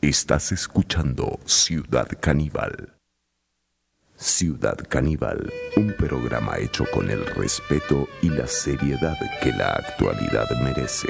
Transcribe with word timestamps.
Estás 0.00 0.52
escuchando 0.52 1.40
Ciudad 1.44 2.06
Caníbal. 2.20 2.94
Ciudad 4.14 4.76
Caníbal, 4.88 5.52
un 5.76 5.92
programa 5.94 6.56
hecho 6.58 6.84
con 6.94 7.10
el 7.10 7.26
respeto 7.26 8.06
y 8.22 8.28
la 8.28 8.46
seriedad 8.46 9.18
que 9.42 9.50
la 9.50 9.70
actualidad 9.70 10.48
merece. 10.62 11.08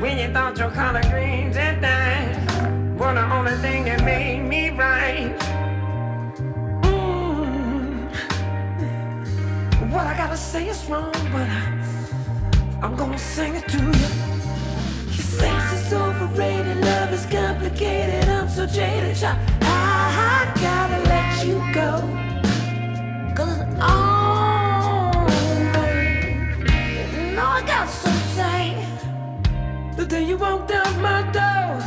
When 0.00 0.16
you 0.16 0.32
thought 0.32 0.56
your 0.56 0.70
color 0.70 1.02
greens 1.10 1.56
and 1.56 1.80
things 1.80 3.00
were 3.00 3.14
the 3.14 3.32
only 3.34 3.56
thing 3.56 3.84
that 3.84 4.04
made 4.04 4.40
me 4.40 4.70
right. 4.70 5.36
Mm. 6.82 8.08
What 9.92 10.06
I 10.06 10.16
gotta 10.16 10.36
say 10.36 10.68
is 10.68 10.84
wrong, 10.86 11.10
but 11.32 11.48
I, 11.48 12.80
I'm 12.82 12.94
gonna 12.94 13.18
sing 13.18 13.56
it 13.56 13.66
to 13.68 13.78
you. 13.78 13.92
Sex 15.12 15.72
is 15.72 15.92
overrated, 15.92 16.76
love 16.78 17.12
is 17.12 17.26
complicated. 17.26 18.28
I'm 18.28 18.48
so 18.48 18.66
jaded, 18.66 19.16
child. 19.16 19.38
I, 19.62 20.52
gotta 20.60 21.02
let 21.08 21.44
you 21.44 21.58
go. 21.74 22.00
Cause 23.34 23.58
it's 23.58 23.80
over. 23.82 24.48
No, 27.34 27.44
I 27.44 27.62
got. 27.66 27.97
The 30.08 30.14
day 30.14 30.24
you 30.24 30.38
walked 30.38 30.70
out 30.70 30.96
my 31.02 31.20
door 31.32 31.82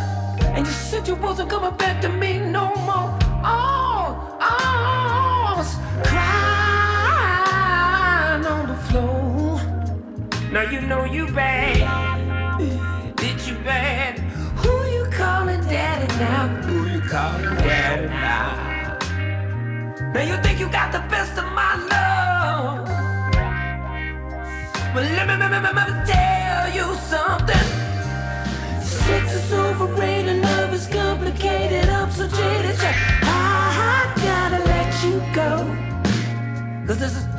and 0.54 0.68
you 0.68 0.72
said 0.72 1.08
you 1.08 1.16
wasn't 1.16 1.50
coming 1.50 1.76
back 1.76 2.02
to 2.02 2.10
me 2.10 2.38
no 2.38 2.68
more. 2.86 3.18
Oh, 3.44 4.38
oh, 4.40 5.48
I 5.50 5.54
was 5.58 5.76
crying 6.06 6.46
on 8.46 8.68
the 8.68 8.76
floor. 8.76 9.60
Now 10.52 10.70
you 10.70 10.82
know 10.82 11.04
you 11.06 11.32
bad. 11.32 12.60
Did 13.16 13.42
you 13.48 13.56
bad? 13.64 14.20
Who 14.62 14.86
you 14.96 15.06
calling 15.10 15.62
daddy 15.62 16.06
now? 16.20 16.48
Who 16.62 16.86
you 16.92 17.02
calling 17.02 17.56
daddy 17.56 18.06
now? 18.06 19.00
Now 20.14 20.22
you 20.22 20.38
think 20.44 20.60
you 20.60 20.70
got 20.70 20.92
the 20.92 21.00
best 21.10 21.40
of 21.40 21.52
my 21.54 21.76
love. 21.90 22.88
Well, 24.94 25.10
let 25.16 25.28
me, 25.28 25.36
let 25.38 25.50
me, 25.52 25.58
let 25.58 25.74
me 25.74 25.82
tell 26.06 26.70
you 26.72 26.96
something. 26.98 27.81
Sex 29.12 29.34
is 29.34 29.52
overrated, 29.52 30.42
love 30.42 30.73
is 30.73 30.88
complicated. 30.88 31.90
I'm 31.90 32.09
so 32.12 32.30
jaded. 32.30 32.78
I, 32.80 32.94
I 33.28 34.22
gotta 34.23 34.64
let 34.64 35.03
you 35.03 35.20
go. 35.36 35.52
Cause 36.88 36.98
this 36.98 37.18
is 37.18 37.31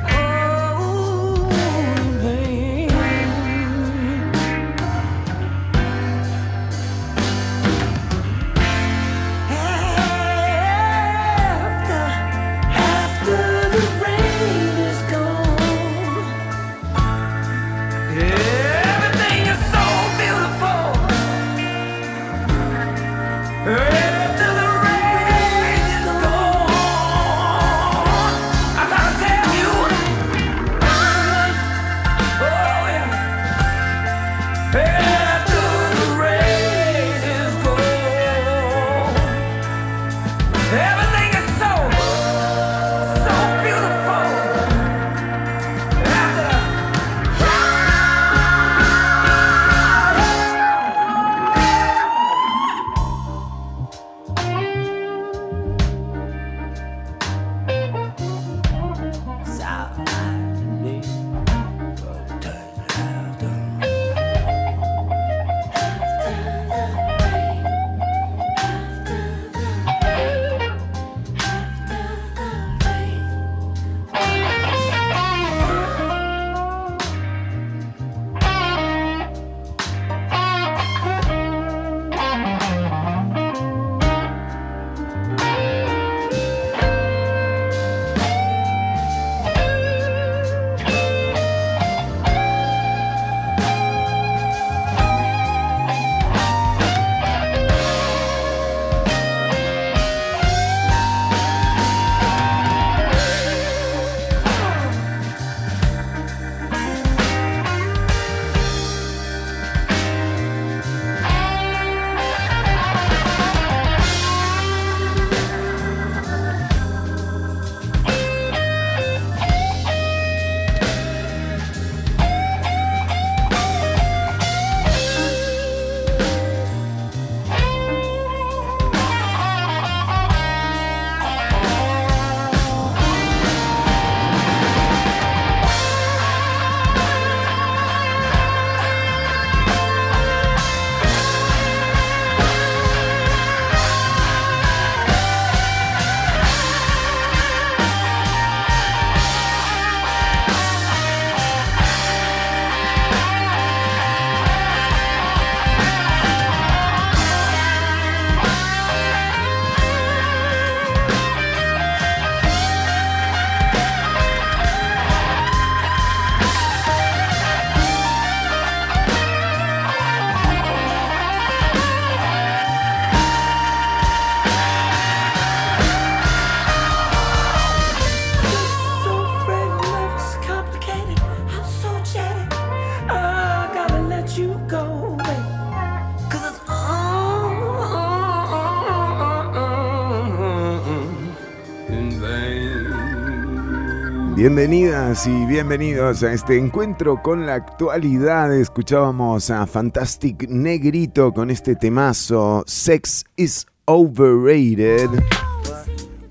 Bienvenidas 194.43 195.25
y 195.25 195.45
bienvenidos 195.45 196.21
a 196.21 196.33
este 196.33 196.57
encuentro 196.57 197.21
con 197.21 197.45
la 197.45 197.53
actualidad. 197.53 198.53
Escuchábamos 198.53 199.49
a 199.49 199.65
Fantastic 199.65 200.49
Negrito 200.49 201.31
con 201.31 201.49
este 201.49 201.77
temazo 201.77 202.65
Sex 202.67 203.23
is 203.37 203.65
Overrated 203.85 205.09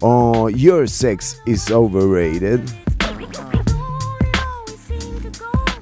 o 0.00 0.50
Your 0.50 0.90
Sex 0.90 1.40
is 1.46 1.70
Overrated. 1.70 2.60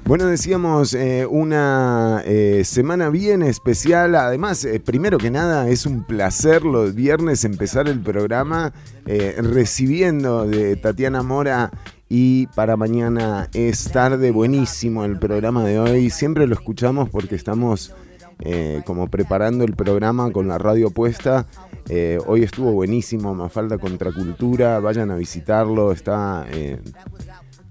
Bueno, 0.05 0.27
decíamos 0.27 0.93
eh, 0.93 1.25
una 1.29 2.21
eh, 2.25 2.63
semana 2.63 3.09
bien 3.09 3.41
especial. 3.41 4.15
Además, 4.15 4.63
eh, 4.63 4.79
primero 4.79 5.17
que 5.17 5.31
nada, 5.31 5.67
es 5.67 5.85
un 5.85 6.05
placer 6.05 6.63
los 6.63 6.95
viernes 6.95 7.43
empezar 7.43 7.89
el 7.89 7.99
programa 7.99 8.71
recibiendo 9.05 10.47
de 10.47 10.77
Tatiana 10.77 11.23
Mora 11.23 11.71
y 12.13 12.47
para 12.47 12.75
mañana 12.75 13.47
es 13.53 13.89
tarde, 13.89 14.31
buenísimo 14.31 15.05
el 15.05 15.17
programa 15.17 15.63
de 15.63 15.79
hoy. 15.79 16.09
Siempre 16.09 16.45
lo 16.45 16.55
escuchamos 16.55 17.09
porque 17.09 17.35
estamos 17.35 17.95
eh, 18.41 18.81
como 18.85 19.07
preparando 19.07 19.63
el 19.63 19.77
programa 19.77 20.29
con 20.29 20.49
la 20.49 20.57
radio 20.57 20.91
puesta. 20.91 21.47
Eh, 21.87 22.19
hoy 22.27 22.43
estuvo 22.43 22.73
buenísimo, 22.73 23.33
Mafalda 23.33 23.77
Contracultura, 23.77 24.81
vayan 24.81 25.09
a 25.09 25.15
visitarlo, 25.15 25.93
está, 25.93 26.45
eh, 26.51 26.81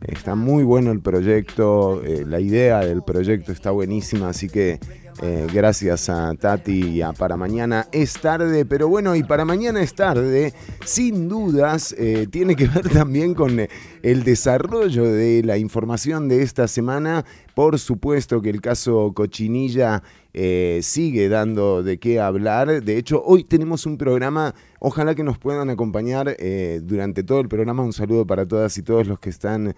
está 0.01 0.35
muy 0.35 0.65
bueno 0.65 0.91
el 0.91 1.01
proyecto, 1.01 2.01
la 2.03 2.41
idea 2.41 2.81
del 2.81 3.03
proyecto 3.03 3.53
está 3.53 3.73
buenísima, 3.73 4.31
así 4.31 4.49
que 4.49 4.81
eh, 5.23 5.47
gracias 5.53 6.09
a 6.09 6.35
Tati 6.35 6.89
y 6.89 7.03
a 7.03 7.13
Para 7.13 7.37
Mañana 7.37 7.89
es 7.93 8.15
tarde, 8.15 8.65
pero 8.65 8.89
bueno, 8.89 9.15
y 9.15 9.23
Para 9.23 9.45
Mañana 9.45 9.83
es 9.83 9.95
tarde, 9.95 10.55
sin 10.87 11.29
dudas, 11.29 11.95
eh, 11.99 12.27
tiene 12.31 12.57
que 12.57 12.67
ver 12.67 12.89
también 12.93 13.35
con 13.35 13.61
eh, 13.61 13.69
el 14.03 14.25
desarrollo 14.25 15.05
de 15.05 15.43
la 15.45 15.59
información 15.59 16.27
de 16.27 16.41
esta 16.41 16.67
semana. 16.69 17.27
Por 17.55 17.79
supuesto 17.79 18.41
que 18.41 18.49
el 18.49 18.63
caso 18.63 19.13
Cochinilla 19.15 20.03
sigue 20.33 21.29
dando 21.29 21.83
de 21.83 21.99
qué 21.99 22.21
hablar. 22.21 22.83
De 22.83 22.97
hecho, 22.97 23.23
hoy 23.23 23.45
tenemos 23.45 23.85
un 23.85 23.99
programa, 23.99 24.55
ojalá 24.79 25.15
que 25.15 25.25
nos 25.25 25.37
puedan 25.39 25.69
acompañar 25.69 26.35
durante 26.83 27.25
todo 27.25 27.41
el 27.41 27.49
programa. 27.49 27.83
Un 27.83 27.93
saludo 27.93 28.27
para 28.27 28.47
todas 28.47 28.79
y 28.79 28.83
todos 28.83 29.07
los 29.07 29.19
que 29.19 29.29
están 29.29 29.75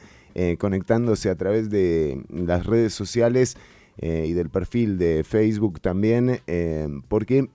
conectándose 0.58 1.30
a 1.30 1.34
través 1.34 1.70
de 1.70 2.22
las 2.28 2.66
redes 2.66 2.92
sociales. 2.92 3.56
Eh, 4.02 4.26
y 4.28 4.32
del 4.32 4.50
perfil 4.50 4.98
de 4.98 5.22
Facebook 5.22 5.80
también, 5.80 6.40
eh, 6.48 6.88
porque 7.06 7.48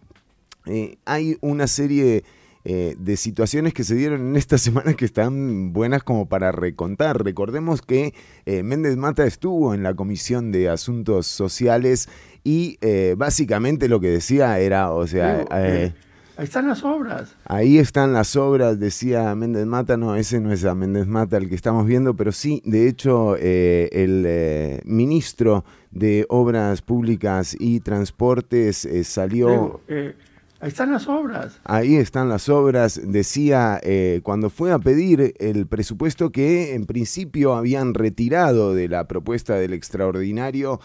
eh, 0.65 0.95
hay 1.05 1.37
una 1.41 1.67
serie 1.67 2.23
de 2.69 3.15
situaciones 3.15 3.73
que 3.73 3.85
se 3.85 3.95
dieron 3.95 4.19
en 4.19 4.35
esta 4.35 4.57
semana 4.57 4.93
que 4.93 5.05
están 5.05 5.71
buenas 5.71 6.03
como 6.03 6.25
para 6.27 6.51
recontar. 6.51 7.23
Recordemos 7.23 7.81
que 7.81 8.13
Méndez 8.45 8.97
Mata 8.97 9.25
estuvo 9.25 9.73
en 9.73 9.83
la 9.83 9.93
Comisión 9.93 10.51
de 10.51 10.67
Asuntos 10.67 11.27
Sociales 11.27 12.09
y 12.43 12.77
básicamente 13.15 13.87
lo 13.87 14.01
que 14.01 14.09
decía 14.09 14.59
era, 14.59 14.91
o 14.91 15.07
sea... 15.07 15.45
Ahí 16.37 16.43
están 16.43 16.67
las 16.67 16.83
obras. 16.83 17.35
Ahí 17.45 17.79
están 17.79 18.13
las 18.13 18.35
obras, 18.35 18.79
decía 18.79 19.33
Méndez 19.33 19.65
Mata. 19.65 19.97
No, 19.97 20.15
ese 20.15 20.39
no 20.39 20.51
es 20.51 20.65
a 20.65 20.75
Méndez 20.75 21.07
Mata 21.07 21.37
el 21.37 21.49
que 21.49 21.55
estamos 21.55 21.87
viendo, 21.87 22.15
pero 22.15 22.31
sí, 22.31 22.61
de 22.63 22.87
hecho, 22.87 23.35
eh, 23.39 23.89
el 23.91 24.23
eh, 24.27 24.81
ministro 24.85 25.65
de 25.89 26.27
Obras 26.29 26.83
Públicas 26.83 27.57
y 27.59 27.79
Transportes 27.79 28.85
eh, 28.85 29.03
salió... 29.03 29.81
ahí 29.89 30.13
están 30.61 30.91
las 30.91 31.07
obras. 31.07 31.59
Ahí 31.63 31.95
están 31.95 32.29
las 32.29 32.49
obras. 32.49 33.01
Decía 33.03 33.81
cuando 34.21 34.51
fue 34.51 34.71
a 34.71 34.77
pedir 34.77 35.33
el 35.39 35.65
presupuesto 35.65 36.31
que 36.31 36.75
en 36.75 36.85
principio 36.85 37.55
habían 37.55 37.95
retirado 37.95 38.75
de 38.75 38.87
la 38.87 39.07
propuesta 39.07 39.55
del 39.55 39.73
extraordinario 39.73 40.81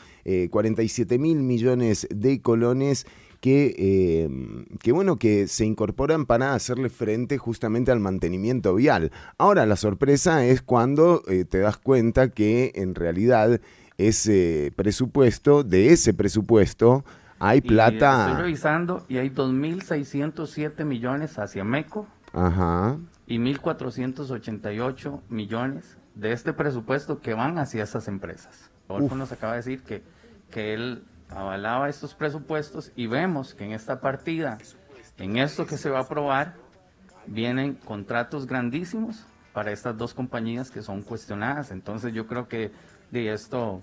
47 0.48 1.18
mil 1.18 1.42
millones 1.42 2.06
de 2.10 2.40
colones 2.40 3.06
que, 3.42 4.22
em, 4.24 4.66
que, 4.80 4.92
bueno, 4.92 5.16
que 5.16 5.48
se 5.48 5.66
incorporan 5.66 6.26
para 6.26 6.54
hacerle 6.54 6.88
frente 6.90 7.38
justamente 7.38 7.90
al 7.90 7.98
mantenimiento 7.98 8.72
vial. 8.72 9.10
Ahora 9.36 9.66
la 9.66 9.74
sorpresa 9.74 10.46
es 10.46 10.62
cuando 10.62 11.24
eh, 11.26 11.44
te 11.44 11.58
das 11.58 11.76
cuenta 11.76 12.28
que 12.28 12.70
en 12.76 12.94
realidad 12.94 13.60
ese 13.98 14.72
presupuesto, 14.76 15.64
de 15.64 15.92
ese 15.92 16.14
presupuesto, 16.14 17.04
hay 17.40 17.60
plata. 17.62 18.28
estoy 18.28 18.42
revisando 18.44 19.04
y 19.08 19.16
hay 19.16 19.30
2.607 19.30 20.84
millones 20.84 21.36
hacia 21.36 21.64
MECO 21.64 22.06
Ajá. 22.32 22.96
y 23.26 23.38
1.488 23.38 25.20
millones 25.30 25.96
de 26.14 26.30
este 26.30 26.52
presupuesto 26.52 27.20
que 27.20 27.34
van 27.34 27.58
hacia 27.58 27.82
esas 27.82 28.06
empresas. 28.06 28.70
Adolfo 28.88 29.16
nos 29.16 29.32
acaba 29.32 29.54
de 29.54 29.58
decir 29.58 29.82
que, 29.82 30.04
que 30.52 30.74
él 30.74 31.02
avalaba 31.34 31.88
estos 31.88 32.14
presupuestos 32.14 32.92
y 32.96 33.06
vemos 33.06 33.54
que 33.54 33.64
en 33.64 33.72
esta 33.72 34.00
partida, 34.00 34.58
en 35.18 35.36
esto 35.36 35.66
que 35.66 35.76
se 35.76 35.90
va 35.90 35.98
a 35.98 36.02
aprobar, 36.02 36.54
vienen 37.26 37.74
contratos 37.74 38.46
grandísimos 38.46 39.24
para 39.52 39.72
estas 39.72 39.96
dos 39.96 40.14
compañías 40.14 40.70
que 40.70 40.82
son 40.82 41.02
cuestionadas. 41.02 41.70
Entonces 41.70 42.12
yo 42.12 42.26
creo 42.26 42.48
que 42.48 42.70
de 43.10 43.32
esto... 43.32 43.82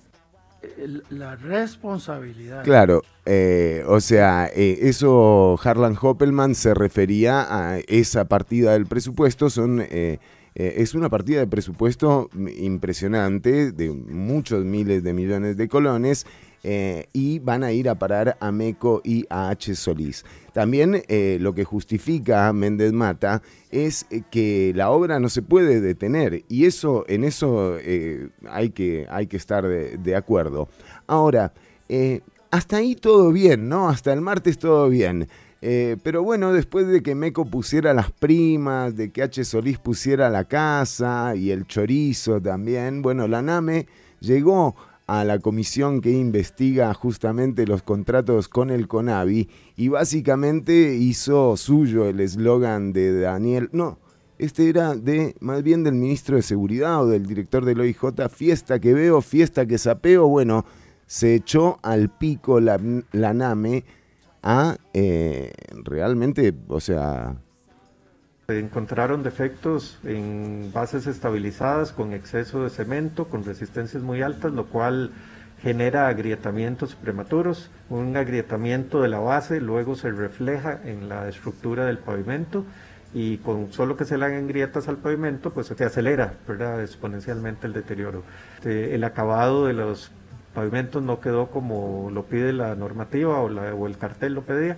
La 1.10 1.38
responsabilidad. 1.38 2.66
Claro, 2.66 3.02
eh, 3.26 3.86
o 3.88 4.02
sea, 4.02 4.50
eh, 4.54 4.80
eso 4.82 5.58
Harlan 5.64 5.96
Hoppelman 6.00 6.54
se 6.54 6.74
refería 6.74 7.48
a 7.50 7.80
esa 7.88 8.26
partida 8.26 8.74
del 8.74 8.86
presupuesto, 8.86 9.50
son... 9.50 9.82
Eh, 9.82 10.20
es 10.56 10.94
una 10.96 11.08
partida 11.08 11.40
de 11.40 11.48
presupuesto 11.48 12.30
impresionante 12.58 13.72
de 13.72 13.92
muchos 13.92 14.66
miles 14.66 15.04
de 15.04 15.14
millones 15.14 15.56
de 15.56 15.70
colones 15.70 16.26
eh, 16.64 17.08
y 17.14 17.40
van 17.40 17.64
a 17.64 17.72
ir 17.72 17.88
a 17.88 17.96
parar 17.96 18.38
a 18.42 18.52
Meco 18.52 19.02
y 19.04 19.26
a 19.30 19.50
H. 19.50 19.76
Solís. 19.76 20.26
También 20.52 21.04
eh, 21.08 21.38
lo 21.40 21.56
que 21.56 21.64
justifica 21.64 22.50
a 22.50 22.54
Méndez 22.54 22.92
Mata 22.92 23.42
es 23.72 24.06
eh, 24.10 24.24
que 24.30 24.74
la 24.76 24.90
obra 24.90 25.22
no 25.22 25.30
se 25.30 25.42
puede 25.42 25.80
detener 25.80 26.44
y 26.50 26.66
eso 26.66 27.06
en 27.08 27.24
eso 27.24 27.78
hay, 28.50 28.72
que, 28.72 29.08
hay 29.10 29.28
que 29.28 29.38
estar 29.38 29.66
de, 29.66 30.16
acuerdo. 30.16 30.68
Ahora, 31.08 31.54
hasta 32.52 32.78
ahí 32.78 32.96
todo 32.96 33.32
bien, 33.32 33.70
¿no? 33.70 33.88
Hasta 33.88 34.12
el 34.12 34.22
martes 34.22 34.58
todo 34.58 34.90
bien. 34.90 35.30
pero 35.62 36.24
bueno, 36.24 36.52
después 36.52 36.88
de 36.88 37.02
que 37.02 37.16
Meco 37.16 37.46
pusiera 37.46 37.94
las 37.94 38.12
primas, 38.12 38.98
de 38.98 39.12
que 39.12 39.24
H. 39.24 39.46
Solís 39.46 39.78
pusiera 39.78 40.30
la 40.30 40.44
casa 40.44 41.36
y 41.36 41.52
el 41.52 41.66
chorizo 41.68 42.42
también, 42.42 43.02
bueno, 43.02 43.28
la 43.28 43.42
NAME 43.42 43.88
llegó 44.20 44.76
a 45.10 45.24
la 45.24 45.40
comisión 45.40 46.02
que 46.02 46.12
investiga 46.12 46.94
justamente 46.94 47.66
los 47.66 47.82
contratos 47.82 48.48
con 48.48 48.70
el 48.70 48.88
CONAVI 48.88 49.50
y 49.76 49.88
básicamente 49.88 50.96
hizo 50.96 51.58
suyo 51.58 52.06
el 52.06 52.20
eslogan 52.20 52.94
de 52.94 53.20
Daniel, 53.20 53.70
no, 53.72 53.98
este 54.38 54.70
era 54.70 54.94
de 54.94 55.36
más 55.40 55.64
bien 55.64 55.84
del 55.84 55.96
ministro 55.96 56.36
de 56.36 56.44
Seguridad 56.44 57.02
o 57.02 57.08
del 57.08 57.26
director 57.26 57.66
del 57.66 57.80
OIJ, 57.80 58.30
fiesta 58.30 58.80
que 58.80 58.94
veo, 58.94 59.22
fiesta 59.22 59.66
que 59.66 59.80
sapeo, 59.80 60.28
bueno, 60.28 60.64
se 61.08 61.34
echó 61.34 61.80
al 61.82 62.16
pico 62.16 62.60
la, 62.60 62.80
la 63.12 63.34
NAME 63.34 63.86
a 64.44 64.78
eh, 64.94 65.52
realmente, 65.86 66.54
o 66.68 66.80
sea, 66.80 67.42
encontraron 68.58 69.22
defectos 69.22 70.00
en 70.04 70.72
bases 70.74 71.06
estabilizadas 71.06 71.92
con 71.92 72.14
exceso 72.14 72.64
de 72.64 72.70
cemento, 72.70 73.26
con 73.28 73.44
resistencias 73.44 74.02
muy 74.02 74.22
altas, 74.22 74.54
lo 74.54 74.66
cual 74.66 75.12
genera 75.62 76.08
agrietamientos 76.08 76.96
prematuros. 76.96 77.70
Un 77.90 78.18
agrietamiento 78.18 79.02
de 79.02 79.10
la 79.10 79.20
base 79.20 79.62
luego 79.62 79.96
se 79.96 80.10
refleja 80.12 80.80
en 80.84 81.10
la 81.10 81.28
estructura 81.28 81.86
del 81.86 81.98
pavimento 81.98 82.66
y 83.14 83.38
con 83.38 83.72
solo 83.72 83.98
que 83.98 84.06
se 84.06 84.18
le 84.18 84.26
hagan 84.26 84.48
grietas 84.48 84.88
al 84.88 84.98
pavimento, 84.98 85.52
pues 85.52 85.68
se 85.68 85.84
acelera 85.84 86.34
exponencialmente 86.82 87.68
el 87.68 87.74
deterioro. 87.74 88.24
Este, 88.56 88.96
el 88.96 89.04
acabado 89.04 89.66
de 89.66 89.74
los 89.74 90.12
pavimentos 90.54 91.04
no 91.04 91.20
quedó 91.20 91.48
como 91.48 92.10
lo 92.12 92.26
pide 92.26 92.54
la 92.54 92.76
normativa 92.76 93.40
o, 93.40 93.46
o 93.48 93.88
el 93.88 93.98
cartel 93.98 94.34
lo 94.34 94.42
pedía 94.44 94.78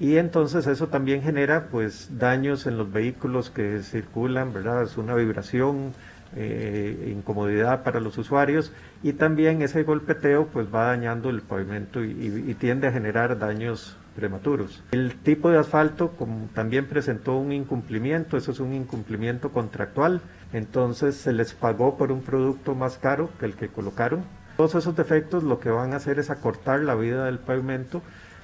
y 0.00 0.16
entonces 0.16 0.66
eso 0.66 0.88
también 0.88 1.22
genera 1.22 1.68
pues 1.70 2.18
daños 2.18 2.66
en 2.66 2.78
los 2.78 2.92
vehículos 2.92 3.50
que 3.50 3.82
circulan, 3.82 4.52
¿verdad? 4.52 4.82
Es 4.84 4.96
una 4.96 5.14
vibración, 5.14 5.92
eh, 6.36 7.10
incomodidad 7.16 7.82
para 7.82 8.00
los 8.00 8.18
usuarios 8.18 8.70
y 9.02 9.14
también 9.14 9.62
ese 9.62 9.82
golpeteo 9.82 10.46
pues 10.48 10.72
va 10.72 10.84
dañando 10.84 11.30
el 11.30 11.40
pavimento 11.40 12.04
y, 12.04 12.54
tiende 12.60 12.86
a 12.86 12.92
generar 12.92 13.38
daños 13.38 13.96
prematuros. 14.14 14.82
El 14.92 15.16
tipo 15.16 15.50
de 15.50 15.58
asfalto 15.58 16.10
como 16.10 16.48
también 16.54 16.86
presentó 16.86 17.36
un 17.36 17.50
incumplimiento, 17.50 18.36
eso 18.36 18.52
es 18.52 18.60
un 18.60 18.74
incumplimiento 18.74 19.50
contractual, 19.52 20.20
entonces 20.52 21.16
se 21.16 21.32
les 21.32 21.54
pagó 21.54 21.96
por 21.96 22.12
un 22.12 22.20
producto 22.20 22.74
más 22.74 22.98
caro 22.98 23.30
que 23.40 23.46
el 23.46 23.54
que 23.54 23.68
colocaron. 23.68 24.22
Todos 24.58 24.74
esos 24.74 24.94
defectos 24.96 25.44
lo 25.44 25.60
que 25.60 25.70
van 25.70 25.92
a 25.92 25.96
hacer 25.96 26.18
es 26.18 26.30
acortar 26.30 26.80
la 26.80 26.94
vida 26.94 27.24
del 27.24 27.38
pavimento 27.38 28.02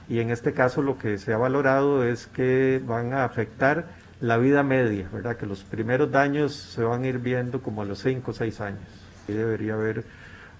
y 0.09 0.21
en 0.21 0.31
este 0.31 0.53
caso 0.53 0.83
lo 0.83 0.99
que 0.99 1.19
se 1.19 1.33
ha 1.33 1.37
valorado 1.37 2.05
es 2.05 2.27
que 2.27 2.81
van 2.85 3.13
a 3.13 3.25
afectar 3.25 3.87
la 4.21 4.37
vida 4.37 4.63
media, 4.63 5.09
¿verdad? 5.13 5.37
Que 5.37 5.47
los 5.47 5.65
primeros 5.65 6.11
daños 6.11 6.55
se 6.55 6.83
van 6.83 7.05
a 7.05 7.09
ir 7.09 7.19
viendo 7.19 7.63
como 7.63 7.83
a 7.83 7.85
los 7.85 8.01
5 8.01 8.31
o 8.31 8.35
6 8.35 8.61
años. 8.61 8.83
Y 9.29 9.33
debería 9.33 9.75
haber, 9.75 10.05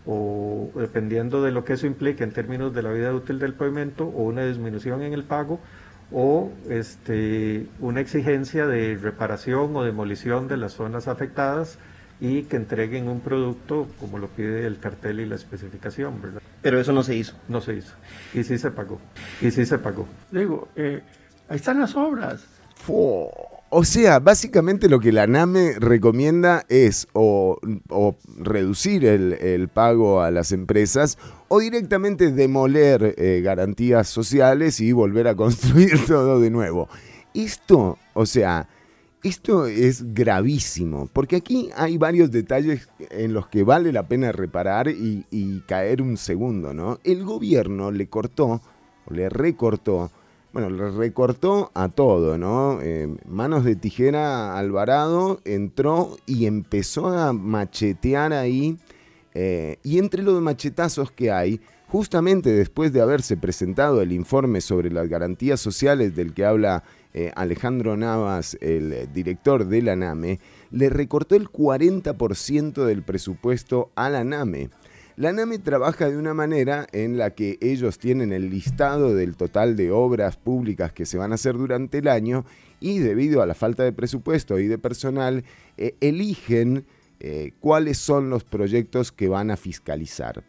o 0.07 0.71
dependiendo 0.75 1.43
de 1.43 1.53
lo 1.53 1.65
que 1.65 1.75
eso 1.75 1.87
implique 1.87 2.25
en 2.25 2.33
términos 2.33 2.75
de 2.75 2.83
la 2.83 2.91
vida 2.91 3.13
útil 3.13 3.39
del 3.39 3.55
pavimento, 3.55 4.07
o 4.07 4.25
una 4.25 4.45
disminución 4.45 5.03
en 5.03 5.13
el 5.13 5.25
pago, 5.25 5.61
o 6.13 6.51
este, 6.69 7.67
una 7.81 8.01
exigencia 8.01 8.67
de 8.67 8.97
reparación 8.97 9.75
o 9.77 9.85
demolición 9.85 10.49
de 10.49 10.57
las 10.57 10.73
zonas 10.75 11.09
afectadas 11.09 11.79
y 12.21 12.43
que 12.43 12.57
entreguen 12.57 13.09
un 13.09 13.21
producto 13.21 13.89
como 14.01 14.19
lo 14.19 14.29
pide 14.29 14.67
el 14.67 14.79
cartel 14.79 15.21
y 15.21 15.27
la 15.27 15.35
especificación, 15.35 16.21
¿verdad? 16.23 16.41
Pero 16.63 16.81
eso 16.81 16.93
no 16.93 17.03
se 17.03 17.17
hizo. 17.17 17.35
No 17.49 17.61
se 17.61 17.75
hizo. 17.75 17.95
Y 18.33 18.45
sí 18.45 18.59
se 18.59 18.71
pagó. 18.71 19.01
Y 19.41 19.51
sí 19.51 19.67
se 19.67 19.79
pagó. 19.79 20.07
Digo, 20.31 20.69
eh, 20.77 21.03
ahí 21.49 21.57
están 21.57 21.81
las 21.81 21.95
obras. 21.95 22.45
O 23.77 23.85
sea, 23.85 24.21
básicamente 24.21 24.89
lo 24.89 25.01
que 25.01 25.11
la 25.11 25.27
NAME 25.27 25.75
recomienda 25.79 26.65
es 26.69 27.09
o, 27.13 27.59
reducir 28.39 29.05
el, 29.05 29.69
pago 29.69 30.21
a 30.21 30.31
las 30.31 30.53
empresas 30.53 31.19
o 31.49 31.59
directamente 31.59 32.31
demoler 32.31 33.15
eh, 33.19 33.41
garantías 33.43 34.09
sociales 34.09 34.81
y 34.81 34.93
volver 34.93 35.29
a 35.29 35.35
construir 35.35 36.05
todo 36.07 36.41
de 36.41 36.51
nuevo. 36.51 36.89
Esto, 37.35 37.99
o 38.13 38.27
sea, 38.27 38.69
esto 39.25 39.67
es 39.67 40.13
gravísimo, 40.13 41.09
porque 41.11 41.37
aquí 41.37 41.71
hay 41.77 41.97
varios 41.97 42.31
detalles 42.31 42.89
en 43.11 43.33
los 43.33 43.49
que 43.49 43.65
vale 43.65 43.91
la 43.91 44.07
pena 44.07 44.33
reparar 44.33 44.89
y, 44.89 45.63
caer 45.67 46.03
un 46.03 46.19
segundo, 46.19 46.75
¿no? 46.75 46.99
El 47.05 47.25
gobierno 47.25 47.91
le 47.91 48.07
cortó, 48.07 48.61
o 49.07 49.15
le 49.15 49.31
recortó, 49.31 50.11
bueno, 50.53 50.69
le 50.69 50.91
recortó 50.91 51.71
a 51.73 51.89
todo, 51.89 52.37
¿no? 52.37 52.81
Eh, 52.83 53.17
manos 53.27 53.65
de 53.65 53.77
tijera 53.77 54.59
Alvarado 54.59 55.41
entró 55.47 56.19
y 56.27 56.45
empezó 56.45 57.09
a 57.09 57.33
machetear 57.33 58.35
ahí. 58.35 58.77
Eh, 59.33 59.79
y 59.83 59.99
entre 59.99 60.23
los 60.23 60.41
machetazos 60.41 61.11
que 61.11 61.33
hay, 61.33 61.61
justamente 61.89 62.51
después 62.51 62.93
de 62.93 63.01
haberse 63.01 63.37
presentado 63.37 64.03
el 64.03 64.13
informe 64.13 64.61
sobre 64.61 64.91
las 64.91 65.09
garantías 65.09 65.61
sociales 65.61 66.15
del 66.15 66.35
que 66.35 66.45
habla 66.45 66.85
eh, 67.15 67.33
Alejandro 67.37 67.97
Navas, 67.97 68.59
el 68.61 69.13
director 69.13 69.67
de 69.67 69.83
la 69.83 69.97
NAME, 69.97 70.41
le 70.71 70.91
recortó 70.91 71.37
el 71.37 71.49
40% 71.49 72.85
del 72.85 73.03
presupuesto 73.03 73.91
a 73.95 74.11
la 74.11 74.25
NAME. 74.25 74.71
La 75.17 75.33
NAME 75.33 75.61
trabaja 75.61 76.11
de 76.11 76.17
una 76.17 76.35
manera 76.35 76.89
en 76.91 77.17
la 77.17 77.31
que 77.31 77.57
ellos 77.61 78.01
tienen 78.01 78.33
el 78.33 78.51
listado 78.51 79.15
del 79.15 79.37
total 79.37 79.77
de 79.77 79.93
obras 79.93 80.37
públicas 80.37 80.93
que 80.93 81.07
se 81.07 81.19
van 81.19 81.31
a 81.31 81.37
hacer 81.37 81.57
durante 81.57 81.99
el 81.99 82.09
año 82.09 82.45
y 82.81 82.99
debido 82.99 83.41
a 83.41 83.47
la 83.47 83.55
falta 83.55 83.85
de 83.85 83.93
presupuesto 83.93 84.59
y 84.59 84.67
de 84.67 84.77
personal, 84.77 85.45
eh, 85.77 85.95
eligen 86.01 86.85
eh, 87.21 87.53
cuáles 87.61 87.99
son 87.99 88.29
los 88.29 88.43
proyectos 88.43 89.13
que 89.13 89.29
van 89.29 89.53
a 89.53 89.57
fiscalizar. 89.57 90.43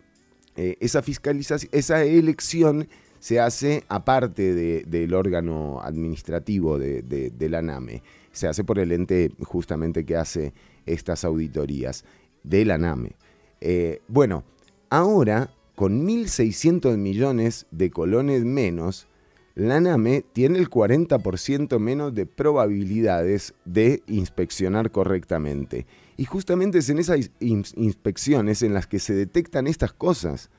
Eh, 0.55 0.77
esa, 0.79 1.03
fiscalización, 1.03 1.69
esa 1.71 2.03
elección 2.03 2.87
se 3.25 3.39
hace 3.39 3.83
aparte 3.89 4.53
del 4.85 5.13
órgano 5.15 5.79
administrativo 5.81 6.77
de, 6.77 7.33
la 7.49 7.63
NAME. 7.63 8.03
Se 8.31 8.47
hace 8.47 8.63
por 8.63 8.77
el 8.77 8.91
ente 8.91 9.31
justamente 9.41 10.05
que 10.05 10.15
hace 10.15 10.53
estas 10.85 11.25
auditorías 11.25 12.05
de 12.43 12.65
la 12.65 12.77
NAME. 12.77 13.15
bueno, 14.07 14.43
Ahora, 14.91 15.49
con 15.73 16.07
1.600 16.07 16.97
millones 16.97 17.65
de 17.71 17.89
colones 17.89 18.45
menos, 18.45 19.07
la 19.55 19.79
NAME 19.79 20.23
tiene 20.31 20.59
el 20.59 20.69
40% 20.69 21.79
menos 21.79 22.13
de 22.13 22.27
probabilidades 22.27 23.55
de 23.65 24.03
inspeccionar 24.05 24.91
correctamente. 24.91 25.87
Y 26.15 26.25
justamente 26.25 26.77
es 26.77 26.89
en 26.89 26.99
esas 26.99 27.31
inspecciones 27.39 28.61
en 28.61 28.75
las 28.75 28.85
que 28.85 28.99
se 28.99 29.15
detectan 29.15 29.65
estas 29.65 29.93
cosas. 29.93 30.51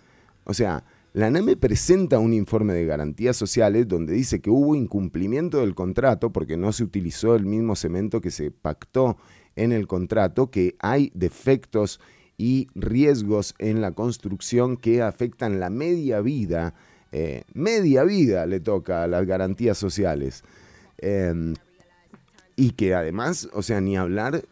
O 0.44 0.52
sea, 0.52 0.84
la 1.16 1.30
NAME 1.30 1.56
presenta 1.56 2.18
un 2.18 2.34
informe 2.34 2.74
de 2.74 2.84
garantías 2.84 3.38
sociales 3.38 3.88
donde 3.88 4.12
dice 4.12 4.42
que 4.42 4.50
hubo 4.50 4.74
incumplimiento 4.74 5.60
del 5.60 5.74
contrato 5.74 6.30
porque 6.30 6.58
no 6.58 6.74
se 6.74 6.84
utilizó 6.84 7.34
el 7.34 7.46
mismo 7.46 7.74
cemento 7.74 8.20
que 8.20 8.30
se 8.30 8.50
pactó 8.50 9.16
en 9.54 9.72
el 9.72 9.86
contrato, 9.86 10.50
que 10.50 10.76
hay 10.78 11.10
defectos 11.14 12.00
y 12.36 12.68
riesgos 12.74 13.54
en 13.58 13.80
la 13.80 13.92
construcción 13.92 14.76
que 14.76 15.00
afectan 15.00 15.58
la 15.58 15.70
media 15.70 16.20
vida. 16.20 16.74
Eh, 17.12 17.44
media 17.54 18.04
vida 18.04 18.44
le 18.44 18.60
toca 18.60 19.02
a 19.02 19.06
las 19.06 19.24
garantías 19.24 19.78
sociales. 19.78 20.44
Em, 20.98 21.54
y 22.56 22.72
que 22.72 22.94
además, 22.94 23.48
o 23.54 23.62
sea, 23.62 23.80
ni 23.80 23.96
hablar 23.96 24.44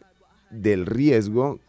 del 0.49 0.87
riesgo 0.87 1.59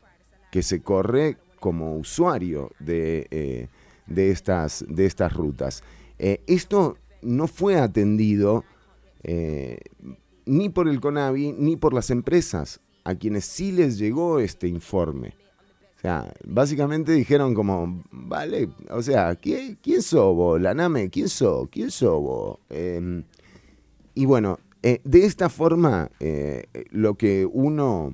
que 0.50 0.62
se 0.62 0.81
corre 0.81 1.37
como 1.61 1.99
usuario 1.99 2.71
de, 2.79 3.26
eh, 3.31 3.69
de, 4.07 4.31
estas, 4.31 4.85
de 4.89 5.07
estas, 5.07 5.33
rutas. 5.33 5.83
Eh, 6.19 6.43
esto 6.47 6.97
no 7.23 7.47
fue 7.47 7.79
atendido 7.79 8.65
ni 10.45 10.69
por 10.69 10.89
el 10.89 11.01
CONAVI 11.01 11.57
ni 11.59 11.77
por 11.77 11.93
las 11.93 12.11
empresas, 12.11 12.81
a 13.03 13.17
quienes 13.17 13.45
sí 13.45 13.73
les 13.73 13.99
llegó 13.99 14.39
este 14.39 14.69
informe. 14.69 15.35
O 15.97 16.01
sea, 16.01 16.33
básicamente 16.45 17.13
dijeron 17.13 17.55
como, 17.55 18.05
vale, 18.13 18.69
o 18.91 19.03
sea, 19.03 19.35
¿quién, 19.35 19.79
quién 19.83 20.03
sos 20.03 20.61
La 20.61 20.75
NAME, 20.75 21.11
¿quién 21.11 21.29
sos? 21.29 21.69
¿Quién 21.71 21.91
sos 21.91 22.59
em, 22.69 23.25
y 24.15 24.25
bueno, 24.25 24.59
eh, 24.83 25.01
de 25.05 25.25
esta 25.25 25.49
forma, 25.49 26.11
eh, 26.21 26.65
lo 26.91 27.17
que 27.17 27.45
uno, 27.45 28.13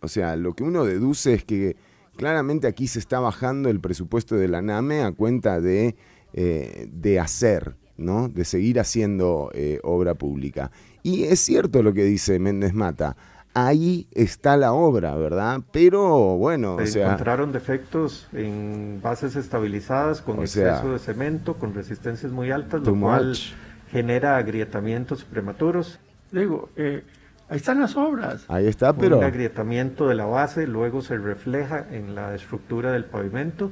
o 0.00 0.08
sea, 0.08 0.36
lo 0.36 0.54
que 0.54 0.64
uno 0.64 0.84
deduce 0.84 1.34
es 1.34 1.44
que 1.44 1.76
claramente 2.18 2.66
aquí 2.66 2.86
se 2.86 2.98
está 2.98 3.20
bajando 3.20 3.70
el 3.70 3.80
presupuesto 3.80 4.36
de 4.36 4.48
la 4.48 4.60
NAME 4.60 5.02
a 5.02 5.12
cuenta 5.12 5.60
de, 5.60 5.96
eh, 6.34 6.88
de 6.92 7.18
hacer, 7.18 7.76
¿no? 7.96 8.28
De 8.28 8.44
seguir 8.44 8.78
haciendo 8.78 9.50
obra 9.82 10.14
pública. 10.14 10.70
Y 11.02 11.24
es 11.24 11.40
cierto 11.40 11.82
lo 11.82 11.94
que 11.94 12.04
dice 12.04 12.38
Méndez 12.38 12.74
Mata 12.74 13.16
ahí 13.66 14.06
está 14.12 14.56
la 14.56 14.72
obra, 14.72 15.14
¿verdad? 15.16 15.60
Pero 15.72 16.36
bueno, 16.36 16.76
Se 16.78 16.82
o 16.82 16.86
sea, 16.86 17.04
encontraron 17.06 17.52
defectos 17.52 18.28
en 18.32 19.00
bases 19.02 19.36
estabilizadas 19.36 20.20
con 20.20 20.40
exceso 20.40 20.92
de 20.92 20.98
cemento, 20.98 21.54
con 21.54 21.74
resistencias 21.74 22.32
muy 22.32 22.50
altas, 22.50 22.82
lo 22.82 22.98
cual 22.98 23.36
genera 23.90 24.36
agrietamientos 24.36 25.24
prematuros. 25.24 25.98
Digo, 26.30 26.68
eh, 26.76 27.04
ahí 27.48 27.56
están 27.56 27.80
las 27.80 27.96
obras. 27.96 28.44
Ahí 28.48 28.66
está, 28.66 28.92
pero... 28.92 29.18
Un 29.18 29.24
agrietamiento 29.24 30.08
de 30.08 30.14
la 30.14 30.26
base 30.26 30.66
luego 30.66 31.02
se 31.02 31.16
refleja 31.16 31.86
en 31.90 32.14
la 32.14 32.34
estructura 32.34 32.92
del 32.92 33.04
pavimento. 33.04 33.70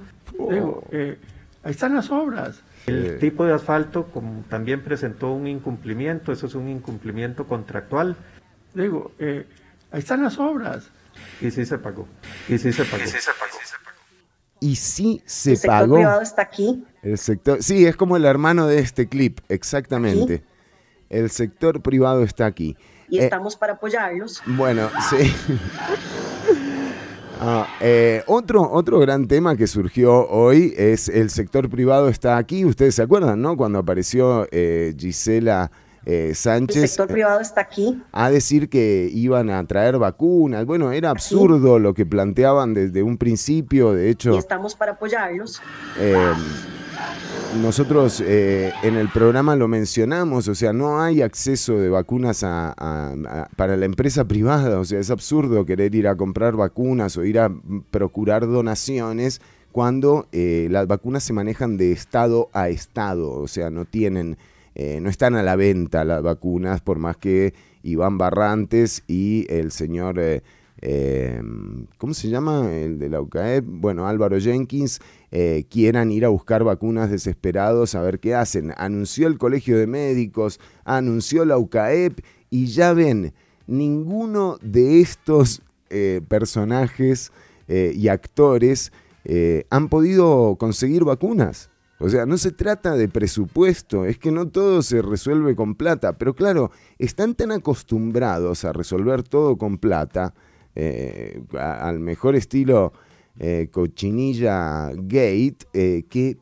Digo, 0.51 0.85
eh, 0.91 1.19
ahí 1.63 1.71
están 1.71 1.95
las 1.95 2.11
obras. 2.11 2.63
El 2.87 3.19
tipo 3.19 3.45
de 3.45 3.53
asfalto 3.53 4.07
como 4.07 4.45
también 4.49 4.83
presentó 4.83 5.33
un 5.33 5.47
incumplimiento, 5.47 6.33
eso 6.33 6.47
es 6.47 6.55
un 6.55 6.69
incumplimiento 6.69 7.47
contractual. 7.47 8.17
Digo, 8.75 9.13
eh, 9.19 9.47
Ahí 9.91 10.01
están 10.01 10.23
las 10.23 10.39
obras. 10.39 10.91
Y 11.41 11.51
sí 11.51 11.65
se 11.65 11.79
pagó. 11.79 12.07
Y 12.49 12.59
sí 12.59 12.73
se 12.73 12.85
pagó. 12.85 13.03
Y 13.03 13.07
sí 13.07 13.19
se 13.19 13.31
pagó. 13.33 13.53
Y 14.61 14.77
sí 14.77 15.23
se 15.27 15.53
el 15.53 15.57
sector 15.57 15.95
privado 15.95 16.21
está 16.23 16.43
aquí. 16.43 16.85
El 17.03 17.19
sector, 17.19 17.63
sí, 17.63 17.87
es 17.87 17.97
como 17.97 18.17
el 18.17 18.25
hermano 18.25 18.67
de 18.67 18.79
este 18.79 19.09
clip, 19.09 19.41
exactamente. 19.49 20.43
El 21.09 21.31
sector 21.31 21.83
privado 21.83 22.23
está 22.23 22.47
aquí. 22.47 22.77
Y 23.09 23.19
eh, 23.19 23.25
estamos 23.25 23.57
para 23.57 23.75
apoyarlos. 23.75 24.43
Bueno, 24.47 24.91
sí. 25.11 25.35
Ah, 27.39 27.67
eh, 27.81 28.23
otro, 28.27 28.71
otro 28.73 28.99
gran 28.99 29.29
tema 29.29 29.57
que 29.57 29.67
surgió 29.67 30.27
hoy 30.29 30.73
es 30.77 31.09
el 31.09 31.29
sector 31.31 31.69
privado 31.69 32.09
está 32.09 32.39
aquí. 32.39 32.65
Ustedes 32.65 32.95
se 32.95 33.03
acuerdan, 33.03 33.43
¿no? 33.43 33.57
Cuando 33.57 33.79
apareció 33.79 34.49
eh, 34.51 34.95
Gisela 34.97 35.71
eh, 36.07 36.33
Sánchez. 36.35 36.83
El 36.83 36.89
sector 36.89 37.09
privado 37.09 37.41
está 37.41 37.61
aquí. 37.61 38.03
A 38.13 38.31
decir 38.31 38.71
que 38.71 39.11
iban 39.13 39.51
a 39.51 39.63
traer 39.67 39.99
vacunas. 39.99 40.65
Bueno, 40.65 40.93
era 40.93 41.11
absurdo 41.11 41.79
lo 41.79 41.93
que 41.93 42.07
planteaban 42.07 42.73
desde 42.73 43.03
un 43.03 43.19
principio. 43.19 43.93
De 43.93 44.09
hecho. 44.09 44.33
Y 44.35 44.39
estamos 44.39 44.75
para 44.75 44.93
apoyarlos. 44.93 45.61
Nosotros 47.61 48.21
eh, 48.21 48.73
en 48.83 48.97
el 48.97 49.09
programa 49.09 49.57
lo 49.57 49.67
mencionamos, 49.67 50.47
o 50.49 50.55
sea, 50.55 50.73
no 50.73 51.01
hay 51.01 51.23
acceso 51.23 51.79
de 51.79 51.89
vacunas 51.89 52.41
para 52.41 53.77
la 53.77 53.85
empresa 53.87 54.27
privada, 54.27 54.79
o 54.79 54.85
sea, 54.85 55.01
es 55.01 55.11
absurdo 55.11 55.65
querer 55.65 55.95
ir 55.95 56.07
a 56.07 56.17
comprar 56.17 56.55
vacunas 56.55 57.17
o 57.17 57.25
ir 57.25 57.39
a 57.39 57.51
procurar 57.91 58.47
donaciones 58.47 59.41
cuando 59.73 60.29
eh, 60.33 60.69
las 60.71 60.87
vacunas 60.87 61.23
se 61.23 61.33
manejan 61.33 61.79
de 61.79 61.93
estado 61.93 62.51
a 62.53 62.69
estado, 62.69 63.33
o 63.33 63.49
sea, 63.49 63.71
no 63.71 63.85
tienen 63.87 64.37
eh, 64.75 65.01
no 65.01 65.09
están 65.09 65.35
a 65.37 65.43
la 65.43 65.57
venta 65.57 66.05
las 66.05 66.23
vacunas, 66.23 66.83
por 66.83 66.99
más 66.99 67.17
que 67.17 67.55
Iván 67.83 68.19
Barrantes 68.19 69.03
y 69.07 69.47
el 69.49 69.73
señor, 69.73 70.21
eh, 70.83 71.41
eh, 71.41 71.43
¿cómo 71.99 72.15
se 72.15 72.29
llama? 72.29 72.73
El 72.73 72.99
de 72.99 73.09
la 73.09 73.21
UCAEP, 73.21 73.65
bueno, 73.67 74.07
Álvaro 74.07 74.39
Jenkins, 74.39 75.01
quieran 75.69 76.13
ir 76.13 76.25
a 76.25 76.29
buscar 76.29 76.65
vacunas 76.65 77.11
desesperados 77.11 77.95
a 77.95 78.01
ver 78.01 78.21
qué 78.21 78.35
hacen. 78.35 78.73
Anunció 78.79 79.29
el 79.29 79.37
Colegio 79.37 79.77
de 79.77 79.87
Médicos, 79.87 80.61
anunció 80.85 81.45
la 81.45 81.59
UCAEP 81.59 82.21
y 82.49 82.67
ya 82.67 82.95
ven, 82.95 83.35
ninguno 83.67 84.59
de 84.63 85.01
estos 85.01 85.63
eh, 85.91 86.21
personajes 86.27 87.31
eh, 87.69 87.93
y 87.95 88.09
actores 88.09 88.93
eh, 89.25 89.67
han 89.71 89.89
podido 89.89 90.57
conseguir 90.59 91.05
vacunas. 91.05 91.71
O 91.99 92.09
sea, 92.09 92.27
no 92.27 92.37
se 92.39 92.51
trata 92.51 92.95
de 92.95 93.09
presupuesto, 93.09 94.05
es 94.05 94.19
que 94.19 94.31
no 94.31 94.49
todo 94.49 94.83
se 94.83 95.01
resuelve 95.01 95.57
con 95.57 95.75
plata, 95.75 96.19
pero 96.19 96.35
claro, 96.35 96.71
están 96.99 97.35
tan 97.35 97.53
acostumbrados 97.53 98.65
a 98.65 98.73
resolver 98.73 99.23
todo 99.23 99.57
con 99.57 99.79
plata, 99.79 100.35
al 101.59 101.99
mejor 102.01 102.37
estilo 102.37 102.93
cochinilla 103.71 104.91
gate, 104.95 105.59
que 106.09 106.37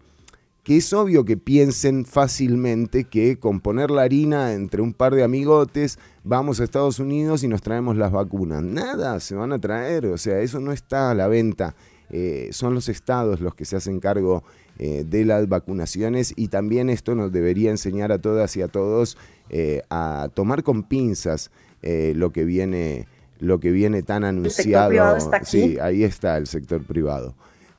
que 0.65 0.79
es 0.79 0.95
obvio 0.95 1.27
que 1.27 1.37
piensen 1.37 2.07
fácilmente 2.07 3.05
que 3.05 3.39
con 3.39 3.61
poner 3.61 3.91
la 3.91 4.03
harina 4.03 4.55
entre 4.55 4.81
un 4.81 4.95
par 4.95 5.15
de 5.15 5.23
amigotes 5.23 5.99
vamos 6.25 6.59
a 6.59 6.65
Estados 6.65 6.99
Unidos 6.99 7.45
y 7.45 7.49
nos 7.49 7.61
traemos 7.61 7.99
las 7.99 8.11
vacunas. 8.11 8.63
Nada, 8.63 9.21
se 9.21 9.35
van 9.35 9.53
a 9.53 9.61
traer, 9.61 10.07
o 10.07 10.17
sea, 10.17 10.41
eso 10.41 10.61
no 10.61 10.73
está 10.73 11.11
a 11.11 11.15
la 11.15 11.29
venta. 11.29 11.77
Eh, 12.09 12.49
son 12.53 12.75
los 12.75 12.89
estados 12.89 13.41
los 13.41 13.55
que 13.55 13.67
se 13.67 13.77
hacen 13.77 14.01
cargo 14.01 14.43
eh, 14.79 15.05
de 15.07 15.27
las 15.27 15.49
vacunaciones 15.49 16.33
y 16.35 16.49
también 16.49 16.89
esto 16.89 17.15
nos 17.15 17.31
debería 17.31 17.71
enseñar 17.71 18.11
a 18.11 18.19
todas 18.19 18.57
y 18.57 18.63
a 18.63 18.69
todos 18.69 19.19
eh, 19.51 19.83
a 19.91 20.31
tomar 20.33 20.63
con 20.63 20.83
pinzas 20.83 21.51
lo 22.15 22.33
que 22.33 22.45
viene 22.47 23.07
lo 23.45 23.61
que 23.61 23.71
viene 23.71 24.03
tan 24.03 24.25
anunciado. 24.25 25.19
Sí, 25.45 25.79
ahí 25.81 26.03
está 26.03 26.37
el 26.37 26.47
sector 26.47 26.83
privado. 26.83 27.35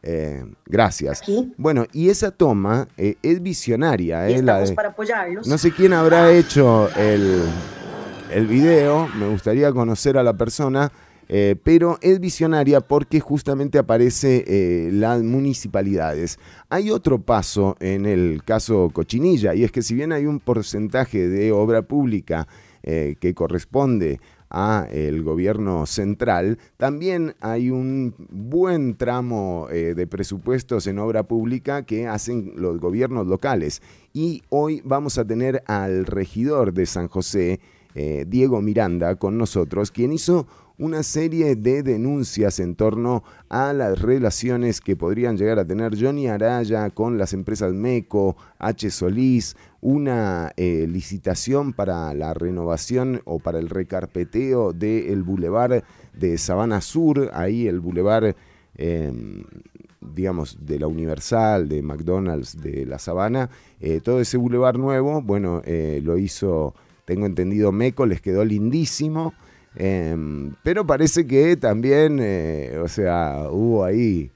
Eh, 0.07 0.45
gracias. 0.67 1.23
Bueno, 1.57 1.87
y 1.91 2.09
esa 2.09 2.29
toma 2.29 2.87
eh, 2.95 3.15
es 3.23 3.41
visionaria. 3.41 4.29
Eh, 4.29 4.43
para 4.75 4.89
apoyarlos. 4.89 5.47
No 5.47 5.57
sé 5.57 5.71
quién 5.71 5.93
habrá 5.93 6.31
hecho 6.31 6.89
el, 6.95 7.41
el 8.31 8.45
video, 8.45 9.07
me 9.17 9.27
gustaría 9.27 9.71
conocer 9.71 10.15
a 10.19 10.21
la 10.21 10.33
persona, 10.37 10.91
pero 11.63 11.97
es 12.01 12.19
visionaria 12.19 12.81
porque 12.81 13.19
justamente 13.19 13.79
aparece 13.79 14.91
las 14.91 15.23
municipalidades. 15.23 16.37
Hay 16.69 16.91
otro 16.91 17.19
paso 17.19 17.75
en 17.79 18.05
el 18.05 18.43
caso 18.45 18.91
Cochinilla, 18.93 19.55
y 19.55 19.63
es 19.63 19.71
que 19.71 19.81
si 19.81 19.95
bien 19.95 20.11
hay 20.11 20.27
un 20.27 20.39
porcentaje 20.39 21.27
de 21.27 21.51
obra 21.51 21.81
pública 21.81 22.47
que 22.83 23.33
corresponde 23.33 24.19
a 24.49 24.87
el 24.91 25.23
gobierno 25.23 25.85
central, 25.85 26.59
también 26.77 27.35
hay 27.41 27.71
un 27.71 28.15
buen 28.29 28.95
tramo 28.95 29.67
eh, 29.71 29.93
de 29.95 30.07
presupuestos 30.07 30.87
en 30.87 30.99
obra 30.99 31.23
pública 31.23 31.85
que 31.85 32.07
hacen 32.07 32.53
los 32.55 32.79
gobiernos 32.79 33.27
locales. 33.27 33.81
Y 34.13 34.43
hoy 34.49 34.81
vamos 34.85 35.17
a 35.17 35.25
tener 35.25 35.63
al 35.67 36.05
regidor 36.05 36.73
de 36.73 36.85
San 36.85 37.07
José, 37.07 37.59
eh, 37.95 38.25
Diego 38.27 38.61
Miranda, 38.61 39.15
con 39.15 39.37
nosotros, 39.37 39.91
quien 39.91 40.13
hizo 40.13 40.47
una 40.77 41.03
serie 41.03 41.55
de 41.55 41.83
denuncias 41.83 42.59
en 42.59 42.75
torno 42.75 43.23
a 43.49 43.73
las 43.73 44.01
relaciones 44.01 44.81
que 44.81 44.95
podrían 44.95 45.37
llegar 45.37 45.59
a 45.59 45.65
tener 45.65 45.97
Johnny 45.99 46.27
Araya 46.27 46.89
con 46.89 47.17
las 47.17 47.33
empresas 47.33 47.73
MECO, 47.73 48.35
H. 48.59 48.89
Solís, 48.89 49.55
una 49.85 50.51
eh, 50.57 50.87
licitación 50.89 51.71
para 51.71 52.11
la 52.15 52.33
renovación 52.33 53.21
o 53.23 53.37
para 53.37 53.59
el 53.59 53.69
recarpeteo 53.69 54.73
del 54.73 55.21
bulevar 55.21 55.83
de 56.11 56.39
Sabana 56.39 56.81
Sur, 56.81 57.29
ahí 57.33 57.67
el 57.67 57.81
bulevar, 57.81 58.35
em, 58.77 59.43
digamos, 60.01 60.57
de 60.65 60.79
la 60.79 60.87
Universal, 60.87 61.69
de 61.69 61.83
McDonald's, 61.83 62.59
de 62.59 62.87
la 62.87 62.97
Sabana, 62.97 63.51
eh, 63.79 64.01
todo 64.03 64.19
ese 64.21 64.37
bulevar 64.37 64.79
nuevo, 64.79 65.21
bueno, 65.21 65.61
eh, 65.65 66.01
lo 66.03 66.17
hizo, 66.17 66.73
tengo 67.05 67.27
entendido, 67.27 67.71
MECO, 67.71 68.07
les 68.07 68.21
quedó 68.21 68.43
lindísimo. 68.43 69.35
Em, 69.75 70.55
pero 70.63 70.87
parece 70.87 71.27
que 71.27 71.57
también, 71.57 72.19
o 72.81 72.87
sea, 72.87 73.49
hubo 73.51 73.83
ahí 73.85 74.31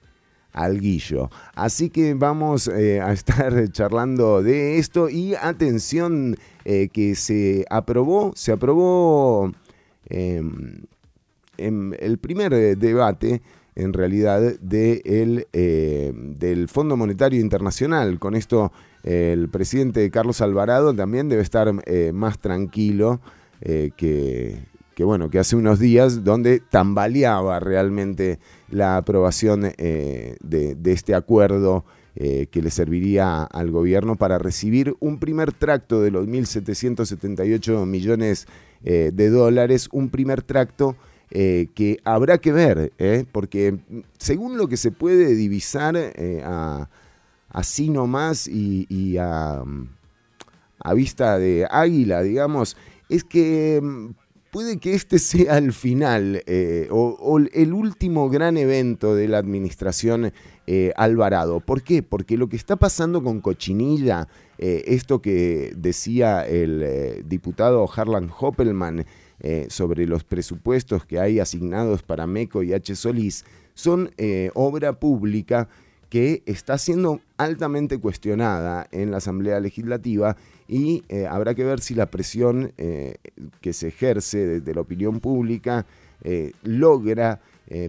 alguillo. 0.54 1.30
Así 1.54 1.90
que 1.90 2.14
vamos 2.14 2.68
eh, 2.68 3.02
a 3.02 3.12
estar 3.14 3.70
charlando 3.72 4.42
de 4.42 4.78
esto 4.78 5.10
y 5.10 5.36
atención 5.36 6.38
eh, 6.66 6.90
que 6.92 7.16
se 7.16 7.66
aprobó, 7.70 8.32
se 8.36 8.52
aprobó 8.52 9.52
em, 10.08 10.84
en 11.58 11.96
el 12.00 12.18
primer 12.18 12.78
debate 12.78 13.42
en 13.76 13.94
realidad 13.94 14.42
de 14.60 15.46
del 16.38 16.68
Fondo 16.68 16.98
Monetario 16.98 17.40
Internacional. 17.40 18.20
Con 18.20 18.36
esto 18.36 18.74
el 19.04 19.48
presidente 19.48 20.10
Carlos 20.12 20.42
Alvarado 20.42 20.94
también 20.94 21.30
debe 21.30 21.44
estar 21.44 21.72
más 22.14 22.40
tranquilo 22.40 23.22
que 23.62 24.66
bueno, 25.06 25.30
que 25.30 25.40
hace 25.40 25.56
unos 25.56 25.80
días 25.80 26.24
donde 26.24 26.60
tambaleaba 26.60 27.60
realmente 27.60 28.40
la 28.72 28.98
aprobación 28.98 29.72
eh, 29.78 30.36
de, 30.42 30.78
este 30.86 31.16
acuerdo 31.16 31.86
eh, 32.16 32.48
que 32.52 32.62
le 32.62 32.72
serviría 32.72 33.44
al 33.44 33.72
gobierno 33.72 34.16
para 34.16 34.38
recibir 34.38 34.96
un 35.00 35.20
primer 35.20 35.54
tracto 35.54 36.02
de 36.02 36.12
los 36.12 36.28
1.778 36.28 37.86
millones 37.86 38.48
eh, 38.84 39.12
de 39.14 39.30
dólares, 39.30 39.90
un 39.92 40.10
primer 40.10 40.42
tracto 40.42 40.96
que 41.32 42.00
habrá 42.06 42.40
que 42.40 42.52
ver, 42.52 42.92
porque 43.32 43.78
según 44.18 44.58
lo 44.58 44.68
que 44.68 44.78
se 44.78 44.90
puede 44.90 45.36
divisar 45.36 45.96
así 47.50 47.92
nomás 47.92 48.48
y, 48.48 48.88
y 48.90 49.18
a, 49.18 49.64
a 50.80 50.94
vista 50.96 51.38
de 51.38 51.68
águila, 51.70 52.24
digamos, 52.24 52.78
es 53.10 53.24
que 53.24 53.80
puede 54.52 54.78
que 54.78 54.94
este 54.94 55.20
sea 55.20 55.58
el 55.58 55.74
final 55.74 56.44
eh, 56.46 56.88
o, 56.92 57.40
el 57.54 57.74
último 57.74 58.30
gran 58.30 58.58
evento 58.58 59.16
de 59.16 59.28
la 59.28 59.38
administración 59.38 60.32
eh, 60.68 60.94
Alvarado. 60.96 61.60
¿Por 61.60 61.82
qué? 61.82 62.04
Porque 62.04 62.38
lo 62.38 62.50
que 62.50 62.56
está 62.56 62.76
pasando 62.76 63.24
con 63.24 63.42
Cochinilla, 63.42 64.28
eh, 64.58 64.84
esto 64.88 65.22
que 65.22 65.74
decía 65.76 66.46
el 66.46 67.24
diputado 67.28 67.90
Harlan 67.94 68.30
Hoppelman 68.38 69.06
sobre 69.70 70.06
los 70.06 70.26
presupuestos 70.26 71.06
que 71.06 71.18
hay 71.18 71.40
asignados 71.40 72.04
para 72.04 72.28
MECO 72.28 72.62
y 72.62 72.74
H. 72.74 72.94
Solís, 72.98 73.46
son 73.74 74.12
obra 74.54 75.00
pública 75.00 75.70
que 76.10 76.44
está 76.46 76.78
siendo 76.78 77.22
altamente 77.38 78.00
cuestionada 78.00 78.86
en 78.92 79.12
la 79.12 79.18
Asamblea 79.18 79.62
Legislativa 79.62 80.36
y 80.70 81.04
eh, 81.10 81.26
habrá 81.26 81.56
que 81.56 81.64
ver 81.64 81.82
si 81.82 81.96
la 81.96 82.12
presión 82.12 82.74
eh, 82.78 83.16
que 83.60 83.74
se 83.74 83.88
ejerce 83.88 84.46
desde 84.46 84.76
la 84.76 84.82
opinión 84.82 85.20
pública 85.20 85.88
eh, 86.24 86.52
logra 86.64 87.42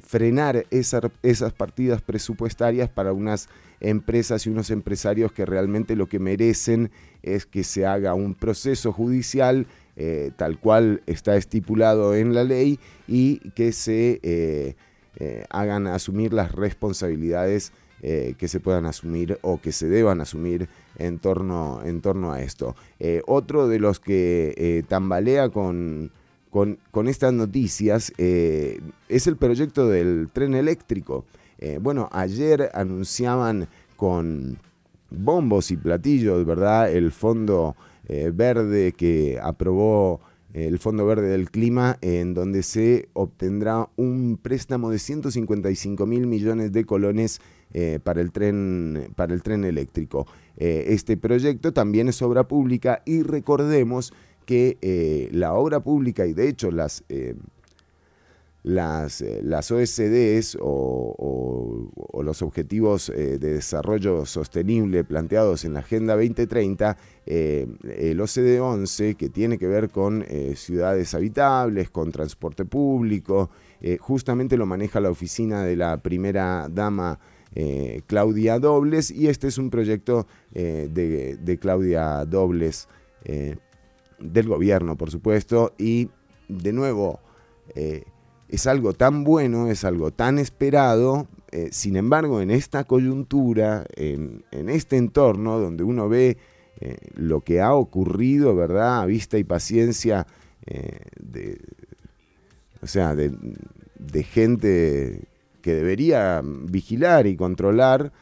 frenar 0.02 0.66
esas 0.70 1.52
partidas 1.54 2.02
presupuestarias 2.02 2.90
para 2.90 3.14
unas 3.14 3.48
empresas 3.80 4.44
y 4.44 4.50
unos 4.50 4.70
empresarios 4.70 5.32
que 5.32 5.46
realmente 5.46 5.96
lo 5.96 6.06
que 6.06 6.18
merecen 6.18 6.90
es 7.22 7.46
que 7.46 7.64
se 7.64 7.86
haga 7.86 8.12
un 8.12 8.34
proceso 8.34 8.92
judicial 8.92 9.66
tal 10.36 10.58
cual 10.58 11.00
está 11.06 11.34
estipulado 11.34 12.14
en 12.14 12.34
la 12.34 12.44
ley 12.44 12.78
y 13.08 13.38
que 13.52 13.72
se 13.72 14.76
hagan 15.48 15.86
asumir 15.86 16.34
las 16.34 16.52
responsabilidades 16.52 17.72
que 18.02 18.48
se 18.48 18.60
puedan 18.60 18.84
asumir 18.84 19.38
o 19.40 19.62
que 19.62 19.72
se 19.72 19.88
deban 19.88 20.20
asumir 20.20 20.68
en 21.00 21.18
torno, 21.18 21.80
en 21.84 22.00
torno 22.00 22.32
a 22.32 22.42
esto. 22.42 22.76
Eh, 22.98 23.22
otro 23.26 23.68
de 23.68 23.78
los 23.78 24.00
que 24.00 24.54
eh, 24.56 24.82
tambalea 24.86 25.48
con, 25.48 26.10
con, 26.50 27.08
estas 27.08 27.32
noticias 27.32 28.12
es 28.18 29.26
el 29.26 29.36
proyecto 29.36 29.88
del 29.88 30.28
tren 30.32 30.54
eléctrico. 30.54 31.24
bueno, 31.80 32.08
ayer 32.12 32.70
anunciaban 32.74 33.68
con 33.96 34.58
bombos 35.10 35.70
y 35.70 35.76
platillos, 35.76 36.44
¿verdad? 36.44 36.90
El 36.92 37.12
fondo 37.12 37.76
verde 38.08 38.92
que 38.92 39.38
aprobó 39.40 40.20
el 40.52 40.78
Fondo 40.78 41.06
Verde 41.06 41.28
del 41.28 41.50
Clima, 41.50 41.98
en 42.00 42.34
donde 42.34 42.62
se 42.62 43.08
obtendrá 43.12 43.88
un 43.96 44.38
préstamo 44.40 44.90
de 44.90 44.98
155 44.98 46.06
mil 46.06 46.26
millones 46.26 46.72
de 46.72 46.84
colones 46.84 47.40
eh, 47.72 48.00
para, 48.02 48.20
el 48.20 48.32
tren, 48.32 49.12
para 49.14 49.32
el 49.32 49.42
tren 49.42 49.64
eléctrico. 49.64 50.26
Eh, 50.60 50.92
este 50.92 51.16
proyecto 51.16 51.72
también 51.72 52.08
es 52.08 52.20
obra 52.20 52.46
pública 52.46 53.02
y 53.06 53.22
recordemos 53.22 54.12
que 54.44 54.76
eh, 54.82 55.30
la 55.32 55.54
obra 55.54 55.80
pública 55.80 56.26
y 56.26 56.34
de 56.34 56.48
hecho 56.50 56.70
las, 56.70 57.02
las, 58.62 59.24
las 59.42 59.70
OSDs 59.70 60.58
o, 60.60 61.90
los 62.22 62.42
Objetivos 62.42 63.10
de 63.16 63.38
Desarrollo 63.38 64.26
Sostenible 64.26 65.02
planteados 65.04 65.64
en 65.64 65.72
la 65.72 65.80
Agenda 65.80 66.14
2030, 66.14 66.96
el 67.26 68.20
OCDE 68.20 68.60
11, 68.60 69.14
que 69.14 69.30
tiene 69.30 69.56
que 69.56 69.66
ver 69.66 69.88
con 69.88 70.26
ciudades 70.54 71.14
habitables, 71.14 71.88
con 71.88 72.12
transporte 72.12 72.66
público, 72.66 73.50
justamente 74.00 74.58
lo 74.58 74.66
maneja 74.66 75.00
la 75.00 75.10
oficina 75.10 75.64
de 75.64 75.76
la 75.76 76.02
primera 76.02 76.68
dama 76.70 77.18
eh, 77.54 78.02
Claudia 78.06 78.58
Dobles 78.58 79.10
y 79.10 79.28
este 79.28 79.48
es 79.48 79.58
un 79.58 79.70
proyecto 79.70 80.26
eh, 80.54 80.88
de, 80.90 81.58
Claudia 81.58 82.24
Dobles. 82.24 82.88
Eh, 83.24 83.56
del 84.18 84.48
gobierno, 84.48 84.96
por 84.96 85.10
supuesto, 85.10 85.72
y 85.78 86.10
de 86.46 86.74
nuevo, 86.74 87.20
es 88.48 88.66
algo 88.66 88.92
tan 88.92 89.24
bueno, 89.24 89.68
es 89.68 89.82
algo 89.82 90.10
tan 90.10 90.38
esperado, 90.38 91.26
sin 91.70 91.96
embargo, 91.96 92.42
en 92.42 92.50
esta 92.50 92.84
coyuntura, 92.84 93.86
en, 93.96 94.44
este 94.50 94.98
entorno 94.98 95.58
donde 95.58 95.84
uno 95.84 96.10
ve 96.10 96.36
lo 97.14 97.40
que 97.40 97.62
ha 97.62 97.72
ocurrido, 97.72 98.54
¿verdad? 98.54 99.00
A 99.00 99.06
vista 99.06 99.38
y 99.38 99.44
paciencia 99.44 100.26
o 102.82 102.86
sea, 102.86 103.14
de, 103.14 104.22
gente 104.22 105.28
que 105.60 105.74
debería 105.74 106.42
vigilar 106.44 107.26
y 107.26 107.36
controlar, 107.36 108.12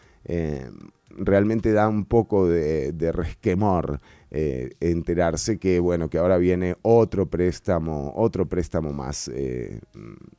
realmente 1.18 1.72
da 1.72 1.88
un 1.88 2.04
poco 2.04 2.48
de, 2.48 3.12
resquemor. 3.12 4.00
Eh, 4.30 4.72
enterarse 4.80 5.58
que 5.58 5.80
bueno 5.80 6.10
que 6.10 6.18
ahora 6.18 6.36
viene 6.36 6.76
otro 6.82 7.30
préstamo 7.30 8.12
otro 8.14 8.46
préstamo 8.46 8.92
más 8.92 9.30
eh, 9.34 9.80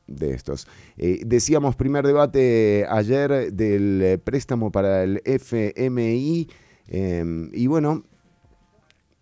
de 0.06 0.30
estos 0.32 0.68
eh, 0.96 1.22
decíamos 1.26 1.74
primer 1.74 2.06
debate 2.06 2.86
ayer 2.88 3.52
del 3.52 4.20
préstamo 4.20 4.70
para 4.70 5.02
el 5.02 5.20
FMI 5.24 6.48
y 7.52 7.66
bueno 7.66 8.04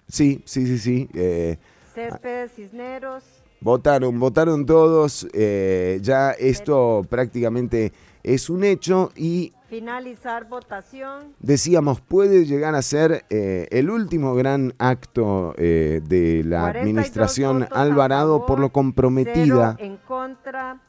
sí 0.06 0.42
sí 0.44 0.66
sí 0.66 0.76
sí 0.76 1.08
Céspedes 1.94 2.52
Cisneros 2.52 3.24
votaron 3.60 4.18
votaron 4.18 4.66
todos 4.66 5.26
ya 5.32 6.32
esto 6.32 7.06
prácticamente 7.08 7.92
es 8.22 8.50
un 8.50 8.64
hecho 8.64 9.10
y 9.16 9.52
Finalizar 9.68 10.48
votación. 10.48 11.34
Decíamos, 11.40 12.00
puede 12.00 12.46
llegar 12.46 12.74
a 12.74 12.80
ser 12.80 13.26
eh, 13.28 13.68
el 13.70 13.90
último 13.90 14.34
gran 14.34 14.72
acto 14.78 15.52
eh, 15.58 16.00
de 16.02 16.42
la 16.42 16.68
administración 16.68 17.68
Alvarado 17.70 18.46
por 18.46 18.60
lo 18.60 18.70
comprometida. 18.70 19.76
en 19.78 19.98
contra, 19.98 20.80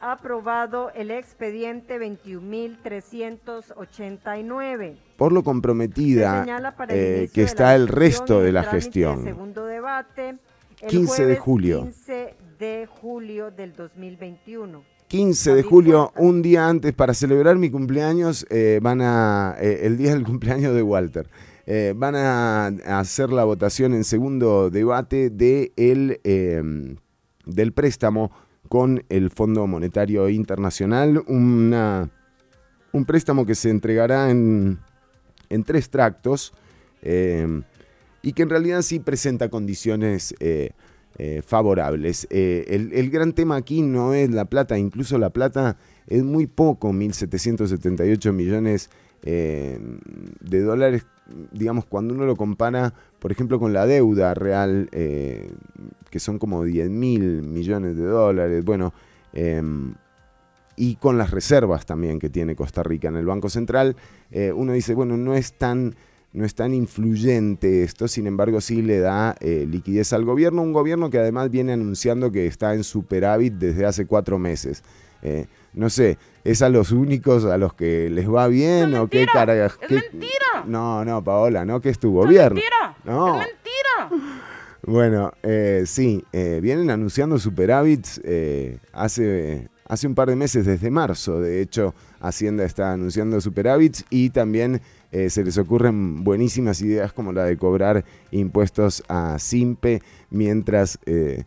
aprobado 0.00 0.92
el 0.94 1.10
expediente 1.10 1.98
21.389. 1.98 4.98
Por 5.16 5.32
lo 5.32 5.42
comprometida 5.42 6.46
eh, 6.90 7.28
que 7.34 7.42
está 7.42 7.74
el 7.74 7.88
resto 7.88 8.40
de 8.40 8.52
la 8.52 8.62
gestión. 8.62 9.24
Segundo 9.24 9.66
debate. 9.66 10.38
15 10.88 11.26
de 11.26 11.36
julio. 11.36 11.84
15 11.84 12.34
de 12.58 12.88
julio 13.00 13.50
del 13.50 13.74
2021. 13.74 14.84
15 15.08 15.54
de 15.54 15.62
julio, 15.62 16.12
un 16.16 16.40
día 16.40 16.68
antes, 16.68 16.92
para 16.94 17.12
celebrar 17.12 17.56
mi 17.56 17.70
cumpleaños, 17.70 18.46
eh, 18.48 18.80
van 18.82 19.02
a, 19.02 19.56
eh, 19.60 19.80
el 19.82 19.98
día 19.98 20.14
del 20.14 20.24
cumpleaños 20.24 20.74
de 20.74 20.82
Walter, 20.82 21.28
eh, 21.66 21.92
van 21.94 22.16
a, 22.16 22.66
hacer 22.98 23.30
la 23.30 23.44
votación 23.44 23.92
en 23.94 24.04
segundo 24.04 24.70
debate 24.70 25.30
de 25.30 25.72
el, 25.76 26.20
em, 26.24 26.96
del 27.44 27.72
préstamo 27.72 28.32
con 28.68 29.04
el 29.10 29.30
Fondo 29.30 29.66
Monetario 29.66 30.28
Internacional, 30.30 31.22
una, 31.26 32.10
un 32.92 33.04
préstamo 33.04 33.44
que 33.44 33.54
se 33.54 33.68
entregará 33.68 34.30
en, 34.30 34.78
en 35.50 35.62
tres 35.62 35.90
tractos 35.90 36.54
em, 37.02 37.62
y 38.22 38.32
que 38.32 38.42
en 38.42 38.50
realidad 38.50 38.82
sí 38.82 39.00
presenta 39.00 39.48
condiciones 39.48 40.34
eh, 41.18 41.42
favorables. 41.42 42.26
Eh, 42.30 42.64
el, 42.70 43.10
gran 43.10 43.34
tema 43.34 43.56
aquí 43.56 43.82
no 43.82 44.14
es 44.14 44.30
la 44.30 44.46
plata, 44.46 44.78
incluso 44.78 45.18
la 45.18 45.28
plata 45.28 45.76
es 46.06 46.22
muy 46.22 46.46
poco, 46.46 46.90
1.778 46.90 48.32
millones 48.32 48.88
eh, 49.22 49.78
de 50.40 50.60
dólares, 50.62 51.04
digamos, 51.52 51.84
cuando 51.84 52.14
uno 52.14 52.24
lo 52.24 52.34
compara, 52.34 52.94
por 53.18 53.30
ejemplo, 53.30 53.60
con 53.60 53.74
la 53.74 53.84
deuda 53.84 54.32
real, 54.32 54.88
que 54.90 56.18
son 56.18 56.38
como 56.38 56.64
10 56.64 56.88
mil 56.88 57.42
millones 57.42 57.94
de 57.94 58.04
dólares, 58.04 58.64
bueno, 58.64 58.94
em, 59.34 59.94
y 60.76 60.96
con 60.96 61.18
las 61.18 61.30
reservas 61.30 61.84
también 61.84 62.18
que 62.18 62.30
tiene 62.30 62.56
Costa 62.56 62.82
Rica 62.82 63.08
en 63.08 63.16
el 63.16 63.26
Banco 63.26 63.50
Central, 63.50 63.96
uno 64.54 64.72
dice, 64.72 64.94
bueno, 64.94 65.18
no 65.18 65.34
es 65.34 65.52
tan 65.58 65.94
no 66.32 66.46
es 66.46 66.54
tan 66.54 66.72
influyente 66.72 67.82
esto, 67.82 68.08
sin 68.08 68.26
embargo 68.26 68.60
sí 68.60 68.80
le 68.80 69.00
da 69.00 69.36
eh, 69.40 69.66
liquidez 69.68 70.12
al 70.12 70.24
gobierno, 70.24 70.62
un 70.62 70.72
gobierno 70.72 71.10
que 71.10 71.18
además 71.18 71.50
viene 71.50 71.74
anunciando 71.74 72.32
que 72.32 72.46
está 72.46 72.74
en 72.74 72.84
superávit 72.84 73.54
desde 73.54 73.84
hace 73.84 74.06
cuatro 74.06 74.38
meses. 74.38 74.82
Eh, 75.20 75.46
no 75.74 75.90
sé, 75.90 76.18
¿es 76.42 76.62
a 76.62 76.68
los 76.68 76.90
únicos 76.90 77.44
a 77.44 77.58
los 77.58 77.74
que 77.74 78.08
les 78.10 78.28
va 78.28 78.48
bien 78.48 78.94
o 78.94 79.08
qué 79.08 79.26
cara? 79.26 79.66
¡Es 79.66 79.78
mentira! 79.88 80.64
No, 80.66 81.04
no, 81.04 81.22
Paola, 81.22 81.64
no 81.64 81.80
que 81.80 81.90
es 81.90 81.98
tu 81.98 82.12
gobierno. 82.12 82.56
Mentira. 82.56 82.96
No. 83.04 83.40
¡Es 83.40 83.46
mentira! 83.46 84.42
Bueno, 84.84 85.32
eh, 85.42 85.84
sí, 85.86 86.24
vienen 86.32 86.90
anunciando 86.90 87.38
superávits 87.38 88.20
hace, 88.92 89.68
hace 89.86 90.06
un 90.08 90.14
par 90.14 90.28
de 90.28 90.36
meses, 90.36 90.66
desde 90.66 90.90
marzo. 90.90 91.40
De 91.40 91.60
hecho, 91.60 91.94
Hacienda 92.20 92.64
está 92.64 92.92
anunciando 92.92 93.40
superávits 93.40 94.04
y 94.10 94.30
también 94.30 94.80
eh, 95.12 95.28
se 95.28 95.44
les 95.44 95.58
ocurren 95.58 96.24
buenísimas 96.24 96.80
ideas 96.80 97.12
como 97.12 97.34
la 97.34 97.44
de 97.44 97.58
cobrar 97.58 98.04
impuestos 98.30 99.04
a 99.08 99.38
Simpe 99.38 100.00
mientras, 100.30 100.98
eh, 101.04 101.44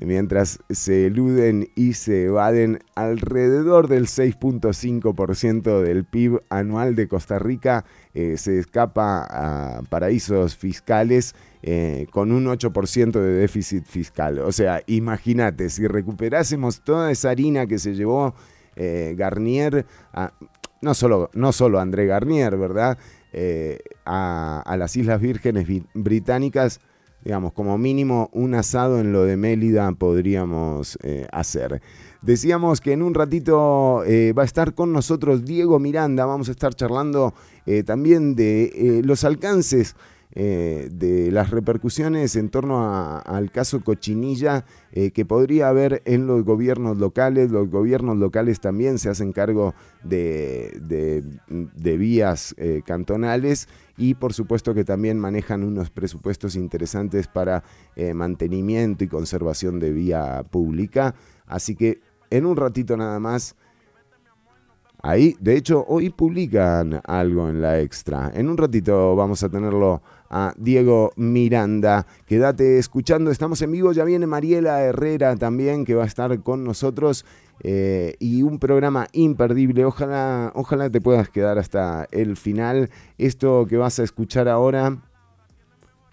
mientras 0.00 0.58
se 0.68 1.06
eluden 1.06 1.68
y 1.76 1.92
se 1.92 2.24
evaden 2.24 2.80
alrededor 2.96 3.86
del 3.86 4.08
6.5% 4.08 5.80
del 5.80 6.04
PIB 6.04 6.42
anual 6.48 6.96
de 6.96 7.06
Costa 7.06 7.38
Rica. 7.38 7.84
Eh, 8.14 8.36
se 8.36 8.58
escapa 8.58 9.24
a 9.30 9.82
paraísos 9.82 10.56
fiscales 10.56 11.36
con 12.10 12.30
un 12.30 12.44
8% 12.44 13.12
de 13.12 13.32
déficit 13.32 13.86
fiscal. 13.86 14.40
O 14.40 14.52
sea, 14.52 14.82
imagínate, 14.86 15.70
si 15.70 15.86
recuperásemos 15.86 16.82
toda 16.82 17.10
esa 17.10 17.30
harina 17.30 17.66
que 17.66 17.78
se 17.78 17.94
llevó 17.94 18.34
Garnier, 18.76 19.86
no 20.84 20.94
solo, 20.94 21.30
no 21.34 21.52
solo 21.52 21.80
André 21.80 22.06
Garnier, 22.06 22.56
¿verdad? 22.56 22.98
Eh, 23.32 23.80
a, 24.04 24.76
las 24.78 24.96
Islas 24.96 25.20
Vírgenes 25.20 25.66
Británicas, 25.94 26.80
digamos, 27.24 27.52
como 27.52 27.76
mínimo 27.78 28.28
un 28.32 28.54
asado 28.54 29.00
en 29.00 29.12
lo 29.12 29.24
de 29.24 29.36
Mélida 29.36 29.90
podríamos 29.92 30.98
eh, 31.02 31.26
hacer. 31.32 31.82
Decíamos 32.22 32.80
que 32.80 32.92
en 32.92 33.02
un 33.02 33.14
ratito 33.14 34.04
eh, 34.04 34.32
va 34.32 34.42
a 34.42 34.46
estar 34.46 34.74
con 34.74 34.92
nosotros 34.92 35.44
Diego 35.44 35.78
Miranda, 35.78 36.26
vamos 36.26 36.48
a 36.48 36.52
estar 36.52 36.74
charlando 36.74 37.34
también 37.86 38.34
de 38.36 39.00
los 39.02 39.24
alcances 39.24 39.96
eh, 40.36 40.88
de 40.90 41.30
las 41.30 41.50
repercusiones 41.50 42.34
en 42.34 42.48
torno 42.48 43.20
al 43.24 43.52
caso 43.52 43.84
Cochinilla 43.84 44.64
eh, 44.90 45.12
que 45.12 45.24
podría 45.24 45.68
haber 45.68 46.02
en 46.06 46.26
los 46.26 46.44
gobiernos 46.44 46.98
locales. 46.98 47.52
Los 47.52 47.68
gobiernos 47.70 48.16
locales 48.16 48.58
también 48.60 48.98
se 48.98 49.08
hacen 49.08 49.32
cargo 49.32 49.74
de, 50.02 50.76
de, 50.80 51.96
vías 51.96 52.54
eh, 52.58 52.82
cantonales 52.84 53.68
y 53.96 54.14
por 54.14 54.32
supuesto 54.32 54.74
que 54.74 54.82
también 54.84 55.20
manejan 55.20 55.62
unos 55.62 55.90
presupuestos 55.90 56.56
interesantes 56.56 57.28
para 57.28 57.62
mantenimiento 58.14 59.04
y 59.04 59.08
conservación 59.08 59.78
de 59.78 59.92
vía 59.92 60.44
pública. 60.50 61.14
Así 61.46 61.76
que 61.76 62.00
en 62.30 62.44
un 62.44 62.56
ratito 62.56 62.96
nada 62.96 63.20
más. 63.20 63.54
Ahí, 65.06 65.36
de 65.38 65.54
hecho, 65.54 65.84
hoy 65.86 66.08
publican 66.08 67.02
algo 67.04 67.50
en 67.50 67.60
la 67.60 67.78
extra. 67.78 68.32
En 68.34 68.48
un 68.48 68.56
ratito 68.56 69.14
vamos 69.14 69.42
a 69.42 69.50
tenerlo 69.50 70.00
a 70.30 70.54
Diego 70.56 71.12
Miranda. 71.16 72.06
Quédate 72.26 72.78
escuchando, 72.78 73.30
estamos 73.30 73.62
en 73.62 73.72
vivo, 73.72 73.92
ya 73.92 74.04
viene 74.04 74.26
Mariela 74.26 74.82
Herrera 74.82 75.36
también 75.36 75.84
que 75.84 75.94
va 75.94 76.04
a 76.04 76.06
estar 76.06 76.40
con 76.42 76.64
nosotros 76.64 77.24
eh, 77.60 78.16
y 78.18 78.42
un 78.42 78.58
programa 78.58 79.06
imperdible. 79.12 79.84
Ojalá, 79.84 80.52
ojalá 80.54 80.90
te 80.90 81.00
puedas 81.00 81.28
quedar 81.30 81.58
hasta 81.58 82.08
el 82.10 82.36
final. 82.36 82.90
Esto 83.18 83.66
que 83.68 83.76
vas 83.76 83.98
a 83.98 84.02
escuchar 84.02 84.48
ahora 84.48 84.98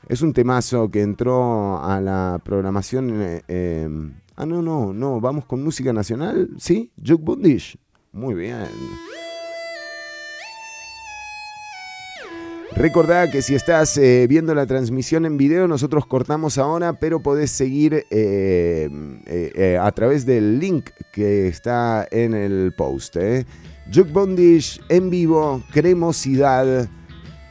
es 0.08 0.22
un 0.22 0.34
temazo 0.34 0.90
que 0.90 1.02
entró 1.02 1.82
a 1.84 2.02
la 2.02 2.40
programación. 2.44 3.22
Eh, 3.22 3.42
em, 3.48 4.14
ah, 4.36 4.46
no, 4.46 4.62
no, 4.62 4.94
no, 4.94 5.20
vamos 5.20 5.46
con 5.46 5.64
música 5.64 5.94
nacional, 5.94 6.50
¿sí? 6.58 6.92
Juke 6.98 7.24
Bundish. 7.24 7.78
Muy 8.12 8.36
bien. 8.36 8.68
Recordá 12.76 13.30
que 13.30 13.42
si 13.42 13.54
estás 13.54 13.98
eh, 13.98 14.26
viendo 14.28 14.56
la 14.56 14.66
transmisión 14.66 15.26
en 15.26 15.38
video, 15.38 15.68
nosotros 15.68 16.06
cortamos 16.08 16.58
ahora, 16.58 16.94
pero 16.94 17.22
podés 17.22 17.52
seguir 17.52 18.06
eh, 18.10 18.90
eh, 19.26 19.78
a 19.80 19.92
través 19.92 20.26
del 20.26 20.60
link 20.60 20.90
que 21.12 21.48
está 21.48 22.08
en 22.10 22.34
el 22.34 22.74
post. 22.74 23.18
Juke 23.94 24.12
Bondish 24.12 24.82
en 24.90 25.10
vivo, 25.10 25.62
cremosidad. 25.72 26.90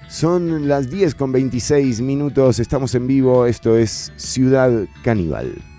Son 0.08 0.66
las 0.66 0.90
10 0.90 1.14
con 1.14 1.30
26 1.30 2.00
minutos, 2.00 2.58
estamos 2.58 2.94
en 2.96 3.06
vivo, 3.06 3.46
esto 3.46 3.76
es 3.76 4.12
Ciudad 4.16 4.86
Caníbal. 5.04 5.69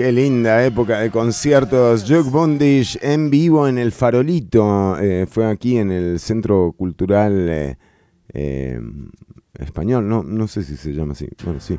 Qué 0.00 0.12
linda 0.12 0.64
época 0.64 1.00
de 1.00 1.10
conciertos. 1.10 2.06
Jock 2.08 2.30
Bondish 2.30 2.98
en 3.02 3.28
vivo 3.28 3.68
en 3.68 3.76
el 3.76 3.92
Farolito. 3.92 4.98
Eh, 4.98 5.26
fue 5.30 5.44
aquí 5.44 5.76
en 5.76 5.92
el 5.92 6.18
Centro 6.18 6.72
Cultural 6.72 7.46
eh, 7.50 7.76
eh, 8.32 8.80
Español. 9.58 10.08
No, 10.08 10.22
no 10.22 10.48
sé 10.48 10.62
si 10.62 10.78
se 10.78 10.94
llama 10.94 11.12
así. 11.12 11.28
Bueno, 11.44 11.60
sí. 11.60 11.78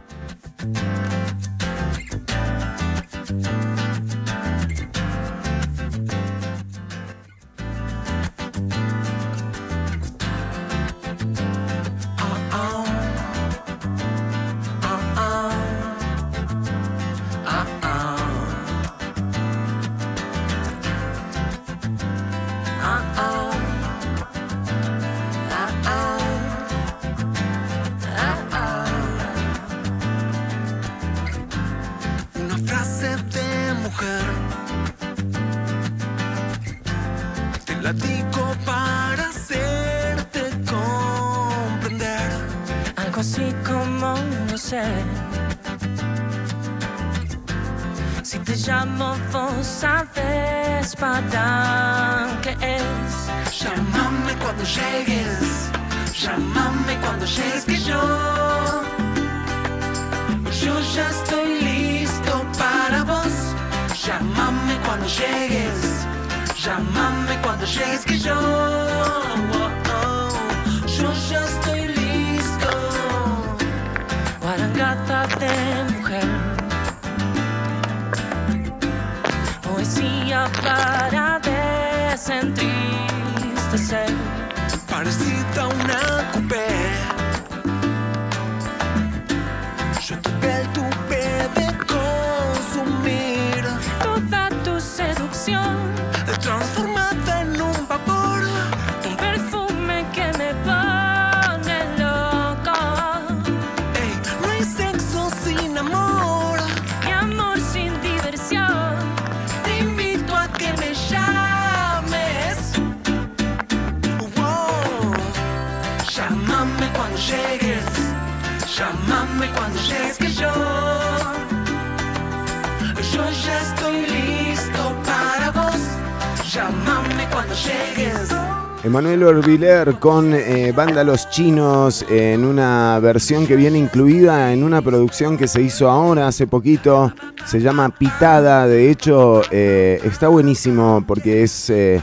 Con 130.00 130.34
eh, 130.34 130.72
Banda 130.76 131.04
Los 131.04 131.30
Chinos 131.30 132.04
en 132.10 132.44
una 132.44 132.98
versión 133.00 133.46
que 133.46 133.56
viene 133.56 133.78
incluida 133.78 134.52
en 134.52 134.64
una 134.64 134.82
producción 134.82 135.38
que 135.38 135.48
se 135.48 135.62
hizo 135.62 135.88
ahora, 135.92 136.28
hace 136.28 136.48
poquito. 136.48 137.14
Se 137.46 137.60
llama 137.60 137.90
Pitada. 137.90 138.66
De 138.66 138.90
hecho, 138.90 139.44
eh, 139.52 140.02
está 140.04 140.28
buenísimo 140.28 141.04
porque 141.06 141.44
es. 141.44 141.70
Eh, 141.70 142.02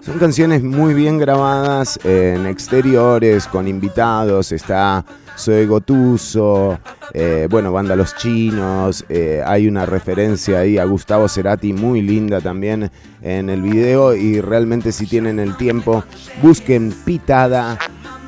son 0.00 0.18
canciones 0.18 0.64
muy 0.64 0.92
bien 0.92 1.18
grabadas 1.18 2.00
en 2.02 2.46
exteriores, 2.46 3.46
con 3.46 3.68
invitados. 3.68 4.50
Está 4.50 5.04
soy 5.36 5.66
Gotuso, 5.66 6.78
eh, 7.18 7.48
bueno, 7.48 7.72
banda 7.72 7.96
Los 7.96 8.14
Chinos, 8.14 9.06
eh, 9.08 9.40
hay 9.42 9.68
una 9.68 9.86
referencia 9.86 10.58
ahí 10.58 10.76
a 10.76 10.84
Gustavo 10.84 11.30
Cerati 11.30 11.72
muy 11.72 12.02
linda 12.02 12.42
también 12.42 12.90
en 13.22 13.48
el 13.48 13.62
video 13.62 14.14
y 14.14 14.42
realmente 14.42 14.92
si 14.92 15.06
tienen 15.06 15.38
el 15.38 15.56
tiempo, 15.56 16.04
busquen 16.42 16.92
Pitada 17.06 17.78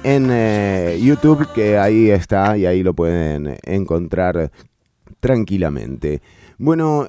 en 0.03 0.29
eh, 0.31 0.98
YouTube 1.03 1.53
que 1.53 1.77
ahí 1.77 2.09
está 2.09 2.57
y 2.57 2.64
ahí 2.64 2.83
lo 2.83 2.94
pueden 2.94 3.59
encontrar 3.62 4.51
tranquilamente. 5.20 6.22
Bueno, 6.57 7.07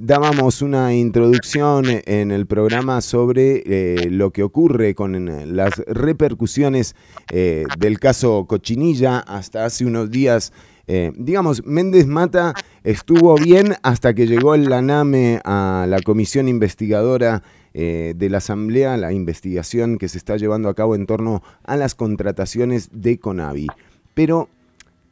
dábamos 0.00 0.62
una 0.62 0.94
introducción 0.94 1.84
en 1.86 2.32
el 2.32 2.46
programa 2.46 3.00
sobre 3.00 4.10
lo 4.10 4.30
que 4.30 4.42
ocurre 4.42 4.94
con 4.94 5.56
las 5.56 5.74
repercusiones 5.86 6.94
del 7.32 7.98
caso 7.98 8.44
Cochinilla 8.46 9.20
hasta 9.20 9.64
hace 9.64 9.86
unos 9.86 10.10
días. 10.10 10.52
Digamos, 10.86 11.64
Méndez 11.64 12.06
Mata 12.06 12.54
estuvo 12.82 13.34
bien 13.36 13.74
hasta 13.82 14.14
que 14.14 14.26
llegó 14.26 14.54
el 14.54 14.68
LANAME 14.68 15.40
a 15.44 15.86
la 15.88 16.00
comisión 16.00 16.48
investigadora 16.48 17.42
de 17.72 18.28
la 18.30 18.38
Asamblea, 18.38 18.96
la 18.96 19.12
investigación 19.12 19.98
que 19.98 20.08
se 20.08 20.18
está 20.18 20.36
llevando 20.36 20.68
a 20.68 20.74
cabo 20.74 20.94
en 20.94 21.06
torno 21.06 21.42
a 21.64 21.76
las 21.76 21.94
contrataciones 21.94 22.88
de 22.92 23.18
Conavi. 23.18 23.66
Pero 24.14 24.48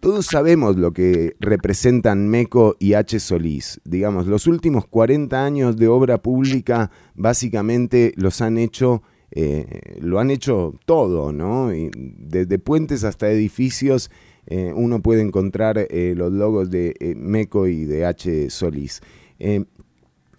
todos 0.03 0.27
sabemos 0.27 0.77
lo 0.79 0.93
que 0.93 1.37
representan 1.39 2.29
MECO 2.29 2.75
y 2.81 2.95
H. 2.95 3.21
Solís. 3.21 3.81
Digamos, 3.85 4.27
los 4.27 4.49
últimos 4.49 4.85
40 4.89 5.45
años 5.45 5.77
de 5.77 5.87
obra 5.87 6.21
pública 6.21 6.91
básicamente 7.15 8.13
los 8.17 8.41
han 8.41 8.59
hecho, 8.59 9.05
eh, 9.31 10.01
lo 10.01 10.19
han 10.19 10.31
hecho 10.31 10.75
todo, 10.87 11.33
¿no? 11.33 11.71
desde 11.95 12.59
puentes 12.59 13.05
hasta 13.05 13.31
edificios 13.31 14.11
eh, 14.46 14.72
uno 14.74 15.02
puede 15.02 15.22
encontrar 15.22 15.78
eh, 15.78 16.14
los 16.16 16.33
logos 16.33 16.70
de 16.70 17.14
MECO 17.16 17.66
y 17.66 17.85
de 17.85 18.07
H. 18.07 18.50
Solís. 18.50 19.00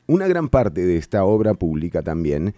una 0.07 0.27
gran 0.27 0.49
parte 0.49 0.85
de 0.85 0.97
esta 0.97 1.23
obra 1.23 1.53
pública 1.53 2.01
también 2.01 2.53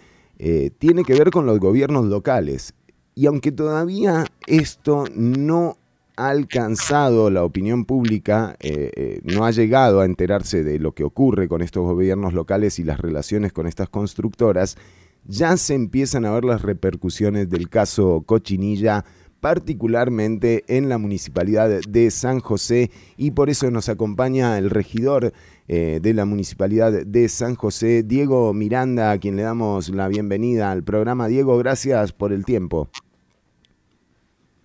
tiene 0.79 1.03
que 1.05 1.13
ver 1.13 1.29
con 1.29 1.45
los 1.45 1.59
gobiernos 1.59 2.05
locales. 2.05 2.73
Y 3.15 3.27
aunque 3.27 3.53
todavía 3.53 4.25
esto 4.45 5.05
no 5.15 5.77
ha 6.17 6.29
alcanzado 6.29 7.29
la 7.29 7.43
opinión 7.43 7.85
pública, 7.85 8.55
eh, 8.59 8.91
eh, 8.95 9.21
no 9.23 9.45
ha 9.45 9.51
llegado 9.51 10.01
a 10.01 10.05
enterarse 10.05 10.63
de 10.63 10.79
lo 10.79 10.93
que 10.93 11.03
ocurre 11.03 11.47
con 11.47 11.61
estos 11.61 11.83
gobiernos 11.83 12.33
locales 12.33 12.79
y 12.79 12.83
las 12.83 12.99
relaciones 12.99 13.53
con 13.53 13.67
estas 13.67 13.89
constructoras, 13.89 14.77
ya 15.25 15.57
se 15.57 15.73
empiezan 15.73 16.25
a 16.25 16.31
ver 16.31 16.45
las 16.45 16.61
repercusiones 16.61 17.49
del 17.49 17.69
caso 17.69 18.23
Cochinilla, 18.25 19.05
particularmente 19.41 20.63
en 20.67 20.89
la 20.89 20.97
municipalidad 20.97 21.81
de 21.87 22.11
San 22.11 22.39
José, 22.39 22.91
y 23.17 23.31
por 23.31 23.49
eso 23.49 23.69
nos 23.71 23.89
acompaña 23.89 24.57
el 24.57 24.69
regidor 24.69 25.33
eh, 25.67 25.99
de 26.01 26.13
la 26.13 26.25
municipalidad 26.25 26.91
de 26.91 27.29
San 27.29 27.55
José, 27.55 28.03
Diego 28.03 28.53
Miranda, 28.53 29.11
a 29.11 29.17
quien 29.17 29.35
le 29.35 29.43
damos 29.43 29.89
la 29.89 30.07
bienvenida 30.07 30.71
al 30.71 30.83
programa. 30.83 31.27
Diego, 31.27 31.57
gracias 31.57 32.11
por 32.11 32.31
el 32.31 32.45
tiempo. 32.45 32.89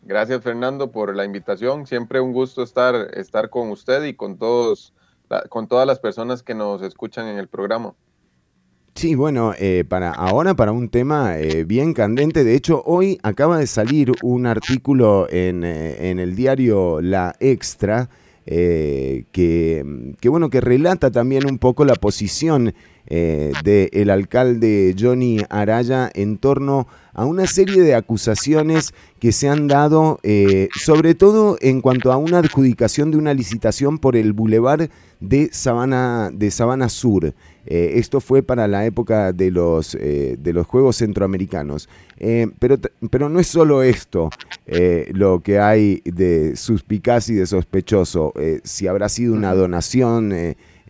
Gracias 0.02 0.42
Fernando 0.42 0.90
por 0.90 1.14
la 1.14 1.24
invitación. 1.24 1.86
Siempre 1.86 2.20
un 2.20 2.32
gusto 2.32 2.62
estar, 2.62 2.94
estar 3.14 3.48
con 3.48 3.70
usted 3.70 4.04
y 4.04 4.14
con 4.14 4.38
todos, 4.38 4.92
con 5.48 5.68
todas 5.68 5.86
las 5.86 6.00
personas 6.00 6.42
que 6.42 6.54
nos 6.54 6.82
escuchan 6.82 7.28
en 7.28 7.38
el 7.38 7.48
programa. 7.48 7.94
Sí, 8.94 9.14
bueno, 9.14 9.54
eh, 9.58 9.84
para 9.88 10.10
ahora 10.10 10.54
para 10.54 10.72
un 10.72 10.88
tema 10.88 11.38
eh, 11.38 11.64
bien 11.64 11.94
candente. 11.94 12.44
De 12.44 12.54
hecho, 12.54 12.82
hoy 12.84 13.18
acaba 13.22 13.56
de 13.58 13.66
salir 13.66 14.12
un 14.22 14.46
artículo 14.46 15.26
en, 15.30 15.64
eh, 15.64 16.10
en 16.10 16.18
el 16.18 16.34
diario 16.36 17.00
La 17.00 17.34
Extra 17.40 18.08
que, 18.46 19.24
que, 20.20 20.28
bueno 20.28 20.50
que 20.50 20.60
relata 20.60 21.12
también 21.12 21.46
un 21.48 21.58
poco 21.58 21.84
la 21.84 21.94
posición 21.94 22.74
eh, 23.12 23.52
del 23.64 24.08
alcalde 24.08 24.94
Johnny 24.96 25.38
Araya 25.50 26.08
en 26.14 26.38
torno 26.38 26.86
a 27.12 27.24
una 27.24 27.48
serie 27.48 27.82
de 27.82 27.96
acusaciones 27.96 28.94
que 29.18 29.32
se 29.32 29.48
han 29.48 29.66
dado, 29.66 30.20
eh, 30.22 30.68
sobre 30.78 31.16
todo 31.16 31.56
en 31.60 31.80
cuanto 31.80 32.12
a 32.12 32.16
una 32.18 32.38
adjudicación 32.38 33.10
de 33.10 33.16
una 33.16 33.34
licitación 33.34 33.98
por 33.98 34.14
el 34.14 34.32
bulevar 34.32 34.90
de 35.18 35.48
Sabana, 35.52 36.30
de 36.32 36.52
Sabana 36.52 36.88
Sur. 36.88 37.34
Eh, 37.66 37.92
esto 37.96 38.20
fue 38.20 38.42
para 38.42 38.66
la 38.68 38.86
época 38.86 39.32
de 39.32 39.50
los, 39.50 39.92
de 39.92 40.52
los 40.52 40.66
Juegos 40.66 40.96
Centroamericanos. 40.96 41.88
pero, 42.58 42.78
pero 43.10 43.28
no 43.28 43.40
es 43.40 43.46
solo 43.46 43.82
esto 43.82 44.30
lo 45.12 45.40
que 45.40 45.58
hay 45.58 46.02
de 46.04 46.56
suspicaz 46.56 47.28
y 47.28 47.34
de 47.34 47.46
sospechoso. 47.46 48.32
si 48.64 48.86
habrá 48.86 49.08
sido 49.08 49.34
una 49.34 49.54
donación 49.54 50.32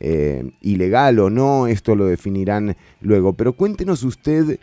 eh, 0.02 0.50
ilegal 0.62 1.18
o 1.18 1.28
no, 1.28 1.66
esto 1.66 1.94
lo 1.94 2.06
definirán 2.06 2.74
luego. 3.02 3.34
Pero 3.34 3.52
cuéntenos 3.52 4.02
usted 4.02 4.58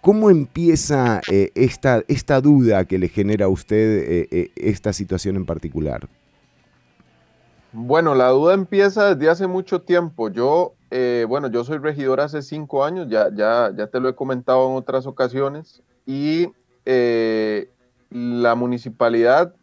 cómo 0.00 0.28
empieza 0.28 1.20
eh, 1.30 1.52
esta, 1.54 2.02
esta 2.08 2.40
duda 2.40 2.84
que 2.84 2.98
le 2.98 3.08
genera 3.08 3.46
a 3.46 3.48
usted 3.48 4.28
eh, 4.30 4.50
esta 4.56 4.92
situación 4.92 5.36
en 5.36 5.46
particular. 5.46 6.08
Bueno, 7.72 8.16
la 8.16 8.28
duda 8.30 8.54
empieza 8.54 9.14
desde 9.14 9.30
hace 9.30 9.46
mucho 9.46 9.82
tiempo. 9.82 10.30
Yo, 10.30 10.74
bueno, 11.28 11.48
yo 11.48 11.64
soy 11.64 11.78
regidor 11.78 12.20
hace 12.20 12.42
cinco 12.42 12.84
años, 12.84 13.08
ya, 13.08 13.28
ya, 13.34 13.72
ya 13.76 13.86
te 13.86 14.00
lo 14.00 14.08
he 14.08 14.14
comentado 14.14 14.70
en 14.70 14.76
otras 14.76 15.06
ocasiones, 15.06 15.82
y 16.06 16.48
la 18.10 18.54
municipalidad 18.54 19.54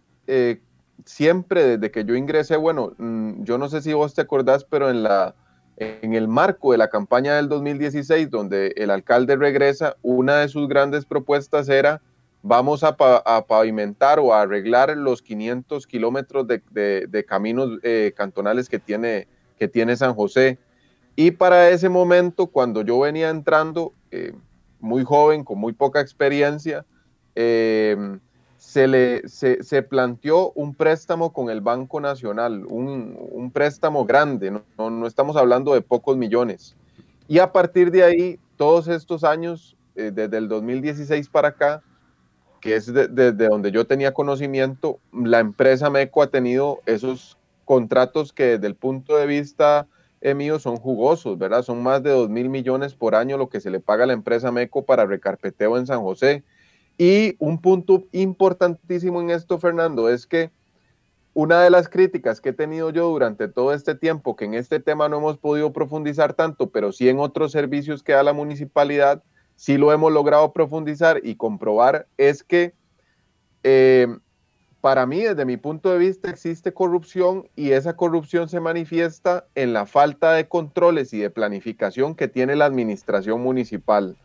siempre 1.05 1.78
desde 1.78 1.91
que 1.91 2.05
yo 2.05 2.15
ingresé, 2.15 2.57
bueno, 2.57 2.93
mm, 2.97 3.43
yo 3.43 3.57
no 3.57 3.69
sé 3.69 3.82
si 3.82 3.93
vos 3.93 4.13
te 4.13 4.21
acordás, 4.21 4.63
pero 4.63 4.89
en 4.89 5.03
la 5.03 5.36
en 5.78 6.13
el 6.13 6.28
marco 6.28 6.71
de 6.71 6.78
la 6.78 6.89
campaña 6.89 7.36
del 7.36 7.49
2016, 7.49 8.30
donde 8.30 8.74
el 8.78 8.91
alcalde 8.91 9.36
regresa, 9.36 9.95
una 10.03 10.38
de 10.38 10.47
sus 10.47 10.67
grandes 10.67 11.03
propuestas 11.03 11.67
era 11.67 11.99
vamos 12.43 12.84
a, 12.84 12.95
pavimentar 12.95 14.19
o 14.19 14.34
a 14.34 14.41
arreglar 14.41 14.95
los 14.97 15.21
500 15.21 15.88
kilómetros 15.88 16.45
de, 16.47 17.26
caminos 17.28 17.80
eh, 17.82 18.13
cantonales 18.15 18.69
que 18.69 18.80
tiene, 18.80 19.28
que 19.57 19.67
tiene 19.67 19.95
San 19.95 20.13
José. 20.13 20.59
Y 21.16 21.32
para 21.32 21.70
ese 21.70 21.89
momento, 21.89 22.47
cuando 22.47 22.82
yo 22.82 22.99
venía 22.99 23.30
entrando, 23.30 23.93
eh, 24.11 24.34
muy 24.80 25.03
joven, 25.03 25.43
con 25.43 25.59
muy 25.59 25.74
poca 25.74 26.01
experiencia, 26.01 26.86
eh, 27.36 28.18
se, 28.57 28.88
le, 28.88 29.28
se, 29.28 29.84
planteó 29.84 30.51
un 30.53 30.74
préstamo 30.74 31.32
con 31.32 31.49
el 31.49 31.61
Banco 31.61 31.99
Nacional, 31.99 32.66
un, 32.66 33.51
préstamo 33.53 34.05
grande, 34.05 34.51
no, 34.78 35.07
estamos 35.07 35.36
hablando 35.36 35.74
de 35.74 35.82
pocos 35.82 36.18
millones. 36.18 36.76
Y 37.28 37.39
a 37.39 37.51
partir 37.51 37.91
de 37.91 38.03
ahí, 38.03 38.39
todos 38.57 38.88
estos 38.88 39.24
años, 39.24 39.76
eh, 39.95 40.11
desde 40.14 40.38
el 40.38 40.47
2016 40.47 41.30
para 41.30 41.49
acá, 41.49 41.84
que 42.61 42.76
es 42.76 42.91
desde 42.91 43.34
donde 43.34 43.72
yo 43.72 43.86
tenía 43.86 44.14
conocimiento, 44.14 44.99
la 45.11 45.39
empresa 45.39 45.89
MECO 45.89 46.24
ha 46.24 46.28
tenido 46.28 46.80
esos 46.86 47.38
contratos 47.66 48.32
que 48.32 48.43
desde 48.45 48.68
el 48.68 48.76
punto 48.76 49.18
de 49.18 49.28
vista 49.28 49.88
eh, 50.24 50.36
mío 50.36 50.57
son 50.57 50.78
jugosos, 50.78 51.38
¿verdad? 51.38 51.63
Son 51.63 51.84
más 51.84 52.01
de 52.01 52.11
2 52.11 52.30
mil 52.30 52.47
millones 52.47 52.95
por 52.95 53.13
año 53.13 53.38
lo 53.38 53.49
que 53.49 53.59
se 53.59 53.69
le 53.69 53.82
paga 53.82 54.05
a 54.05 54.07
la 54.07 54.13
empresa 54.13 54.53
MECO 54.53 54.86
para 54.86 55.05
recarpeteo 55.05 55.78
en 55.78 55.86
San 55.86 56.01
José. 56.01 56.45
Y 56.97 57.36
un 57.39 57.59
punto 57.59 58.05
importantísimo 58.13 59.19
en 59.19 59.32
esto, 59.32 59.59
Fernando, 59.59 60.07
es 60.07 60.26
que 60.26 60.49
una 61.34 61.61
de 61.61 61.69
las 61.69 61.89
críticas 61.89 62.39
que 62.39 62.49
he 62.49 62.53
tenido 62.53 62.89
yo 62.89 63.09
durante 63.09 63.49
todo 63.49 63.74
este 63.74 63.95
tiempo, 63.95 64.38
que 64.38 64.45
en 64.45 64.53
este 64.53 64.80
tema 64.80 65.09
no 65.09 65.17
hemos 65.17 65.38
podido 65.38 65.74
profundizar 65.74 66.34
tanto, 66.34 66.69
pero 66.69 66.93
sí 66.93 67.09
en 67.09 67.19
otros 67.19 67.51
servicios 67.51 68.01
que 68.01 68.13
da 68.13 68.24
la 68.24 68.32
municipalidad, 68.32 69.24
sí 69.57 69.78
lo 69.78 69.91
hemos 69.91 70.13
logrado 70.13 70.53
profundizar 70.53 71.19
y 71.21 71.36
comprobar, 71.36 72.07
es 72.15 72.45
que 72.45 72.74
eh, 73.63 74.07
para 74.84 75.05
mí, 75.05 75.21
desde 75.21 75.45
mi 75.45 75.55
punto 75.55 75.91
de 75.91 75.97
vista, 75.97 76.29
existe 76.29 76.73
corrupción 76.73 77.47
y 77.55 77.71
esa 77.71 77.95
corrupción 77.95 78.49
se 78.49 78.59
manifiesta 78.59 79.47
en 79.55 79.71
la 79.71 79.86
falta 79.86 80.34
de 80.34 80.49
controles 80.49 81.13
y 81.13 81.19
de 81.19 81.29
planificación 81.29 82.15
que 82.15 82.27
tiene 82.27 82.57
la 82.57 82.65
administración 82.65 83.39
municipal. 83.39 84.17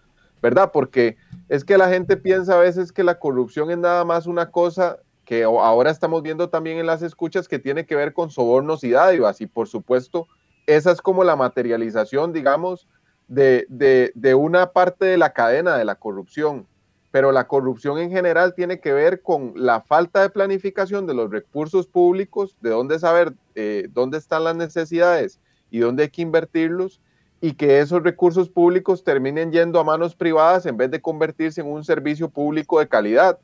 ¿verdad? 0.42 0.72
Porque 0.72 1.16
es 1.48 1.64
que 1.64 1.78
la 1.78 1.88
gente 1.88 2.16
piensa 2.16 2.54
a 2.54 2.59
veces 2.59 2.90
que 2.90 3.04
la 3.04 3.20
corrupción 3.20 3.70
es 3.70 3.78
nada 3.78 4.04
más 4.04 4.26
una 4.26 4.50
cosa 4.50 4.98
que 5.24 5.44
ahora 5.44 5.92
estamos 5.92 6.24
viendo 6.24 6.48
también 6.48 6.78
en 6.78 6.86
las 6.86 7.02
escuchas 7.02 7.46
que 7.46 7.61
tiene 7.61 7.86
que 7.86 7.94
ver 7.94 8.12
con 8.12 8.32
sobornos 8.32 8.82
y 8.82 8.90
dádivas. 8.90 9.40
Y 9.40 9.46
por 9.46 9.68
supuesto, 9.68 10.26
esa 10.66 10.90
es 10.90 11.00
como 11.00 11.22
la 11.22 11.36
materialización, 11.36 12.32
digamos, 12.32 12.88
de, 13.28 13.64
de, 13.68 14.34
una 14.34 14.72
parte 14.72 15.04
de 15.04 15.18
la 15.18 15.32
cadena 15.32 15.76
de 15.76 15.84
la 15.84 15.94
corrupción. 15.94 16.66
Pero 17.11 17.32
la 17.32 17.46
corrupción 17.46 17.98
en 17.98 18.11
general 18.11 18.54
tiene 18.54 18.80
que 18.80 18.92
ver 18.92 19.22
con 19.22 19.52
la 19.56 19.80
falta 19.80 20.20
de 20.20 20.30
planificación 20.30 21.06
de 21.06 21.14
los 21.14 21.30
recursos 21.30 21.86
públicos, 21.86 22.56
de 22.61 22.70
dónde 22.70 22.98
saber 22.98 23.32
eh, 23.54 23.88
dónde 23.92 24.18
están 24.18 24.44
las 24.44 24.56
necesidades 24.56 25.40
y 25.70 25.78
dónde 25.78 26.04
hay 26.04 26.09
que 26.11 26.22
invertirlos 26.22 27.00
y 27.40 27.52
que 27.52 27.80
esos 27.80 28.02
recursos 28.02 28.48
públicos 28.48 29.04
terminen 29.04 29.52
yendo 29.52 29.78
a 29.78 29.84
manos 29.84 30.14
privadas 30.14 30.66
en 30.66 30.76
vez 30.76 30.90
de 30.90 31.00
convertirse 31.00 31.61
en 31.61 31.68
un 31.68 31.84
servicio 31.84 32.28
público 32.28 32.78
de 32.78 32.88
calidad. 32.88 33.38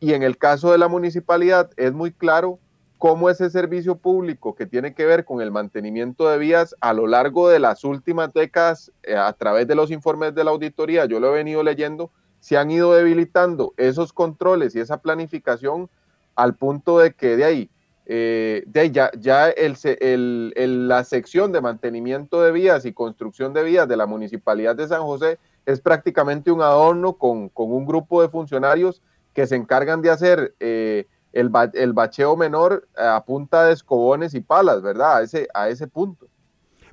Y 0.00 0.14
en 0.14 0.22
el 0.22 0.38
caso 0.38 0.72
de 0.72 0.78
la 0.78 0.88
municipalidad 0.88 1.70
es 1.76 1.92
muy 1.92 2.10
claro 2.10 2.58
cómo 2.98 3.28
ese 3.28 3.50
servicio 3.50 3.96
público 3.96 4.54
que 4.54 4.66
tiene 4.66 4.94
que 4.94 5.04
ver 5.04 5.24
con 5.24 5.42
el 5.42 5.50
mantenimiento 5.50 6.28
de 6.28 6.38
vías 6.38 6.74
a 6.80 6.94
lo 6.94 7.06
largo 7.06 7.48
de 7.48 7.58
las 7.58 7.84
últimas 7.84 8.32
décadas, 8.32 8.92
eh, 9.02 9.14
a 9.14 9.32
través 9.34 9.68
de 9.68 9.74
los 9.74 9.90
informes 9.90 10.34
de 10.34 10.42
la 10.42 10.50
auditoría, 10.52 11.04
yo 11.04 11.20
lo 11.20 11.28
he 11.28 11.36
venido 11.36 11.62
leyendo, 11.62 12.10
se 12.44 12.58
han 12.58 12.70
ido 12.70 12.92
debilitando 12.92 13.72
esos 13.78 14.12
controles 14.12 14.76
y 14.76 14.80
esa 14.80 14.98
planificación 14.98 15.88
al 16.36 16.56
punto 16.56 16.98
de 16.98 17.14
que 17.14 17.38
de 17.38 17.44
ahí 17.46 17.70
eh, 18.04 18.64
de 18.66 18.90
ya, 18.90 19.10
ya 19.18 19.48
el, 19.48 20.52
la 20.86 21.04
sección 21.04 21.52
de 21.52 21.62
mantenimiento 21.62 22.42
de 22.42 22.52
vías 22.52 22.84
y 22.84 22.92
construcción 22.92 23.54
de 23.54 23.62
vías 23.62 23.88
de 23.88 23.96
la 23.96 24.04
Municipalidad 24.04 24.76
de 24.76 24.86
San 24.86 25.00
José 25.04 25.38
es 25.64 25.80
prácticamente 25.80 26.52
un 26.52 26.60
adorno 26.60 27.14
con, 27.14 27.50
un 27.54 27.86
grupo 27.86 28.20
de 28.20 28.28
funcionarios 28.28 29.00
que 29.32 29.46
se 29.46 29.56
encargan 29.56 30.02
de 30.02 30.10
hacer 30.10 30.54
eh, 30.60 31.06
el, 31.32 31.50
el, 31.72 31.94
bacheo 31.94 32.36
menor 32.36 32.86
a 32.94 33.24
punta 33.24 33.64
de 33.64 33.72
escobones 33.72 34.34
y 34.34 34.42
palas, 34.42 34.82
¿verdad? 34.82 35.16
A 35.16 35.22
ese, 35.22 35.48
a 35.54 35.70
ese 35.70 35.86
punto. 35.86 36.26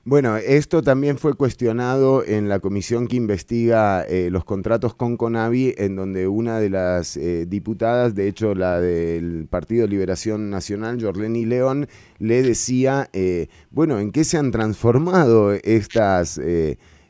Bueno, 0.03 0.35
esto 0.37 0.81
también 0.81 1.19
fue 1.19 1.35
cuestionado 1.35 2.25
en 2.25 2.49
la 2.49 2.59
comisión 2.59 3.07
que 3.07 3.17
investiga 3.17 4.01
eh, 4.01 4.31
los 4.31 4.43
contratos 4.43 4.95
con 4.95 5.15
Conavi, 5.15 5.75
en 5.77 5.95
donde 5.95 6.27
una 6.27 6.59
de 6.59 6.71
las 6.71 7.17
eh, 7.17 7.45
diputadas, 7.47 8.15
de 8.15 8.27
hecho 8.27 8.55
la 8.55 8.79
del 8.79 9.45
Partido 9.47 9.85
Liberación 9.85 10.49
Nacional, 10.49 10.99
Jorleni 10.99 11.45
León, 11.45 11.87
le 12.17 12.41
decía, 12.41 13.11
eh, 13.13 13.47
bueno, 13.69 13.99
¿en 13.99 14.11
qué 14.11 14.23
se 14.23 14.39
han 14.39 14.49
transformado 14.49 15.53
estas 15.53 16.41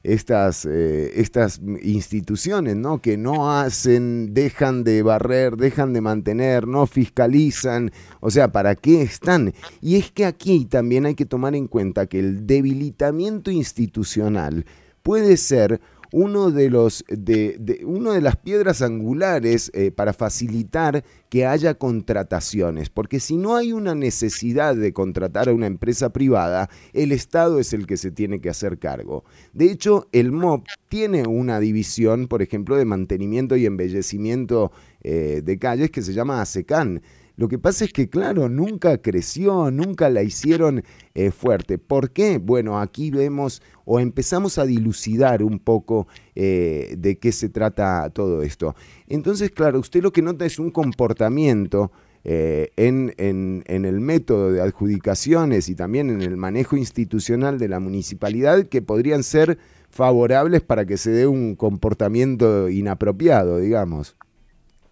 estas, 0.03 0.65
eh, 0.65 1.11
estas 1.15 1.61
instituciones, 1.81 2.75
¿no? 2.75 3.01
Que 3.01 3.17
no 3.17 3.51
hacen, 3.51 4.33
dejan 4.33 4.83
de 4.83 5.03
barrer, 5.03 5.57
dejan 5.57 5.93
de 5.93 6.01
mantener, 6.01 6.67
no 6.67 6.87
fiscalizan, 6.87 7.91
o 8.19 8.31
sea, 8.31 8.51
¿para 8.51 8.75
qué 8.75 9.01
están? 9.01 9.53
Y 9.81 9.97
es 9.97 10.11
que 10.11 10.25
aquí 10.25 10.65
también 10.65 11.05
hay 11.05 11.15
que 11.15 11.25
tomar 11.25 11.55
en 11.55 11.67
cuenta 11.67 12.07
que 12.07 12.19
el 12.19 12.47
debilitamiento 12.47 13.51
institucional 13.51 14.65
puede 15.03 15.37
ser 15.37 15.81
uno 16.11 16.51
de 16.51 16.69
los 16.69 17.03
de, 17.07 17.81
uno 17.85 18.11
de 18.11 18.21
las 18.21 18.35
piedras 18.35 18.81
angulares 18.81 19.71
eh, 19.73 19.91
para 19.91 20.13
facilitar 20.13 21.03
que 21.29 21.45
haya 21.45 21.75
contrataciones, 21.75 22.89
porque 22.89 23.19
si 23.19 23.37
no 23.37 23.55
hay 23.55 23.71
una 23.71 23.95
necesidad 23.95 24.75
de 24.75 24.91
contratar 24.91 25.47
a 25.47 25.53
una 25.53 25.67
empresa 25.67 26.11
privada, 26.11 26.69
el 26.93 27.11
Estado 27.11 27.59
es 27.59 27.71
el 27.73 27.87
que 27.87 27.97
se 27.97 28.11
tiene 28.11 28.41
que 28.41 28.49
hacer 28.49 28.79
cargo. 28.79 29.23
De 29.53 29.71
hecho, 29.71 30.07
el 30.11 30.31
MOP 30.31 30.65
tiene 30.89 31.25
una 31.25 31.59
división, 31.59 32.27
por 32.27 32.41
ejemplo, 32.41 32.75
de 32.75 32.85
mantenimiento 32.85 33.55
y 33.55 33.65
embellecimiento 33.65 34.71
eh, 35.03 35.41
de 35.43 35.57
calles 35.57 35.89
que 35.89 36.01
se 36.01 36.13
llama 36.13 36.41
ASECAN 36.41 37.01
lo 37.41 37.47
que 37.47 37.57
pasa 37.57 37.85
es 37.85 37.91
que, 37.91 38.07
claro, 38.07 38.49
nunca 38.49 38.99
creció, 38.99 39.71
nunca 39.71 40.11
la 40.11 40.21
hicieron 40.21 40.83
eh, 41.15 41.31
fuerte. 41.31 41.79
¿Por 41.79 42.11
qué? 42.11 42.37
Bueno, 42.37 42.79
aquí 42.79 43.09
vemos 43.09 43.63
o 43.83 43.99
empezamos 43.99 44.59
a 44.59 44.65
dilucidar 44.67 45.41
un 45.41 45.57
poco 45.57 46.05
eh, 46.35 46.93
de 46.99 47.17
qué 47.17 47.31
se 47.31 47.49
trata 47.49 48.07
todo 48.11 48.43
esto. 48.43 48.75
Entonces, 49.07 49.49
claro, 49.49 49.79
usted 49.79 50.03
lo 50.03 50.11
que 50.11 50.21
nota 50.21 50.45
es 50.45 50.59
un 50.59 50.69
comportamiento 50.69 51.91
eh, 52.23 52.69
en, 52.75 53.15
en, 53.17 53.63
el 53.85 53.99
método 54.01 54.51
de 54.51 54.61
adjudicaciones 54.61 55.67
y 55.67 55.73
también 55.73 56.11
en 56.11 56.21
el 56.21 56.37
manejo 56.37 56.77
institucional 56.77 57.57
de 57.57 57.69
la 57.69 57.79
municipalidad 57.79 58.67
que 58.67 58.83
podrían 58.83 59.23
ser 59.23 59.57
favorables 59.89 60.61
para 60.61 60.85
que 60.85 60.97
se 60.97 61.09
dé 61.09 61.25
un 61.25 61.55
comportamiento 61.55 62.69
inapropiado, 62.69 63.57
digamos. 63.57 64.15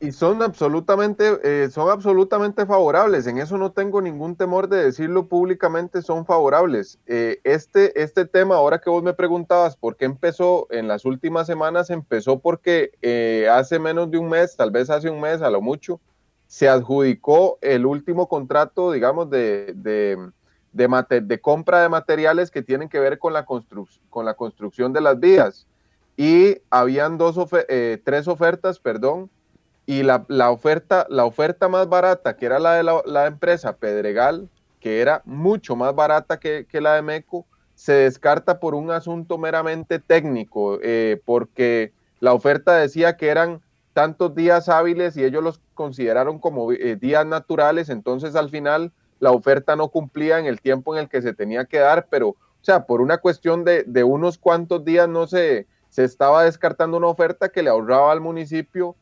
Y 0.01 0.13
son 0.13 0.41
absolutamente, 0.41 1.39
eh, 1.43 1.69
son 1.69 1.89
absolutamente 1.89 2.65
favorables. 2.65 3.27
En 3.27 3.37
eso 3.37 3.57
no 3.57 3.73
tengo 3.73 4.01
ningún 4.01 4.35
temor 4.35 4.69
de 4.69 4.85
decirlo 4.85 5.27
públicamente, 5.27 6.01
son 6.01 6.25
favorables. 6.25 6.99
Eh, 7.05 7.41
este, 7.43 8.01
este 8.01 8.25
tema, 8.25 8.55
ahora 8.55 8.79
que 8.79 8.89
vos 8.89 9.03
me 9.03 9.13
preguntabas 9.13 9.75
por 9.75 9.97
qué 9.97 10.05
empezó 10.05 10.67
en 10.69 10.87
las 10.87 11.03
últimas 11.03 11.47
semanas, 11.47 11.89
empezó 11.89 12.39
porque 12.39 12.91
eh, 13.01 13.49
hace 13.51 13.77
menos 13.77 14.09
de 14.09 14.17
un 14.17 14.29
mes, 14.29 14.55
tal 14.55 14.71
vez 14.71 14.89
hace 14.89 15.09
un 15.09 15.19
mes 15.19 15.41
a 15.41 15.49
lo 15.49 15.61
mucho, 15.61 15.99
se 16.47 16.69
adjudicó 16.69 17.57
el 17.61 17.85
último 17.85 18.29
contrato, 18.29 18.93
digamos, 18.93 19.29
de, 19.29 19.73
de, 19.75 20.17
de, 20.71 21.41
compra 21.41 21.81
de 21.81 21.89
materiales 21.89 22.51
que 22.51 22.61
tienen 22.63 22.87
que 22.87 22.99
ver 22.99 23.19
con 23.19 23.33
la, 23.33 23.45
con 23.45 24.25
la 24.25 24.33
construcción 24.33 24.93
de 24.93 25.01
las 25.01 25.19
vías. 25.19 25.67
Y 26.15 26.57
habían 26.69 27.17
dos 27.17 27.37
tres 28.03 28.27
ofertas, 28.27 28.79
perdón, 28.79 29.29
y 29.89 30.03
la, 30.03 30.51
oferta, 30.51 31.07
la 31.09 31.25
oferta 31.25 31.67
más 31.67 31.89
barata, 31.89 32.37
que 32.37 32.45
era 32.45 32.59
la 32.59 32.75
de 32.75 32.83
la, 32.83 33.25
empresa 33.25 33.75
Pedregal, 33.77 34.47
que 34.79 35.01
era 35.01 35.23
mucho 35.25 35.75
más 35.75 35.95
barata 35.95 36.39
que, 36.39 36.67
la 36.73 36.93
de 36.93 37.01
MECO, 37.01 37.47
se 37.73 37.93
descarta 37.93 38.59
por 38.59 38.75
un 38.75 38.91
asunto 38.91 39.39
meramente 39.39 39.97
técnico, 39.97 40.77
eh, 40.83 41.19
porque 41.25 41.91
la 42.19 42.33
oferta 42.33 42.75
decía 42.75 43.17
que 43.17 43.29
eran 43.29 43.61
tantos 43.93 44.35
días 44.35 44.69
hábiles 44.69 45.17
y 45.17 45.23
ellos 45.23 45.43
los 45.43 45.59
consideraron 45.73 46.37
como 46.37 46.71
eh, 46.71 46.95
días 46.95 47.25
naturales, 47.25 47.89
entonces 47.89 48.35
al 48.35 48.51
final 48.51 48.91
la 49.19 49.31
oferta 49.31 49.75
no 49.75 49.87
cumplía 49.87 50.37
en 50.37 50.45
el 50.45 50.61
tiempo 50.61 50.93
en 50.93 51.01
el 51.01 51.09
que 51.09 51.23
se 51.23 51.33
tenía 51.33 51.65
que 51.65 51.79
dar, 51.79 52.05
pero, 52.11 52.27
o 52.27 52.37
sea, 52.61 52.85
por 52.85 53.01
una 53.01 53.17
cuestión 53.17 53.63
de, 53.63 53.85
de 53.87 54.03
unos 54.03 54.37
cuantos 54.37 54.85
días 54.85 55.09
no 55.09 55.25
se, 55.25 55.65
se 55.89 56.03
estaba 56.03 56.43
descartando 56.43 56.95
una 56.95 57.07
oferta 57.07 57.49
que 57.49 57.63
le 57.63 57.71
ahorraba 57.71 58.11
al 58.11 58.21
municipio 58.21 58.95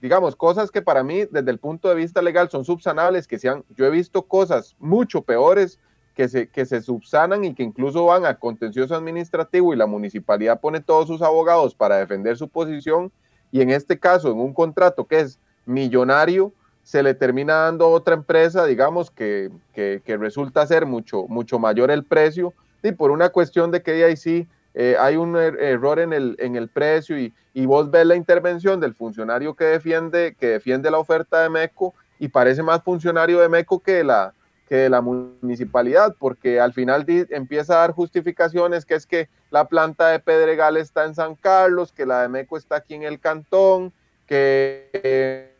digamos, 0.00 0.36
cosas 0.36 0.70
que 0.70 0.82
para 0.82 1.02
mí 1.02 1.24
desde 1.30 1.50
el 1.50 1.58
punto 1.58 1.88
de 1.88 1.94
vista 1.94 2.22
legal 2.22 2.50
son 2.50 2.64
subsanables, 2.64 3.26
que 3.26 3.38
sean, 3.38 3.64
yo 3.76 3.86
he 3.86 3.90
visto 3.90 4.22
cosas 4.22 4.76
mucho 4.78 5.22
peores 5.22 5.78
que 6.14 6.28
se, 6.28 6.48
que 6.48 6.66
se 6.66 6.82
subsanan 6.82 7.44
y 7.44 7.54
que 7.54 7.62
incluso 7.62 8.04
van 8.06 8.26
a 8.26 8.38
contencioso 8.38 8.94
administrativo 8.94 9.72
y 9.72 9.76
la 9.76 9.86
municipalidad 9.86 10.60
pone 10.60 10.80
todos 10.80 11.06
sus 11.06 11.22
abogados 11.22 11.74
para 11.74 11.98
defender 11.98 12.36
su 12.36 12.48
posición 12.48 13.12
y 13.50 13.60
en 13.60 13.70
este 13.70 13.98
caso, 13.98 14.30
en 14.30 14.38
un 14.38 14.52
contrato 14.52 15.06
que 15.06 15.20
es 15.20 15.38
millonario, 15.64 16.52
se 16.82 17.02
le 17.02 17.14
termina 17.14 17.54
dando 17.54 17.84
a 17.84 17.88
otra 17.88 18.14
empresa, 18.14 18.64
digamos, 18.64 19.10
que, 19.10 19.50
que, 19.74 20.16
resulta 20.16 20.66
ser 20.66 20.86
mucho, 20.86 21.26
mucho 21.28 21.58
mayor 21.58 21.90
el 21.90 22.04
precio 22.04 22.54
y 22.82 22.92
por 22.92 23.10
una 23.10 23.28
cuestión 23.28 23.70
de 23.70 23.82
que 23.82 24.04
ahí 24.04 24.16
sí 24.16 24.46
eh, 24.74 24.96
hay 24.98 25.16
un 25.16 25.36
er, 25.36 25.58
error 25.60 25.98
en 25.98 26.12
el, 26.12 26.36
en 26.38 26.56
el 26.56 26.68
precio 26.68 27.18
y, 27.18 27.32
y, 27.54 27.66
vos 27.66 27.90
ves 27.90 28.06
la 28.06 28.16
intervención 28.16 28.80
del 28.80 28.94
funcionario 28.94 29.54
que 29.54 29.64
defiende, 29.64 30.36
que 30.38 30.46
defiende 30.48 30.90
la 30.90 30.98
oferta 30.98 31.42
de 31.42 31.48
MECO 31.48 31.94
y 32.18 32.28
parece 32.28 32.62
más 32.62 32.82
funcionario 32.82 33.40
de 33.40 33.48
MECO 33.48 33.80
que 33.80 33.92
de 33.92 34.04
la, 34.04 34.34
que 34.68 34.76
de 34.76 34.90
la 34.90 35.00
municipalidad, 35.00 36.14
porque 36.18 36.60
al 36.60 36.72
final 36.72 37.04
empieza 37.30 37.74
a 37.74 37.78
dar 37.78 37.92
justificaciones 37.92 38.84
que 38.84 38.94
es 38.94 39.06
que 39.06 39.28
la 39.50 39.66
planta 39.66 40.08
de 40.08 40.20
Pedregal 40.20 40.76
está 40.76 41.06
en 41.06 41.14
San 41.14 41.34
Carlos, 41.34 41.92
que 41.92 42.04
la 42.04 42.22
de 42.22 42.28
MECO 42.28 42.56
está 42.58 42.76
aquí 42.76 42.94
en 42.94 43.02
el 43.02 43.18
cantón, 43.18 43.92
que... 44.26 45.54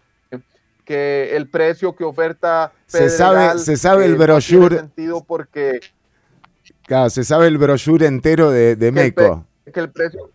que 0.85 1.37
el 1.37 1.51
precio 1.51 1.95
que 1.95 2.05
oferta 2.05 2.73
Pedregal, 2.91 3.11
se 3.11 3.17
sabe 3.17 3.59
se 3.59 3.77
sabe 3.77 4.05
el 4.07 4.17
brochure 4.17 4.77
sentido 4.77 5.23
porque 5.23 5.81
Claro, 6.89 7.11
se 7.11 7.23
sabe 7.23 7.49
el 7.49 7.59
brochure 7.59 8.07
entero 8.07 8.51
de, 8.51 8.91
Meco. 8.93 9.45
que 9.73 9.79
el 9.79 9.91
precio. 9.91 10.31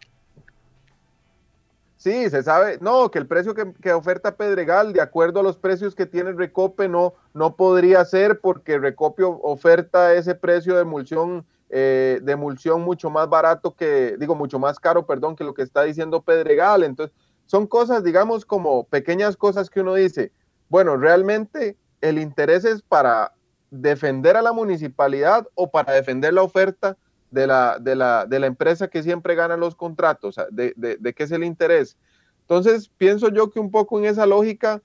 Sí, 1.98 2.30
se 2.30 2.44
sabe, 2.44 2.78
no, 2.80 3.10
que 3.10 3.18
el 3.18 3.26
precio 3.26 3.56
que, 3.56 3.92
oferta 3.92 4.38
Pedregal, 4.38 4.94
de 4.94 5.02
acuerdo 5.02 5.40
a 5.40 5.44
los 5.44 5.58
precios 5.58 5.96
que 5.96 6.06
tiene 6.06 6.32
Recope, 6.34 6.88
no, 6.88 7.16
no 7.34 7.56
podría 7.56 8.06
ser 8.06 8.40
porque 8.40 8.78
Recope 8.78 9.24
oferta 9.24 10.14
ese 10.14 10.36
precio 10.36 10.76
de 10.76 10.82
emulsión, 10.82 11.44
eh, 11.72 12.20
de 12.22 12.32
emulsión 12.34 12.82
mucho 12.82 13.10
más 13.10 13.28
barato 13.28 13.74
que, 13.76 14.16
digo, 14.20 14.36
mucho 14.36 14.60
más 14.60 14.80
caro, 14.80 15.08
perdón, 15.08 15.36
que 15.36 15.44
lo 15.44 15.56
que 15.56 15.64
está 15.64 15.82
diciendo 15.82 16.22
Pedregal. 16.22 16.84
Entonces, 16.84 17.16
son 17.48 17.66
cosas, 17.66 18.04
digamos, 18.04 18.46
como 18.46 18.84
pequeñas 18.84 19.36
cosas 19.36 19.72
que 19.72 19.82
uno 19.82 19.96
dice, 19.96 20.32
bueno, 20.70 20.98
realmente 20.98 21.78
el 22.02 22.20
interés 22.20 22.64
es 22.64 22.84
para 22.84 23.34
defender 23.74 24.38
a 24.38 24.44
la 24.44 24.54
municipalidad 24.54 25.48
o 25.56 25.72
para 25.72 25.94
defender 25.94 26.34
la 26.34 26.44
oferta 26.44 26.96
de 27.32 27.48
la, 27.48 27.80
de 27.80 27.96
la, 27.96 28.28
de 28.28 28.40
la 28.40 28.46
empresa 28.46 28.88
que 28.88 29.02
siempre 29.02 29.34
gana 29.34 29.58
los 29.58 29.76
contratos, 29.76 30.36
de, 30.52 30.74
de, 30.78 31.14
qué 31.14 31.24
es 31.24 31.32
el 31.32 31.44
interés. 31.44 31.98
Entonces, 32.42 32.92
pienso 32.98 33.30
yo 33.30 33.50
que 33.50 33.60
un 33.60 33.72
poco 33.72 33.98
en 33.98 34.06
esa 34.06 34.28
lógica, 34.28 34.84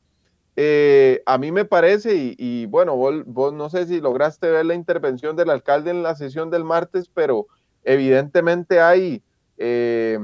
eh, 0.56 1.22
a 1.26 1.36
mí 1.36 1.52
me 1.52 1.66
parece, 1.66 2.34
y, 2.38 2.64
bueno, 2.66 2.96
vos, 2.96 3.52
no 3.52 3.68
sé 3.68 3.86
si 3.86 4.00
lograste 4.00 4.48
ver 4.48 4.64
la 4.64 4.74
intervención 4.74 5.36
del 5.36 5.50
alcalde 5.50 5.90
en 5.90 6.02
la 6.02 6.14
sesión 6.14 6.48
del 6.48 6.64
martes, 6.64 7.10
pero 7.12 7.46
evidentemente 7.84 8.80
hay, 8.80 9.22
eh, 9.58 10.18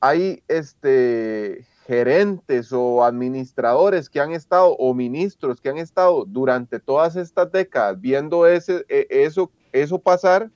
hay 0.00 0.42
este, 0.48 1.64
gerentes 1.86 2.72
o 2.72 3.04
administradores 3.04 4.10
que 4.10 4.20
han 4.20 4.32
estado 4.32 4.74
o 4.76 4.92
ministros 4.92 5.60
que 5.60 5.68
han 5.68 5.78
estado 5.78 6.24
durante 6.26 6.80
todas 6.80 7.14
estas 7.14 7.52
décadas 7.52 8.00
viendo 8.00 8.44
ese, 8.46 8.84
e, 8.88 9.06
eso, 9.08 9.52
eso 9.72 9.98
pasar 9.98 10.50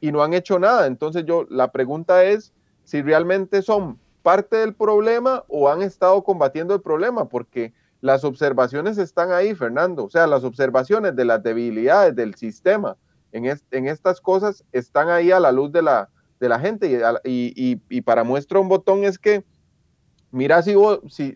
y 0.00 0.12
no 0.12 0.22
han 0.22 0.34
hecho 0.34 0.58
nada. 0.58 0.86
Entonces 0.86 1.24
yo, 1.24 1.46
la 1.48 1.72
pregunta 1.72 2.24
es 2.24 2.52
si 2.84 3.00
realmente 3.00 3.62
son 3.62 3.98
parte 4.22 4.56
del 4.56 4.74
problema 4.74 5.44
o 5.48 5.70
han 5.70 5.80
estado 5.80 6.22
combatiendo 6.22 6.74
el 6.74 6.82
problema, 6.82 7.28
porque 7.28 7.72
las 8.02 8.22
observaciones 8.22 8.98
están 8.98 9.32
ahí, 9.32 9.54
Fernando. 9.54 10.04
O 10.04 10.10
sea, 10.10 10.26
las 10.26 10.44
observaciones 10.44 11.16
de 11.16 11.24
las 11.24 11.42
debilidades 11.42 12.14
del 12.14 12.34
sistema 12.34 12.98
en, 13.32 13.46
en 13.46 13.88
estas 13.88 14.20
cosas 14.20 14.64
están 14.72 15.08
ahí 15.08 15.30
a 15.30 15.40
la 15.40 15.50
luz 15.50 15.72
de 15.72 15.80
la, 15.80 16.10
de 16.40 16.48
la 16.50 16.60
gente. 16.60 17.00
Y, 17.24 17.54
y, 17.56 17.80
y 17.88 18.00
para 18.02 18.22
muestra 18.22 18.60
un 18.60 18.68
botón 18.68 19.04
es 19.04 19.18
que 19.18 19.44
mira 20.34 20.62
si, 20.62 20.74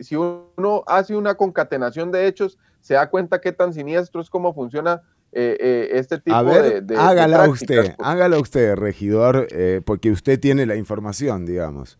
si, 0.03 0.15
uno 0.15 0.83
hace 0.85 1.15
una 1.15 1.35
concatenación 1.35 2.11
de 2.11 2.27
hechos, 2.27 2.57
se 2.81 2.93
da 2.93 3.09
cuenta 3.09 3.41
qué 3.41 3.51
tan 3.51 3.73
siniestro 3.73 4.21
es 4.21 4.29
cómo 4.29 4.53
funciona 4.53 5.01
eh, 5.31 5.57
eh, 5.59 5.89
este 5.93 6.17
tipo 6.19 6.43
de, 6.43 6.81
de, 6.81 6.97
hágala 6.97 7.47
usted, 7.49 7.95
hágala 7.99 8.37
usted, 8.39 8.75
regidor, 8.75 9.47
eh, 9.51 9.81
porque 9.85 10.11
usted 10.11 10.39
tiene 10.39 10.65
la 10.65 10.75
información, 10.75 11.45
digamos. 11.45 11.97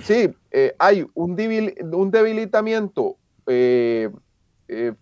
Sí, 0.00 0.34
hay 0.78 1.06
un, 1.14 1.36
un 1.92 2.10
debilitamiento 2.10 3.16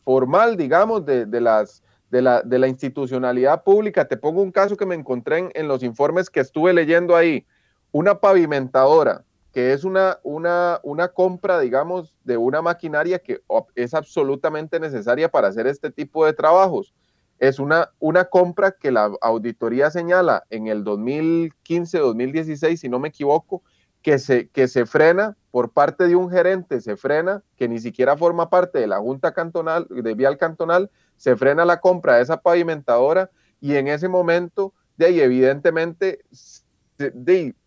formal, 0.05 0.57
digamos, 0.57 1.05
de, 1.05 1.41
las, 1.41 1.83
la, 2.11 2.43
de 2.43 2.59
la 2.59 2.69
institucionalidad 2.69 3.63
pública. 3.63 4.09
Te 4.09 4.17
pongo 4.17 4.43
un 4.43 4.51
caso 4.51 4.77
que 4.77 4.87
me 4.87 4.95
encontré 4.95 5.51
en 5.53 5.69
los 5.69 5.83
informes 5.83 6.31
que 6.31 6.41
estuve 6.41 6.73
leyendo 6.73 7.15
ahí. 7.15 7.47
Una 7.93 8.19
pavimentadora 8.19 9.25
que 9.53 9.73
es 9.73 9.85
una, 9.85 10.19
una, 10.23 10.81
una 10.83 11.09
compra, 11.09 11.61
digamos, 11.61 12.17
de 12.25 12.39
una 12.39 12.63
maquinaria 12.63 13.19
que 13.19 13.43
es 13.75 13.93
absolutamente 13.93 14.81
necesaria 14.81 15.31
para 15.31 15.49
hacer 15.49 15.67
este 15.67 15.91
tipo 15.91 16.25
de 16.25 16.33
trabajos. 16.33 16.95
Es 17.39 17.59
una, 17.59 17.91
una 17.99 18.25
compra 18.25 18.73
que 18.73 18.91
la 18.91 19.13
auditoría 19.21 19.91
señala 19.91 20.45
en 20.49 20.69
el 20.69 20.85
2015-2016, 20.85 22.77
si 22.77 22.89
no 22.89 22.99
me 22.99 23.09
equivoco, 23.09 23.63
que 24.01 24.19
se, 24.19 24.49
que 24.49 24.69
se 24.69 24.87
frena 24.87 25.37
por 25.51 25.71
parte 25.71 26.09
de 26.09 26.17
un 26.17 26.31
gerente, 26.31 26.81
se 26.81 26.97
frena, 26.97 27.43
que 27.57 27.69
ni 27.69 27.79
siquiera 27.79 28.17
forma 28.17 28.49
parte 28.49 28.79
de 28.79 28.87
la 28.87 28.99
Junta 28.99 29.33
Cantonal, 29.33 29.87
de 29.91 30.15
Vial 30.15 30.39
Cantonal, 30.39 30.91
se 31.17 31.37
frena 31.37 31.65
la 31.65 31.81
compra 31.81 32.17
de 32.17 32.23
esa 32.23 32.41
pavimentadora 32.41 33.31
y 33.61 33.77
en 33.77 33.89
ese 33.89 34.09
momento, 34.09 34.73
de 34.97 35.07
ahí 35.07 35.21
evidentemente 35.21 36.25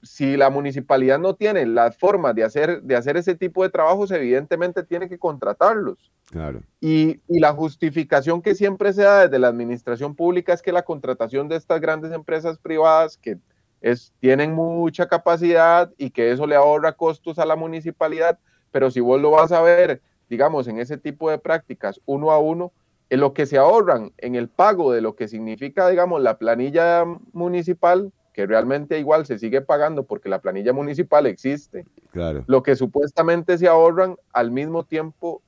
si 0.01 0.37
la 0.37 0.49
municipalidad 0.49 1.19
no 1.19 1.35
tiene 1.35 1.65
las 1.65 1.97
formas 1.97 2.35
de 2.35 2.43
hacer, 2.43 2.81
de 2.81 2.95
hacer 2.95 3.17
ese 3.17 3.35
tipo 3.35 3.63
de 3.63 3.69
trabajos, 3.69 4.11
evidentemente 4.11 4.83
tiene 4.83 5.09
que 5.09 5.17
contratarlos. 5.17 6.11
Claro. 6.31 6.61
Y, 6.79 7.19
la 7.27 7.53
justificación 7.53 8.41
que 8.41 8.55
siempre 8.55 8.93
se 8.93 9.03
da 9.03 9.23
desde 9.23 9.39
la 9.39 9.47
administración 9.47 10.15
pública 10.15 10.53
es 10.53 10.61
que 10.61 10.71
la 10.71 10.83
contratación 10.83 11.47
de 11.47 11.55
estas 11.55 11.81
grandes 11.81 12.11
empresas 12.11 12.57
privadas 12.57 13.17
que 13.17 13.37
es, 13.81 14.13
tienen 14.19 14.53
mucha 14.53 15.07
capacidad 15.07 15.91
y 15.97 16.09
que 16.09 16.31
eso 16.31 16.47
le 16.47 16.55
ahorra 16.55 16.93
costos 16.93 17.39
a 17.39 17.45
la 17.45 17.55
municipalidad, 17.55 18.39
pero 18.71 18.89
si 18.89 18.99
vos 18.99 19.21
lo 19.21 19.31
vas 19.31 19.51
a 19.51 19.61
ver, 19.61 20.01
digamos, 20.29 20.67
en 20.67 20.79
ese 20.79 20.97
tipo 20.97 21.29
de 21.29 21.37
prácticas 21.37 22.01
uno 22.05 22.31
a 22.31 22.39
uno, 22.39 22.71
en 23.09 23.19
lo 23.19 23.33
que 23.33 23.45
se 23.45 23.57
ahorran 23.57 24.11
en 24.17 24.35
el 24.35 24.49
pago 24.49 24.91
de 24.91 25.01
lo 25.01 25.15
que 25.15 25.27
significa, 25.27 25.87
digamos, 25.89 26.21
la 26.21 26.37
planilla 26.37 27.05
municipal, 27.33 28.11
que 28.35 28.45
realmente 28.45 28.99
igual 28.99 29.25
se 29.25 29.39
sigue 29.39 29.61
pagando 29.61 30.03
porque 30.03 30.27
la 30.27 30.41
planilla 30.41 30.73
municipal 30.73 31.25
existe. 31.25 31.85
Claro. 32.11 32.43
Lo 32.47 32.63
que 32.63 32.75
supuestamente 32.75 33.57
se 33.57 33.67
ahorran 33.67 34.17
al 34.33 34.51
mismo 34.51 34.83
tiempo 34.83 35.41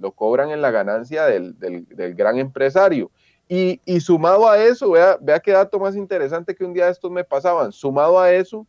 lo 0.00 0.12
cobran 0.12 0.50
en 0.50 0.62
la 0.62 0.70
ganancia 0.70 1.24
del, 1.24 1.56
gran 2.14 2.38
empresario. 2.38 3.10
Y, 3.48 3.80
sumado 4.00 4.48
a 4.48 4.62
eso, 4.62 4.92
vea, 4.92 5.18
vea 5.20 5.40
qué 5.40 5.52
dato 5.52 5.78
más 5.78 5.96
interesante 5.96 6.54
que 6.54 6.64
un 6.64 6.72
día 6.72 6.88
estos 6.88 7.10
me 7.10 7.24
pasaban, 7.24 7.72
sumado 7.72 8.20
a 8.20 8.32
eso, 8.32 8.66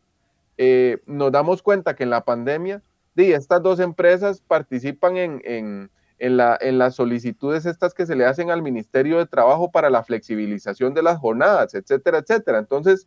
eh, 0.58 0.98
nos 1.06 1.30
damos 1.32 1.62
cuenta 1.62 1.94
que 1.94 2.02
en 2.02 2.10
la 2.10 2.24
pandemia 2.24 2.82
estas 3.14 3.62
dos 3.62 3.80
empresas 3.80 4.42
participan 4.46 5.16
en, 5.16 5.90
la, 6.18 6.58
en, 6.60 6.78
las 6.78 6.94
solicitudes 6.94 7.64
estas 7.64 7.94
que 7.94 8.04
se 8.04 8.16
le 8.16 8.26
hacen 8.26 8.50
al 8.50 8.62
Ministerio 8.62 9.18
de 9.18 9.26
Trabajo 9.26 9.70
para 9.70 9.88
la 9.90 10.02
flexibilización 10.02 10.92
de 10.92 11.02
las 11.02 11.18
jornadas, 11.18 11.74
etcétera, 11.74 12.18
etcétera. 12.18 12.58
Entonces, 12.58 13.06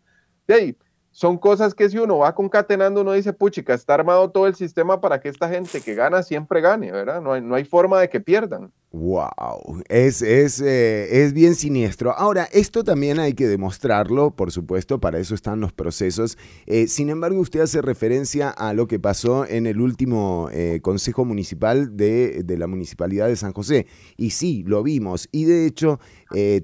ahí, 0.54 0.78
son 1.12 1.38
cosas 1.38 1.74
que 1.74 1.90
si 1.90 1.98
uno 1.98 2.20
va 2.20 2.36
concatenando, 2.36 3.02
uno 3.02 3.14
dice, 3.14 3.34
puchica, 3.34 3.74
está 3.74 3.96
armado 3.96 4.30
todo 4.30 4.48
el 4.48 4.56
sistema 4.56 5.02
para 5.02 5.20
que 5.20 5.30
esta 5.30 5.50
gente 5.50 5.82
que 5.82 5.96
gana 5.96 6.24
siempre 6.24 6.62
gane, 6.62 6.92
¿verdad? 6.92 7.22
No 7.22 7.34
hay, 7.34 7.42
no 7.42 7.56
hay 7.56 7.66
forma 7.66 8.00
de 8.00 8.10
que 8.10 8.20
pierdan. 8.20 8.72
Wow, 8.92 9.84
es, 9.88 10.22
es, 10.22 10.62
eh, 10.62 11.24
es, 11.24 11.34
bien 11.34 11.56
siniestro. 11.56 12.12
Ahora, 12.12 12.48
esto 12.54 12.84
también 12.84 13.20
hay 13.20 13.34
que 13.34 13.48
demostrarlo, 13.48 14.32
por 14.32 14.52
supuesto, 14.52 15.00
para 15.00 15.20
eso 15.20 15.36
están 15.36 15.60
los 15.60 15.74
procesos. 15.74 16.38
Eh, 16.66 16.88
sin 16.88 17.10
embargo, 17.10 17.40
usted 17.40 17.60
hace 17.60 17.82
referencia 17.82 18.50
a 18.50 18.74
lo 18.74 18.88
que 18.88 18.98
pasó 18.98 19.46
en 19.46 19.68
el 19.68 19.82
último 19.82 20.50
eh, 20.52 20.80
Consejo 20.82 21.26
Municipal 21.26 21.98
de, 21.98 22.44
de, 22.44 22.58
la 22.58 22.68
Municipalidad 22.68 23.28
de 23.28 23.36
San 23.36 23.54
José. 23.54 23.88
Y 24.16 24.32
sí, 24.32 24.64
lo 24.66 24.84
vimos. 24.84 25.28
Y 25.32 25.46
de 25.46 25.66
hecho, 25.66 26.00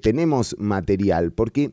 tenemos 0.00 0.56
material, 0.58 1.32
porque 1.32 1.72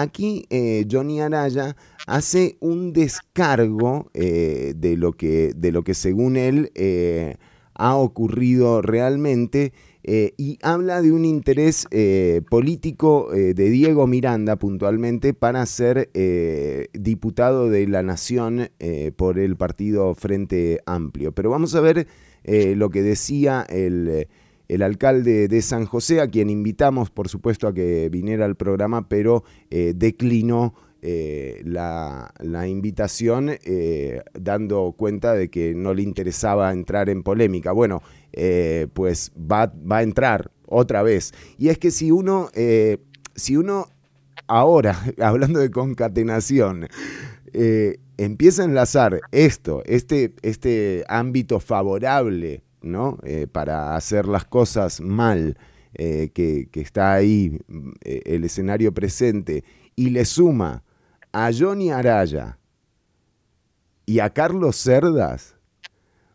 Aquí 0.00 0.46
eh, 0.48 0.86
Johnny 0.90 1.20
Araya 1.20 1.76
hace 2.06 2.56
un 2.60 2.94
descargo 2.94 4.10
eh, 4.14 4.72
de, 4.74 4.96
lo 4.96 5.12
que, 5.12 5.52
de, 5.54 5.72
lo 5.72 5.84
que, 5.84 5.92
según 5.92 6.38
él 6.38 6.72
eh, 6.74 7.36
ha 7.74 7.96
ocurrido 7.96 8.80
realmente 8.80 9.74
y 10.02 10.58
habla 10.62 11.02
de 11.02 11.12
un 11.12 11.26
interés 11.26 11.86
político 12.48 13.28
de 13.32 13.52
Diego 13.52 14.06
Miranda 14.06 14.56
puntualmente 14.56 15.34
para 15.34 15.64
ser 15.66 16.10
diputado 16.94 17.68
de 17.68 17.86
la 17.86 18.02
Nación 18.02 18.70
por 19.16 19.38
el 19.38 19.56
partido 19.56 20.14
Frente 20.14 20.80
Amplio. 20.86 21.32
Pero 21.32 21.50
vamos 21.50 21.74
a 21.74 21.80
ver 21.82 22.08
lo 22.44 22.88
que 22.88 23.02
decía 23.02 23.64
el 23.68 24.26
el 24.70 24.82
alcalde 24.82 25.48
de 25.48 25.62
San 25.62 25.84
José, 25.84 26.20
a 26.20 26.28
quien 26.28 26.48
invitamos, 26.48 27.10
por 27.10 27.28
supuesto, 27.28 27.66
a 27.66 27.74
que 27.74 28.08
viniera 28.08 28.44
al 28.44 28.54
programa, 28.54 29.08
pero 29.08 29.42
eh, 29.68 29.94
declinó 29.96 30.74
eh, 31.02 31.60
la, 31.64 32.32
invitación 32.68 33.50
eh, 33.64 34.22
dando 34.32 34.94
cuenta 34.96 35.34
de 35.34 35.50
que 35.50 35.74
no 35.74 35.92
le 35.92 36.02
interesaba 36.02 36.70
entrar 36.70 37.10
en 37.10 37.24
polémica. 37.24 37.72
Bueno, 37.72 38.00
pues 38.94 39.32
va, 39.36 39.66
va, 39.66 39.98
a 39.98 40.02
entrar 40.04 40.52
otra 40.66 41.02
vez. 41.02 41.34
Y 41.58 41.70
es 41.70 41.78
que 41.78 41.90
si 41.90 42.12
uno, 42.12 42.48
si 43.34 43.56
uno 43.56 43.88
ahora, 44.46 44.96
hablando 45.20 45.58
de 45.58 45.72
concatenación, 45.72 46.86
empieza 48.16 48.62
a 48.62 48.66
enlazar 48.66 49.20
esto, 49.32 49.82
este, 49.84 50.32
este 50.42 51.04
ámbito 51.08 51.58
favorable, 51.58 52.62
¿no? 52.82 53.18
Eh, 53.24 53.46
para 53.50 53.96
hacer 53.96 54.26
las 54.26 54.44
cosas 54.44 55.00
mal, 55.00 55.58
eh, 55.94 56.30
que, 56.32 56.68
está 56.74 57.14
ahí 57.14 57.58
eh, 58.04 58.22
el 58.26 58.44
escenario 58.44 58.92
presente, 58.92 59.64
y 59.96 60.10
le 60.10 60.24
suma 60.24 60.82
a 61.32 61.50
Johnny 61.56 61.90
Araya 61.90 62.58
y 64.06 64.20
a 64.20 64.30
Carlos 64.30 64.76
Cerdas, 64.76 65.56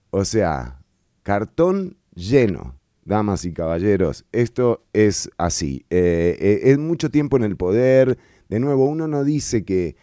o 0.10 0.24
sea, 0.24 0.82
cartón 1.24 1.98
lleno, 2.14 2.80
damas 3.04 3.46
y 3.46 3.54
caballeros, 3.54 4.26
esto 4.32 4.86
es 4.94 5.30
así. 5.38 5.86
es 5.90 6.78
mucho 6.78 7.10
tiempo 7.10 7.38
en 7.38 7.44
el 7.44 7.58
poder, 7.58 8.18
de 8.48 8.60
nuevo, 8.60 8.86
uno 8.86 9.08
no 9.08 9.24
dice 9.24 9.66
que 9.66 9.96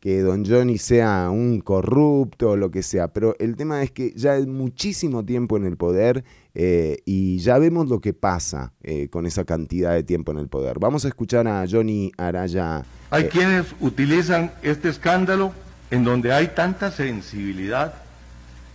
que 0.00 0.22
Don 0.22 0.46
Johnny 0.46 0.78
sea 0.78 1.28
un 1.30 1.60
corrupto 1.60 2.50
o 2.50 2.56
lo 2.56 2.70
que 2.70 2.82
sea, 2.82 3.08
pero 3.08 3.36
el 3.38 3.54
tema 3.54 3.82
es 3.82 3.90
que 3.90 4.12
ya 4.16 4.36
es 4.36 4.46
muchísimo 4.46 5.26
tiempo 5.26 5.58
en 5.58 5.66
el 5.66 5.76
poder 5.76 6.24
eh, 6.54 7.02
y 7.04 7.38
ya 7.38 7.58
vemos 7.58 7.88
lo 7.88 8.00
que 8.00 8.14
pasa 8.14 8.72
eh, 8.82 9.08
con 9.08 9.26
esa 9.26 9.44
cantidad 9.44 9.92
de 9.92 10.02
tiempo 10.02 10.32
en 10.32 10.38
el 10.38 10.48
poder. 10.48 10.78
Vamos 10.78 11.04
a 11.04 11.08
escuchar 11.08 11.46
a 11.46 11.66
Johnny 11.70 12.12
Araya. 12.16 12.82
Hay 13.10 13.24
eh, 13.24 13.28
quienes 13.28 13.66
utilizan 13.78 14.52
este 14.62 14.88
escándalo 14.88 15.52
en 15.90 16.02
donde 16.02 16.32
hay 16.32 16.48
tanta 16.48 16.90
sensibilidad 16.90 17.94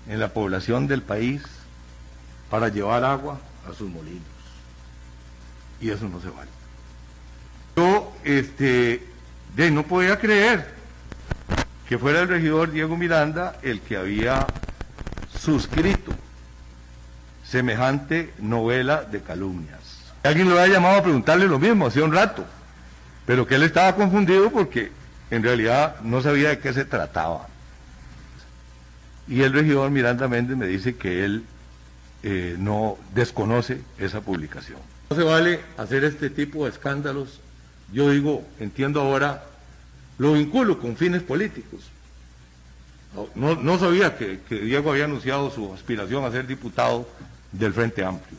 en 0.08 0.20
la 0.20 0.32
población 0.32 0.88
del 0.88 1.02
país 1.02 1.42
para 2.52 2.70
llevar 2.70 3.04
agua 3.04 3.40
a 3.68 3.74
sus 3.74 3.90
molinos. 3.90 4.22
Y 5.82 5.90
eso 5.90 6.08
no 6.08 6.22
se 6.22 6.30
vale. 6.30 6.52
Yo, 7.76 8.14
este, 8.24 9.02
de 9.56 9.72
no 9.72 9.84
podía 9.84 10.20
creer 10.20 10.76
que 11.88 11.98
fuera 11.98 12.22
el 12.22 12.28
regidor 12.28 12.72
Diego 12.72 12.98
Miranda 12.98 13.58
el 13.62 13.82
que 13.82 13.98
había 13.98 14.48
suscrito 15.40 16.14
semejante 17.44 18.34
novela 18.40 19.04
de 19.04 19.22
calumnias. 19.22 20.14
Alguien 20.24 20.50
lo 20.50 20.60
había 20.60 20.74
llamado 20.74 20.98
a 20.98 21.04
preguntarle 21.04 21.48
lo 21.48 21.60
mismo, 21.60 21.86
hacía 21.86 22.04
un 22.04 22.14
rato, 22.14 22.44
pero 23.26 23.46
que 23.46 23.56
él 23.56 23.64
estaba 23.64 23.96
confundido 23.96 24.50
porque 24.50 24.92
en 25.30 25.44
realidad 25.44 25.98
no 26.02 26.22
sabía 26.22 26.50
de 26.50 26.60
qué 26.60 26.74
se 26.74 26.86
trataba. 26.86 27.48
Y 29.28 29.42
el 29.42 29.54
regidor 29.54 29.92
Miranda 29.92 30.28
Méndez 30.28 30.58
me 30.58 30.68
dice 30.68 30.96
que 30.96 31.24
él 31.26 31.44
eh, 32.24 32.56
no 32.58 32.98
desconoce 33.14 33.82
esa 34.00 34.22
publicación. 34.22 34.80
No 35.10 35.16
se 35.16 35.24
vale 35.24 35.60
hacer 35.78 36.04
este 36.04 36.32
tipo 36.32 36.66
de 36.66 36.72
escándalos. 36.72 37.40
Yo 37.92 38.10
digo, 38.10 38.44
entiendo 38.60 39.02
ahora 39.02 39.44
lo 40.18 40.34
vinculo 40.34 40.80
con 40.80 40.96
fines 40.96 41.24
políticos. 41.24 41.92
No, 43.36 43.80
sabía 43.80 44.18
que, 44.18 44.40
Diego 44.50 44.92
había 44.92 45.06
anunciado 45.06 45.50
su 45.50 45.74
aspiración 45.74 46.26
a 46.26 46.32
ser 46.32 46.48
diputado 46.48 47.08
del 47.52 47.74
Frente 47.74 48.04
Amplio. 48.04 48.38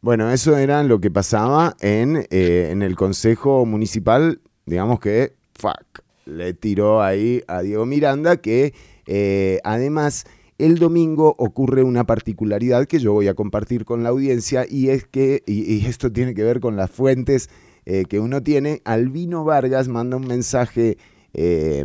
Bueno, 0.00 0.30
eso 0.30 0.56
era 0.56 0.82
lo 0.82 1.00
que 1.00 1.10
pasaba 1.10 1.76
en, 1.80 2.26
eh, 2.30 2.68
en 2.70 2.82
el 2.82 2.96
Consejo 2.96 3.66
Municipal, 3.66 4.40
digamos 4.64 5.00
que, 5.00 5.34
fuck, 5.54 6.02
le 6.24 6.54
tiró 6.54 7.02
ahí 7.02 7.42
a 7.48 7.62
Diego 7.62 7.86
Miranda, 7.86 8.36
que 8.36 8.74
eh, 9.06 9.60
además 9.64 10.24
el 10.58 10.78
domingo 10.78 11.34
ocurre 11.38 11.82
una 11.82 12.04
particularidad 12.04 12.86
que 12.86 13.00
yo 13.00 13.12
voy 13.12 13.26
a 13.28 13.34
compartir 13.34 13.84
con 13.84 14.02
la 14.04 14.10
audiencia 14.10 14.66
y 14.68 14.90
es 14.90 15.04
que, 15.04 15.42
y 15.46 15.84
esto 15.86 16.12
tiene 16.12 16.34
que 16.34 16.44
ver 16.44 16.60
con 16.60 16.76
las 16.76 16.90
fuentes 16.90 17.48
eh, 17.84 18.04
que 18.08 18.20
uno 18.20 18.42
tiene, 18.42 18.80
Albino 18.84 19.44
Vargas 19.44 19.88
manda 19.88 20.16
un 20.16 20.26
mensaje 20.26 20.98
eh, 21.34 21.84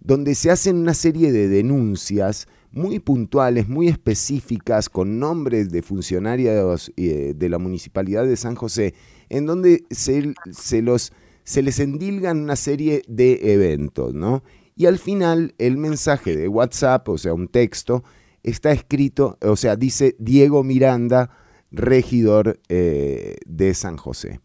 donde 0.00 0.34
se 0.34 0.50
hacen 0.50 0.76
una 0.76 0.94
serie 0.94 1.30
de 1.30 1.48
denuncias 1.48 2.48
muy 2.70 2.98
puntuales, 3.00 3.68
muy 3.68 3.88
específicas, 3.88 4.88
con 4.88 5.18
nombres 5.18 5.70
de 5.70 5.82
funcionarios 5.82 6.90
eh, 6.96 7.34
de 7.36 7.48
la 7.48 7.58
Municipalidad 7.58 8.24
de 8.24 8.36
San 8.36 8.54
José, 8.54 8.94
en 9.28 9.46
donde 9.46 9.84
se, 9.90 10.34
los, 10.82 11.12
se 11.44 11.62
les 11.62 11.78
endilgan 11.80 12.40
una 12.40 12.56
serie 12.56 13.02
de 13.06 13.52
eventos, 13.52 14.14
¿no? 14.14 14.42
Y 14.74 14.86
al 14.86 14.98
final 14.98 15.54
el 15.58 15.76
mensaje 15.76 16.34
de 16.34 16.48
WhatsApp, 16.48 17.08
o 17.08 17.18
sea, 17.18 17.34
un 17.34 17.46
texto, 17.46 18.02
está 18.42 18.72
escrito, 18.72 19.38
o 19.42 19.54
sea, 19.54 19.76
dice 19.76 20.16
Diego 20.18 20.64
Miranda, 20.64 21.30
regidor 21.70 22.58
de 22.68 23.74
San 23.74 23.96
José. 23.96 24.40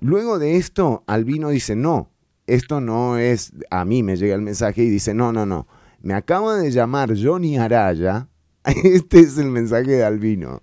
Luego 0.00 0.38
de 0.38 0.56
esto, 0.56 1.04
Albino 1.06 1.50
dice, 1.50 1.76
no, 1.76 2.10
esto 2.46 2.80
no 2.80 3.18
es, 3.18 3.52
a 3.70 3.84
mí 3.84 4.02
me 4.02 4.16
llega 4.16 4.34
el 4.34 4.42
mensaje 4.42 4.82
y 4.82 4.90
dice, 4.90 5.14
no, 5.14 5.32
no, 5.32 5.46
no, 5.46 5.66
me 6.02 6.14
acaba 6.14 6.56
de 6.56 6.70
llamar 6.70 7.14
Johnny 7.16 7.56
Araya, 7.56 8.28
este 8.64 9.20
es 9.20 9.38
el 9.38 9.50
mensaje 9.50 9.92
de 9.92 10.04
Albino, 10.04 10.60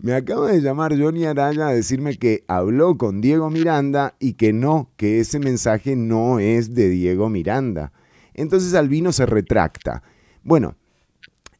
me 0.00 0.14
acaba 0.14 0.52
de 0.52 0.60
llamar 0.60 0.96
Johnny 0.96 1.24
Araya 1.24 1.68
a 1.68 1.74
decirme 1.74 2.18
que 2.18 2.44
habló 2.46 2.96
con 2.96 3.20
Diego 3.20 3.50
Miranda 3.50 4.14
y 4.20 4.34
que 4.34 4.52
no, 4.52 4.92
que 4.96 5.18
ese 5.18 5.40
mensaje 5.40 5.96
no 5.96 6.38
es 6.38 6.72
de 6.72 6.88
Diego 6.88 7.28
Miranda. 7.28 7.92
Entonces 8.34 8.74
Albino 8.74 9.10
se 9.10 9.26
retracta. 9.26 10.04
Bueno, 10.44 10.76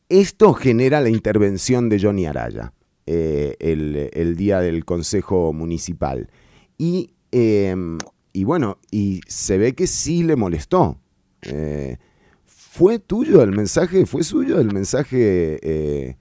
esto 0.08 0.54
genera 0.54 1.00
la 1.00 1.08
intervención 1.08 1.88
de 1.88 2.00
Johnny 2.00 2.26
Araya 2.26 2.72
eh, 3.06 3.56
el, 3.58 4.08
el 4.12 4.36
día 4.36 4.60
del 4.60 4.84
Consejo 4.84 5.52
Municipal. 5.52 6.30
Y, 6.78 7.12
em, 7.32 7.98
y 8.32 8.44
bueno, 8.44 8.78
y 8.92 9.20
se 9.26 9.58
ve 9.58 9.74
que 9.74 9.88
sí 9.88 10.22
le 10.22 10.36
molestó. 10.36 11.00
Eh, 11.42 11.98
¿Fue 12.44 13.00
tuyo 13.00 13.42
el 13.42 13.50
mensaje? 13.50 14.06
¿Fue 14.06 14.22
suyo 14.22 14.60
el 14.60 14.72
mensaje 14.72 15.58
eh, 15.60 16.16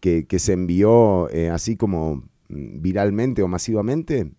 que, 0.00 0.38
se 0.40 0.52
envió 0.52 1.30
eh, 1.30 1.50
así 1.50 1.76
como 1.76 2.16
mm, 2.48 2.82
viralmente 2.82 3.42
o 3.42 3.48
masivamente? 3.48 4.32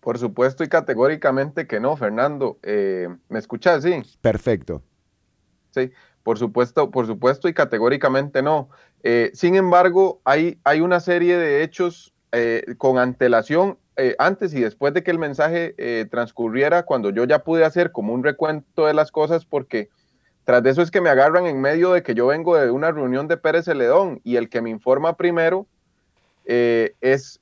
Por 0.00 0.18
supuesto 0.18 0.62
y 0.62 0.68
categóricamente 0.68 1.66
que 1.66 1.80
no, 1.80 1.96
Fernando. 1.96 2.58
¿Me 2.62 3.38
escuchas? 3.38 3.82
Sí. 3.82 4.02
Perfecto. 4.20 4.82
Sí, 5.70 5.90
por 6.22 6.38
supuesto, 6.38 6.90
por 6.90 7.06
supuesto 7.06 7.48
y 7.48 7.54
categóricamente 7.54 8.42
no. 8.42 8.68
sin 9.32 9.54
embargo, 9.54 10.20
hay, 10.24 10.60
hay 10.64 10.80
una 10.80 11.00
serie 11.00 11.36
de 11.36 11.62
hechos 11.62 12.14
eh, 12.32 12.74
con 12.76 12.98
antelación 12.98 13.78
eh, 13.96 14.14
antes 14.18 14.54
y 14.54 14.60
después 14.60 14.94
de 14.94 15.02
que 15.02 15.10
el 15.10 15.18
mensaje 15.18 15.74
eh, 15.76 16.06
transcurriera, 16.10 16.84
cuando 16.84 17.10
yo 17.10 17.24
ya 17.24 17.40
pude 17.40 17.64
hacer 17.64 17.90
como 17.90 18.12
un 18.12 18.22
recuento 18.22 18.86
de 18.86 18.94
las 18.94 19.10
cosas, 19.10 19.44
porque 19.44 19.88
tras 20.44 20.62
de 20.62 20.70
eso 20.70 20.80
es 20.82 20.90
que 20.90 21.00
me 21.00 21.10
agarran 21.10 21.46
en 21.46 21.60
medio 21.60 21.92
de 21.92 22.02
que 22.02 22.14
yo 22.14 22.28
vengo 22.28 22.56
de 22.56 22.70
una 22.70 22.90
reunión 22.90 23.28
de 23.28 23.36
Pérez 23.36 23.66
Celedón 23.66 24.20
y 24.24 24.36
el 24.36 24.48
que 24.48 24.62
me 24.62 24.70
informa 24.70 25.16
primero 25.16 25.66
eh, 26.46 26.94
es 27.02 27.40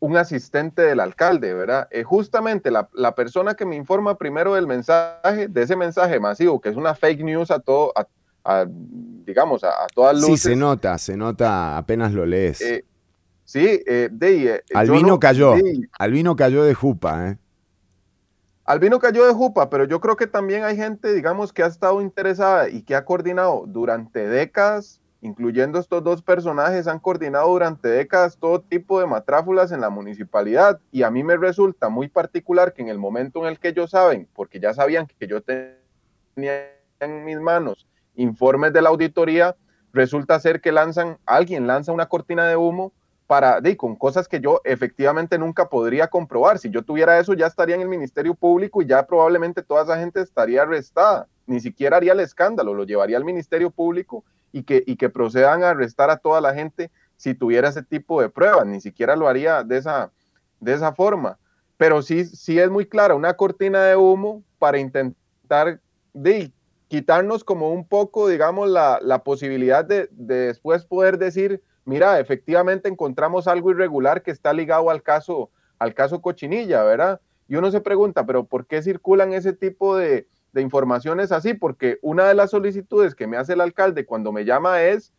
un 0.00 0.16
asistente 0.18 0.82
del 0.82 1.00
alcalde, 1.00 1.54
¿verdad? 1.54 1.88
Eh, 1.90 2.02
justamente 2.02 2.70
la, 2.70 3.14
persona 3.14 3.54
que 3.54 3.64
me 3.64 3.76
informa 3.76 4.18
primero 4.18 4.54
del 4.54 4.66
mensaje, 4.66 5.48
de 5.48 5.62
ese 5.62 5.76
mensaje 5.76 6.20
masivo, 6.20 6.60
que 6.60 6.68
es 6.68 6.76
una 6.76 6.94
fake 6.94 7.22
news 7.22 7.50
a 7.50 7.60
todo, 7.60 7.94
a, 8.44 8.66
digamos, 8.66 9.64
a, 9.64 9.86
todas 9.94 10.16
luces. 10.16 10.40
Sí, 10.40 10.48
se 10.50 10.56
nota, 10.56 10.98
se 10.98 11.16
nota 11.16 11.78
apenas 11.78 12.12
lo 12.12 12.26
lees. 12.26 12.60
Eh, 13.54 14.08
sí, 14.10 14.16
de, 14.16 14.62
Albino 14.74 15.18
cayó, 15.18 15.54
Albino 15.98 16.36
cayó 16.36 16.64
de 16.64 16.74
jupa, 16.74 17.28
¿eh? 17.28 17.38
Albino 18.64 19.00
cayó 19.00 19.26
de 19.26 19.32
jupa, 19.32 19.68
pero 19.68 19.84
yo 19.84 20.00
creo 20.00 20.16
que 20.16 20.26
también 20.26 20.62
hay 20.64 20.76
gente, 20.76 21.12
digamos, 21.12 21.52
que 21.52 21.64
ha 21.64 21.66
estado 21.66 22.00
interesada 22.00 22.68
y 22.68 22.82
que 22.82 22.94
ha 22.94 23.04
coordinado 23.04 23.64
durante 23.66 24.28
décadas, 24.28 25.00
incluyendo 25.20 25.80
estos 25.80 26.02
dos 26.04 26.22
personajes, 26.22 26.86
han 26.86 27.00
coordinado 27.00 27.48
durante 27.48 27.88
décadas 27.88 28.38
todo 28.38 28.60
tipo 28.60 29.00
de 29.00 29.06
matráfulas 29.06 29.72
en 29.72 29.80
la 29.80 29.90
municipalidad. 29.90 30.80
Y 30.92 31.02
a 31.02 31.10
mí 31.10 31.24
me 31.24 31.36
resulta 31.36 31.88
muy 31.88 32.08
particular 32.08 32.72
que 32.72 32.82
en 32.82 32.88
el 32.88 32.98
momento 32.98 33.40
en 33.40 33.46
el 33.46 33.58
que 33.58 33.68
ellos 33.68 33.90
saben, 33.90 34.28
porque 34.32 34.60
ya 34.60 34.72
sabían 34.72 35.06
que 35.06 35.26
yo 35.26 35.42
tenía 35.42 36.70
en 37.00 37.24
mis 37.24 37.40
manos 37.40 37.88
informes 38.14 38.72
de 38.72 38.82
la 38.82 38.90
auditoría, 38.90 39.56
resulta 39.92 40.38
ser 40.38 40.60
que 40.60 40.70
lanzan, 40.70 41.18
alguien 41.26 41.66
lanza 41.66 41.90
una 41.90 42.06
cortina 42.06 42.46
de 42.46 42.56
humo 42.56 42.92
para, 43.26 43.60
de, 43.60 43.76
con 43.76 43.96
cosas 43.96 44.28
que 44.28 44.40
yo 44.40 44.60
efectivamente 44.64 45.38
nunca 45.38 45.68
podría 45.68 46.08
comprobar. 46.08 46.58
Si 46.58 46.70
yo 46.70 46.82
tuviera 46.82 47.18
eso, 47.18 47.34
ya 47.34 47.46
estaría 47.46 47.74
en 47.74 47.80
el 47.80 47.88
Ministerio 47.88 48.34
Público 48.34 48.82
y 48.82 48.86
ya 48.86 49.06
probablemente 49.06 49.62
toda 49.62 49.84
esa 49.84 49.98
gente 49.98 50.20
estaría 50.20 50.62
arrestada. 50.62 51.28
Ni 51.46 51.60
siquiera 51.60 51.96
haría 51.96 52.12
el 52.12 52.20
escándalo, 52.20 52.74
lo 52.74 52.84
llevaría 52.84 53.16
al 53.16 53.24
Ministerio 53.24 53.70
Público 53.70 54.24
y 54.52 54.64
que, 54.64 54.82
y 54.86 54.96
que 54.96 55.08
procedan 55.08 55.62
a 55.62 55.70
arrestar 55.70 56.10
a 56.10 56.18
toda 56.18 56.40
la 56.40 56.54
gente 56.54 56.90
si 57.16 57.34
tuviera 57.34 57.68
ese 57.68 57.82
tipo 57.82 58.20
de 58.20 58.28
pruebas. 58.28 58.66
Ni 58.66 58.80
siquiera 58.80 59.16
lo 59.16 59.28
haría 59.28 59.62
de 59.62 59.78
esa, 59.78 60.10
de 60.60 60.74
esa 60.74 60.92
forma. 60.92 61.38
Pero 61.76 62.02
sí, 62.02 62.24
sí 62.26 62.58
es 62.58 62.70
muy 62.70 62.86
clara, 62.86 63.14
una 63.14 63.34
cortina 63.34 63.84
de 63.84 63.96
humo 63.96 64.42
para 64.58 64.78
intentar 64.78 65.80
de, 66.12 66.52
quitarnos 66.92 67.42
como 67.42 67.72
un 67.72 67.88
poco, 67.88 68.28
digamos, 68.28 68.68
la, 68.68 68.98
la 69.00 69.24
posibilidad 69.24 69.82
de, 69.82 70.10
de 70.10 70.48
después 70.48 70.84
poder 70.84 71.16
decir, 71.16 71.62
mira, 71.84 72.20
efectivamente 72.20 72.88
encontramos 72.88 73.48
algo 73.48 73.70
irregular 73.70 74.22
que 74.22 74.30
está 74.30 74.52
ligado 74.52 74.90
al 74.90 75.02
caso, 75.02 75.50
al 75.78 75.94
caso 75.94 76.20
Cochinilla, 76.20 76.82
¿verdad? 76.82 77.20
Y 77.48 77.56
uno 77.56 77.70
se 77.70 77.80
pregunta, 77.80 78.24
pero 78.24 78.44
¿por 78.44 78.66
qué 78.66 78.82
circulan 78.82 79.32
ese 79.32 79.52
tipo 79.52 79.96
de, 79.96 80.26
informaciones 80.54 81.32
así? 81.32 81.54
Porque 81.54 81.98
una 82.02 82.28
de 82.28 82.34
las 82.34 82.50
solicitudes 82.50 83.14
que 83.14 83.26
me 83.26 83.36
hace 83.36 83.54
el 83.54 83.60
alcalde 83.60 84.06
cuando 84.06 84.32
me 84.32 84.44
llama 84.44 84.82
es, 84.82 85.12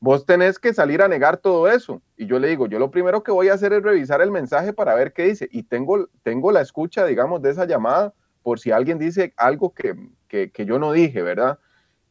vos 0.00 0.24
tenés 0.24 0.58
que 0.58 0.72
salir 0.74 1.02
a 1.02 1.08
negar 1.08 1.38
todo 1.38 1.68
eso. 1.68 2.02
Y 2.16 2.26
yo 2.26 2.38
le 2.38 2.48
digo, 2.48 2.66
yo 2.66 2.78
lo 2.78 2.90
primero 2.90 3.22
que 3.22 3.32
voy 3.32 3.48
a 3.48 3.54
hacer 3.54 3.72
es 3.72 3.82
revisar 3.82 4.20
el 4.20 4.30
mensaje 4.30 4.72
para 4.72 4.94
ver 4.94 5.12
qué 5.12 5.24
dice. 5.24 5.48
Y 5.50 5.64
tengo, 5.64 6.08
tengo 6.22 6.52
la 6.52 6.60
escucha, 6.60 7.04
digamos, 7.04 7.42
de 7.42 7.50
esa 7.50 7.66
llamada 7.66 8.14
por 8.42 8.60
si 8.60 8.70
alguien 8.70 8.98
dice 8.98 9.34
algo 9.36 9.74
que, 9.74 9.94
que 10.28 10.64
yo 10.64 10.78
no 10.78 10.92
dije, 10.92 11.22
¿verdad? 11.22 11.58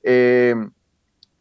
Eh, 0.04 0.56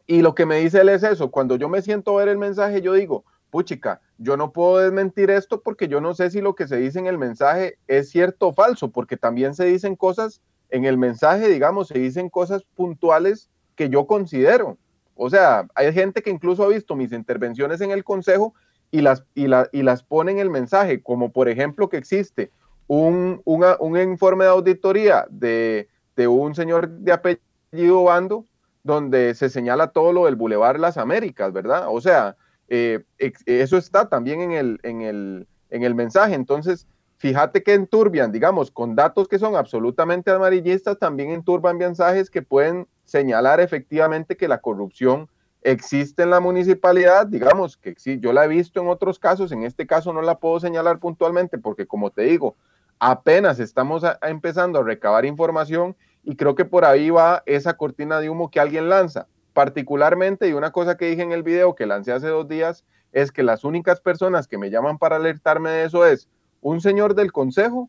y 0.07 0.23
lo 0.23 0.35
que 0.35 0.47
me 0.47 0.57
dice 0.57 0.81
él 0.81 0.89
es 0.89 1.03
eso, 1.03 1.31
cuando 1.31 1.57
yo 1.57 1.69
me 1.69 1.83
siento 1.83 2.15
ver 2.15 2.29
el 2.29 2.39
mensaje, 2.39 2.81
yo 2.81 2.93
digo, 2.93 3.25
puchica, 3.51 4.01
yo 4.19 4.37
no 4.37 4.53
puedo 4.53 4.79
desmentir 4.79 5.31
esto 5.31 5.61
porque 5.63 5.89
yo 5.89 6.01
no 6.01 6.15
sé 6.15 6.31
si 6.31 6.41
lo 6.41 6.55
que 6.55 6.69
se 6.69 6.77
dice 6.77 6.99
en 6.99 7.07
el 7.07 7.19
mensaje 7.19 7.79
es 7.87 8.11
cierto 8.11 8.49
o 8.49 8.53
falso, 8.53 8.91
porque 8.91 9.17
también 9.17 9.55
se 9.55 9.65
dicen 9.65 9.97
cosas 9.97 10.41
en 10.71 10.85
el 10.85 10.99
mensaje, 10.99 11.49
digamos, 11.49 11.89
se 11.89 11.99
dicen 11.99 12.29
cosas 12.29 12.63
puntuales 12.75 13.51
que 13.75 13.89
yo 13.89 14.07
considero. 14.07 14.79
O 15.15 15.31
sea, 15.31 15.67
hay 15.75 15.93
gente 15.93 16.23
que 16.23 16.31
incluso 16.31 16.65
ha 16.65 16.69
visto 16.69 16.95
mis 16.95 17.13
intervenciones 17.13 17.81
en 17.81 17.91
el 17.91 18.05
consejo 18.05 18.55
y 18.91 19.01
las, 19.01 19.25
y, 19.35 19.47
y 19.73 19.83
las 19.83 20.03
pone 20.03 20.33
en 20.33 20.39
el 20.39 20.51
mensaje, 20.51 21.03
como 21.03 21.33
por 21.33 21.49
ejemplo 21.49 21.89
que 21.89 21.97
existe 21.97 22.51
un, 22.87 23.41
un 23.45 23.99
informe 23.99 24.45
de 24.45 24.51
auditoría 24.51 25.27
de, 25.31 25.89
de 26.15 26.29
un 26.29 26.55
señor 26.55 26.89
de 26.89 27.13
apellido 27.13 28.05
Bando 28.05 28.45
donde 28.87 29.34
se 29.34 29.51
señala 29.51 29.89
todo 29.89 30.12
lo 30.12 30.24
del 30.26 30.37
Boulevard 30.37 30.78
Las 30.78 30.97
Américas, 30.97 31.53
¿verdad? 31.53 31.87
O 31.89 32.01
sea, 32.01 32.37
eh, 32.68 33.05
eso 33.18 33.76
está 33.76 34.09
también 34.09 34.41
en 34.41 34.53
el, 34.53 34.80
en, 34.84 35.03
el, 35.03 35.47
en 35.70 35.82
el 35.82 35.95
mensaje. 35.95 36.34
Entonces, 36.34 36.87
fíjate 37.18 37.62
que 37.62 37.74
enturbian, 37.74 38.30
digamos, 38.30 38.70
con 38.70 38.95
datos 38.95 39.26
que 39.26 39.39
son 39.41 39.57
absolutamente 39.57 40.30
amarillistas, 40.30 40.99
también 40.99 41.30
enturban 41.30 41.78
mensajes 41.78 42.30
que 42.30 42.43
pueden 42.43 42.87
señalar 43.05 43.61
efectivamente 43.61 44.37
que 44.37 44.49
la 44.49 44.59
corrupción 44.59 45.28
existe 45.62 46.22
en 46.22 46.30
la 46.30 46.39
municipalidad, 46.39 47.26
digamos 47.26 47.76
que 47.76 47.97
sí, 47.99 48.20
yo 48.20 48.32
la 48.32 48.45
he 48.45 48.49
visto 48.49 48.80
en 48.80 48.87
otros 48.87 49.18
casos, 49.18 49.51
en 49.51 49.64
este 49.64 49.84
caso 49.84 50.12
no 50.12 50.22
la 50.22 50.39
puedo 50.39 50.61
señalar 50.61 51.01
puntualmente 51.01 51.59
porque 51.59 51.87
como 51.87 52.11
te 52.11 52.22
digo, 52.22 52.55
apenas 53.01 53.59
estamos 53.59 54.05
empezando 54.22 54.78
a 54.78 54.84
recabar 54.84 55.24
información 55.24 55.97
y 56.27 56.35
creo 56.35 56.57
que 56.57 56.64
por 56.64 56.85
ahí 56.85 57.09
va 57.09 57.45
esa 57.47 57.77
cortina 57.77 58.18
de 58.18 58.29
humo 58.29 58.51
que 58.51 58.59
alguien 58.59 58.89
lanza. 58.89 59.29
Particularmente, 59.53 60.49
y 60.49 60.55
una 60.55 60.72
cosa 60.72 60.97
que 60.97 61.07
dije 61.07 61.22
en 61.22 61.31
el 61.31 61.45
video 61.45 61.77
que 61.77 61.87
lancé 61.87 62.12
hace 62.12 62.27
dos 62.27 62.49
días, 62.49 62.85
es 63.12 63.31
que 63.31 63.45
las 63.45 63.62
únicas 63.62 64.01
personas 64.01 64.49
que 64.49 64.59
me 64.59 64.68
llaman 64.68 64.99
para 64.99 65.16
alertarme 65.16 65.70
de 65.70 65.85
eso 65.85 66.05
es 66.05 66.29
un 66.61 66.81
señor 66.81 67.14
del 67.14 67.31
consejo. 67.31 67.89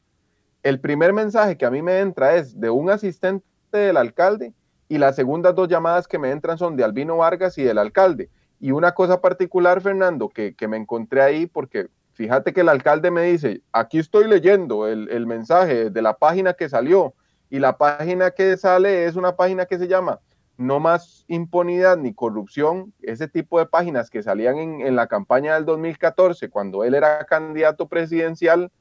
El 0.61 0.79
primer 0.79 1.13
mensaje 1.13 1.57
que 1.57 1.65
a 1.65 1.71
mí 1.71 1.81
me 1.81 1.99
entra 1.99 2.35
es 2.35 2.59
de 2.59 2.69
un 2.69 2.91
asistente 2.91 3.43
del 3.71 3.97
alcalde 3.97 4.53
y 4.87 4.99
las 4.99 5.15
segundas 5.15 5.55
dos 5.55 5.67
llamadas 5.67 6.07
que 6.07 6.19
me 6.19 6.29
entran 6.29 6.59
son 6.59 6.75
de 6.77 6.83
Albino 6.83 7.17
Vargas 7.17 7.57
y 7.57 7.63
del 7.63 7.79
alcalde. 7.79 8.29
Y 8.59 8.69
una 8.69 8.93
cosa 8.93 9.19
particular, 9.19 9.81
Fernando, 9.81 10.29
que, 10.29 10.55
me 10.67 10.77
encontré 10.77 11.23
ahí, 11.23 11.47
porque 11.47 11.87
fíjate 12.13 12.53
que 12.53 12.61
el 12.61 12.69
alcalde 12.69 13.09
me 13.09 13.23
dice, 13.23 13.63
aquí 13.71 13.97
estoy 13.97 14.27
leyendo 14.27 14.87
el, 14.87 15.09
el 15.09 15.25
mensaje 15.25 15.89
de 15.89 16.01
la 16.03 16.13
página 16.13 16.53
que 16.53 16.69
salió 16.69 17.15
y 17.49 17.59
la 17.59 17.77
página 17.77 18.31
que 18.31 18.57
sale 18.57 19.05
es 19.05 19.15
una 19.15 19.35
página 19.35 19.65
que 19.65 19.77
se 19.77 19.87
llama 19.87 20.19
No 20.57 20.79
más 20.79 21.25
impunidad 21.27 21.97
ni 21.97 22.13
corrupción, 22.13 22.93
ese 23.01 23.27
tipo 23.27 23.59
de 23.59 23.65
páginas 23.65 24.09
que 24.09 24.23
salían 24.23 24.57
en, 24.57 24.95
la 24.95 25.07
campaña 25.07 25.55
del 25.55 25.65
2014 25.65 26.49
cuando 26.49 26.83
él 26.83 26.95
era 26.95 27.23
candidato 27.25 27.87
presidencial 27.87 28.71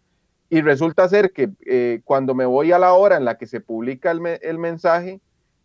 y 0.48 0.62
resulta 0.62 1.08
ser 1.08 1.32
que 1.32 1.50
eh, 1.66 2.00
cuando 2.04 2.34
me 2.34 2.46
voy 2.46 2.72
a 2.72 2.78
la 2.78 2.92
hora 2.92 3.16
en 3.16 3.24
la 3.24 3.36
que 3.36 3.46
se 3.46 3.60
publica 3.60 4.10
el, 4.10 4.58
mensaje 4.58 5.20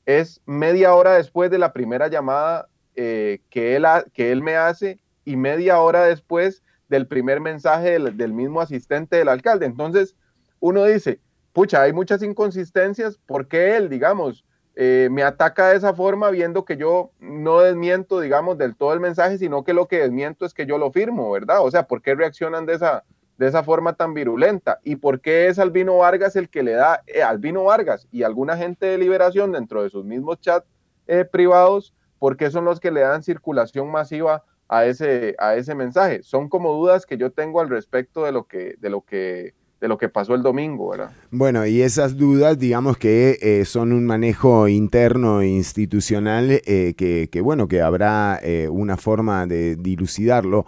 es 0.06 0.42
media 0.46 0.96
hora 0.96 1.14
después 1.14 1.52
de 1.52 1.60
la 1.60 1.72
primera 1.72 2.08
llamada 2.08 2.68
eh, 2.96 3.42
que, 3.50 3.76
él 3.76 3.86
que 4.14 4.32
él 4.32 4.42
me 4.42 4.56
hace 4.56 5.00
y 5.24 5.36
media 5.38 5.80
hora 5.80 6.04
después 6.06 6.64
del 6.90 7.08
primer 7.08 7.40
mensaje 7.40 7.92
del, 7.92 8.18
del 8.18 8.34
mismo 8.34 8.60
asistente 8.60 9.16
del 9.16 9.30
alcalde. 9.30 9.66
Entonces, 9.66 10.16
uno 10.60 10.84
dice, 10.84 11.20
pucha, 11.54 11.82
hay 11.82 11.94
muchas 11.94 12.24
inconsistencias, 12.24 13.20
porque 13.26 13.76
él, 13.76 13.90
digamos, 13.90 14.46
eh, 14.76 15.10
me 15.12 15.24
ataca 15.24 15.70
de 15.70 15.78
esa 15.78 15.94
forma 15.94 16.30
viendo 16.30 16.64
que 16.64 16.78
yo 16.78 17.12
no 17.20 17.60
desmiento, 17.60 18.22
digamos, 18.22 18.58
del 18.58 18.76
todo 18.76 18.94
el 18.94 19.02
mensaje, 19.02 19.38
sino 19.38 19.64
que 19.64 19.74
lo 19.74 19.88
que 19.88 20.00
desmiento 20.00 20.46
es 20.46 20.54
que 20.54 20.66
yo 20.66 20.78
lo 20.78 20.92
firmo, 20.92 21.32
¿verdad? 21.32 21.62
O 21.62 21.70
sea, 21.70 21.88
¿por 21.88 22.02
qué 22.02 22.16
reaccionan 22.16 22.66
de 22.66 22.76
esa, 22.76 23.04
de 23.38 23.48
esa 23.48 23.64
forma 23.64 23.94
tan 23.94 24.14
virulenta? 24.14 24.80
¿Y 24.84 24.96
por 24.96 25.20
qué 25.20 25.48
es 25.48 25.60
Albino 25.60 25.98
Vargas 25.98 26.38
el 26.38 26.50
que 26.50 26.64
le 26.64 26.72
da, 26.72 27.04
eh, 27.08 27.22
Albino 27.22 27.66
Vargas 27.66 28.08
y 28.12 28.24
alguna 28.24 28.56
gente 28.56 28.86
de 28.86 28.98
liberación 28.98 29.52
dentro 29.52 29.84
de 29.84 29.90
sus 29.90 30.06
mismos 30.06 30.40
chats 30.40 30.68
eh, 31.08 31.26
privados, 31.26 31.94
por 32.18 32.38
qué 32.38 32.50
son 32.50 32.64
los 32.64 32.80
que 32.80 32.92
le 32.92 33.02
dan 33.02 33.24
circulación 33.24 33.92
masiva 33.92 34.46
a 34.70 34.86
ese, 34.86 35.36
a 35.38 35.56
ese 35.56 35.76
mensaje? 35.76 36.24
Son 36.24 36.48
como 36.48 36.72
dudas 36.72 37.06
que 37.06 37.18
yo 37.18 37.32
tengo 37.32 37.60
al 37.60 37.68
respecto 37.68 38.24
de 38.24 38.32
lo 38.32 38.46
que, 38.46 38.76
de 38.80 38.90
lo 38.90 39.02
que 39.02 39.54
de 39.82 39.88
lo 39.88 39.98
que 39.98 40.10
pasó 40.10 40.36
el 40.36 40.44
domingo, 40.44 40.90
¿verdad? 40.92 41.12
Bueno, 41.32 41.66
y 41.66 41.82
esas 41.82 42.16
dudas, 42.16 42.60
digamos 42.60 42.98
que 42.98 43.40
eh, 43.42 43.66
son 43.66 43.92
un 43.94 44.06
manejo 44.06 44.68
interno 44.68 45.42
e 45.42 45.48
institucional 45.48 46.62
eh, 46.66 46.94
que, 46.96 47.42
bueno, 47.42 47.68
que 47.68 47.82
habrá 47.82 48.40
eh, 48.44 48.70
una 48.70 48.96
forma 48.96 49.48
de 49.48 49.76
dilucidarlo. 49.76 50.68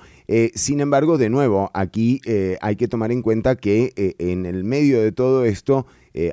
sin 0.55 0.79
embargo, 0.79 1.19
de 1.19 1.29
nuevo, 1.29 1.69
aquí 1.75 2.21
hay 2.59 2.75
que 2.75 2.87
tomar 2.87 3.11
en 3.11 3.21
cuenta 3.21 3.55
que 3.55 3.93
en 4.17 4.47
el 4.47 4.63
medio 4.63 4.99
de 5.01 5.11
todo 5.11 5.45
esto 5.45 5.85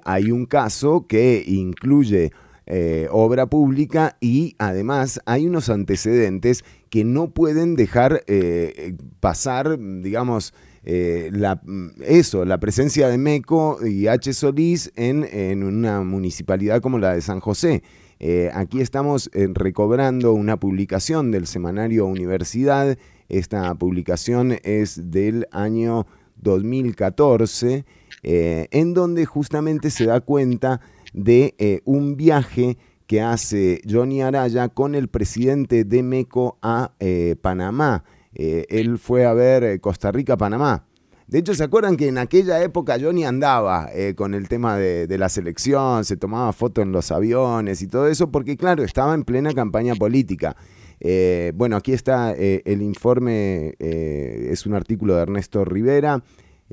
hay 0.05 0.31
un 0.31 0.47
caso 0.47 1.07
que 1.07 1.45
incluye 1.47 2.33
obra 3.11 3.47
pública 3.47 4.17
y 4.21 4.55
además 4.59 5.21
hay 5.27 5.47
unos 5.47 5.69
antecedentes 5.69 6.65
que 6.89 7.05
no 7.05 7.31
pueden 7.31 7.77
dejar 7.77 8.23
pasar, 9.21 9.77
digamos, 9.79 10.55
eh, 10.83 11.31
la, 11.33 11.61
eso, 12.07 12.45
la 12.45 12.59
presencia 12.59 13.09
de 13.09 13.19
MECO 13.19 13.87
y 13.87 14.07
H. 14.07 14.33
Solís 14.33 14.91
en, 14.97 15.63
una 15.63 16.03
municipalidad 16.03 16.81
como 16.81 16.99
la 16.99 17.15
de 17.15 17.21
San 17.21 17.41
José. 17.41 17.83
Eh, 18.19 18.51
aquí 18.55 18.81
estamos 18.81 19.31
eh, 19.33 19.49
recobrando 19.53 20.33
una 20.33 20.59
publicación 20.59 21.31
del 21.31 21.47
semanario 21.47 22.07
Universidad. 22.07 22.97
Esta 23.29 23.75
publicación 23.75 24.59
es 24.63 25.11
del 25.11 25.47
año 25.53 26.07
2014, 26.37 27.85
en 28.23 28.95
donde 28.95 29.25
justamente 29.25 29.91
se 29.91 30.07
da 30.07 30.21
cuenta 30.21 30.81
de 31.13 31.83
un 31.85 32.17
viaje 32.17 32.77
que 33.07 33.21
hace 33.21 33.83
Johnny 33.89 34.23
Araya 34.23 34.69
con 34.69 34.95
el 34.95 35.09
presidente 35.09 35.85
de 35.85 36.03
MECO 36.03 36.59
a 36.61 36.93
Panamá. 37.41 38.05
Eh, 38.35 38.67
él 38.69 38.99
fue 38.99 39.25
a 39.25 39.33
ver 39.33 39.65
eh, 39.65 39.81
Costa 39.81 40.13
Rica-Panamá. 40.13 40.87
De 41.27 41.39
hecho, 41.39 41.55
¿se 41.55 41.63
acuerdan 41.63 41.97
que 41.97 42.09
en 42.09 42.19
aquella 42.19 42.63
época 42.63 42.99
Johnny 43.01 43.25
andaba 43.25 43.89
con 44.17 44.35
el 44.35 44.49
tema 44.49 44.77
de, 44.77 45.07
de, 45.07 45.17
la 45.17 45.29
selección, 45.29 46.05
se 46.05 46.17
tomaba 46.17 46.53
fotos 46.53 46.83
en 46.83 46.91
los 46.91 47.13
aviones 47.13 47.83
y 47.83 47.87
todo 47.87 48.09
eso? 48.09 48.33
Porque 48.33 48.57
claro, 48.57 48.83
estaba 48.83 49.15
en 49.15 49.23
plena 49.23 49.55
campaña 49.55 49.95
política. 49.95 50.57
bueno, 51.55 51.77
aquí 51.77 51.93
está 51.93 52.33
el 52.33 52.83
informe, 52.83 53.77
es 53.79 54.67
un 54.67 54.75
artículo 54.75 55.15
de 55.15 55.23
Ernesto 55.23 55.65
Rivera. 55.65 56.25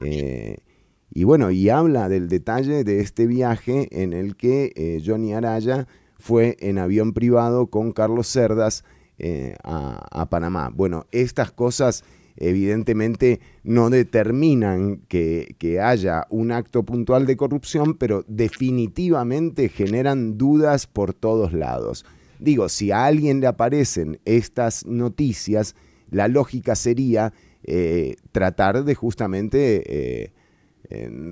y 0.02 1.24
bueno, 1.24 1.52
y 1.52 1.70
habla 1.70 2.10
del 2.10 2.28
detalle 2.28 2.84
de 2.84 3.00
este 3.02 3.28
viaje 3.28 3.88
en 3.92 4.14
el 4.14 4.36
que 4.36 5.04
Johnny 5.06 5.36
Araya 5.36 5.88
fue 6.18 6.58
en 6.62 6.80
avión 6.80 7.14
privado 7.14 7.68
con 7.68 7.92
Carlos 7.92 8.28
Cerdas 8.28 8.84
eh, 9.20 9.56
a, 9.64 10.28
Panamá. 10.30 10.70
Bueno, 10.72 11.08
estas 11.12 11.52
cosas 11.52 12.04
evidentemente 12.36 13.40
no 13.64 13.90
determinan 13.90 14.98
que, 15.08 15.80
haya 15.82 16.28
un 16.30 16.52
acto 16.52 16.84
puntual 16.84 17.26
de 17.26 17.36
corrupción, 17.36 17.96
pero 17.96 18.24
definitivamente 18.28 19.70
generan 19.70 20.38
dudas 20.38 20.86
por 20.86 21.16
todos 21.16 21.52
lados. 21.54 22.06
Digo, 22.38 22.70
si 22.70 22.92
a 22.92 23.06
alguien 23.06 23.40
le 23.40 23.48
aparecen 23.48 24.20
estas 24.26 24.86
noticias, 24.86 25.76
la 26.12 26.28
lógica 26.28 26.76
sería 26.76 27.34
eh, 27.64 28.18
tratar 28.32 28.84
de 28.84 28.94
justamente 28.94 30.28
eh, 30.28 30.32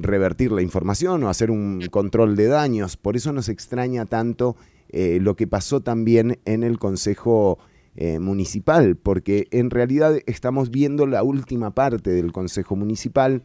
revertir 0.02 0.52
la 0.52 0.64
información 0.64 1.24
o 1.24 1.30
hacer 1.30 1.52
un 1.52 1.86
control 1.92 2.36
de 2.36 2.48
daños. 2.48 2.98
Por 2.98 3.16
eso 3.16 3.32
nos 3.32 3.48
extraña 3.48 4.08
tanto 4.08 4.56
lo 4.92 5.36
que 5.36 5.46
pasó 5.46 5.82
también 5.82 6.40
en 6.46 6.64
el 6.64 6.80
Consejo 6.80 7.60
eh, 7.96 8.20
Municipal, 8.20 8.96
porque 8.96 9.48
en 9.52 9.70
realidad 9.70 10.18
estamos 10.26 10.72
viendo 10.72 11.08
la 11.08 11.24
última 11.24 11.72
parte 11.72 12.12
del 12.12 12.32
Consejo 12.32 12.76
Municipal 12.76 13.44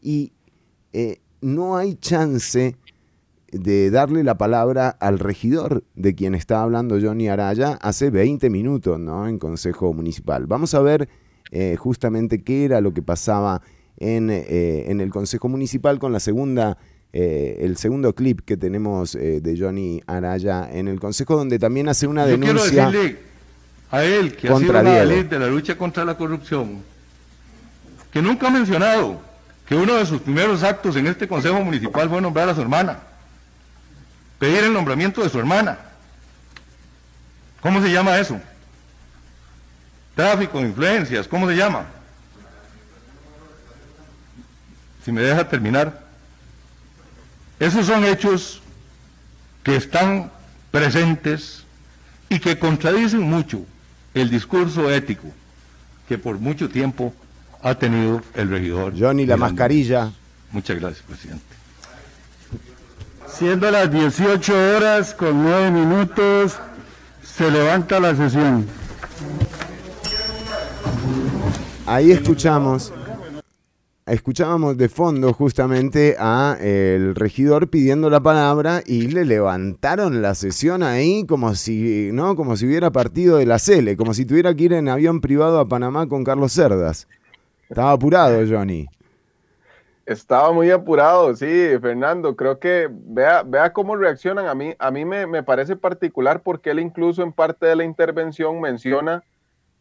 y 0.00 0.32
eh, 0.92 1.18
no 1.40 1.76
hay 1.76 1.94
chance 1.94 2.76
de 3.50 3.90
darle 3.90 4.24
la 4.24 4.38
palabra 4.38 4.88
al 4.88 5.18
regidor 5.18 5.84
de 5.94 6.14
quien 6.14 6.34
está 6.34 6.62
hablando 6.62 6.98
Johnny 7.00 7.28
Araya 7.28 7.78
hace 7.82 8.10
20 8.10 8.48
minutos 8.48 8.98
¿no? 8.98 9.28
en 9.28 9.38
Consejo 9.38 9.92
Municipal. 9.92 10.46
Vamos 10.46 10.74
a 10.74 10.80
ver 10.80 11.08
justamente 11.76 12.42
qué 12.42 12.64
era 12.64 12.80
lo 12.80 12.94
que 12.94 13.02
pasaba 13.02 13.60
en, 13.98 14.30
en 14.30 15.02
el 15.02 15.10
Consejo 15.10 15.50
Municipal 15.50 15.98
con 15.98 16.10
la 16.10 16.18
segunda 16.18 16.78
eh, 17.14 17.58
el 17.60 17.76
segundo 17.76 18.14
clip 18.14 18.40
que 18.40 18.56
tenemos 18.56 19.14
eh, 19.14 19.42
de 19.42 19.58
Johnny 19.58 20.00
Araya 20.06 20.70
en 20.72 20.88
el 20.88 20.98
Consejo, 20.98 21.36
donde 21.36 21.58
también 21.58 21.90
hace 21.90 22.06
una 22.06 22.24
Yo 22.24 22.38
denuncia. 22.38 22.88
Quiero 22.88 23.02
decirle 23.02 23.31
a 23.92 24.02
él 24.02 24.34
que 24.34 24.48
contra 24.48 24.80
ha 24.80 24.82
sido 24.82 25.02
una 25.04 25.22
de 25.22 25.38
la 25.38 25.46
lucha 25.48 25.76
contra 25.76 26.02
la 26.04 26.16
corrupción, 26.16 26.82
que 28.10 28.22
nunca 28.22 28.48
ha 28.48 28.50
mencionado 28.50 29.20
que 29.66 29.74
uno 29.74 29.94
de 29.96 30.06
sus 30.06 30.22
primeros 30.22 30.62
actos 30.62 30.96
en 30.96 31.06
este 31.06 31.28
Consejo 31.28 31.60
Municipal 31.60 32.08
fue 32.08 32.20
nombrar 32.22 32.48
a 32.48 32.54
su 32.54 32.62
hermana, 32.62 33.00
pedir 34.38 34.64
el 34.64 34.72
nombramiento 34.72 35.22
de 35.22 35.28
su 35.28 35.38
hermana. 35.38 35.78
¿Cómo 37.60 37.82
se 37.82 37.92
llama 37.92 38.18
eso? 38.18 38.40
Tráfico 40.16 40.58
de 40.58 40.68
influencias, 40.68 41.28
¿cómo 41.28 41.46
se 41.46 41.54
llama? 41.54 41.84
Si 45.04 45.12
me 45.12 45.20
deja 45.20 45.46
terminar. 45.46 46.00
Esos 47.60 47.86
son 47.86 48.04
hechos 48.04 48.62
que 49.62 49.76
están 49.76 50.30
presentes 50.70 51.62
y 52.30 52.40
que 52.40 52.58
contradicen 52.58 53.20
mucho 53.20 53.66
el 54.14 54.30
discurso 54.30 54.90
ético 54.90 55.28
que 56.08 56.18
por 56.18 56.38
mucho 56.38 56.68
tiempo 56.68 57.12
ha 57.62 57.74
tenido 57.74 58.22
el 58.34 58.50
regidor. 58.50 58.94
Johnny, 58.98 59.24
la 59.26 59.36
mascarilla. 59.36 60.10
Muchas 60.50 60.78
gracias, 60.78 61.02
presidente. 61.02 61.44
Siendo 63.26 63.70
las 63.70 63.90
18 63.90 64.76
horas 64.76 65.14
con 65.14 65.42
9 65.42 65.70
minutos, 65.70 66.58
se 67.22 67.50
levanta 67.50 67.98
la 67.98 68.14
sesión. 68.14 68.66
Ahí 71.86 72.10
escuchamos 72.10 72.92
escuchábamos 74.06 74.76
de 74.76 74.88
fondo 74.88 75.32
justamente 75.32 76.16
a 76.18 76.56
el 76.60 77.14
regidor 77.14 77.68
pidiendo 77.68 78.10
la 78.10 78.20
palabra 78.20 78.82
y 78.84 79.08
le 79.08 79.24
levantaron 79.24 80.22
la 80.22 80.34
sesión 80.34 80.82
ahí 80.82 81.24
como 81.26 81.54
si, 81.54 82.10
¿no? 82.12 82.34
Como 82.34 82.56
si 82.56 82.66
hubiera 82.66 82.90
partido 82.90 83.38
de 83.38 83.46
la 83.46 83.58
Cele, 83.58 83.96
como 83.96 84.14
si 84.14 84.26
tuviera 84.26 84.54
que 84.54 84.64
ir 84.64 84.72
en 84.72 84.88
avión 84.88 85.20
privado 85.20 85.58
a 85.60 85.66
Panamá 85.66 86.08
con 86.08 86.24
Carlos 86.24 86.52
Cerdas. 86.52 87.08
Estaba 87.68 87.92
apurado, 87.92 88.42
Johnny. 88.48 88.88
Estaba 90.04 90.52
muy 90.52 90.70
apurado, 90.70 91.34
sí, 91.36 91.46
Fernando. 91.80 92.34
Creo 92.34 92.58
que 92.58 92.88
vea, 92.90 93.44
vea 93.44 93.72
cómo 93.72 93.94
reaccionan. 93.94 94.46
A 94.46 94.54
mí, 94.54 94.74
a 94.78 94.90
mí 94.90 95.04
me, 95.04 95.26
me 95.26 95.44
parece 95.44 95.76
particular 95.76 96.42
porque 96.42 96.70
él 96.70 96.80
incluso 96.80 97.22
en 97.22 97.32
parte 97.32 97.66
de 97.66 97.76
la 97.76 97.84
intervención 97.84 98.60
menciona 98.60 99.22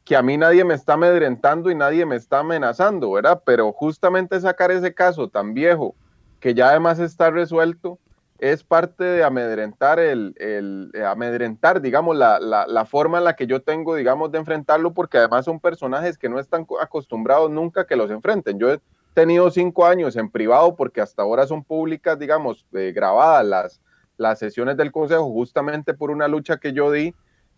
que 0.03 0.15
a 0.15 0.21
mí 0.21 0.37
nadie 0.37 0.63
me 0.63 0.73
está 0.73 0.93
amedrentando 0.93 1.69
y 1.69 1.75
nadie 1.75 2.05
me 2.05 2.15
está 2.15 2.39
amenazando, 2.39 3.11
¿verdad? 3.11 3.41
Pero 3.45 3.71
justamente 3.71 4.39
sacar 4.39 4.71
ese 4.71 4.93
caso 4.93 5.27
tan 5.29 5.53
viejo, 5.53 5.95
que 6.39 6.53
ya 6.53 6.69
además 6.69 6.99
está 6.99 7.29
resuelto, 7.29 7.99
es 8.39 8.63
parte 8.63 9.03
de 9.03 9.23
amedrentar 9.23 9.99
el, 9.99 10.33
el 10.37 10.89
eh, 10.95 11.05
amedrentar, 11.05 11.79
digamos, 11.79 12.17
la, 12.17 12.39
la, 12.39 12.65
la, 12.65 12.85
forma 12.85 13.19
en 13.19 13.25
la 13.25 13.35
que 13.35 13.45
yo 13.45 13.61
tengo, 13.61 13.95
digamos, 13.95 14.31
de 14.31 14.39
enfrentarlo, 14.39 14.93
porque 14.93 15.19
además 15.19 15.45
son 15.45 15.59
personajes 15.59 16.17
que 16.17 16.27
no 16.27 16.39
están 16.39 16.65
acostumbrados 16.81 17.51
nunca 17.51 17.85
que 17.85 17.95
los 17.95 18.09
enfrenten. 18.09 18.57
Yo 18.57 18.73
he 18.73 18.81
tenido 19.13 19.51
cinco 19.51 19.85
años 19.85 20.15
en 20.15 20.31
privado, 20.31 20.75
porque 20.75 21.01
hasta 21.01 21.21
ahora 21.21 21.45
son 21.45 21.63
públicas, 21.63 22.17
digamos, 22.17 22.65
eh, 22.73 22.91
grabadas 22.95 23.45
las, 23.45 23.81
las 24.17 24.39
sesiones 24.39 24.75
del 24.75 24.91
Consejo, 24.91 25.31
justamente 25.31 25.93
por 25.93 26.09
una 26.09 26.27
lucha 26.27 26.57
que 26.57 26.73
yo 26.73 26.91
di 26.91 27.13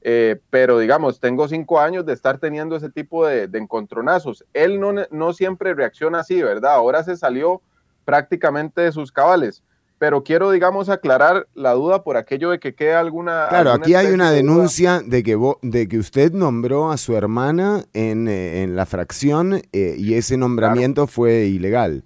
eh, 0.05 0.39
pero 0.49 0.79
digamos, 0.79 1.21
tengo 1.21 1.47
cinco 1.47 1.79
años 1.79 2.05
de 2.05 2.11
estar 2.11 2.37
teniendo 2.37 2.75
ese 2.75 2.89
tipo 2.89 3.25
de, 3.25 3.49
encontronazos. 3.53 4.43
Él 4.53 4.79
no, 4.79 4.93
no, 5.09 5.33
siempre 5.33 5.73
reacciona 5.73 6.19
así, 6.19 6.43
¿verdad? 6.43 6.73
Ahora 6.73 7.03
se 7.03 7.15
salió 7.15 7.61
prácticamente 8.03 8.81
de 8.81 8.91
sus 8.91 9.13
cabales. 9.13 9.63
Pero 9.99 10.21
quiero, 10.21 10.51
digamos, 10.51 10.89
aclarar 10.89 11.47
la 11.53 11.71
duda 11.71 12.03
por 12.03 12.17
aquello 12.17 12.49
de 12.49 12.59
que 12.59 12.75
quede 12.75 12.93
alguna... 12.93 13.45
Claro, 13.47 13.71
aquí 13.71 13.95
hay 13.95 14.07
una 14.07 14.31
denuncia 14.31 15.01
de 15.01 15.23
que, 15.23 15.39
de 15.61 15.87
que 15.87 15.97
usted 15.97 16.33
nombró 16.33 16.91
a 16.91 16.97
su 16.97 17.15
hermana 17.15 17.85
en, 17.93 18.27
eh, 18.27 18.63
en 18.63 18.75
la 18.75 18.85
fracción 18.85 19.61
eh, 19.71 19.95
y 19.97 20.15
ese 20.15 20.35
nombramiento 20.35 21.07
fue 21.07 21.45
ilegal. 21.45 22.03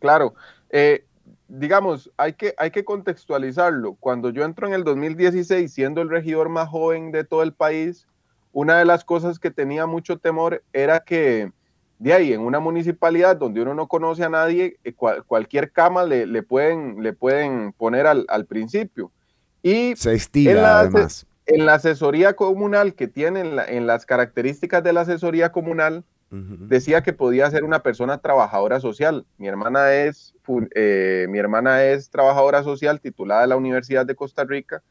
Claro, 0.00 0.34
eh, 0.68 1.05
digamos, 1.48 2.10
hay 2.16 2.32
que, 2.34 2.54
hay 2.58 2.70
que 2.70 2.84
contextualizarlo. 2.84 3.94
Cuando 3.94 4.30
yo 4.30 4.44
entro 4.44 4.66
en 4.66 4.74
el 4.74 4.84
2016, 4.84 5.72
siendo 5.72 6.02
el 6.02 6.10
regidor 6.10 6.48
más 6.48 6.68
joven 6.68 7.12
de 7.12 7.24
todo 7.24 7.42
el 7.42 7.52
país, 7.52 8.06
una 8.52 8.78
de 8.78 8.84
las 8.84 9.04
cosas 9.04 9.38
que 9.38 9.50
tenía 9.50 9.86
mucho 9.86 10.18
temor 10.18 10.62
era 10.72 11.00
que 11.00 11.52
de 11.98 12.12
ahí, 12.12 12.32
en 12.32 12.40
una 12.40 12.60
municipalidad 12.60 13.36
donde 13.36 13.62
uno 13.62 13.74
no 13.74 13.88
conoce 13.88 14.22
a 14.22 14.28
nadie, 14.28 14.78
eh, 14.84 14.92
cualquier 14.92 15.72
cama 15.72 16.04
le, 16.04 16.26
le, 16.26 16.42
pueden, 16.42 17.02
le 17.02 17.12
pueden 17.12 17.72
poner 17.72 18.06
al, 18.06 18.26
al 18.28 18.44
principio. 18.44 19.10
Y 19.62 19.96
se 19.96 20.14
estila 20.14 20.80
además. 20.80 21.26
En 21.46 21.64
la 21.64 21.74
asesoría 21.74 22.34
comunal 22.34 22.94
que 22.94 23.06
tienen 23.06 23.58
en 23.68 23.86
las 23.86 24.04
características 24.04 24.82
de 24.82 24.92
la 24.92 25.02
asesoría 25.02 25.52
comunal, 25.52 26.04
decía 26.30 27.02
que 27.02 27.12
podía 27.12 27.50
ser 27.50 27.64
una 27.64 27.82
persona 27.82 28.18
trabajadora 28.18 28.80
social. 28.80 29.26
Mi 29.38 29.46
hermana 29.46 29.94
es, 29.94 30.34
eh, 30.74 31.26
mi 31.28 31.38
hermana 31.38 31.84
es 31.84 32.10
trabajadora 32.10 32.62
social 32.62 33.00
titulada 33.00 33.42
de 33.42 33.46
la 33.46 33.56
Universidad 33.56 34.04
de 34.04 34.16
Costa 34.16 34.44
Rica 34.44 34.82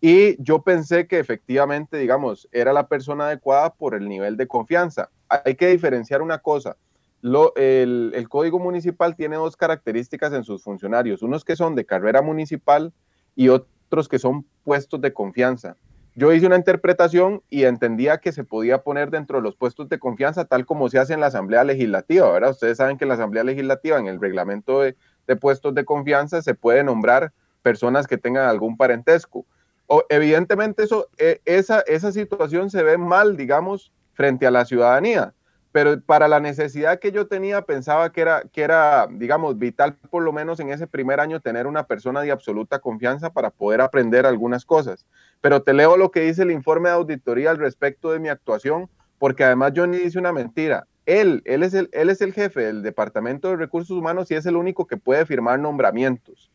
y 0.00 0.42
yo 0.42 0.62
pensé 0.62 1.06
que 1.06 1.18
efectivamente, 1.18 1.98
digamos, 1.98 2.48
era 2.52 2.72
la 2.72 2.88
persona 2.88 3.26
adecuada 3.26 3.74
por 3.74 3.94
el 3.94 4.08
nivel 4.08 4.36
de 4.36 4.48
confianza. 4.48 5.10
Hay 5.28 5.54
que 5.56 5.68
diferenciar 5.68 6.22
una 6.22 6.38
cosa. 6.38 6.76
Lo, 7.20 7.54
el, 7.54 8.12
el, 8.14 8.28
código 8.30 8.58
municipal 8.58 9.14
tiene 9.14 9.36
dos 9.36 9.56
características 9.56 10.32
en 10.32 10.42
sus 10.42 10.62
funcionarios, 10.62 11.22
unos 11.22 11.44
que 11.44 11.54
son 11.54 11.74
de 11.74 11.84
carrera 11.84 12.22
municipal 12.22 12.94
y 13.36 13.48
otros 13.48 14.08
que 14.08 14.18
son 14.18 14.46
puestos 14.64 15.02
de 15.02 15.12
confianza 15.12 15.76
yo 16.14 16.32
hice 16.32 16.46
una 16.46 16.56
interpretación 16.56 17.42
y 17.50 17.64
entendía 17.64 18.18
que 18.18 18.32
se 18.32 18.44
podía 18.44 18.82
poner 18.82 19.10
dentro 19.10 19.38
de 19.38 19.42
los 19.42 19.56
puestos 19.56 19.88
de 19.88 19.98
confianza, 19.98 20.44
tal 20.44 20.66
como 20.66 20.88
se 20.88 20.98
hace 20.98 21.14
en 21.14 21.20
la 21.20 21.26
Asamblea 21.26 21.64
Legislativa, 21.64 22.30
¿verdad? 22.30 22.50
Ustedes 22.50 22.78
saben 22.78 22.98
que 22.98 23.04
en 23.04 23.08
la 23.08 23.14
Asamblea 23.14 23.44
Legislativa, 23.44 23.98
en 23.98 24.06
el 24.06 24.20
reglamento 24.20 24.80
de, 24.80 24.96
puestos 25.40 25.74
de 25.74 25.84
confianza, 25.84 26.42
se 26.42 26.54
puede 26.54 26.82
nombrar 26.82 27.32
personas 27.62 28.08
que 28.08 28.18
tengan 28.18 28.48
algún 28.48 28.76
parentesco. 28.76 29.46
O, 29.86 30.04
evidentemente, 30.08 30.82
eso, 30.82 31.08
e, 31.18 31.40
esa, 31.44 31.80
esa 31.82 32.10
situación 32.10 32.70
se 32.70 32.82
ve 32.82 32.98
mal, 32.98 33.36
digamos, 33.36 33.92
frente 34.14 34.46
a 34.46 34.50
la 34.50 34.64
ciudadanía. 34.64 35.32
Pero 35.72 36.00
para 36.00 36.26
la 36.26 36.40
necesidad 36.40 36.98
que 36.98 37.12
yo 37.12 37.26
tenía 37.26 37.62
pensaba 37.62 38.10
que 38.10 38.22
era, 38.22 38.42
que 38.52 38.62
era, 38.62 39.06
digamos, 39.10 39.56
vital 39.58 39.94
por 40.10 40.22
lo 40.22 40.32
menos 40.32 40.58
en 40.58 40.70
ese 40.70 40.86
primer 40.86 41.20
año 41.20 41.40
tener 41.40 41.66
una 41.66 41.86
persona 41.86 42.22
de 42.22 42.32
absoluta 42.32 42.80
confianza 42.80 43.30
para 43.30 43.50
poder 43.50 43.80
aprender 43.80 44.26
algunas 44.26 44.64
cosas. 44.64 45.06
Pero 45.40 45.62
te 45.62 45.72
leo 45.72 45.96
lo 45.96 46.10
que 46.10 46.20
dice 46.20 46.42
el 46.42 46.50
informe 46.50 46.88
de 46.88 46.96
auditoría 46.96 47.50
al 47.50 47.58
respecto 47.58 48.10
de 48.10 48.18
mi 48.18 48.28
actuación, 48.28 48.88
porque 49.18 49.44
además 49.44 49.72
yo 49.72 49.86
ni 49.86 49.98
hice 49.98 50.18
una 50.18 50.32
mentira. 50.32 50.86
Él, 51.06 51.42
él 51.44 51.62
es, 51.62 51.74
el, 51.74 51.88
él 51.92 52.10
es 52.10 52.20
el 52.20 52.32
jefe 52.32 52.60
del 52.60 52.82
Departamento 52.82 53.48
de 53.48 53.56
Recursos 53.56 53.96
Humanos 53.96 54.30
y 54.30 54.34
es 54.34 54.46
el 54.46 54.56
único 54.56 54.86
que 54.86 54.96
puede 54.96 55.24
firmar 55.24 55.58
nombramientos. 55.58 56.50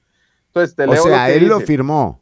Entonces, 0.47 0.75
te 0.75 0.87
leo 0.87 1.03
o 1.03 1.07
sea, 1.07 1.29
él 1.29 1.47
lo 1.47 1.59
firmó. 1.61 2.21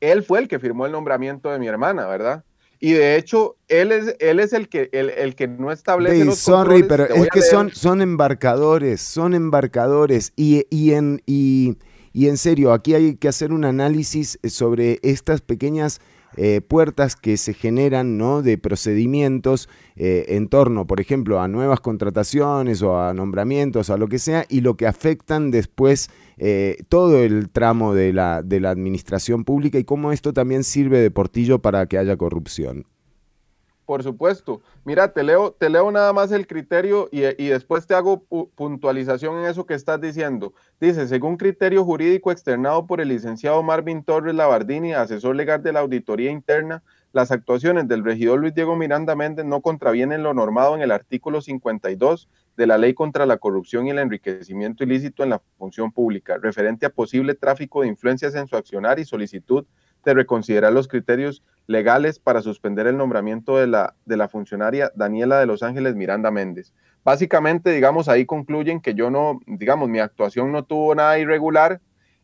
Él 0.00 0.22
fue 0.22 0.40
el 0.40 0.48
que 0.48 0.58
firmó 0.58 0.86
el 0.86 0.92
nombramiento 0.92 1.50
de 1.50 1.58
mi 1.58 1.66
hermana, 1.66 2.06
¿verdad? 2.06 2.44
Y 2.80 2.92
de 2.92 3.16
hecho, 3.16 3.56
él 3.68 3.92
es, 3.92 4.16
él 4.18 4.40
es 4.40 4.52
el, 4.52 4.68
que, 4.68 4.90
el, 4.92 5.10
el 5.10 5.34
que 5.34 5.48
no 5.48 5.72
establece 5.72 6.24
los 6.24 6.38
sorry, 6.38 6.82
pero 6.82 7.06
es 7.06 7.28
que 7.28 7.42
son, 7.42 7.70
son 7.70 8.02
embarcadores, 8.02 9.00
son 9.00 9.34
embarcadores. 9.34 10.32
Y, 10.36 10.66
y, 10.70 10.92
en, 10.92 11.22
y, 11.26 11.76
y 12.12 12.28
en 12.28 12.36
serio, 12.36 12.72
aquí 12.72 12.94
hay 12.94 13.16
que 13.16 13.28
hacer 13.28 13.52
un 13.52 13.64
análisis 13.64 14.38
sobre 14.44 14.98
estas 15.02 15.40
pequeñas 15.40 16.00
eh, 16.36 16.60
puertas 16.60 17.16
que 17.16 17.36
se 17.36 17.54
generan 17.54 18.18
¿no? 18.18 18.42
de 18.42 18.58
procedimientos 18.58 19.68
eh, 19.96 20.26
en 20.28 20.48
torno, 20.48 20.86
por 20.86 21.00
ejemplo, 21.00 21.40
a 21.40 21.48
nuevas 21.48 21.80
contrataciones 21.80 22.82
o 22.82 23.00
a 23.00 23.14
nombramientos, 23.14 23.90
a 23.90 23.96
lo 23.96 24.08
que 24.08 24.18
sea, 24.18 24.44
y 24.48 24.60
lo 24.60 24.76
que 24.76 24.86
afectan 24.86 25.50
después 25.50 26.10
eh, 26.36 26.78
todo 26.88 27.22
el 27.22 27.50
tramo 27.50 27.94
de 27.94 28.12
la, 28.12 28.42
de 28.42 28.60
la 28.60 28.70
administración 28.70 29.44
pública 29.44 29.78
y 29.78 29.84
cómo 29.84 30.12
esto 30.12 30.32
también 30.32 30.64
sirve 30.64 30.98
de 30.98 31.10
portillo 31.10 31.60
para 31.60 31.86
que 31.86 31.98
haya 31.98 32.16
corrupción. 32.16 32.86
Por 33.86 34.02
supuesto. 34.02 34.62
Mira, 34.84 35.12
te 35.12 35.22
leo, 35.22 35.52
te 35.52 35.68
leo 35.68 35.90
nada 35.90 36.12
más 36.12 36.32
el 36.32 36.46
criterio 36.46 37.08
y, 37.12 37.20
después 37.20 37.86
te 37.86 37.94
hago 37.94 38.24
puntualización 38.54 39.38
en 39.38 39.44
eso 39.44 39.66
que 39.66 39.74
estás 39.74 40.00
diciendo. 40.00 40.54
Dice, 40.80 41.06
según 41.06 41.36
criterio 41.36 41.84
jurídico 41.84 42.32
externado 42.32 42.86
por 42.86 43.00
el 43.02 43.08
licenciado 43.08 43.62
Marvin 43.62 44.02
Torres 44.02 44.34
Labardini, 44.34 44.94
asesor 44.94 45.36
legal 45.36 45.62
de 45.62 45.72
la 45.72 45.80
Auditoría 45.80 46.30
Interna, 46.30 46.82
las 47.12 47.30
actuaciones 47.30 47.86
del 47.86 48.04
regidor 48.04 48.40
Luis 48.40 48.54
Diego 48.54 48.74
Miranda 48.74 49.14
Méndez 49.14 49.44
no 49.44 49.60
contravienen 49.60 50.22
lo 50.22 50.34
normado 50.34 50.74
en 50.74 50.82
el 50.82 50.90
artículo 50.90 51.42
52 51.42 52.28
de 52.56 52.66
la 52.66 52.78
Ley 52.78 52.94
contra 52.94 53.26
la 53.26 53.36
Corrupción 53.36 53.86
y 53.86 53.90
el 53.90 53.98
Enriquecimiento 53.98 54.82
Ilícito 54.82 55.22
en 55.22 55.30
la 55.30 55.42
Función 55.58 55.92
Pública, 55.92 56.38
referente 56.42 56.86
a 56.86 56.90
posible 56.90 57.34
tráfico 57.34 57.82
de 57.82 57.88
influencias 57.88 58.34
en 58.34 58.48
su 58.48 58.56
accionar 58.56 58.98
y 58.98 59.04
solicitud 59.04 59.64
de 60.10 60.14
reconsiderar 60.14 60.72
los 60.72 60.88
criterios 60.88 61.42
legales 61.66 62.18
para 62.18 62.42
suspender 62.42 62.86
el 62.86 62.96
nombramiento 62.96 63.56
de 63.56 63.66
la, 63.66 63.94
de 64.04 64.16
la 64.16 64.28
funcionaria 64.28 64.92
Daniela 64.94 65.38
de 65.38 65.46
Los 65.46 65.62
Ángeles 65.62 65.94
Miranda 65.96 66.30
Méndez. 66.30 66.72
Básicamente, 67.04 67.70
digamos, 67.70 68.08
ahí 68.08 68.24
concluyen 68.24 68.80
que 68.80 68.94
yo 68.94 69.10
no, 69.10 69.40
digamos, 69.46 69.88
mi 69.88 69.98
actuación 69.98 70.52
no 70.52 70.64
tuvo 70.64 70.94
nada 70.94 71.18
irregular 71.18 71.80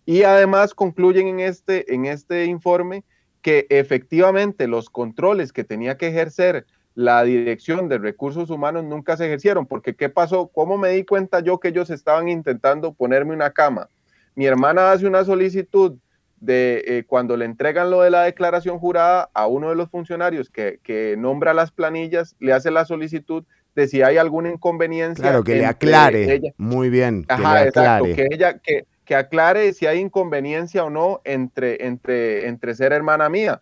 y 0.07 0.23
además 0.23 0.75
concluyen 0.75 1.29
en 1.29 1.41
este, 1.41 1.95
en 1.95 2.07
este 2.07 2.47
informe 2.47 3.05
que 3.43 3.67
efectivamente 3.71 4.67
los 4.67 4.91
controles 4.91 5.53
que 5.53 5.65
tenía 5.65 5.97
que 5.97 6.09
ejercer 6.09 6.67
la 6.95 7.23
Dirección 7.23 7.89
de 7.89 7.99
Recursos 7.99 8.51
Humanos 8.51 8.85
nunca 8.85 9.17
se 9.17 9.27
ejercieron, 9.27 9.67
porque 9.67 9.95
¿qué 9.95 10.09
pasó? 10.09 10.49
¿Cómo 10.49 10.77
me 10.77 10.91
di 10.91 11.05
cuenta 11.05 11.41
yo 11.41 11.61
que 11.61 11.69
ellos 11.69 11.91
estaban 11.91 12.29
intentando 12.29 12.93
ponerme 12.93 13.33
una 13.33 13.51
cama? 13.51 13.89
Mi 14.35 14.47
hermana 14.47 14.93
hace 14.93 15.07
una 15.07 15.25
solicitud 15.25 15.97
de 16.41 16.83
eh, 16.87 17.05
cuando 17.07 17.37
le 17.37 17.45
entregan 17.45 17.91
lo 17.91 18.01
de 18.01 18.11
la 18.11 18.25
declaración 18.25 18.79
jurada 18.79 19.31
a 19.35 19.47
uno 19.47 19.69
de 19.69 19.77
los 19.77 19.91
funcionarios 19.91 20.49
que, 20.51 20.81
que, 20.83 21.15
nombra 21.19 21.55
las 21.55 21.71
planillas, 21.71 22.35
le 22.41 22.53
hace 22.53 22.71
la 22.71 22.87
solicitud 22.87 23.45
de 23.75 23.87
si 23.87 24.03
hay 24.03 24.17
alguna 24.17 24.51
inconveniencia. 24.51 25.23
Claro, 25.23 25.45
que 25.45 25.57
le 25.57 25.67
aclare. 25.67 26.55
Muy 26.57 26.89
bien. 26.91 27.25
Que 27.25 27.39
le 27.39 27.47
aclare. 27.47 28.15
que 28.15 28.27
ella, 28.31 28.59
que, 28.59 28.87
que, 29.05 29.15
aclare 29.15 29.73
si 29.75 29.87
hay 29.87 30.01
inconveniencia 30.01 30.85
o 30.85 30.91
no 30.91 31.21
entre, 31.25 31.87
entre, 31.87 32.49
entre 32.49 32.75
ser 32.75 32.93
hermana 32.93 33.29
mía. 33.29 33.61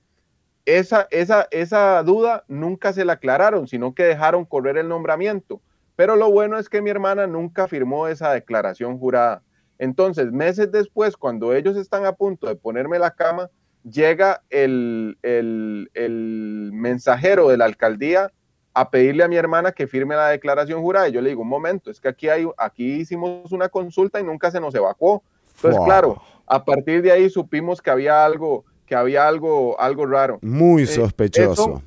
Esa, 0.64 1.08
esa, 1.10 1.48
esa 1.50 2.02
duda 2.02 2.44
nunca 2.46 2.92
se 2.92 3.04
la 3.04 3.14
aclararon, 3.14 3.66
sino 3.66 3.94
que 3.94 4.04
dejaron 4.04 4.44
correr 4.44 4.76
el 4.76 4.88
nombramiento. 4.88 5.60
Pero 5.96 6.14
lo 6.14 6.30
bueno 6.30 6.58
es 6.58 6.68
que 6.68 6.80
mi 6.80 6.90
hermana 6.90 7.26
nunca 7.26 7.66
firmó 7.66 8.06
esa 8.06 8.32
declaración 8.32 8.98
jurada. 8.98 9.42
Entonces, 9.78 10.32
meses 10.32 10.72
después, 10.72 11.16
cuando 11.16 11.54
ellos 11.54 11.76
están 11.76 12.04
a 12.04 12.12
punto 12.12 12.48
de 12.48 12.56
ponerme 12.56 12.98
la 12.98 13.12
cama, 13.12 13.48
llega 13.88 14.42
el, 14.50 15.16
mensajero 16.72 17.48
de 17.48 17.56
la 17.56 17.64
alcaldía 17.64 18.32
a 18.74 18.90
pedirle 18.90 19.24
a 19.24 19.28
mi 19.28 19.36
hermana 19.36 19.72
que 19.72 19.86
firme 19.86 20.14
la 20.14 20.28
declaración 20.28 20.80
jurada. 20.80 21.08
Y 21.08 21.12
yo 21.12 21.20
le 21.20 21.30
digo, 21.30 21.42
un 21.42 21.48
momento, 21.48 21.90
es 21.90 22.00
que 22.00 22.08
aquí, 22.08 22.28
hay, 22.28 22.46
aquí 22.56 22.94
hicimos 23.00 23.52
una 23.52 23.68
consulta 23.68 24.20
y 24.20 24.24
nunca 24.24 24.50
se 24.50 24.60
nos 24.60 24.74
evacuó. 24.74 25.22
Entonces, 25.56 25.80
claro, 25.84 26.20
a 26.46 26.64
partir 26.64 27.02
de 27.02 27.10
ahí 27.10 27.28
supimos 27.30 27.82
que 27.82 27.90
había 27.90 28.24
algo, 28.24 28.64
que 28.86 28.94
había 28.94 29.26
algo, 29.26 29.78
algo 29.80 30.06
raro. 30.06 30.38
Muy 30.42 30.84
eh, 30.84 30.86
sospechoso. 30.86 31.82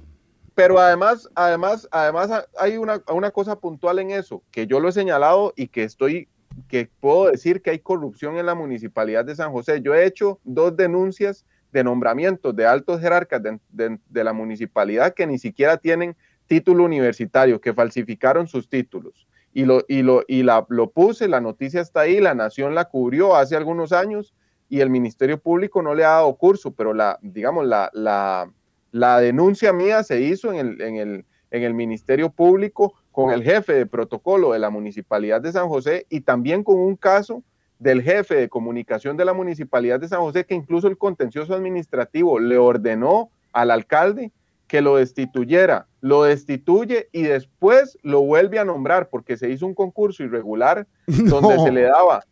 pero 0.54 0.80
además, 0.80 1.30
además, 1.36 1.88
además 1.92 2.48
hay 2.58 2.78
una, 2.78 3.02
una 3.08 3.32
cosa 3.32 3.58
puntual 3.58 4.00
en 4.00 4.12
eso, 4.12 4.44
que 4.52 4.68
yo 4.68 4.82
lo 4.82 4.90
he 4.90 4.92
señalado 4.92 5.54
y 5.56 5.68
que 5.68 5.84
estoy 5.84 6.28
que 6.68 6.90
puedo 7.00 7.32
decir 7.32 7.62
que 7.62 7.72
hay 7.72 7.80
corrupción 7.80 8.38
en 8.38 8.46
la 8.46 8.56
municipalidad 8.56 9.26
de 9.26 9.36
San 9.36 9.52
José. 9.52 9.82
Yo 9.82 9.94
he 9.94 10.06
hecho 10.06 10.40
dos 10.44 10.76
denuncias 10.76 11.46
de 11.72 11.84
nombramientos 11.84 12.56
de 12.56 12.66
altos 12.66 13.00
jerarcas 13.00 13.42
de, 13.42 14.00
la 14.12 14.34
municipalidad 14.34 15.14
que 15.14 15.28
ni 15.28 15.40
siquiera 15.40 15.78
tienen 15.78 16.16
título 16.48 16.84
universitario, 16.84 17.62
que 17.62 17.74
falsificaron 17.74 18.48
sus 18.48 18.68
títulos. 18.68 19.28
Y, 19.54 19.66
lo, 19.66 19.84
y, 19.88 20.02
lo, 20.02 20.24
y 20.28 20.44
la, 20.44 20.66
lo 20.70 20.92
puse, 20.92 21.28
la 21.28 21.42
noticia 21.42 21.82
está 21.82 22.02
ahí, 22.02 22.20
la 22.20 22.34
Nación 22.34 22.76
la 22.76 22.86
cubrió 22.86 23.36
hace 23.36 23.56
algunos 23.56 23.92
años 23.92 24.34
y 24.70 24.80
el 24.80 24.90
Ministerio 24.90 25.38
Público 25.40 25.82
no 25.82 25.94
le 25.94 26.06
ha 26.06 26.12
dado 26.12 26.36
curso, 26.36 26.72
pero 26.72 26.94
la, 26.94 27.20
digamos, 27.22 27.66
la, 27.66 27.90
la, 27.94 28.50
la 28.92 29.20
denuncia 29.20 29.74
mía 29.74 30.04
se 30.04 30.22
hizo 30.22 30.54
en 30.54 30.60
el, 30.60 30.82
en 30.82 30.96
el, 30.96 31.26
en 31.52 31.64
el 31.64 31.74
Ministerio 31.74 32.30
Público 32.30 32.96
con 33.12 33.32
el 33.32 33.44
jefe 33.44 33.74
de 33.74 33.86
protocolo 33.86 34.54
de 34.54 34.60
la 34.60 34.70
Municipalidad 34.70 35.42
de 35.42 35.52
San 35.52 35.68
José 35.68 36.06
y 36.10 36.22
también 36.22 36.64
con 36.64 36.80
un 36.80 36.96
caso 36.96 37.44
del 37.80 38.02
jefe 38.02 38.36
de 38.36 38.50
comunicación 38.50 39.18
de 39.18 39.26
la 39.26 39.34
Municipalidad 39.34 40.00
de 40.00 40.08
San 40.08 40.22
José 40.22 40.46
que 40.46 40.56
incluso 40.56 40.88
el 40.88 40.98
contencioso 40.98 41.54
administrativo 41.54 42.40
le 42.40 42.58
ordenó 42.58 43.30
al 43.54 43.72
alcalde 43.72 44.32
que 44.68 44.82
lo 44.82 44.96
destituyera, 44.96 45.88
lo 46.00 46.24
destituye 46.24 47.10
y 47.12 47.24
después 47.24 47.98
lo 48.04 48.22
vuelve 48.22 48.60
a 48.60 48.64
nombrar 48.64 49.10
porque 49.10 49.36
se 49.36 49.50
hizo 49.50 49.66
un 49.66 49.74
concurso 49.74 50.24
irregular 50.24 50.88
donde 51.08 51.60
se 51.60 51.72
le 51.72 51.82
daba 51.82 52.24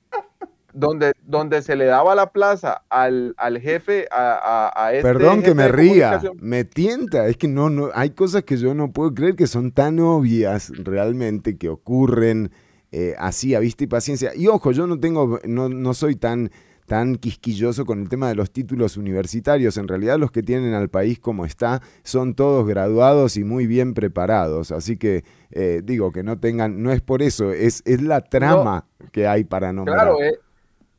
donde, 0.74 1.14
donde 1.26 1.62
se 1.62 1.76
le 1.76 1.86
daba 1.86 2.16
la 2.16 2.32
plaza 2.32 2.84
al, 2.90 3.36
jefe, 3.62 4.08
a, 4.12 4.72
a, 4.76 4.94
este 4.94 5.04
Perdón 5.04 5.42
que 5.42 5.54
me 5.54 5.68
ría, 5.68 6.22
me 6.40 6.64
tienta, 6.64 7.28
es 7.28 7.38
que 7.38 7.48
no, 7.48 7.70
no, 7.70 7.90
hay 7.94 8.12
cosas 8.12 8.44
que 8.44 8.58
yo 8.58 8.74
no 8.74 8.92
puedo 8.92 9.14
creer 9.14 9.36
que 9.36 9.48
son 9.48 9.72
tan 9.72 10.00
obvias 10.00 10.72
realmente 10.78 11.58
que 11.58 11.70
ocurren 11.70 12.52
eh, 12.92 13.16
así 13.20 13.54
a 13.54 13.60
vista 13.60 13.84
y 13.84 13.88
paciencia. 13.88 14.32
Y 14.36 14.48
ojo, 14.48 14.72
yo 14.72 14.88
no 14.88 15.00
tengo, 15.00 15.40
no, 15.46 15.70
no 15.70 15.94
soy 15.94 16.16
tan, 16.16 16.52
tan 16.88 17.18
quisquilloso 17.18 17.86
con 17.86 18.02
el 18.02 18.10
tema 18.10 18.28
de 18.30 18.36
los 18.36 18.52
títulos 18.52 18.98
universitarios. 18.98 19.78
En 19.78 19.88
realidad 19.88 20.18
los 20.18 20.32
que 20.32 20.42
tienen 20.42 20.74
al 20.74 20.90
país 20.90 21.20
como 21.20 21.46
está 21.46 21.82
son 22.04 22.34
todos 22.34 22.68
graduados 22.68 23.38
y 23.38 23.44
muy 23.44 23.68
bien 23.68 23.94
preparados. 23.94 24.72
Así 24.72 24.98
que 24.98 25.24
eh, 25.52 25.82
digo 25.84 26.12
que 26.12 26.24
no 26.24 26.40
tengan, 26.40 26.82
no 26.82 26.92
es 26.92 27.02
por 27.02 27.22
eso, 27.22 27.52
es, 27.52 27.84
es 27.86 28.02
la 28.02 28.22
trama 28.22 28.86
que 29.12 29.28
hay 29.28 29.44
para 29.44 29.72
nombrar. 29.72 29.98
Claro, 29.98 30.22
eh, 30.22 30.40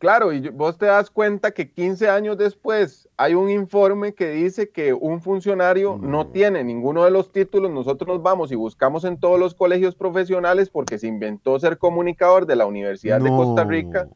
Claro, 0.00 0.32
y 0.32 0.48
vos 0.48 0.78
te 0.78 0.86
das 0.86 1.10
cuenta 1.10 1.50
que 1.50 1.70
15 1.70 2.08
años 2.08 2.38
después 2.38 3.06
hay 3.18 3.34
un 3.34 3.50
informe 3.50 4.14
que 4.14 4.30
dice 4.30 4.70
que 4.70 4.94
un 4.94 5.20
funcionario 5.20 5.98
no 6.00 6.28
tiene 6.28 6.64
ninguno 6.64 7.04
de 7.04 7.10
los 7.10 7.30
títulos. 7.32 7.70
Nosotros 7.70 8.08
nos 8.08 8.22
vamos 8.22 8.50
y 8.50 8.54
buscamos 8.54 9.04
en 9.04 9.20
todos 9.20 9.38
los 9.38 9.54
colegios 9.54 9.94
profesionales 9.94 10.70
porque 10.70 10.98
se 10.98 11.06
inventó 11.06 11.60
ser 11.60 11.76
comunicador 11.76 12.46
de 12.46 12.56
la 12.56 12.64
Universidad 12.64 13.20
de 13.20 13.28
Costa 13.28 13.64
Rica 13.64 14.08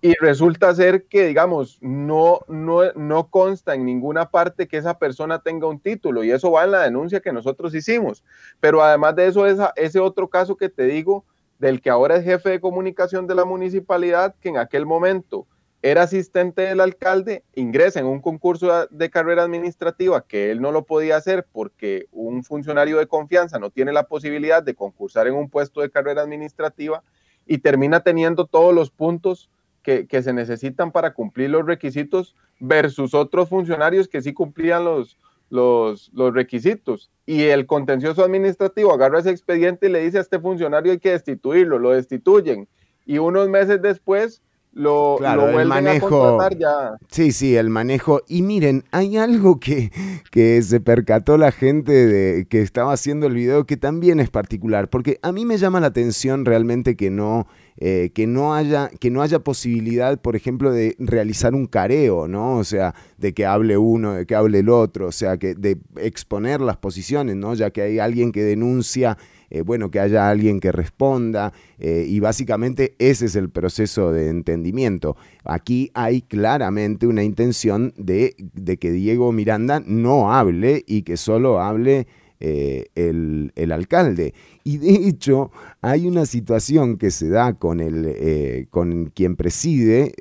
y 0.00 0.12
resulta 0.14 0.74
ser 0.74 1.04
que, 1.04 1.28
digamos, 1.28 1.78
no, 1.80 2.40
no, 2.48 2.92
no 2.96 3.28
consta 3.28 3.76
en 3.76 3.84
ninguna 3.84 4.28
parte 4.28 4.66
que 4.66 4.78
esa 4.78 4.98
persona 4.98 5.38
tenga 5.38 5.68
un 5.68 5.78
título 5.78 6.24
y 6.24 6.32
eso 6.32 6.50
va 6.50 6.64
en 6.64 6.72
la 6.72 6.82
denuncia 6.82 7.20
que 7.20 7.32
nosotros 7.32 7.72
hicimos. 7.76 8.24
Pero 8.58 8.82
además 8.82 9.14
de 9.14 9.28
eso, 9.28 9.46
esa, 9.46 9.72
ese 9.76 10.00
otro 10.00 10.26
caso 10.26 10.56
que 10.56 10.68
te 10.68 10.86
digo 10.86 11.24
del 11.62 11.80
que 11.80 11.90
ahora 11.90 12.16
es 12.16 12.24
jefe 12.24 12.50
de 12.50 12.60
comunicación 12.60 13.28
de 13.28 13.36
la 13.36 13.44
municipalidad, 13.44 14.34
que 14.40 14.48
en 14.48 14.56
aquel 14.56 14.84
momento 14.84 15.46
era 15.80 16.02
asistente 16.02 16.62
del 16.62 16.80
alcalde, 16.80 17.44
ingresa 17.54 18.00
en 18.00 18.06
un 18.06 18.20
concurso 18.20 18.88
de 18.90 19.10
carrera 19.10 19.44
administrativa 19.44 20.26
que 20.26 20.50
él 20.50 20.60
no 20.60 20.72
lo 20.72 20.84
podía 20.84 21.16
hacer 21.16 21.46
porque 21.52 22.08
un 22.10 22.42
funcionario 22.42 22.98
de 22.98 23.06
confianza 23.06 23.60
no 23.60 23.70
tiene 23.70 23.92
la 23.92 24.08
posibilidad 24.08 24.60
de 24.60 24.74
concursar 24.74 25.28
en 25.28 25.34
un 25.34 25.48
puesto 25.48 25.82
de 25.82 25.90
carrera 25.90 26.22
administrativa 26.22 27.04
y 27.46 27.58
termina 27.58 28.00
teniendo 28.00 28.46
todos 28.46 28.74
los 28.74 28.90
puntos 28.90 29.48
que, 29.84 30.06
se 30.10 30.32
necesitan 30.32 30.90
para 30.90 31.14
cumplir 31.14 31.50
los 31.50 31.64
requisitos 31.64 32.34
versus 32.58 33.14
otros 33.14 33.48
funcionarios 33.48 34.08
que 34.08 34.20
sí 34.20 34.32
cumplían 34.32 34.84
los, 34.84 35.16
los, 35.52 36.10
los 36.14 36.32
requisitos. 36.32 37.10
Y 37.26 37.42
el 37.42 37.66
contencioso 37.66 38.24
administrativo 38.24 38.92
agarra 38.92 39.20
ese 39.20 39.30
expediente 39.30 39.86
y 39.86 39.90
le 39.90 40.02
dice 40.02 40.16
a 40.16 40.22
este 40.22 40.40
funcionario 40.40 40.92
hay 40.92 40.98
que 40.98 41.10
destituirlo, 41.10 41.78
lo 41.78 41.90
destituyen. 41.90 42.68
Y 43.04 43.18
unos 43.18 43.50
meses 43.50 43.82
después 43.82 44.40
lo, 44.72 45.16
claro, 45.18 45.60
el 45.60 45.68
manejo, 45.68 46.38
ya. 46.58 46.96
Sí, 47.10 47.32
sí, 47.32 47.54
el 47.54 47.68
manejo. 47.68 48.22
Y 48.26 48.40
miren, 48.40 48.84
hay 48.92 49.18
algo 49.18 49.60
que, 49.60 49.92
que 50.30 50.62
se 50.62 50.80
percató 50.80 51.36
la 51.36 51.52
gente 51.52 51.92
de, 51.92 52.46
que 52.46 52.62
estaba 52.62 52.94
haciendo 52.94 53.26
el 53.26 53.34
video 53.34 53.66
que 53.66 53.76
también 53.76 54.20
es 54.20 54.30
particular, 54.30 54.88
porque 54.88 55.18
a 55.20 55.32
mí 55.32 55.44
me 55.44 55.58
llama 55.58 55.80
la 55.80 55.88
atención 55.88 56.46
realmente 56.46 56.96
que 56.96 57.10
no, 57.10 57.46
eh, 57.78 58.10
que 58.14 58.26
no, 58.26 58.54
haya, 58.54 58.90
que 59.00 59.10
no 59.10 59.22
haya 59.22 59.38
posibilidad, 59.38 60.20
por 60.20 60.36
ejemplo, 60.36 60.72
de 60.72 60.94
realizar 60.98 61.54
un 61.54 61.66
careo, 61.66 62.28
¿no? 62.28 62.58
O 62.58 62.64
sea, 62.64 62.94
de 63.18 63.32
que 63.32 63.46
hable 63.46 63.76
uno, 63.76 64.14
de 64.14 64.26
que 64.26 64.34
hable 64.34 64.60
el 64.60 64.68
otro, 64.68 65.08
o 65.08 65.12
sea, 65.12 65.36
que 65.36 65.54
de 65.54 65.78
exponer 65.96 66.60
las 66.60 66.76
posiciones, 66.76 67.36
¿no? 67.36 67.54
Ya 67.54 67.70
que 67.70 67.82
hay 67.82 67.98
alguien 67.98 68.32
que 68.32 68.42
denuncia 68.42 69.16
eh, 69.54 69.60
bueno, 69.60 69.90
que 69.90 70.00
haya 70.00 70.30
alguien 70.30 70.60
que 70.60 70.72
responda 70.72 71.52
eh, 71.78 72.06
y 72.08 72.20
básicamente 72.20 72.94
ese 72.98 73.26
es 73.26 73.36
el 73.36 73.50
proceso 73.50 74.10
de 74.10 74.30
entendimiento. 74.30 75.14
Aquí 75.44 75.90
hay 75.92 76.22
claramente 76.22 77.06
una 77.06 77.22
intención 77.22 77.92
de, 77.98 78.34
que 78.80 78.90
Diego 78.90 79.30
Miranda 79.30 79.82
no 79.84 80.32
hable 80.32 80.82
y 80.86 81.02
que 81.02 81.18
solo 81.18 81.60
hable 81.60 82.06
eh, 82.42 82.86
el, 82.94 83.72
alcalde. 83.72 84.34
Y 84.64 84.78
de 84.78 84.90
hecho 85.08 85.50
hay 85.80 86.06
una 86.06 86.26
situación 86.26 86.98
que 86.98 87.10
se 87.10 87.28
da 87.28 87.54
con, 87.54 87.80
el, 87.80 88.66
con 88.70 89.06
quien 89.06 89.36
preside. 89.36 90.12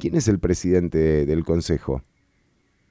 ¿Quién 0.00 0.16
es 0.16 0.28
el 0.28 0.38
presidente 0.38 1.26
del 1.26 1.44
consejo? 1.44 2.02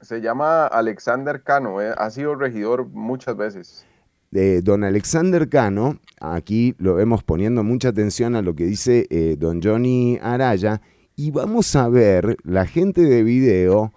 Se 0.02 0.22
llama 0.22 0.68
Alexander 0.68 1.44
Cano, 1.44 1.78
ha 1.80 2.10
sido 2.10 2.36
regidor 2.36 2.88
muchas 2.88 3.38
veces 3.38 3.86
don 4.32 4.84
Alexander 4.84 5.50
Cano, 5.50 6.00
aquí 6.20 6.74
lo 6.78 6.96
vemos 6.96 7.24
poniendo 7.24 7.64
mucha 7.64 7.90
atención 7.90 8.36
a 8.36 8.42
lo 8.42 8.56
que 8.56 8.66
dice 8.66 9.06
eh, 9.10 9.36
don 9.38 9.62
Johnny 9.62 10.20
Araya, 10.22 10.82
y 11.16 11.32
vamos 11.32 11.76
a 11.76 11.90
ver, 11.90 12.38
la 12.44 12.66
gente 12.66 13.02
de 13.02 13.24
video 13.24 13.94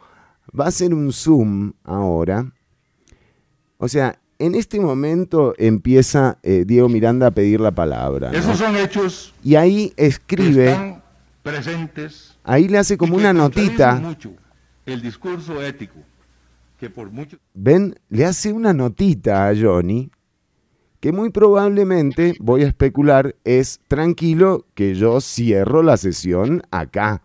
va 0.59 0.67
a 0.67 0.69
hacer 0.69 0.93
un 0.93 1.13
zoom 1.13 1.73
ahora. 1.85 2.53
O 3.79 3.87
sea, 3.89 4.19
en 4.39 4.55
este 4.55 4.81
momento 4.81 5.55
empieza 5.59 6.39
eh, 6.43 6.65
Diego 6.67 6.89
Miranda 6.89 7.29
a 7.29 7.31
pedir 7.31 7.61
la 7.61 7.73
palabra. 7.73 8.31
Esos 8.33 8.59
son 8.59 8.77
hechos. 8.77 9.35
Y 9.43 9.55
ahí 9.55 9.93
escribe. 9.97 10.71
están 10.71 11.03
presentes. 11.43 12.37
Ahí 12.45 12.69
le 12.69 12.79
hace 12.79 12.97
como 12.97 13.17
una 13.17 13.33
notita. 13.33 13.95
Mucho 13.97 14.33
el 14.87 15.03
discurso 15.03 15.63
ético. 15.63 16.01
Que 16.79 16.91
por 16.91 17.11
mucho... 17.11 17.39
Ven, 17.55 17.99
le 18.09 18.25
hace 18.25 18.53
una 18.53 18.73
notita 18.73 19.49
a 19.49 19.55
Johnny 19.57 20.11
que 21.01 21.13
muy 21.13 21.29
probablemente, 21.29 22.35
voy 22.41 22.63
a 22.63 22.67
especular, 22.67 23.37
es 23.45 23.79
tranquilo 23.89 24.65
que 24.75 24.95
yo 24.95 25.21
cierro 25.21 25.83
la 25.83 25.99
sesión 25.99 26.63
acá. 26.71 27.21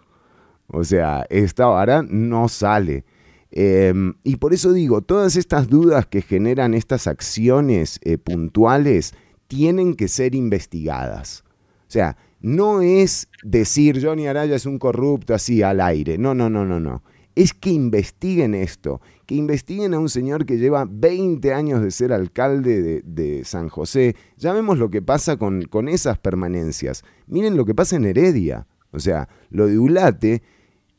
O 0.68 0.84
sea, 0.84 1.26
esta 1.30 1.66
vara 1.68 2.04
no 2.04 2.50
sale. 2.50 3.06
Em, 3.52 4.14
y 4.24 4.36
por 4.36 4.54
eso 4.54 4.74
digo, 4.74 5.02
todas 5.02 5.36
estas 5.36 5.70
dudas 5.70 6.06
que 6.06 6.22
generan 6.22 6.74
estas 6.74 7.08
acciones 7.08 8.00
eh, 8.04 8.18
puntuales 8.18 9.14
tienen 9.48 9.96
que 9.96 10.08
ser 10.08 10.36
investigadas. 10.36 11.44
O 11.88 11.92
sea, 11.92 12.18
no 12.42 12.82
es 12.82 13.28
decir 13.44 14.04
Johnny 14.04 14.28
Araya 14.28 14.56
es 14.56 14.66
un 14.66 14.78
corrupto 14.78 15.34
así 15.34 15.64
al 15.64 15.82
aire. 15.82 16.18
No, 16.18 16.36
no, 16.36 16.50
no, 16.50 16.66
no, 16.66 16.80
no 16.80 17.02
es 17.40 17.54
que 17.54 17.70
investiguen 17.70 18.54
esto, 18.54 19.00
que 19.26 19.34
investiguen 19.34 19.94
a 19.94 20.00
un 20.00 20.10
señor 20.10 20.46
que 20.46 20.58
lleva 20.58 20.86
20 20.90 21.54
años 21.54 21.82
de 21.82 21.90
ser 21.90 22.12
alcalde 22.12 23.02
de, 23.06 23.46
San 23.46 23.70
José. 23.70 24.18
Ya 24.36 24.52
vemos 24.52 24.78
lo 24.78 24.90
que 24.90 25.02
pasa 25.02 25.38
con, 25.38 25.62
con, 25.62 25.88
esas 25.88 26.18
permanencias. 26.18 27.04
Miren 27.28 27.56
lo 27.56 27.64
que 27.64 27.74
pasa 27.74 27.96
en 27.96 28.04
Heredia. 28.04 28.68
O 28.92 29.00
sea, 29.00 29.30
lo 29.52 29.68
de 29.68 29.80
Ulate 29.80 30.44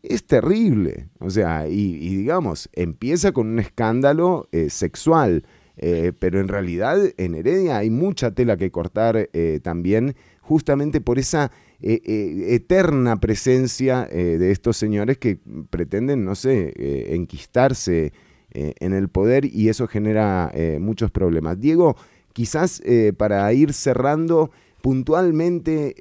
es 0.03 0.25
terrible. 0.25 1.09
O 1.19 1.31
sea, 1.31 1.69
y, 1.69 2.17
digamos, 2.17 2.69
empieza 2.73 3.33
con 3.33 3.49
un 3.49 3.59
escándalo 3.59 4.49
eh, 4.53 4.71
sexual. 4.71 5.45
Eh, 5.83 6.13
pero 6.19 6.41
en 6.41 6.49
realidad 6.49 6.99
en 7.17 7.35
Heredia 7.35 7.79
hay 7.79 7.89
mucha 7.89 8.33
tela 8.33 8.59
que 8.59 8.71
cortar 8.71 9.31
eh, 9.33 9.61
también, 9.63 10.15
justamente 10.41 11.01
por 11.01 11.19
esa 11.19 11.51
eterna 11.83 13.17
presencia 13.17 14.05
de 14.05 14.51
estos 14.51 14.77
señores 14.77 15.17
que 15.17 15.39
pretenden, 15.71 16.27
no 16.27 16.35
sé, 16.35 16.75
enquistarse 17.15 18.13
en 18.51 18.93
el 18.93 19.09
poder 19.09 19.47
y 19.47 19.71
eso 19.71 19.87
genera 19.87 20.53
muchos 20.79 21.11
problemas. 21.11 21.59
Diego, 21.59 21.97
quizás 22.35 22.83
para 23.17 23.51
ir 23.55 23.73
cerrando 23.73 24.51
puntualmente, 24.83 25.95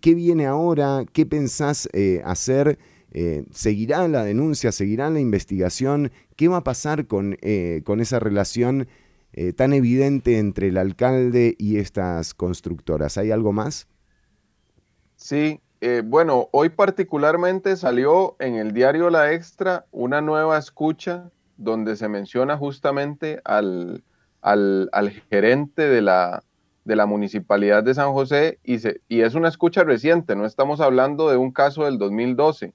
¿qué 0.00 0.14
viene 0.14 0.46
ahora? 0.46 1.04
¿Qué 1.12 1.26
pensás 1.26 1.86
hacer? 2.24 2.78
¿Seguirá 3.50 4.06
la 4.08 4.24
denuncia? 4.24 4.72
¿Seguirá 4.72 5.08
la 5.10 5.20
investigación? 5.20 6.12
¿Qué 6.36 6.48
va 6.48 6.58
a 6.58 6.64
pasar 6.64 7.06
con, 7.06 7.36
con 7.84 8.00
esa 8.00 8.18
relación 8.18 8.88
tan 9.56 9.72
evidente 9.72 10.38
entre 10.38 10.68
el 10.68 10.76
alcalde 10.76 11.54
y 11.58 11.78
estas 11.78 12.34
constructoras? 12.34 13.16
¿Hay 13.16 13.30
algo 13.30 13.52
más? 13.52 13.88
Sí, 15.16 15.60
eh, 15.80 16.02
bueno, 16.04 16.48
hoy 16.52 16.70
particularmente 16.70 17.76
salió 17.76 18.36
en 18.38 18.54
el 18.54 18.72
diario 18.72 19.10
La 19.10 19.32
Extra 19.32 19.86
una 19.90 20.20
nueva 20.20 20.58
escucha 20.58 21.30
donde 21.58 21.96
se 21.96 22.08
menciona 22.08 22.56
justamente 22.56 23.40
al, 23.44 24.02
al, 24.40 24.88
gerente 25.30 25.82
de 25.82 26.00
la, 26.00 26.42
de 26.84 26.96
la 26.96 27.06
municipalidad 27.06 27.82
de 27.82 27.94
San 27.94 28.12
José 28.12 28.58
y, 28.64 28.78
se, 28.78 29.00
y 29.08 29.20
es 29.20 29.34
una 29.34 29.48
escucha 29.48 29.84
reciente, 29.84 30.34
no 30.34 30.46
estamos 30.46 30.80
hablando 30.80 31.30
de 31.30 31.36
un 31.36 31.52
caso 31.52 31.84
del 31.84 31.98
2012. 31.98 32.72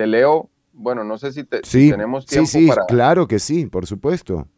Te 0.00 0.06
leo, 0.06 0.48
bueno, 0.72 1.04
no 1.04 1.18
sé 1.18 1.30
si, 1.30 1.44
tenemos 1.44 2.24
tiempo 2.24 2.46
sí, 2.46 2.70
sí, 2.70 2.74
Claro 2.88 3.28
que 3.28 3.38
sí, 3.38 3.66
por 3.66 3.86
supuesto. 3.86 4.48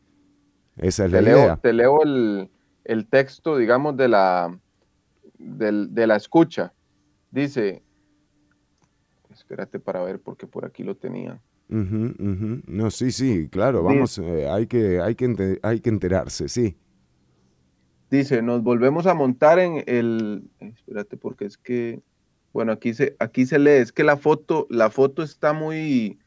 Esa 0.77 1.07
es 1.07 1.11
la 1.11 1.21
idea. 1.21 1.57
Te 1.57 1.73
leo 1.73 2.01
el, 2.05 2.49
el 2.85 3.09
texto, 3.09 3.57
digamos, 3.57 3.97
de 3.97 4.07
la, 4.07 4.57
de 5.37 6.07
la 6.07 6.15
escucha. 6.15 6.73
Dice, 7.33 7.83
espérate 9.33 9.81
para 9.81 10.01
ver 10.05 10.21
porque 10.21 10.47
por 10.47 10.65
aquí 10.65 10.85
lo 10.85 10.97
tenía. 10.97 11.41
No, 11.69 12.93
sí, 12.93 13.11
sí, 13.11 13.49
claro, 13.49 13.83
vamos, 13.83 14.19
eh, 14.19 14.49
hay, 14.49 14.69
que, 14.69 15.01
hay, 15.01 15.17
que 15.17 15.59
hay 15.61 15.81
que 15.81 15.91
enterarse, 15.91 16.49
sí. 16.49 16.77
Dice, 18.13 18.43
nos 18.43 18.63
volvemos 18.63 19.09
a 19.09 19.15
montar 19.15 19.59
en 19.59 19.83
el, 19.89 20.49
espérate 20.61 21.17
porque 21.17 21.47
es 21.47 21.59
que, 21.59 22.01
bueno, 22.53 22.73
aquí 22.73 22.95
se, 22.95 23.17
aquí 23.19 23.47
se 23.47 23.59
lee, 23.59 23.71
es 23.71 23.93
que 23.93 24.05
la 24.05 24.17
foto, 24.17 24.67
la 24.71 24.91
foto 24.91 25.23
está 25.23 25.53
muy, 25.53 26.19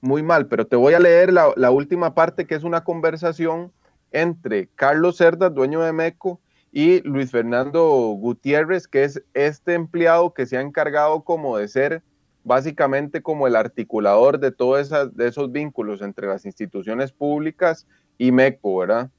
muy 0.00 0.22
mal, 0.22 0.46
pero 0.46 0.66
te 0.66 0.76
voy 0.76 0.94
a 0.94 1.00
leer 1.00 1.32
la, 1.32 1.52
la 1.56 1.70
última 1.70 2.14
parte 2.14 2.46
que 2.46 2.54
es 2.54 2.64
una 2.64 2.84
conversación 2.84 3.72
entre 4.10 4.68
Carlos 4.74 5.16
Cerdas, 5.16 5.54
dueño 5.54 5.80
de 5.80 5.92
MECO, 5.92 6.40
y 6.72 7.02
Luis 7.02 7.30
Fernando 7.30 7.86
Gutiérrez, 8.18 8.88
que 8.88 9.04
es 9.04 9.22
este 9.34 9.74
empleado 9.74 10.32
que 10.32 10.46
se 10.46 10.56
ha 10.56 10.62
encargado 10.62 11.22
como 11.22 11.58
de 11.58 11.68
ser 11.68 12.02
básicamente 12.44 13.22
como 13.22 13.46
el 13.46 13.56
articulador 13.56 14.40
de 14.40 14.52
todos 14.52 14.90
esos 15.18 15.52
vínculos 15.52 16.00
entre 16.02 16.26
las 16.26 16.44
instituciones 16.44 17.12
públicas 17.12 17.86
y 18.18 18.32
MECO, 18.32 18.78
¿verdad? 18.78 19.10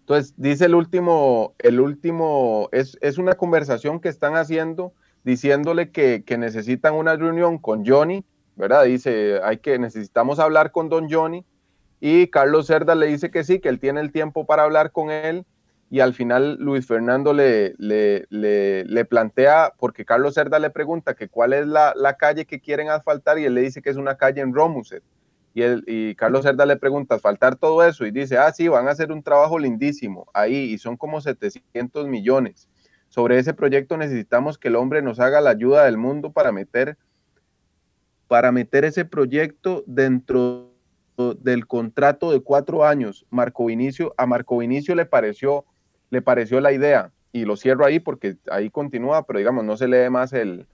Entonces, 0.00 0.34
dice 0.36 0.66
el 0.66 0.74
último, 0.74 1.54
el 1.58 1.80
último, 1.80 2.68
es, 2.70 2.96
es 3.00 3.18
una 3.18 3.34
conversación 3.34 3.98
que 3.98 4.08
están 4.08 4.36
haciendo 4.36 4.92
diciéndole 5.26 5.90
que, 5.90 6.22
que, 6.24 6.38
necesitan 6.38 6.94
una 6.94 7.16
reunión 7.16 7.58
con 7.58 7.84
Johnny, 7.84 8.24
¿verdad? 8.54 8.84
Dice, 8.84 9.40
hay 9.42 9.58
que, 9.58 9.76
necesitamos 9.76 10.38
hablar 10.38 10.70
con 10.70 10.88
don 10.88 11.10
Johnny, 11.10 11.44
y 12.00 12.28
Carlos 12.28 12.68
Cerda 12.68 12.94
le 12.94 13.08
dice 13.08 13.32
que 13.32 13.42
sí, 13.42 13.58
que 13.58 13.68
él 13.68 13.80
tiene 13.80 14.00
el 14.00 14.12
tiempo 14.12 14.46
para 14.46 14.62
hablar 14.62 14.92
con 14.92 15.10
él, 15.10 15.44
y 15.90 15.98
al 15.98 16.14
final 16.14 16.58
Luis 16.60 16.86
Fernando 16.86 17.32
le, 17.32 17.74
le, 17.78 19.04
plantea, 19.04 19.72
porque 19.76 20.04
Carlos 20.04 20.34
Cerda 20.34 20.60
le 20.60 20.70
pregunta 20.70 21.14
que 21.14 21.28
cuál 21.28 21.54
es 21.54 21.66
la, 21.66 22.16
calle 22.16 22.46
que 22.46 22.60
quieren 22.60 22.88
asfaltar 22.88 23.40
y 23.40 23.46
él 23.46 23.54
le 23.54 23.62
dice 23.62 23.82
que 23.82 23.90
es 23.90 23.96
una 23.96 24.16
calle 24.16 24.40
en 24.42 24.54
Romuset. 24.54 25.02
Y, 25.54 25.62
y 25.88 26.14
Carlos 26.14 26.44
Cerda 26.44 26.66
le 26.66 26.76
pregunta, 26.76 27.16
¿asfaltar 27.16 27.56
todo 27.56 27.82
eso? 27.82 28.06
Y 28.06 28.12
dice, 28.12 28.38
ah, 28.38 28.52
sí, 28.52 28.68
van 28.68 28.86
a 28.86 28.92
hacer 28.92 29.10
un 29.10 29.24
trabajo 29.24 29.58
lindísimo 29.58 30.28
ahí 30.34 30.54
y 30.54 30.78
son 30.78 30.96
como 30.96 31.20
700 31.20 32.06
millones. 32.06 32.68
Sobre 33.16 33.38
ese 33.38 33.54
proyecto 33.54 33.96
necesitamos 33.96 34.58
que 34.58 34.68
el 34.68 34.76
hombre 34.76 35.00
nos 35.00 35.20
haga 35.20 35.40
la 35.40 35.48
ayuda 35.48 35.86
del 35.86 35.96
mundo 35.96 36.32
para 36.32 36.52
meter, 36.52 36.98
para 38.28 38.52
meter 38.52 38.84
ese 38.84 39.06
proyecto 39.06 39.84
dentro 39.86 40.74
del 41.40 41.66
contrato 41.66 42.30
de 42.30 42.40
cuatro 42.40 42.84
años. 42.84 43.24
Marco 43.30 43.64
Vinicio, 43.64 44.12
a 44.18 44.26
Marco 44.26 44.58
Vinicio 44.58 44.94
le 44.94 45.06
pareció 45.06 45.64
le 46.10 46.20
pareció 46.20 46.60
la 46.60 46.72
idea. 46.72 47.10
Y 47.32 47.46
lo 47.46 47.56
cierro 47.56 47.86
ahí 47.86 48.00
porque 48.00 48.36
ahí 48.50 48.68
continúa, 48.68 49.24
pero 49.24 49.38
digamos, 49.38 49.64
no 49.64 49.78
se 49.78 49.88
lee 49.88 50.10
más 50.10 50.34
el, 50.34 50.66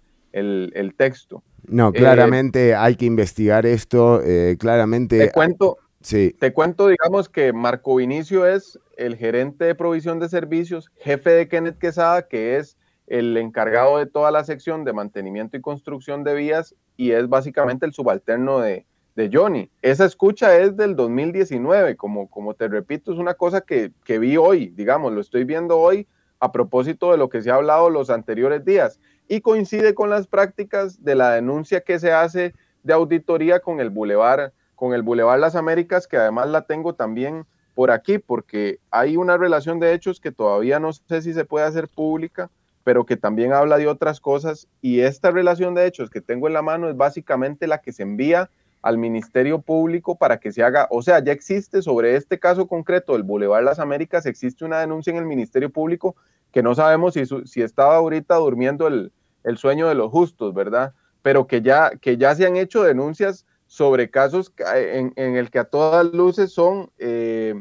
texto. 0.97 1.45
No, 1.69 1.93
claramente 1.93 2.75
hay 2.75 2.97
que 2.97 3.05
investigar 3.05 3.67
esto, 3.67 4.21
eh, 4.21 4.57
claramente... 4.59 5.17
Te 5.17 5.31
cuento, 5.31 5.79
Sí. 6.03 6.35
Te 6.41 6.53
cuento, 6.53 6.89
digamos, 6.89 7.29
que 7.29 7.53
Marco 7.53 7.97
Vinicio 7.97 8.45
es 8.45 8.79
el 9.07 9.17
gerente 9.17 9.65
de 9.65 9.75
provisión 9.75 10.21
de 10.21 10.29
servicios, 10.29 10.91
jefe 10.97 11.31
de 11.31 11.49
Kenneth 11.49 11.79
Quesada, 11.79 12.29
que 12.29 12.57
es 12.57 12.77
el 13.07 13.37
encargado 13.37 13.99
de 13.99 14.07
toda 14.07 14.31
la 14.31 14.45
sección 14.45 14.85
de 14.85 14.93
mantenimiento 14.93 15.57
y 15.57 15.61
construcción 15.61 16.25
de 16.25 16.35
vías 16.35 16.75
y 16.97 17.11
es 17.11 17.29
básicamente 17.29 17.85
el 17.85 17.93
subalterno 17.93 18.61
de, 18.61 18.87
de 19.17 19.31
Johnny. 19.33 19.71
Esa 19.83 20.05
escucha 20.05 20.57
es 20.57 20.77
del 20.77 20.95
2019, 20.97 21.97
como, 21.97 22.31
como 22.31 22.55
te 22.55 22.69
repito, 22.69 23.13
es 23.13 23.19
una 23.19 23.35
cosa 23.35 23.61
que, 23.61 23.93
que 24.05 24.19
vi 24.19 24.37
hoy, 24.37 24.69
digamos, 24.69 25.13
lo 25.13 25.21
estoy 25.21 25.45
viendo 25.45 25.79
hoy 25.79 26.07
a 26.39 26.53
propósito 26.53 27.11
de 27.11 27.19
lo 27.19 27.29
que 27.29 27.43
se 27.43 27.51
ha 27.51 27.57
hablado 27.57 27.91
los 27.91 28.09
anteriores 28.09 28.65
días 28.65 29.01
y 29.29 29.41
coincide 29.41 29.95
con 29.95 30.11
las 30.11 30.27
prácticas 30.27 31.05
de 31.05 31.15
la 31.15 31.33
denuncia 31.33 31.81
que 31.81 31.99
se 31.99 32.13
hace 32.13 32.55
de 32.83 32.93
auditoría 32.93 33.61
con 33.61 33.81
el 33.81 33.91
Boulevard 33.91 34.53
con 34.83 34.95
el 34.95 35.03
Boulevard 35.03 35.39
Las 35.39 35.55
Américas, 35.55 36.09
que 36.09 36.17
además 36.17 36.49
la 36.49 36.63
tengo 36.63 36.97
también 36.97 37.47
por 37.75 37.91
aquí, 37.91 38.19
porque 38.19 38.79
hay 38.91 39.17
una 39.17 39.37
relación 39.37 39.81
de 39.81 39.95
hechos 39.95 40.21
que 40.21 40.33
todavía 40.33 40.79
no 40.79 40.93
sé 40.93 41.23
si 41.23 41.33
se 41.33 41.45
puede 41.45 41.67
hacer 41.67 41.89
pública, 41.89 42.51
pero 42.85 43.07
que 43.07 43.17
también 43.17 43.53
habla 43.53 43.79
de 43.79 43.89
otras 43.89 44.21
cosas. 44.21 44.69
Y 44.81 45.01
esta 45.01 45.31
relación 45.31 45.75
de 45.75 45.87
hechos 45.87 46.11
que 46.11 46.21
tengo 46.21 46.49
en 46.49 46.55
la 46.55 46.63
mano 46.63 46.89
es 46.89 46.97
básicamente 46.97 47.67
la 47.67 47.79
que 47.79 47.93
se 47.93 48.03
envía 48.03 48.51
al 48.83 48.99
Ministerio 48.99 49.61
Público 49.61 50.17
para 50.17 50.39
que 50.39 50.51
se 50.51 50.63
haga, 50.63 50.89
o 50.91 51.03
sea, 51.03 51.23
ya 51.23 51.33
existe 51.33 51.83
sobre 51.83 52.17
este 52.17 52.39
caso 52.39 52.67
concreto 52.67 53.13
del 53.13 53.23
Boulevard 53.23 53.65
Las 53.65 53.79
Américas, 53.79 54.27
existe 54.27 54.65
una 54.65 54.81
denuncia 54.81 55.13
en 55.13 55.19
el 55.19 55.25
Ministerio 55.25 55.71
Público 55.71 56.17
que 56.51 56.65
no 56.65 56.75
sabemos 56.75 57.15
si, 57.15 57.23
si 57.47 57.63
estaba 57.63 57.95
ahorita 57.97 58.35
durmiendo 58.35 58.89
el, 58.89 59.13
el, 59.45 59.57
sueño 59.57 59.89
de 59.89 59.95
los 59.95 60.11
justos, 60.11 60.53
¿verdad? 60.53 60.93
Pero 61.23 61.47
que 61.47 61.63
ya, 61.63 61.93
que 62.01 62.17
ya 62.17 62.35
se 62.35 62.45
han 62.45 62.57
hecho 62.57 62.83
denuncias 62.83 63.47
sobre 63.73 64.11
casos 64.11 64.53
en, 64.77 65.15
en 65.17 65.35
el 65.35 65.51
que 65.51 65.59
a 65.59 65.65
todas 65.65 66.05
luces 66.13 66.53
son, 66.53 66.91
eh, 66.99 67.55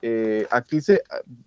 eh, 0.00 0.46
aquí 0.52 0.80
se, 0.80 1.02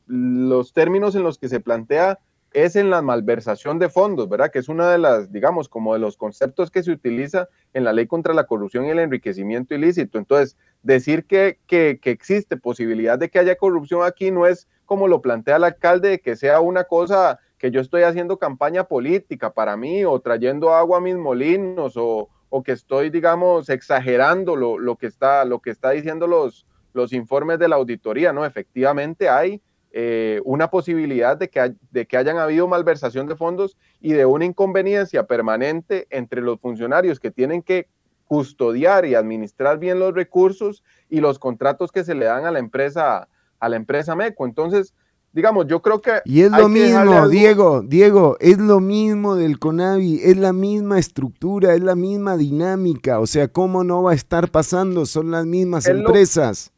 los 0.08 0.74
términos 0.74 1.16
en 1.16 1.24
los 1.24 1.38
que 1.38 1.48
se 1.48 1.62
plantea 1.62 2.20
es 2.52 2.76
en 2.76 2.90
la 2.90 3.02
malversación 3.02 3.80
de 3.80 3.88
fondos, 3.88 4.28
¿verdad? 4.28 4.52
Que 4.52 4.60
es 4.60 4.68
una 4.68 4.92
de 4.92 4.98
las, 4.98 5.32
digamos, 5.32 5.70
como 5.70 5.94
de 5.94 6.00
los 6.00 6.18
conceptos 6.18 6.70
que 6.70 6.84
se 6.84 6.92
utiliza 6.92 7.48
en 7.74 7.86
la 7.86 7.94
ley 7.94 8.08
contra 8.08 8.34
la 8.34 8.44
corrupción 8.44 8.88
y 8.88 8.90
el 8.90 9.00
enriquecimiento 9.00 9.74
ilícito. 9.74 10.18
Entonces, 10.18 10.58
decir 10.84 11.24
que, 11.24 11.58
que, 11.66 12.02
que 12.02 12.12
existe 12.12 12.58
posibilidad 12.58 13.18
de 13.18 13.30
que 13.30 13.40
haya 13.40 13.56
corrupción 13.56 14.04
aquí 14.04 14.32
no 14.32 14.46
es 14.46 14.68
como 14.86 15.08
lo 15.08 15.22
plantea 15.22 15.56
el 15.56 15.64
alcalde, 15.64 16.10
de 16.10 16.20
que 16.20 16.36
sea 16.36 16.60
una 16.60 16.84
cosa 16.84 17.40
que 17.58 17.72
yo 17.72 17.80
estoy 17.80 18.02
haciendo 18.02 18.38
campaña 18.38 18.84
política 18.84 19.54
para 19.54 19.78
mí 19.78 20.04
o 20.04 20.20
trayendo 20.20 20.74
agua 20.74 20.98
a 20.98 21.02
mis 21.02 21.16
molinos 21.16 21.94
o, 21.96 22.28
o 22.50 22.64
que 22.64 22.72
estoy, 22.72 23.10
digamos, 23.10 23.70
exagerando 23.70 24.56
lo, 24.56 24.78
lo, 24.78 24.96
que, 24.96 25.08
está, 25.08 25.46
lo 25.46 25.60
que 25.60 25.70
está 25.70 25.92
diciendo 25.92 26.28
los, 26.28 26.66
los 26.94 27.14
informes 27.14 27.60
de 27.60 27.68
la 27.68 27.76
auditoría, 27.76 28.34
¿no? 28.34 28.46
Efectivamente 28.46 29.30
hay 29.30 29.62
eh, 29.92 30.42
una 30.46 30.70
posibilidad 30.70 31.38
de 31.38 31.50
que, 31.50 31.74
de 31.92 32.06
que 32.06 32.18
hayan 32.18 32.38
habido 32.38 32.68
malversación 32.68 33.28
de 33.28 33.36
fondos 33.36 33.78
y 34.00 34.14
de 34.14 34.26
una 34.26 34.46
inconveniencia 34.46 35.26
permanente 35.26 36.08
entre 36.12 36.42
los 36.42 36.60
funcionarios 36.60 37.20
que 37.20 37.32
tienen 37.32 37.64
que 37.64 37.88
custodiar 38.26 39.06
y 39.06 39.16
administrar 39.16 39.80
bien 39.80 39.98
los 39.98 40.14
recursos 40.14 40.84
y 41.10 41.20
los 41.20 41.40
contratos 41.40 41.92
que 41.92 42.04
se 42.04 42.14
le 42.14 42.26
dan 42.26 42.46
a 42.46 42.52
la 42.52 42.60
empresa, 42.60 43.28
a 43.60 43.70
la 43.70 43.76
empresa 43.76 44.16
MECO. 44.16 44.46
Entonces, 44.46 44.94
digamos, 45.32 45.68
yo 45.68 45.82
creo 45.82 46.02
que... 46.02 46.22
Y 46.26 46.42
es 46.42 46.52
lo 46.52 46.70
mismo, 46.70 47.28
Diego, 47.28 47.82
Diego, 47.82 48.38
es 48.40 48.58
lo 48.58 48.80
mismo 48.80 49.36
del 49.36 49.60
CONAVI, 49.60 50.22
es 50.24 50.38
la 50.38 50.54
misma 50.54 51.00
estructura, 51.00 51.74
es 51.74 51.82
la 51.82 51.96
misma 51.96 52.38
dinámica, 52.38 53.20
o 53.20 53.28
sea, 53.28 53.48
¿cómo 53.48 53.84
no 53.84 54.04
va 54.04 54.12
a 54.12 54.16
estar 54.16 54.50
pasando? 54.50 55.06
Son 55.06 55.32
las 55.32 55.46
mismas 55.46 55.86
es 55.86 55.96
empresas. 55.96 56.72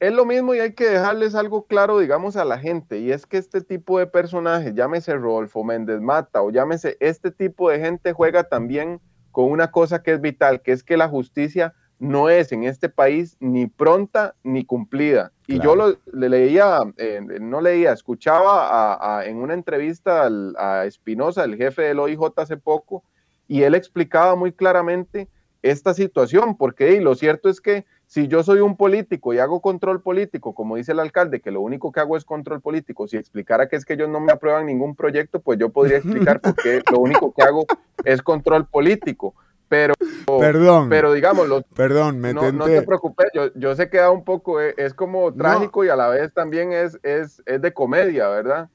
Lo, 0.00 0.06
es 0.06 0.14
lo 0.14 0.24
mismo 0.24 0.54
y 0.54 0.60
hay 0.60 0.72
que 0.72 0.88
dejarles 0.88 1.34
algo 1.34 1.66
claro, 1.66 1.98
digamos, 1.98 2.36
a 2.36 2.44
la 2.44 2.58
gente, 2.58 2.98
y 2.98 3.12
es 3.12 3.26
que 3.26 3.38
este 3.38 3.60
tipo 3.60 3.98
de 3.98 4.06
personajes, 4.06 4.74
llámese 4.74 5.14
Rodolfo 5.14 5.64
Méndez 5.64 6.00
Mata 6.00 6.42
o 6.42 6.50
llámese, 6.50 6.96
este 7.00 7.30
tipo 7.30 7.70
de 7.70 7.80
gente 7.80 8.12
juega 8.12 8.44
también 8.44 9.00
con 9.32 9.50
una 9.50 9.70
cosa 9.70 10.02
que 10.02 10.12
es 10.12 10.20
vital, 10.20 10.62
que 10.62 10.72
es 10.72 10.84
que 10.84 10.96
la 10.96 11.08
justicia 11.08 11.74
no 12.02 12.28
es 12.28 12.50
en 12.50 12.64
este 12.64 12.88
país 12.88 13.36
ni 13.38 13.68
pronta 13.68 14.34
ni 14.42 14.64
cumplida. 14.64 15.30
Y 15.46 15.60
yo 15.60 15.76
lo, 15.76 15.98
le 16.12 16.28
leía, 16.28 16.80
eh, 16.96 17.20
no 17.40 17.60
leía, 17.60 17.92
escuchaba 17.92 18.66
a, 18.66 19.18
a, 19.20 19.26
en 19.26 19.36
una 19.36 19.54
entrevista 19.54 20.24
al, 20.24 20.56
a 20.58 20.84
Espinosa, 20.84 21.44
el 21.44 21.56
jefe 21.56 21.82
del 21.82 22.00
OIJ 22.00 22.18
hace 22.38 22.56
poco, 22.56 23.04
y 23.46 23.62
él 23.62 23.76
explicaba 23.76 24.34
muy 24.34 24.50
claramente 24.50 25.28
esta 25.62 25.94
situación, 25.94 26.56
porque 26.56 26.94
y 26.94 26.98
lo 26.98 27.14
cierto 27.14 27.48
es 27.48 27.60
que 27.60 27.84
si 28.08 28.26
yo 28.26 28.42
soy 28.42 28.58
un 28.58 28.76
político 28.76 29.32
y 29.32 29.38
hago 29.38 29.60
control 29.60 30.02
político, 30.02 30.56
como 30.56 30.74
dice 30.74 30.90
el 30.90 30.98
alcalde, 30.98 31.40
que 31.40 31.52
lo 31.52 31.60
único 31.60 31.92
que 31.92 32.00
hago 32.00 32.16
es 32.16 32.24
control 32.24 32.60
político, 32.60 33.06
si 33.06 33.16
explicara 33.16 33.68
que 33.68 33.76
es 33.76 33.84
que 33.84 33.92
ellos 33.92 34.08
no 34.08 34.18
me 34.18 34.32
aprueban 34.32 34.66
ningún 34.66 34.96
proyecto, 34.96 35.40
pues 35.40 35.56
yo 35.60 35.68
podría 35.68 35.98
explicar 35.98 36.40
por 36.40 36.56
qué 36.56 36.82
lo 36.90 36.98
único 36.98 37.32
que 37.32 37.42
hago 37.42 37.64
es 38.04 38.22
control 38.22 38.66
político 38.66 39.34
pero 39.72 39.94
perdón. 40.38 40.90
pero 40.90 41.14
digamos 41.14 41.48
perdón 41.74 42.20
me 42.20 42.34
no, 42.34 42.52
no, 42.52 42.66
te 42.66 42.82
preocupes 42.82 43.28
yo, 43.32 43.50
yo 43.54 43.74
sé 43.74 43.88
que 43.88 43.96
da 43.96 44.10
un 44.10 44.22
poco 44.22 44.60
es, 44.60 44.74
es 44.76 44.92
como 44.92 45.32
trágico 45.32 45.80
no. 45.80 45.86
y 45.86 45.88
a 45.88 45.96
la 45.96 46.10
vez 46.10 46.30
también 46.34 46.74
es, 46.74 46.98
es, 47.02 47.42
es 47.46 47.62
de 47.62 47.72
comedia 47.72 48.28
verdad 48.28 48.68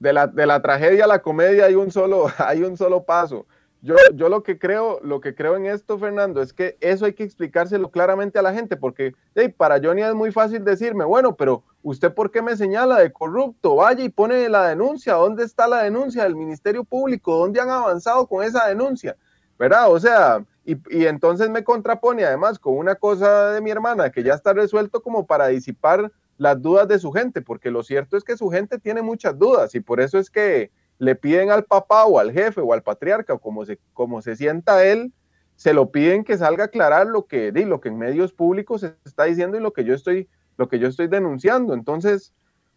de 0.00 0.12
la, 0.12 0.26
de 0.26 0.46
la 0.46 0.60
tragedia 0.60 1.04
a 1.04 1.06
la 1.06 1.22
comedia 1.22 1.66
hay 1.66 1.76
un 1.76 1.92
solo 1.92 2.26
hay 2.38 2.64
un 2.64 2.76
solo 2.76 3.04
paso 3.04 3.46
yo, 3.80 3.94
yo 4.14 4.28
lo 4.28 4.42
que 4.42 4.58
creo 4.58 5.00
lo 5.02 5.20
que 5.20 5.34
creo 5.34 5.56
en 5.56 5.66
esto 5.66 5.98
Fernando 5.98 6.42
es 6.42 6.52
que 6.52 6.76
eso 6.80 7.04
hay 7.04 7.12
que 7.12 7.24
explicárselo 7.24 7.90
claramente 7.90 8.38
a 8.38 8.42
la 8.42 8.52
gente 8.52 8.76
porque 8.76 9.14
hey, 9.34 9.54
para 9.56 9.80
Johnny 9.82 10.02
es 10.02 10.14
muy 10.14 10.32
fácil 10.32 10.64
decirme 10.64 11.04
bueno 11.04 11.36
pero 11.36 11.62
¿Usted 11.82 12.12
por 12.12 12.30
qué 12.30 12.42
me 12.42 12.56
señala 12.56 12.98
de 12.98 13.12
corrupto? 13.12 13.76
Vaya 13.76 14.04
y 14.04 14.08
pone 14.08 14.48
la 14.48 14.68
denuncia. 14.68 15.14
¿Dónde 15.14 15.44
está 15.44 15.68
la 15.68 15.84
denuncia 15.84 16.24
del 16.24 16.34
Ministerio 16.34 16.84
Público? 16.84 17.36
¿Dónde 17.36 17.60
han 17.60 17.70
avanzado 17.70 18.26
con 18.26 18.44
esa 18.44 18.66
denuncia? 18.66 19.16
¿Verdad? 19.58 19.90
O 19.90 19.98
sea, 19.98 20.44
y, 20.64 20.76
y, 20.90 21.06
entonces 21.06 21.48
me 21.48 21.64
contrapone 21.64 22.24
además 22.24 22.58
con 22.58 22.76
una 22.76 22.94
cosa 22.94 23.52
de 23.52 23.60
mi 23.60 23.70
hermana 23.70 24.10
que 24.10 24.22
ya 24.22 24.34
está 24.34 24.52
resuelto 24.52 25.02
como 25.02 25.26
para 25.26 25.46
disipar 25.46 26.12
las 26.36 26.60
dudas 26.60 26.86
de 26.88 26.98
su 26.98 27.10
gente, 27.10 27.42
porque 27.42 27.70
lo 27.70 27.82
cierto 27.82 28.16
es 28.16 28.22
que 28.22 28.36
su 28.36 28.50
gente 28.50 28.78
tiene 28.78 29.02
muchas 29.02 29.38
dudas 29.38 29.74
y 29.74 29.80
por 29.80 30.00
eso 30.00 30.18
es 30.18 30.30
que 30.30 30.70
le 30.98 31.14
piden 31.14 31.50
al 31.50 31.64
papá 31.64 32.04
o 32.04 32.18
al 32.18 32.32
jefe 32.32 32.60
o 32.60 32.72
al 32.72 32.82
patriarca 32.82 33.34
o 33.34 33.38
como 33.38 33.64
se, 33.64 33.78
como 33.92 34.22
se 34.22 34.36
sienta 34.36 34.84
él, 34.84 35.12
se 35.56 35.72
lo 35.72 35.90
piden 35.90 36.24
que 36.24 36.38
salga 36.38 36.64
a 36.64 36.66
aclarar 36.66 37.06
lo 37.06 37.26
que, 37.26 37.52
lo 37.52 37.80
que 37.80 37.88
en 37.88 37.98
medios 37.98 38.32
públicos 38.32 38.80
se 38.82 38.94
está 39.04 39.24
diciendo 39.24 39.56
y 39.56 39.60
lo 39.60 39.72
que 39.72 39.84
yo 39.84 39.94
estoy 39.94 40.28
lo 40.58 40.68
que 40.68 40.78
yo 40.78 40.88
estoy 40.88 41.06
denunciando. 41.06 41.72
Entonces, 41.72 42.34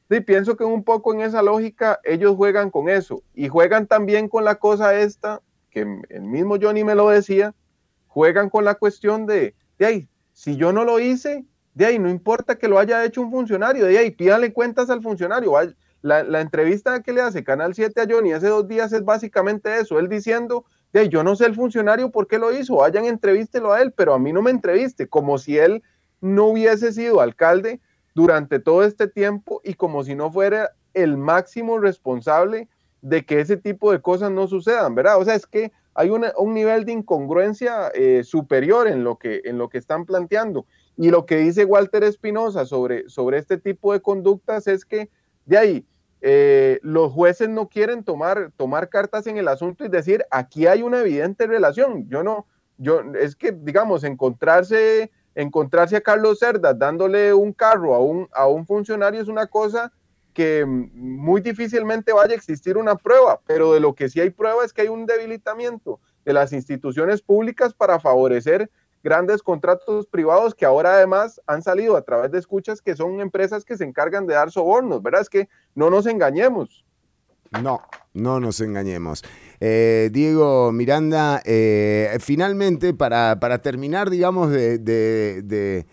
sí, 0.09 0.21
pienso 0.21 0.55
que 0.55 0.63
un 0.63 0.83
poco 0.85 1.13
en 1.13 1.21
esa 1.21 1.41
lógica 1.41 1.99
ellos 2.05 2.37
juegan 2.37 2.69
con 2.69 2.87
eso 2.87 3.23
y 3.33 3.49
juegan 3.49 3.87
también 3.87 4.29
con 4.29 4.45
la 4.45 4.55
cosa 4.55 4.97
esta, 4.97 5.41
que 5.69 5.81
el 5.81 6.21
mismo 6.21 6.57
Johnny 6.61 6.85
me 6.85 6.95
lo 6.95 7.09
decía, 7.09 7.53
juegan 8.07 8.49
con 8.49 8.63
la 8.63 8.75
cuestión 8.75 9.25
de, 9.25 9.55
de 9.77 9.85
ahí, 9.85 10.09
si 10.31 10.55
yo 10.55 10.71
no 10.71 10.85
lo 10.85 10.99
hice, 10.99 11.43
de 11.73 11.85
ahí 11.85 11.99
no 11.99 12.09
importa 12.09 12.57
que 12.57 12.67
lo 12.67 12.77
haya 12.77 13.03
hecho 13.03 13.21
un 13.21 13.31
funcionario, 13.31 13.85
de 13.85 13.97
ahí 13.97 14.11
pídale 14.11 14.53
cuentas 14.53 14.89
al 14.89 15.01
funcionario. 15.01 15.53
La, 16.01 16.41
entrevista 16.41 17.01
que 17.03 17.13
le 17.13 17.21
hace 17.21 17.43
Canal 17.43 17.75
7 17.75 18.01
a 18.01 18.07
Johnny 18.09 18.33
hace 18.33 18.47
dos 18.47 18.67
días 18.67 18.91
es 18.91 19.05
básicamente 19.05 19.77
eso, 19.77 19.99
él 19.99 20.09
diciendo, 20.09 20.65
de 20.93 21.09
yo 21.09 21.23
no 21.23 21.35
sé 21.35 21.45
el 21.45 21.55
funcionario 21.55 22.09
por 22.09 22.27
qué 22.27 22.39
lo 22.39 22.51
hizo, 22.51 22.77
vayan, 22.77 23.05
entrevístelo 23.05 23.71
a 23.71 23.81
él, 23.81 23.91
pero 23.91 24.13
a 24.13 24.19
mí 24.19 24.33
no 24.33 24.41
me 24.41 24.51
entreviste, 24.51 25.07
como 25.07 25.37
si 25.37 25.57
él 25.57 25.83
no 26.19 26.47
hubiese 26.47 26.91
sido 26.91 27.21
alcalde 27.21 27.79
durante 28.15 28.59
todo 28.59 28.83
este 28.83 29.07
tiempo 29.07 29.61
y 29.63 29.75
como 29.75 30.03
si 30.03 30.15
no 30.15 30.31
fuera 30.31 30.71
el 30.93 31.17
máximo 31.17 31.77
responsable 31.79 32.67
de 33.01 33.25
que 33.25 33.39
ese 33.39 33.57
tipo 33.57 33.91
de 33.91 34.01
cosas 34.01 34.31
no 34.31 34.47
sucedan, 34.47 34.95
¿verdad? 34.95 35.19
O 35.19 35.25
sea, 35.25 35.35
es 35.35 35.45
que 35.45 35.71
hay 35.93 36.09
un 36.09 36.53
nivel 36.53 36.85
de 36.85 36.93
incongruencia 36.93 37.89
eh, 37.93 38.23
superior 38.23 38.87
en 38.87 39.03
lo, 39.03 39.17
que, 39.17 39.41
en 39.43 39.57
lo 39.57 39.69
que 39.69 39.77
están 39.77 40.05
planteando. 40.05 40.65
Y 40.97 41.09
lo 41.09 41.25
que 41.25 41.37
dice 41.37 41.65
Walter 41.65 42.03
Espinosa 42.03 42.65
sobre, 42.65 43.09
sobre 43.09 43.37
este 43.37 43.57
tipo 43.57 43.91
de 43.91 44.01
conductas 44.01 44.67
es 44.67 44.85
que 44.85 45.09
de 45.51 45.57
ahí 45.57 45.85
eh, 46.21 46.79
los 46.81 47.11
jueces 47.11 47.49
no 47.49 47.67
quieren 47.67 48.05
tomar, 48.05 48.53
tomar 48.55 48.87
cartas 48.87 49.27
en 49.27 49.35
el 49.35 49.49
asunto 49.49 49.83
y 49.83 49.89
decir, 49.89 50.25
aquí 50.31 50.65
hay 50.65 50.81
una 50.81 51.01
evidente 51.01 51.45
relación. 51.45 52.07
Yo 52.07 52.23
no, 52.23 52.47
yo, 52.77 53.01
es 53.19 53.35
que, 53.35 53.51
digamos, 53.51 54.05
encontrarse 54.05 55.11
encontrarse 55.35 55.97
a 55.97 56.01
Carlos 56.01 56.39
Cerda 56.39 56.73
dándole 56.73 57.33
un 57.33 57.53
carro 57.53 57.95
a 57.95 57.99
un, 57.99 58.27
a 58.33 58.47
un 58.47 58.65
funcionario 58.65 59.21
es 59.21 59.29
una 59.29 59.47
cosa 59.47 59.91
que 60.33 60.65
muy 60.65 61.41
difícilmente 61.41 62.13
vaya 62.13 62.33
a 62.33 62.37
existir 62.37 62.77
una 62.77 62.95
prueba, 62.95 63.41
pero 63.45 63.73
de 63.73 63.81
lo 63.81 63.93
que 63.93 64.07
sí 64.07 64.21
hay 64.21 64.29
prueba 64.29 64.63
es 64.63 64.71
que 64.71 64.83
hay 64.83 64.87
un 64.87 65.05
debilitamiento 65.05 65.99
de 66.23 66.33
las 66.33 66.53
instituciones 66.53 67.21
públicas 67.21 67.73
para 67.73 67.99
favorecer 67.99 68.69
grandes 69.03 69.41
contratos 69.41 70.05
privados 70.07 70.55
que 70.55 70.65
ahora 70.65 70.95
además 70.95 71.41
han 71.47 71.61
salido 71.61 71.97
a 71.97 72.01
través 72.01 72.31
de 72.31 72.39
escuchas 72.39 72.81
que 72.81 72.95
son 72.95 73.19
empresas 73.19 73.65
que 73.65 73.77
se 73.77 73.83
encargan 73.83 74.27
de 74.27 74.35
dar 74.35 74.51
sobornos, 74.51 75.01
¿verdad? 75.01 75.21
Es 75.21 75.29
que 75.29 75.49
no 75.75 75.89
nos 75.89 76.05
engañemos. 76.05 76.85
No, 77.61 77.81
no 78.13 78.39
nos 78.39 78.61
engañemos. 78.61 79.23
Eh, 79.59 80.09
Diego 80.11 80.71
Miranda, 80.71 81.41
eh, 81.45 82.17
finalmente, 82.19 82.93
para, 82.93 83.37
terminar, 83.61 84.09
digamos, 84.09 84.51
de, 84.51 85.85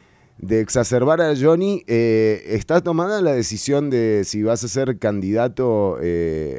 exacerbar 0.49 1.21
a 1.21 1.35
Johnny, 1.37 1.83
eh, 1.89 2.45
¿está 2.47 2.81
tomada 2.81 3.21
la 3.23 3.33
decisión 3.33 3.91
de 3.91 4.23
si 4.25 4.45
vas 4.45 4.63
a 4.63 4.69
ser 4.69 4.99
candidato 4.99 5.99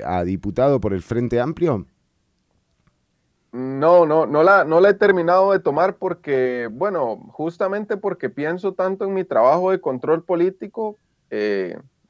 a 0.05 0.23
diputado 0.25 0.81
por 0.81 0.93
el 0.93 1.01
Frente 1.01 1.39
Amplio? 1.39 1.85
No, 3.51 4.05
no, 4.05 4.25
no 4.25 4.43
la, 4.43 4.63
no 4.63 4.79
la 4.79 4.89
he 4.89 4.93
terminado 4.93 5.51
de 5.51 5.59
tomar 5.59 5.95
porque, 5.95 6.69
bueno, 6.71 7.17
justamente 7.31 7.97
porque 7.97 8.29
pienso 8.29 8.73
tanto 8.73 9.05
en 9.05 9.13
mi 9.13 9.23
trabajo 9.23 9.71
de 9.71 9.81
control 9.81 10.23
político, 10.23 10.97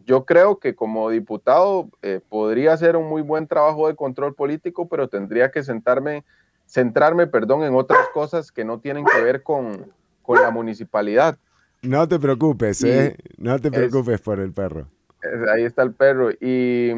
yo 0.09 0.25
creo 0.25 0.57
que 0.57 0.73
como 0.73 1.11
diputado 1.11 1.87
eh, 2.01 2.19
podría 2.29 2.73
hacer 2.73 2.95
un 2.97 3.07
muy 3.07 3.21
buen 3.21 3.45
trabajo 3.45 3.87
de 3.87 3.95
control 3.95 4.33
político, 4.33 4.89
pero 4.89 5.07
tendría 5.07 5.51
que 5.51 5.61
sentarme, 5.61 6.23
centrarme 6.65 7.27
perdón, 7.27 7.63
en 7.63 7.75
otras 7.75 8.07
cosas 8.11 8.51
que 8.51 8.65
no 8.65 8.79
tienen 8.79 9.05
que 9.05 9.21
ver 9.21 9.43
con, 9.43 9.93
la 10.27 10.49
municipalidad. 10.51 11.37
No 11.83 12.07
te 12.07 12.19
preocupes, 12.19 12.83
¿eh? 12.83 13.17
No 13.37 13.59
te 13.59 13.71
preocupes 13.71 14.19
por 14.21 14.39
el 14.39 14.51
perro. 14.51 14.87
ahí 15.51 15.63
está 15.63 15.83
el 15.83 15.93
perro. 15.93 16.31
Y, 16.31 16.91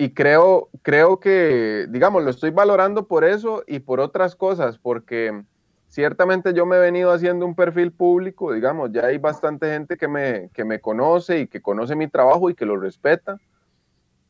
y 0.00 0.10
creo, 0.10 0.68
creo 0.82 1.18
que, 1.18 1.86
digamos, 1.90 2.22
lo 2.22 2.30
estoy 2.30 2.50
valorando 2.50 3.08
por 3.08 3.24
eso 3.24 3.64
y 3.66 3.80
por 3.80 3.98
otras 3.98 4.36
cosas, 4.36 4.78
porque 4.78 5.42
ciertamente 5.88 6.54
yo 6.54 6.66
me 6.66 6.76
he 6.76 6.78
venido 6.78 7.10
haciendo 7.10 7.44
un 7.44 7.56
perfil 7.56 7.90
público, 7.90 8.52
digamos, 8.52 8.92
ya 8.92 9.06
hay 9.06 9.18
bastante 9.18 9.66
gente 9.72 9.96
que 9.96 10.06
me, 10.06 10.50
que 10.54 10.64
me 10.64 10.80
conoce 10.80 11.40
y 11.40 11.46
que 11.48 11.60
conoce 11.60 11.96
mi 11.96 12.06
trabajo 12.06 12.48
y 12.48 12.54
que 12.54 12.64
lo 12.64 12.76
respeta, 12.76 13.38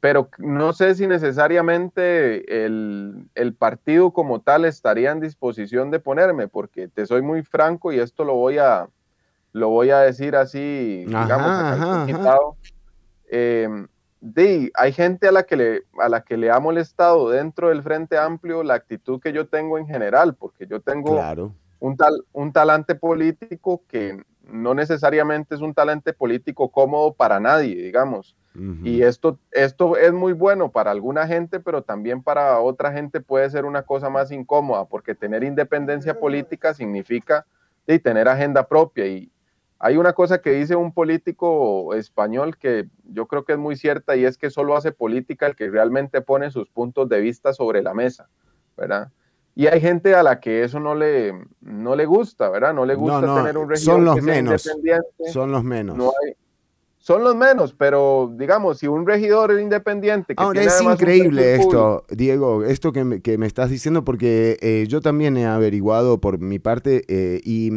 pero 0.01 0.31
no 0.39 0.73
sé 0.73 0.95
si 0.95 1.07
necesariamente 1.07 2.65
el, 2.65 3.28
el, 3.35 3.53
partido 3.53 4.12
como 4.12 4.40
tal 4.40 4.65
estaría 4.65 5.11
en 5.11 5.20
disposición 5.20 5.90
de 5.90 6.01
ponerme, 6.01 6.49
porque 6.49 6.89
te 6.89 7.05
soy 7.05 7.20
muy 7.20 7.43
franco 7.43 7.93
y 7.93 7.99
esto 7.99 8.24
lo 8.24 8.36
voy 8.36 8.57
a, 8.57 8.89
lo 9.53 9.69
voy 9.69 9.90
a 9.90 9.99
decir 9.99 10.35
así, 10.35 11.05
digamos, 11.07 12.09
em, 14.23 14.70
hay 14.74 14.93
gente 14.93 15.28
a 15.28 15.32
la, 15.32 15.45
que 15.45 15.57
le, 15.57 15.82
a 16.01 16.09
la 16.09 16.23
que 16.23 16.36
le 16.36 16.51
ha 16.51 16.61
molestado 16.61 17.31
dentro 17.31 17.69
del 17.69 17.82
Frente 17.82 18.19
Amplio 18.19 18.62
la 18.62 18.74
actitud 18.74 19.20
que 19.20 19.32
yo 19.32 19.47
tengo 19.47 19.78
en 19.78 19.86
general, 19.86 20.35
porque 20.35 20.66
yo 20.66 20.81
tengo 20.81 21.20
un, 21.81 21.97
tal, 21.97 22.24
un 22.32 22.53
talante 22.53 22.95
político 22.95 23.82
que 23.89 24.23
no 24.45 24.74
necesariamente 24.74 25.55
es 25.55 25.61
un 25.61 25.74
talante 25.74 26.12
político 26.12 26.70
cómodo 26.70 27.12
para 27.12 27.39
nadie, 27.40 27.74
digamos. 27.74 28.35
Y 28.82 29.03
esto, 29.03 29.39
esto 29.53 29.97
es 29.97 30.12
muy 30.12 30.32
bueno 30.32 30.73
para 30.73 30.90
alguna 30.90 31.28
gente, 31.28 31.61
pero 31.61 31.82
también 31.82 32.24
para 32.24 32.59
otra 32.59 32.93
gente 32.93 33.20
puede 33.20 33.49
ser 33.51 33.65
una 33.65 33.82
cosa 33.82 34.11
más 34.11 34.32
incómoda, 34.32 34.85
porque 34.86 35.15
tener 35.15 35.45
independencia 35.45 36.19
política 36.19 36.74
significa 36.74 37.47
tener 37.99 38.28
agenda 38.28 38.66
propia 38.66 39.07
y, 39.07 39.31
hay 39.80 39.96
una 39.96 40.12
cosa 40.12 40.40
que 40.40 40.50
dice 40.50 40.74
un 40.74 40.92
político 40.92 41.94
español 41.94 42.56
que 42.56 42.88
yo 43.05 43.26
creo 43.26 43.44
que 43.44 43.52
es 43.52 43.59
muy 43.59 43.76
cierta 43.76 44.16
y 44.16 44.24
es 44.24 44.36
que 44.36 44.50
solo 44.50 44.76
hace 44.76 44.90
política 44.90 45.46
el 45.46 45.55
que 45.55 45.70
realmente 45.70 46.20
pone 46.20 46.50
sus 46.50 46.68
puntos 46.68 47.09
de 47.09 47.20
vista 47.20 47.52
sobre 47.52 47.82
la 47.82 47.94
mesa, 47.94 48.28
¿verdad? 48.76 49.10
Y 49.55 49.66
hay 49.66 49.80
gente 49.80 50.14
a 50.14 50.22
la 50.22 50.40
que 50.40 50.62
eso 50.62 50.78
no 50.78 50.94
le, 50.94 51.32
no 51.60 51.96
le 51.96 52.06
gusta, 52.06 52.48
¿verdad? 52.48 52.74
No 52.74 52.84
le 52.84 52.94
gusta 52.94 53.34
tener 53.36 53.59
un 53.59 53.68
régimen 53.68 53.96
son 53.96 54.05
los 54.05 54.22
menos, 54.22 54.70
Son 55.32 55.50
los 55.50 55.64
menos. 55.64 55.96
No 55.96 56.12
hay, 56.24 56.34
son 57.09 57.24
los 57.24 57.35
menos, 57.35 57.72
pero 57.72 58.35
digamos, 58.36 58.80
si 58.80 58.86
un 58.86 59.06
regidor 59.06 59.59
independiente... 59.59 60.35
Que 60.35 60.43
Ahora 60.43 60.62
es 60.62 60.78
increíble 60.82 61.55
esto, 61.55 62.05
Diego, 62.10 62.64
esto 62.64 62.93
que 62.93 63.02
me, 63.02 63.47
estás 63.47 63.70
diciendo, 63.70 64.05
porque 64.05 64.59
eh, 64.60 64.85
yo 64.90 65.01
también 65.01 65.39
he 65.39 65.47
averiguado 65.47 66.20
por 66.20 66.39
mi 66.39 66.59
parte 66.59 67.05
eh, 67.09 67.40
y, 67.47 67.70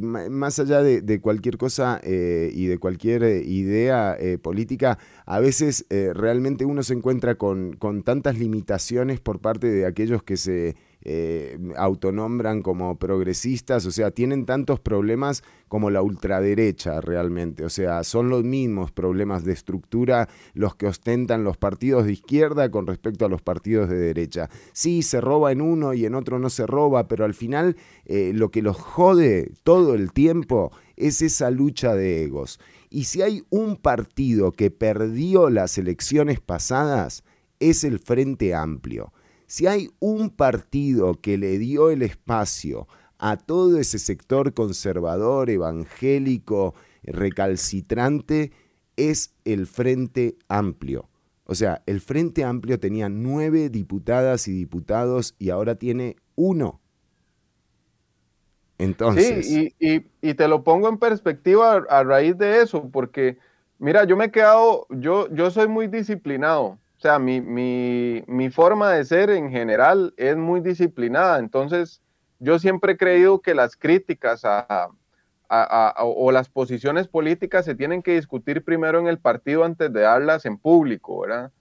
más 0.00 0.58
allá 0.60 0.82
de, 0.82 1.20
cualquier 1.20 1.58
cosa 1.58 2.00
eh, 2.02 2.50
y 2.54 2.68
de 2.68 2.78
cualquier 2.78 3.22
idea 3.44 4.16
política, 4.40 4.98
a 5.26 5.40
veces 5.40 5.84
realmente 5.90 6.64
uno 6.64 6.82
se 6.82 6.94
encuentra 6.94 7.34
con, 7.34 7.74
con 7.74 8.02
tantas 8.02 8.38
limitaciones 8.38 9.20
por 9.20 9.40
parte 9.40 9.66
de 9.66 9.84
aquellos 9.84 10.22
que 10.22 10.38
se 10.38 10.74
eh, 11.10 11.58
autonombran 11.78 12.60
como 12.60 12.98
progresistas, 12.98 13.86
o 13.86 13.90
sea, 13.90 14.10
tienen 14.10 14.44
tantos 14.44 14.78
problemas 14.78 15.42
como 15.66 15.88
la 15.88 16.02
ultraderecha 16.02 17.00
realmente, 17.00 17.64
o 17.64 17.70
sea, 17.70 18.04
son 18.04 18.28
los 18.28 18.44
mismos 18.44 18.92
problemas 18.92 19.42
de 19.42 19.54
estructura 19.54 20.28
los 20.52 20.76
que 20.76 20.86
ostentan 20.86 21.44
los 21.44 21.56
partidos 21.56 22.04
de 22.04 22.12
izquierda 22.12 22.70
con 22.70 22.86
respecto 22.86 23.24
a 23.24 23.30
los 23.30 23.40
partidos 23.40 23.88
de 23.88 23.96
derecha. 23.96 24.50
Sí, 24.74 25.00
se 25.00 25.22
roba 25.22 25.50
en 25.50 25.62
uno 25.62 25.94
y 25.94 26.04
en 26.04 26.14
otro 26.14 26.38
no 26.38 26.50
se 26.50 26.66
roba, 26.66 27.08
pero 27.08 27.24
al 27.24 27.32
final 27.32 27.78
eh, 28.04 28.32
lo 28.34 28.50
que 28.50 28.60
los 28.60 28.76
jode 28.76 29.52
todo 29.62 29.94
el 29.94 30.12
tiempo 30.12 30.72
es 30.96 31.22
esa 31.22 31.50
lucha 31.50 31.94
de 31.94 32.24
egos. 32.24 32.60
Y 32.90 33.04
si 33.04 33.22
hay 33.22 33.44
un 33.48 33.76
partido 33.76 34.52
que 34.52 34.70
perdió 34.70 35.48
las 35.48 35.78
elecciones 35.78 36.40
pasadas, 36.40 37.24
es 37.60 37.82
el 37.82 37.98
Frente 37.98 38.54
Amplio. 38.54 39.10
Si 39.48 39.66
hay 39.66 39.88
un 39.98 40.28
partido 40.28 41.14
que 41.14 41.38
le 41.38 41.58
dio 41.58 41.88
el 41.88 42.02
espacio 42.02 42.86
a 43.16 43.38
todo 43.38 43.78
ese 43.78 43.98
sector 43.98 44.52
conservador, 44.52 45.48
evangélico, 45.48 46.74
recalcitrante, 47.02 48.52
es 48.96 49.34
el 49.46 49.66
Frente 49.66 50.36
Amplio. 50.48 51.08
O 51.44 51.54
sea, 51.54 51.82
el 51.86 52.02
Frente 52.02 52.44
Amplio 52.44 52.78
tenía 52.78 53.08
nueve 53.08 53.70
diputadas 53.70 54.48
y 54.48 54.52
diputados 54.52 55.34
y 55.38 55.48
ahora 55.48 55.76
tiene 55.76 56.16
uno. 56.34 56.82
Entonces. 58.76 59.46
Sí, 59.46 59.74
y, 59.80 60.34
te 60.34 60.46
lo 60.46 60.62
pongo 60.62 60.90
en 60.90 60.98
perspectiva 60.98 61.86
a, 61.88 62.04
raíz 62.04 62.36
de 62.36 62.60
eso, 62.60 62.90
porque, 62.90 63.38
mira, 63.78 64.04
yo 64.04 64.14
me 64.14 64.26
he 64.26 64.30
quedado, 64.30 64.86
yo, 64.90 65.26
yo 65.34 65.50
soy 65.50 65.68
muy 65.68 65.86
disciplinado. 65.86 66.78
O 66.98 67.00
sea, 67.00 67.20
mi, 67.20 67.40
mi, 67.40 68.50
forma 68.50 68.92
de 68.92 69.04
ser 69.04 69.30
en 69.30 69.52
general 69.52 70.12
es 70.16 70.36
muy 70.36 70.60
disciplinada. 70.60 71.38
Entonces, 71.38 72.02
yo 72.40 72.58
siempre 72.58 72.94
he 72.94 72.96
creído 72.96 73.40
que 73.40 73.54
las 73.54 73.76
críticas 73.76 74.42
a, 74.44 74.88
o 76.00 76.32
las 76.32 76.48
posiciones 76.48 77.06
políticas 77.06 77.64
se 77.64 77.76
tienen 77.76 78.02
que 78.02 78.14
discutir 78.14 78.64
primero 78.64 78.98
en 78.98 79.06
el 79.06 79.18
partido 79.18 79.62
antes 79.62 79.92
de 79.92 80.00
darlas 80.00 80.44
en 80.44 80.58
público, 80.58 81.20
¿verdad? 81.20 81.52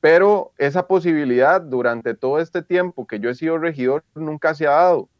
Pero 0.00 0.52
esa 0.56 0.86
posibilidad 0.86 1.60
durante 1.60 2.14
todo 2.14 2.40
este 2.40 2.62
tiempo 2.62 3.06
que 3.06 3.20
yo 3.20 3.28
he 3.28 3.34
sido 3.34 3.58
regidor 3.58 4.04
nunca 4.14 4.54
se 4.54 4.66
ha 4.66 4.70
dado. 4.70 5.10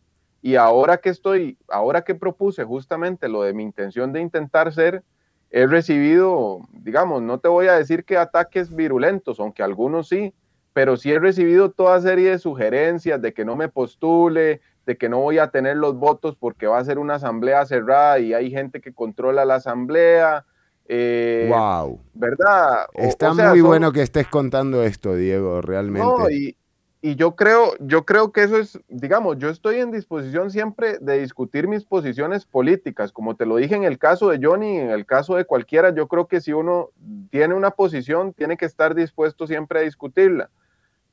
Y 0.40 0.56
ahora 0.56 0.96
que 0.96 1.10
estoy, 1.10 1.58
ahora 1.68 2.02
que 2.04 2.14
propuse 2.14 2.64
justamente 2.64 3.28
lo 3.28 3.42
de 3.42 3.52
mi 3.52 3.64
intención 3.64 4.14
de 4.14 4.22
intentar 4.22 4.72
ser 4.72 5.04
he 5.50 5.66
recibido, 5.66 6.60
digamos, 6.72 7.22
no 7.22 7.38
te 7.38 7.48
voy 7.48 7.68
a 7.68 7.74
decir 7.74 8.04
que 8.04 8.16
ataques 8.16 8.74
virulentos, 8.74 9.40
aunque 9.40 9.62
algunos 9.62 10.08
sí, 10.08 10.34
pero 10.72 10.96
sí 10.96 11.10
he 11.10 11.18
recibido 11.18 11.70
toda 11.70 12.00
serie 12.00 12.30
de 12.30 12.38
sugerencias 12.38 13.20
de 13.20 13.32
que 13.32 13.44
no 13.44 13.56
me 13.56 13.68
postule, 13.68 14.60
de 14.86 14.96
que 14.96 15.08
no 15.08 15.20
voy 15.20 15.38
a 15.38 15.50
tener 15.50 15.76
los 15.76 15.96
votos 15.96 16.36
porque 16.36 16.66
va 16.66 16.78
a 16.78 16.84
ser 16.84 16.98
una 16.98 17.14
asamblea 17.14 17.64
cerrada 17.66 18.18
y 18.18 18.32
hay 18.34 18.50
gente 18.50 18.80
que 18.80 18.92
controla 18.92 19.44
la 19.44 19.56
asamblea. 19.56 20.44
wow. 20.88 20.88
Eh, 20.88 21.98
¿Verdad? 22.14 22.86
Está 22.94 23.34
muy 23.34 23.60
bueno 23.60 23.92
que 23.92 24.02
estés 24.02 24.28
contando 24.28 24.82
esto, 24.82 25.14
Diego, 25.14 25.60
realmente 25.62 26.34
y 26.34 26.56
yo 27.02 27.36
creo, 27.36 27.74
yo 27.78 28.04
creo 28.04 28.32
que 28.32 28.42
eso 28.42 28.56
es, 28.58 28.80
digamos, 28.88 29.38
yo 29.38 29.50
estoy 29.50 29.76
en 29.76 29.92
disposición 29.92 30.50
siempre 30.50 30.98
de 30.98 31.20
discutir 31.20 31.68
mis 31.68 31.84
posiciones 31.84 32.44
políticas, 32.44 33.12
como 33.12 33.36
te 33.36 33.46
lo 33.46 33.56
dije 33.56 33.76
en 33.76 33.84
el 33.84 33.98
caso 33.98 34.30
de 34.30 34.40
Johnny, 34.42 34.78
en 34.78 34.90
el 34.90 35.06
caso 35.06 35.36
de 35.36 35.44
cualquiera, 35.44 35.94
yo 35.94 36.08
creo 36.08 36.26
que 36.26 36.40
si 36.40 36.52
uno 36.52 36.90
tiene 37.30 37.54
una 37.54 37.70
posición, 37.70 38.32
tiene 38.32 38.56
que 38.56 38.64
estar 38.64 38.96
dispuesto 38.96 39.46
siempre 39.46 39.78
a 39.78 39.82
discutirla. 39.82 40.50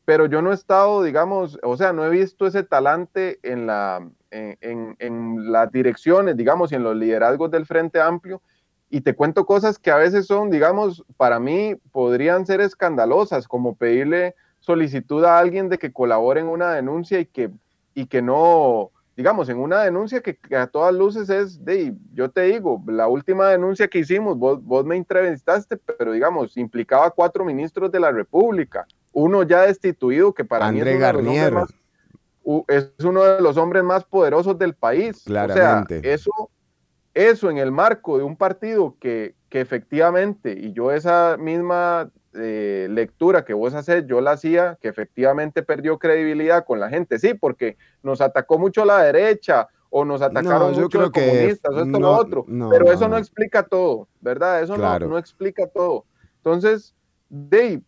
Pero 0.05 0.25
yo 0.25 0.41
no 0.41 0.51
he 0.51 0.55
estado, 0.55 1.03
digamos, 1.03 1.59
o 1.61 1.77
sea, 1.77 1.93
no 1.93 2.05
he 2.05 2.09
visto 2.09 2.47
ese 2.47 2.63
talante 2.63 3.39
en, 3.43 3.67
la, 3.67 4.07
en, 4.31 4.95
en 4.99 5.51
las 5.51 5.71
direcciones, 5.71 6.35
digamos, 6.35 6.71
y 6.71 6.75
en 6.75 6.83
los 6.83 6.95
liderazgos 6.95 7.51
del 7.51 7.65
Frente 7.65 8.01
Amplio. 8.01 8.41
Y 8.89 9.01
te 9.01 9.15
cuento 9.15 9.45
cosas 9.45 9.79
que 9.79 9.89
a 9.89 9.97
veces 9.97 10.27
son, 10.27 10.51
digamos, 10.51 11.03
para 11.17 11.39
mí 11.39 11.75
podrían 11.91 12.45
ser 12.45 12.61
escandalosas, 12.61 13.47
como 13.47 13.75
pedirle 13.75 14.35
solicitud 14.65 15.23
a 15.23 15.37
alguien 15.37 15.69
de 15.69 15.77
que 15.77 15.93
colabore 15.93 16.41
en 16.41 16.47
una 16.47 16.73
denuncia 16.73 17.19
y 17.19 17.25
que, 17.27 17.51
y 17.93 18.07
que 18.07 18.21
no, 18.23 18.91
digamos, 19.15 19.47
en 19.49 19.57
una 19.57 19.83
denuncia 19.83 20.21
que, 20.21 20.39
a 20.55 20.65
todas 20.65 20.93
luces 20.93 21.29
es 21.29 21.63
de, 21.63 21.93
yo 22.13 22.31
te 22.31 22.41
digo, 22.41 22.81
la 22.87 23.07
última 23.07 23.49
denuncia 23.49 23.87
que 23.87 23.99
hicimos, 23.99 24.37
vos, 24.37 24.63
vos 24.63 24.83
me 24.83 24.95
entrevistaste, 24.95 25.77
pero 25.77 26.13
digamos, 26.13 26.57
implicaba 26.57 27.11
cuatro 27.11 27.45
ministros 27.45 27.91
de 27.91 27.99
la 27.99 28.11
República, 28.11 28.87
uno 29.13 29.43
ya 29.43 29.61
destituido, 29.61 30.33
que 30.33 30.43
para 30.43 30.71
mí 30.71 30.81
es 30.81 30.87
uno, 30.87 30.99
Garnier. 30.99 31.53
más, 31.53 31.73
es 32.67 32.91
uno 33.03 33.23
de 33.23 33.41
los 33.41 33.57
hombres 33.57 33.83
más 33.83 34.03
poderosos 34.03 34.57
del 34.57 34.73
país. 34.73 35.23
Claramente. 35.25 35.99
O 35.99 36.01
sea, 36.01 36.11
eso, 36.11 36.49
eso 37.13 37.51
en 37.51 37.59
el 37.59 37.71
marco 37.71 38.17
de 38.17 38.23
un 38.23 38.35
partido 38.35 38.95
que, 38.99 39.35
que 39.47 39.61
efectivamente, 39.61 40.57
y 40.59 40.73
yo 40.73 40.91
esa 40.91 41.37
misma 41.37 42.09
eh, 42.37 42.87
lectura 42.89 43.45
que 43.45 43.53
vos 43.53 43.73
haces, 43.73 44.05
yo 44.07 44.21
la 44.21 44.31
hacía, 44.31 44.77
que 44.81 44.87
efectivamente 44.87 45.63
perdió 45.63 45.97
credibilidad 45.99 46.65
con 46.65 46.79
la 46.79 46.89
gente, 46.89 47.19
sí, 47.19 47.33
porque 47.33 47.77
nos 48.03 48.21
atacó 48.21 48.57
mucho 48.57 48.85
la 48.85 49.01
derecha 49.03 49.67
o 49.89 50.03
nos 50.03 50.21
atacaron 50.21 50.73
mucho 50.73 50.99
los 50.99 51.11
comunistas, 51.11 51.73
o 51.73 51.83
esto, 51.83 51.99
lo 51.99 52.11
otro, 52.11 52.45
pero 52.69 52.91
eso 52.91 53.07
no, 53.07 53.17
explica 53.17 53.63
todo, 53.63 54.07
¿verdad? 54.19 54.61
Eso 54.61 54.77
no, 54.77 54.99
no 54.99 55.17
explica 55.17 55.67
todo. 55.67 56.05
Entonces, 56.37 56.93
Dave, 57.29 57.81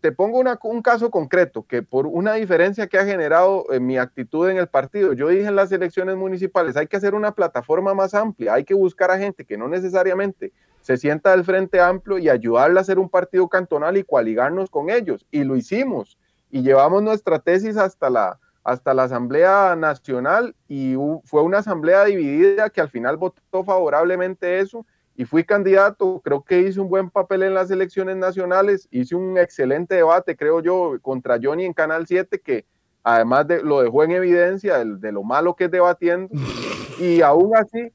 te 0.00 0.10
pongo 0.10 0.42
un 0.64 0.82
caso 0.82 1.10
concreto, 1.10 1.64
que 1.64 1.82
por 1.82 2.06
una 2.06 2.34
diferencia 2.34 2.88
que 2.88 2.98
ha 2.98 3.04
generado 3.04 3.66
en 3.70 3.86
mi 3.86 3.96
actitud 3.96 4.48
en 4.48 4.58
el 4.58 4.66
partido, 4.66 5.12
yo 5.12 5.28
dije 5.28 5.46
en 5.46 5.56
las 5.56 5.70
elecciones 5.70 6.16
municipales, 6.16 6.76
hay 6.76 6.88
que 6.88 6.96
hacer 6.96 7.14
una 7.14 7.32
plataforma 7.32 7.94
más 7.94 8.14
amplia, 8.14 8.54
hay 8.54 8.64
que 8.64 8.74
buscar 8.74 9.10
a 9.10 9.18
gente 9.18 9.44
que 9.44 9.56
no 9.56 9.68
necesariamente 9.68 10.52
se 10.80 10.96
sienta 10.96 11.32
del 11.32 11.44
Frente 11.44 11.80
Amplio 11.80 12.18
y 12.18 12.28
ayudarle 12.28 12.78
a 12.78 12.82
hacer 12.82 12.98
un 12.98 13.08
partido 13.08 13.48
cantonal 13.48 13.96
y 13.96 14.04
coaligarnos 14.04 14.70
con 14.70 14.90
ellos. 14.90 15.26
Y 15.30 15.44
lo 15.44 15.56
hicimos. 15.56 16.16
Y 16.50 16.62
llevamos 16.62 17.02
nuestra 17.02 17.38
tesis 17.38 17.76
hasta 17.76 18.08
la, 18.08 18.38
hasta 18.64 18.94
la 18.94 19.04
Asamblea 19.04 19.76
Nacional 19.76 20.54
y 20.68 20.94
fue 21.24 21.42
una 21.42 21.58
asamblea 21.58 22.04
dividida 22.04 22.70
que 22.70 22.80
al 22.80 22.90
final 22.90 23.16
votó 23.16 23.64
favorablemente 23.64 24.58
eso 24.60 24.84
y 25.18 25.24
fui 25.24 25.42
candidato, 25.42 26.20
creo 26.22 26.44
que 26.44 26.60
hice 26.60 26.78
un 26.78 26.88
buen 26.88 27.10
papel 27.10 27.42
en 27.42 27.52
las 27.52 27.72
elecciones 27.72 28.16
nacionales, 28.16 28.86
hice 28.92 29.16
un 29.16 29.36
excelente 29.36 29.96
debate, 29.96 30.36
creo 30.36 30.60
yo, 30.60 30.96
contra 31.02 31.40
Johnny 31.42 31.64
en 31.64 31.72
Canal 31.72 32.06
7, 32.06 32.40
que 32.40 32.66
además 33.02 33.48
de, 33.48 33.60
lo 33.62 33.82
dejó 33.82 34.04
en 34.04 34.12
evidencia 34.12 34.84
de, 34.84 35.10
lo 35.12 35.24
malo 35.24 35.56
que 35.56 35.64
es 35.64 35.72
debatiendo, 35.72 36.28
y 37.00 37.20
aún 37.22 37.56
así, 37.56 37.90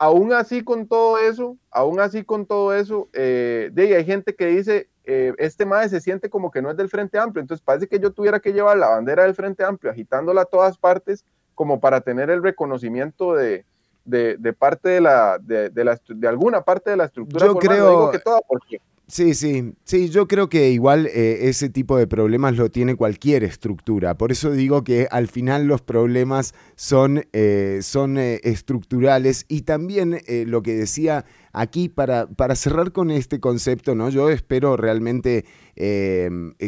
aún 0.00 0.32
así 0.32 0.64
con 0.64 0.88
todo 0.88 1.18
eso, 1.18 1.58
aún 1.70 2.00
así 2.00 2.24
con 2.24 2.46
todo 2.46 2.74
eso, 2.74 3.10
eh, 3.12 3.68
de, 3.74 3.94
hay 3.94 4.04
gente 4.06 4.34
que 4.34 4.46
dice, 4.46 4.88
eh, 5.04 5.34
este 5.36 5.66
MAE 5.66 5.90
se 5.90 6.00
siente 6.00 6.30
como 6.30 6.50
que 6.50 6.62
no 6.62 6.70
es 6.70 6.76
del 6.78 6.88
Frente 6.88 7.18
Amplio, 7.18 7.42
entonces 7.42 7.62
parece 7.62 7.86
que 7.86 8.00
yo 8.00 8.10
tuviera 8.10 8.40
que 8.40 8.54
llevar 8.54 8.78
la 8.78 8.88
bandera 8.88 9.24
del 9.24 9.34
Frente 9.34 9.62
Amplio 9.62 9.92
agitándola 9.92 10.40
a 10.40 10.44
todas 10.46 10.78
partes 10.78 11.26
como 11.54 11.80
para 11.80 12.00
tener 12.00 12.30
el 12.30 12.42
reconocimiento 12.42 13.34
de, 13.34 13.66
de, 14.06 14.52
parte 14.54 14.88
de 14.88 15.02
la, 15.02 15.38
de, 15.38 15.68
de, 15.68 15.84
la, 15.84 16.00
de 16.08 16.28
alguna 16.28 16.62
parte 16.62 16.88
de 16.88 16.96
la 16.96 17.04
estructura. 17.04 17.44
Yo 17.44 17.56
creo... 17.56 18.10
que 18.10 18.20
toda, 18.20 18.40
porque... 18.40 18.80
Sí, 19.10 19.34
sí, 19.34 19.74
sí, 19.82 20.08
yo 20.08 20.28
creo 20.28 20.48
que 20.48 20.70
igual 20.70 21.06
eh, 21.08 21.48
ese 21.48 21.68
tipo 21.68 21.98
de 21.98 22.06
problemas 22.06 22.56
lo 22.56 22.70
tiene 22.70 22.94
cualquier 22.94 23.42
estructura. 23.42 24.16
Por 24.16 24.30
eso 24.30 24.52
digo 24.52 24.84
que 24.84 25.08
al 25.10 25.26
final 25.26 25.66
los 25.66 25.82
problemas 25.82 26.54
son, 26.76 27.24
eh, 27.32 27.80
son 27.82 28.18
eh, 28.18 28.38
estructurales 28.44 29.46
y 29.48 29.62
también 29.62 30.20
lo 30.46 30.62
que 30.62 30.76
decía 30.76 31.24
aquí 31.52 31.88
para, 31.88 32.28
para 32.28 32.54
cerrar 32.54 32.92
con 32.92 33.10
este 33.10 33.40
concepto, 33.40 33.96
¿no? 33.96 34.10
Yo 34.10 34.30
espero 34.30 34.76
realmente 34.76 35.44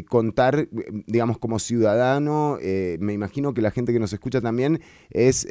contar, 0.09 0.69
digamos, 1.07 1.39
como 1.39 1.61
ciudadano, 1.61 2.59
me 2.99 3.13
imagino 3.13 3.55
que 3.55 3.63
la 3.63 3.71
gente 3.71 3.93
que 3.93 4.01
nos 4.01 4.13
escucha 4.13 4.41
también 4.41 4.81
es 5.11 5.47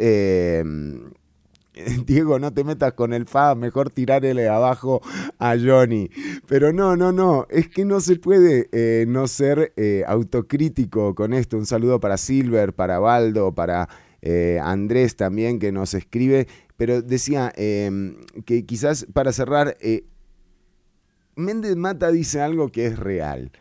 Diego, 2.06 2.40
no 2.40 2.54
te 2.54 2.64
metas 2.64 2.94
con 2.94 3.14
el 3.14 3.26
FA, 3.26 3.56
mejor 3.56 3.90
tirarle 3.90 4.48
abajo 4.48 5.02
a 5.40 5.56
Johnny. 5.58 6.10
Pero 6.48 6.74
no, 6.74 6.96
no, 6.96 7.12
no, 7.12 7.46
es 7.50 7.70
que 7.70 7.86
no 7.86 8.00
se 8.02 8.16
puede 8.16 8.70
eh, 8.72 9.06
no 9.08 9.28
ser 9.28 9.74
eh, 9.76 10.04
autocrítico 10.08 11.16
con 11.16 11.34
esto. 11.34 11.58
Un 11.58 11.66
saludo 11.66 12.00
para 12.00 12.18
Silver, 12.18 12.74
para 12.74 13.00
Baldo, 13.00 13.54
para 13.54 13.90
eh, 14.22 14.60
Andrés 14.62 15.16
también 15.16 15.60
que 15.60 15.72
nos 15.72 15.94
escribe. 15.94 16.48
Pero 16.78 17.02
decía 17.02 17.52
em, 17.56 18.18
que 18.46 18.66
quizás 18.66 19.06
para 19.14 19.32
cerrar, 19.32 19.78
Méndez 21.36 21.76
Mata 21.76 22.12
dice 22.12 22.42
algo 22.42 22.70
que 22.70 22.88
es 22.88 22.98
real. 22.98 23.52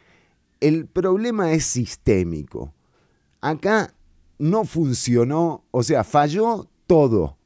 El 0.60 0.86
problema 0.86 1.52
es 1.52 1.64
sistémico. 1.64 2.74
Acá 3.40 3.94
no 4.38 4.64
funcionó, 4.64 5.64
o 5.70 5.82
sea, 5.82 6.02
falló 6.04 6.68
todo 6.86 7.39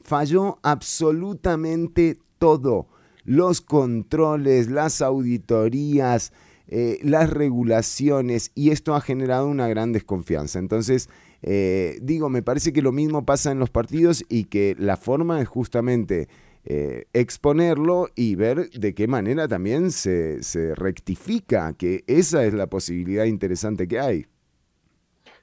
falló 0.00 0.58
absolutamente 0.62 2.18
todo. 2.38 2.88
Los 3.24 3.60
controles, 3.60 4.70
las 4.70 5.02
auditorías, 5.02 6.32
eh, 6.68 6.98
las 7.02 7.30
regulaciones, 7.30 8.52
y 8.54 8.70
esto 8.70 8.94
ha 8.94 9.00
generado 9.00 9.46
una 9.46 9.68
gran 9.68 9.92
desconfianza. 9.92 10.58
Entonces, 10.58 11.08
eh, 11.42 11.98
digo, 12.02 12.28
me 12.28 12.42
parece 12.42 12.72
que 12.72 12.82
lo 12.82 12.92
mismo 12.92 13.24
pasa 13.24 13.50
en 13.50 13.58
los 13.58 13.70
partidos 13.70 14.24
y 14.28 14.44
que 14.44 14.76
la 14.78 14.96
forma 14.96 15.40
es 15.40 15.48
justamente 15.48 16.28
eh, 16.64 17.06
exponerlo 17.12 18.08
y 18.14 18.34
ver 18.34 18.70
de 18.70 18.94
qué 18.94 19.08
manera 19.08 19.48
también 19.48 19.90
se, 19.90 20.42
se 20.42 20.74
rectifica, 20.74 21.72
que 21.72 22.04
esa 22.06 22.44
es 22.44 22.52
la 22.52 22.68
posibilidad 22.68 23.24
interesante 23.24 23.88
que 23.88 23.98
hay. 23.98 24.26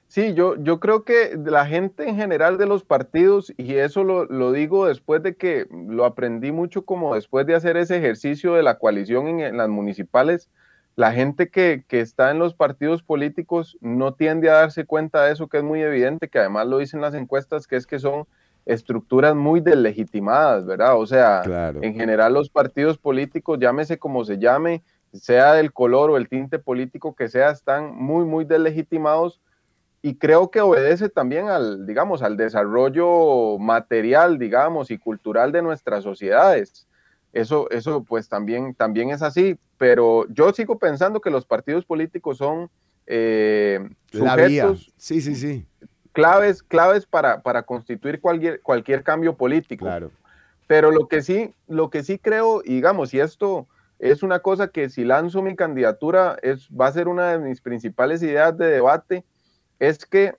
Sí, 0.08 0.32
yo, 0.32 0.56
yo 0.56 0.80
creo 0.80 1.04
que 1.04 1.38
la 1.44 1.66
gente 1.66 2.08
en 2.08 2.16
general 2.16 2.56
de 2.56 2.64
los 2.64 2.82
partidos, 2.82 3.52
y 3.58 3.74
eso 3.74 4.04
lo, 4.04 4.52
digo 4.52 4.86
después 4.86 5.22
de 5.22 5.36
que 5.36 5.66
lo 5.70 6.06
aprendí 6.06 6.50
mucho 6.50 6.86
como 6.86 7.14
después 7.14 7.46
de 7.46 7.54
hacer 7.54 7.76
ese 7.76 7.98
ejercicio 7.98 8.54
de 8.54 8.62
la 8.62 8.78
coalición 8.78 9.28
en, 9.40 9.58
las 9.58 9.68
municipales, 9.68 10.48
la 10.96 11.12
gente 11.12 11.50
que, 11.50 11.84
está 11.90 12.30
en 12.30 12.38
los 12.38 12.54
partidos 12.54 13.02
políticos 13.02 13.76
no 13.82 14.14
tiende 14.14 14.48
a 14.48 14.54
darse 14.54 14.86
cuenta 14.86 15.24
de 15.24 15.32
eso 15.32 15.46
que 15.46 15.58
es 15.58 15.62
muy 15.62 15.82
evidente, 15.82 16.28
que 16.28 16.38
además 16.38 16.66
lo 16.68 16.78
dicen 16.78 17.02
las 17.02 17.12
encuestas, 17.12 17.66
que 17.66 17.76
es 17.76 17.86
que 17.86 17.98
son 17.98 18.26
estructuras 18.64 19.34
muy 19.34 19.60
deslegitimadas, 19.60 20.64
¿verdad? 20.64 20.98
O 20.98 21.06
sea, 21.06 21.42
en 21.82 21.94
general 21.94 22.32
los 22.32 22.48
partidos 22.48 22.96
políticos, 22.96 23.58
llámese 23.60 23.98
como 23.98 24.24
se 24.24 24.38
llame, 24.38 24.82
sea 25.12 25.52
del 25.52 25.70
color 25.70 26.10
o 26.10 26.16
el 26.16 26.30
tinte 26.30 26.58
político 26.58 27.14
que 27.14 27.28
sea, 27.28 27.50
están 27.50 27.94
muy, 27.94 28.24
muy 28.24 28.46
deslegitimados 28.46 29.42
y 30.02 30.14
creo 30.14 30.50
que 30.50 30.60
obedece 30.60 31.08
también 31.08 31.48
al, 31.48 31.86
digamos, 31.86 32.22
al 32.22 32.36
desarrollo 32.36 33.58
material, 33.58 34.38
digamos, 34.38 34.90
y 34.90 34.98
cultural 34.98 35.50
de 35.52 35.62
nuestras 35.62 36.04
sociedades. 36.04 36.86
Eso, 37.32 37.68
eso 37.70 38.04
pues 38.04 38.28
también, 38.28 38.74
también 38.74 39.10
es 39.10 39.22
así, 39.22 39.58
pero 39.76 40.26
yo 40.28 40.52
sigo 40.52 40.78
pensando 40.78 41.20
que 41.20 41.30
los 41.30 41.44
partidos 41.44 41.84
políticos 41.84 42.38
son 42.38 42.70
eh, 43.06 43.86
sujetos 44.10 44.92
Sí, 44.96 45.20
sí, 45.20 45.34
sí. 45.34 45.66
claves, 46.12 46.62
claves 46.62 47.04
para, 47.06 47.42
para 47.42 47.62
constituir 47.62 48.20
cualquier, 48.20 48.60
cualquier 48.60 49.02
cambio 49.02 49.36
político. 49.36 49.84
Claro. 49.84 50.10
Pero 50.66 50.90
lo 50.90 51.08
que 51.08 51.22
sí, 51.22 51.54
lo 51.66 51.90
que 51.90 52.02
sí 52.02 52.18
creo, 52.18 52.62
digamos, 52.62 53.12
y 53.14 53.20
esto 53.20 53.66
es 53.98 54.22
una 54.22 54.40
cosa 54.40 54.68
que 54.68 54.90
si 54.90 55.04
lanzo 55.04 55.42
mi 55.42 55.56
candidatura 55.56 56.36
es, 56.42 56.68
va 56.68 56.86
a 56.86 56.92
ser 56.92 57.08
una 57.08 57.32
de 57.32 57.38
mis 57.38 57.60
principales 57.60 58.22
ideas 58.22 58.56
de 58.56 58.66
debate, 58.66 59.24
es 59.78 60.04
que 60.04 60.34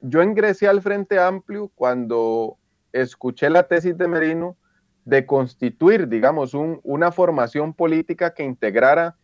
yo 0.00 0.22
ingresé 0.22 0.66
al 0.68 0.82
Frente 0.82 1.18
Amplio 1.18 1.70
cuando 1.74 2.58
escuché 2.92 3.48
la 3.48 3.62
tesis 3.68 3.96
de 3.96 4.08
Merino 4.08 4.56
de 5.04 5.26
constituir, 5.26 6.08
digamos, 6.08 6.54
una 6.54 7.10
formación 7.10 7.74
política 7.74 8.34
que 8.34 8.44
integrara, 8.44 9.16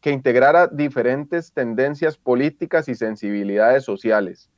que 0.00 0.10
integrara 0.10 0.66
diferentes 0.66 1.52
tendencias 1.52 2.16
políticas 2.16 2.88
y 2.88 2.94
sensibilidades 2.94 3.84
sociales. 3.84 4.50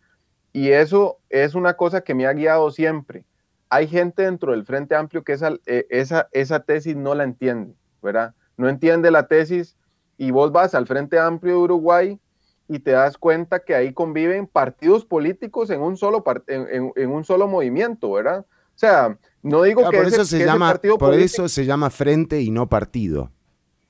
Y 0.53 0.70
eso 0.70 1.19
es 1.31 1.55
una 1.55 1.74
cosa 1.74 2.03
que 2.03 2.15
me 2.15 2.27
ha 2.27 2.33
guiado 2.33 2.70
siempre. 2.70 3.24
Hay 3.70 3.89
gente 3.89 4.23
dentro 4.23 4.53
del 4.53 4.66
Frente 4.66 4.95
Amplio 4.95 5.24
que 5.24 5.33
esa, 5.33 5.53
eh, 5.66 5.87
esa, 5.89 6.29
esa 6.33 6.61
tesis 6.61 6.95
no 6.95 7.15
la 7.15 7.24
entiende, 7.24 7.74
¿verdad? 8.03 8.35
No 8.57 8.69
entiende 8.69 9.11
la 9.11 9.27
tesis 9.27 9.77
y 10.19 10.31
vos 10.31 10.53
vas 10.53 10.74
al 10.74 10.87
Frente 10.87 11.19
Amplio 11.19 11.55
de 11.55 11.61
Uruguay 11.61 12.20
y 12.73 12.78
te 12.78 12.93
das 12.93 13.19
cuenta 13.19 13.61
que 13.61 13.74
ahí 13.74 13.93
conviven 13.93 14.47
partidos 14.47 15.05
políticos 15.05 15.69
en 15.69 15.82
un 15.82 15.99
solo, 15.99 16.24
en, 16.47 17.11
un 17.11 17.24
solo 17.24 17.47
movimiento, 17.47 18.12
¿verdad? 18.12 18.47
O 18.49 18.78
sea, 18.78 19.19
no 19.43 19.62
digo 19.62 19.89
que, 19.90 19.99
por 19.99 20.07
eso 20.07 20.24
se 20.24 20.43
llama, 20.43 20.81
por 20.99 21.12
eso 21.12 21.49
se 21.49 21.66
llama 21.66 21.90
frente 21.90 22.40
y 22.40 22.51
no 22.51 22.70
partido. 22.70 23.31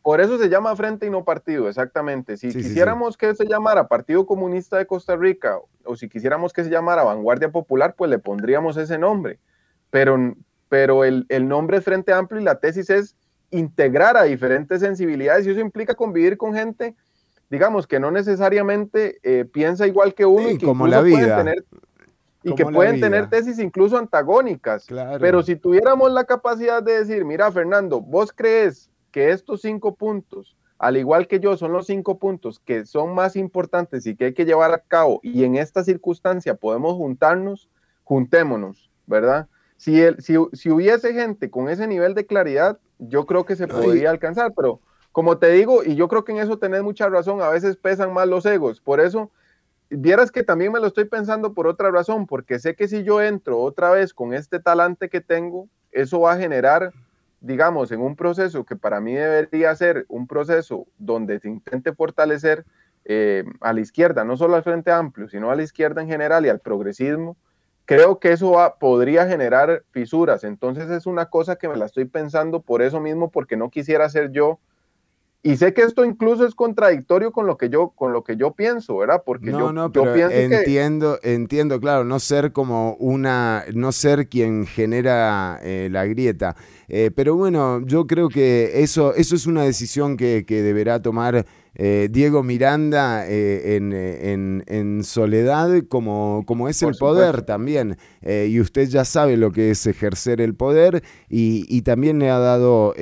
Por 0.03 0.21
eso 0.21 0.37
se 0.37 0.49
llama 0.49 0.75
frente 0.75 1.07
y 1.07 1.11
no 1.11 1.25
partido, 1.25 1.69
exactamente. 1.69 2.37
Si 2.37 2.49
quisiéramos 2.49 3.17
que 3.17 3.37
se 3.37 3.47
llamara 3.47 3.87
Partido 3.87 4.27
Comunista 4.27 4.77
de 4.77 4.87
Costa 4.87 5.15
Rica 5.15 5.61
o 5.85 5.95
si 5.95 6.09
quisiéramos 6.09 6.53
que 6.53 6.65
se 6.65 6.71
llamara 6.71 7.05
Vanguardia 7.05 7.53
Popular, 7.53 7.95
pues 7.97 8.11
le 8.11 8.19
pondríamos 8.19 8.77
ese 8.77 8.99
nombre. 8.99 9.39
Pero, 9.91 10.35
pero 10.69 11.05
el, 11.05 11.25
el 11.29 11.47
nombre 11.47 11.77
es 11.77 11.85
Frente 11.85 12.13
Amplio 12.13 12.41
y 12.41 12.45
la 12.45 12.59
tesis 12.59 12.91
es 12.91 13.15
integrar 13.53 14.17
a 14.17 14.25
diferentes 14.25 14.81
sensibilidades 14.81 15.47
y 15.47 15.51
eso 15.51 15.61
implica 15.61 15.95
convivir 15.95 16.37
con 16.37 16.53
gente 16.53 16.97
digamos, 17.53 17.87
que 17.87 18.01
no 18.01 18.11
necesariamente 18.11 19.19
eh, 19.23 19.45
piensa 19.45 19.87
igual 19.87 20.15
que 20.15 20.25
uno 20.25 20.49
y 20.49 20.57
que 20.57 20.65
como 20.65 20.87
la 20.87 21.03
vida. 21.03 21.37
tener, 21.37 21.63
y 22.43 22.55
que 22.55 22.65
pueden 22.65 22.99
tener 22.99 23.29
tesis 23.29 23.59
incluso 23.59 23.99
antagónicas. 23.99 24.87
Pero 25.21 25.43
si 25.43 25.57
tuviéramos 25.57 26.11
la 26.11 26.25
capacidad 26.25 26.83
de 26.83 27.01
decir, 27.01 27.27
mira, 27.27 27.53
Fernando, 27.53 28.01
vos 28.01 28.33
crees 28.33 28.91
que 29.11 29.33
estos 29.33 29.61
cinco 29.61 29.95
puntos, 29.95 30.57
al 30.79 30.97
igual 30.97 31.29
que 31.29 31.41
yo, 31.41 31.59
son 31.59 31.73
los 31.73 31.85
cinco 31.87 32.19
puntos 32.19 32.59
que 32.59 32.87
son 32.87 33.15
más 33.15 33.37
importantes 33.37 34.07
y 34.07 34.17
que 34.17 34.25
hay 34.25 34.33
que 34.33 34.47
llevar 34.47 34.73
a 34.73 34.79
cabo, 34.79 35.21
y 35.23 35.45
en 35.45 35.57
esta 35.57 35.85
circunstancia 35.85 36.55
podemos 36.55 36.95
juntarnos, 36.95 37.69
juntémonos, 38.03 38.91
¿verdad? 39.07 39.47
Si, 39.77 40.01
el, 40.01 40.23
si, 40.23 40.37
si 40.55 40.71
hubiese 40.71 41.13
gente 41.13 41.51
con 41.51 41.69
ese 41.69 41.87
nivel 41.87 42.15
de 42.15 42.25
claridad, 42.25 42.79
yo 42.99 43.27
creo 43.27 43.45
que 43.45 43.57
se 43.57 43.69
podría 43.69 44.09
alcanzar, 44.09 44.55
pero 44.57 44.81
como 45.13 45.39
te 45.39 45.51
digo, 45.51 45.85
y 45.85 45.95
yo 45.95 46.09
creo 46.09 46.25
que 46.25 46.33
en 46.33 46.39
eso 46.39 46.59
tenés 46.59 46.83
mucha 46.83 47.09
razón, 47.09 47.43
a 47.43 47.51
veces 47.51 47.77
pesan 47.77 48.13
más 48.13 48.27
los 48.27 48.47
egos. 48.47 48.81
Por 48.81 48.99
eso, 48.99 49.31
vieras 49.91 50.33
que 50.33 50.43
también 50.43 50.73
me 50.73 50.81
lo 50.81 50.87
estoy 50.87 51.05
pensando 51.05 51.53
por 51.53 51.67
otra 51.67 51.91
razón, 51.91 52.27
porque 52.27 52.59
sé 52.59 52.75
que 52.75 52.89
si 52.89 53.05
yo 53.05 53.21
entro 53.21 53.61
otra 53.61 53.91
vez 53.91 54.15
con 54.15 54.33
este 54.33 54.59
talante 54.59 55.11
que 55.11 55.21
tengo, 55.21 55.69
eso 55.93 56.21
va 56.21 56.33
a 56.33 56.39
generar, 56.39 56.93
digamos, 57.41 57.93
en 57.93 58.01
un 58.01 58.17
proceso 58.17 58.65
que 58.65 58.75
para 58.75 59.01
mí 59.01 59.13
debería 59.15 59.77
ser 59.77 60.07
un 60.09 60.27
proceso 60.27 60.87
donde 60.97 61.39
se 61.41 61.49
intente 61.49 61.93
fortalecer 61.93 62.65
eh, 63.05 63.45
a 63.61 63.75
la 63.75 63.81
izquierda, 63.81 64.25
no 64.25 64.39
solo 64.39 64.57
al 64.57 64.63
Frente 64.63 64.91
Amplio, 64.91 65.29
sino 65.29 65.51
a 65.51 65.57
la 65.57 65.63
izquierda 65.63 66.01
en 66.01 66.09
general 66.09 66.47
y 66.47 66.49
al 66.49 66.61
progresismo, 66.61 67.37
creo 67.85 68.19
que 68.19 68.33
eso 68.33 68.55
podría 68.81 69.27
generar 69.27 69.83
fisuras. 69.91 70.45
Entonces 70.45 70.89
es 70.89 71.05
una 71.05 71.27
cosa 71.27 71.57
que 71.57 71.69
me 71.69 71.77
la 71.77 71.85
estoy 71.85 72.07
pensando 72.07 72.63
por 72.63 72.81
eso 72.81 73.01
mismo, 73.01 73.31
porque 73.31 73.59
no 73.59 73.69
quisiera 73.69 74.09
ser 74.09 74.31
yo 74.31 74.59
y 75.45 75.57
sé 75.57 75.75
que 75.75 75.83
esto 75.83 76.05
incluso 76.05 76.47
es 76.47 76.55
contradictorio 76.55 77.33
con 77.33 77.49
lo 77.49 77.57
que 77.57 77.69
yo, 77.69 77.89
con 77.89 78.13
lo 78.13 78.23
que 78.23 78.37
yo 78.37 78.53
pienso, 78.53 78.99
¿verdad? 78.99 79.25
Porque 79.27 79.51
yo, 79.51 79.73
no, 79.73 79.91
pero 79.91 80.15
entiendo, 80.15 81.19
entiendo, 81.25 81.81
claro, 81.81 82.05
no 82.05 82.21
ser 82.21 82.53
como 82.53 82.95
una, 83.01 83.65
no 83.75 83.91
ser 83.91 84.29
quien 84.29 84.67
genera 84.67 85.59
eh, 85.65 85.89
la 85.91 86.07
grieta. 86.07 86.55
Eh, 86.87 87.11
pero 87.13 87.35
bueno, 87.35 87.85
yo 87.85 88.07
creo 88.07 88.29
que 88.29 88.83
eso, 88.83 89.17
eso 89.17 89.35
es 89.35 89.47
una 89.47 89.65
decisión 89.65 90.17
que, 90.17 90.45
deberá 90.49 91.03
tomar 91.03 91.45
eh, 91.75 92.09
Diego 92.09 92.45
Miranda 92.45 93.27
en, 93.27 95.01
soledad, 95.03 95.71
como, 95.89 96.45
como 96.47 96.69
es 96.69 96.83
el 96.85 96.95
poder 96.95 97.43
también. 97.43 97.97
y 98.23 98.61
usted 98.61 98.89
ya 98.89 99.05
sabe 99.05 99.37
lo 99.37 99.51
que 99.51 99.73
es 99.73 99.85
ejercer 99.89 100.41
el 100.41 100.55
poder 100.55 101.03
y, 101.29 101.67
y 101.69 101.83
también 101.83 102.21
le 102.21 102.31
ha 102.31 102.39
dado 102.39 102.95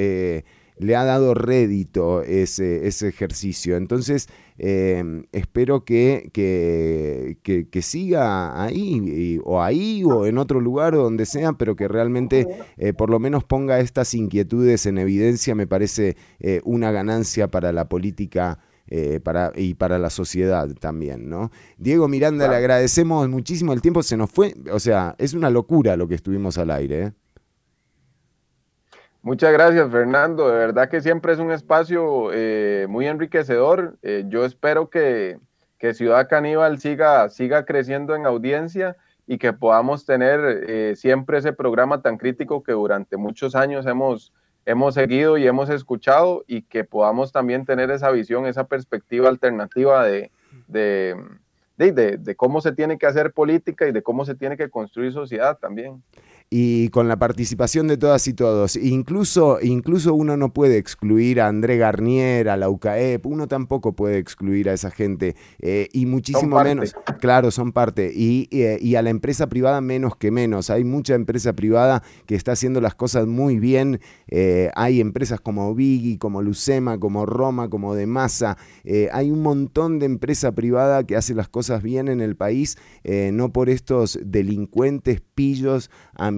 le 0.81 0.97
ha 0.97 1.05
dado 1.05 1.35
rédito 1.35 2.23
ese, 2.23 2.87
ese 2.87 3.09
ejercicio. 3.09 3.77
Entonces, 3.77 4.29
em, 4.57 5.25
espero 5.31 5.85
que, 5.85 6.31
que, 6.33 7.83
siga 7.83 8.63
ahí, 8.63 9.39
o 9.45 9.63
ahí, 9.63 10.03
o 10.05 10.27
en 10.27 10.39
otro 10.39 10.61
lugar, 10.61 10.95
o 10.95 11.03
donde 11.03 11.27
sea, 11.27 11.53
pero 11.53 11.77
que 11.77 11.87
realmente 11.87 12.47
eh, 12.79 12.93
por 12.95 13.11
lo 13.11 13.19
menos 13.19 13.45
ponga 13.45 13.79
estas 13.81 14.15
inquietudes 14.15 14.87
en 14.87 14.99
evidencia, 14.99 15.55
me 15.55 15.67
parece 15.67 16.17
eh, 16.41 16.61
una 16.65 16.91
ganancia 16.93 17.49
para 17.49 17.73
la 17.73 17.89
política. 17.89 18.59
Eh, 18.93 19.21
para, 19.23 19.53
y 19.55 19.75
para 19.75 20.01
la 20.01 20.11
sociedad 20.11 20.69
también, 20.81 21.29
¿no? 21.29 21.53
Diego 21.79 22.09
Miranda, 22.09 22.49
le 22.49 22.57
agradecemos 22.57 23.29
muchísimo 23.29 23.73
el 23.73 23.81
tiempo, 23.81 24.03
se 24.03 24.17
nos 24.17 24.33
fue, 24.33 24.53
o 24.73 24.81
sea, 24.81 25.15
es 25.19 25.33
una 25.33 25.49
locura 25.49 25.97
lo 25.97 26.09
que 26.09 26.17
estuvimos 26.17 26.59
al 26.59 26.73
aire. 26.73 27.03
¿eh? 27.05 27.13
Muchas 29.23 29.53
gracias, 29.53 29.91
Fernando. 29.91 30.49
De 30.49 30.57
verdad 30.57 30.89
que 30.89 31.03
siempre 31.03 31.35
es 31.35 31.39
un 31.39 31.53
espacio 31.53 32.31
eh, 32.33 32.87
muy 32.89 33.07
enriquecedor. 33.07 33.99
Eh, 34.03 34.25
yo 34.29 34.47
espero 34.47 34.89
que, 34.89 35.39
Ciudad 35.95 36.29
Caníbal 36.29 36.79
siga, 36.79 37.29
siga 37.31 37.65
creciendo 37.65 38.15
en 38.15 38.27
audiencia 38.27 38.97
y 39.27 39.39
que 39.39 39.55
podamos 39.55 40.05
tener 40.05 40.65
eh, 40.69 40.95
siempre 40.95 41.39
ese 41.39 41.55
programa 41.55 42.03
tan 42.03 42.19
crítico 42.19 42.63
que 42.63 42.73
durante 42.73 43.17
muchos 43.17 43.55
años 43.55 43.87
hemos, 43.87 44.33
hemos 44.67 44.95
seguido 44.95 45.39
y 45.39 45.47
hemos 45.47 45.71
escuchado 45.71 46.45
y 46.47 46.63
que 46.63 46.85
podamos 46.85 47.33
también 47.33 47.65
tener 47.65 47.91
esa 47.91 48.11
visión, 48.11 48.45
esa 48.45 48.65
perspectiva 48.65 49.31
alternativa 49.31 50.05
de, 50.05 50.31
de, 50.69 51.17
de 51.79 52.37
cómo 52.37 52.61
se 52.61 52.73
tiene 52.73 52.99
que 52.99 53.07
hacer 53.07 53.33
política 53.33 53.89
y 53.89 53.93
de 53.93 54.03
cómo 54.03 54.27
se 54.27 54.35
tiene 54.35 54.59
que 54.59 54.69
construir 54.69 55.13
sociedad 55.13 55.57
también 55.59 56.03
y 56.53 56.89
con 56.89 57.07
la 57.07 57.17
participación 57.17 57.87
de 57.87 57.97
todas 57.97 58.27
y 58.27 58.35
todos. 58.35 58.75
Incluso, 58.75 59.59
incluso 59.63 60.15
uno 60.15 60.37
no 60.37 60.53
puede 60.53 60.79
excluir 60.79 61.41
a 61.41 61.47
André 61.47 61.79
Garnier, 61.79 62.49
a 62.49 62.57
la 62.57 62.69
UCAEP, 62.69 63.25
uno 63.25 63.47
tampoco 63.47 63.93
puede 63.93 64.19
excluir 64.19 64.69
a 64.69 64.73
esa 64.73 64.91
gente, 64.91 65.37
eh, 65.61 65.89
y 65.93 66.07
muchísimo 66.07 66.61
menos, 66.61 66.97
claro, 67.21 67.53
son 67.53 67.71
parte, 67.71 68.11
y, 68.13 68.49
eh, 68.51 68.79
y, 68.81 68.97
a 68.97 69.03
la 69.03 69.11
empresa 69.11 69.49
privada 69.49 69.81
menos 69.81 70.17
que 70.17 70.33
menos. 70.33 70.71
Hay 70.71 70.83
mucha 70.83 71.15
empresa 71.15 71.53
privada 71.53 72.03
que 72.27 72.35
está 72.35 72.53
haciendo 72.53 72.81
las 72.81 72.97
cosas 72.97 73.29
muy 73.29 73.61
bien, 73.61 74.01
eh, 74.27 74.73
hay 74.75 75.01
empresas 75.01 75.41
como 75.41 75.73
Biggie, 75.77 76.19
como 76.19 76.43
Lucema, 76.43 76.99
como 76.99 77.27
Roma, 77.27 77.71
como 77.71 77.95
De 77.95 78.07
Masa, 78.07 78.59
hay 79.13 79.31
un 79.31 79.43
montón 79.43 80.01
de 80.01 80.07
empresa 80.07 80.53
privada 80.53 81.05
que 81.05 81.15
hace 81.15 81.35
las 81.35 81.49
cosas 81.49 81.83
bien 81.83 82.09
en 82.09 82.21
el 82.21 82.35
país, 82.35 82.77
no 83.05 83.53
por 83.53 83.69
estos 83.69 84.19
delincuentes 84.25 85.21
pillos, 85.35 85.91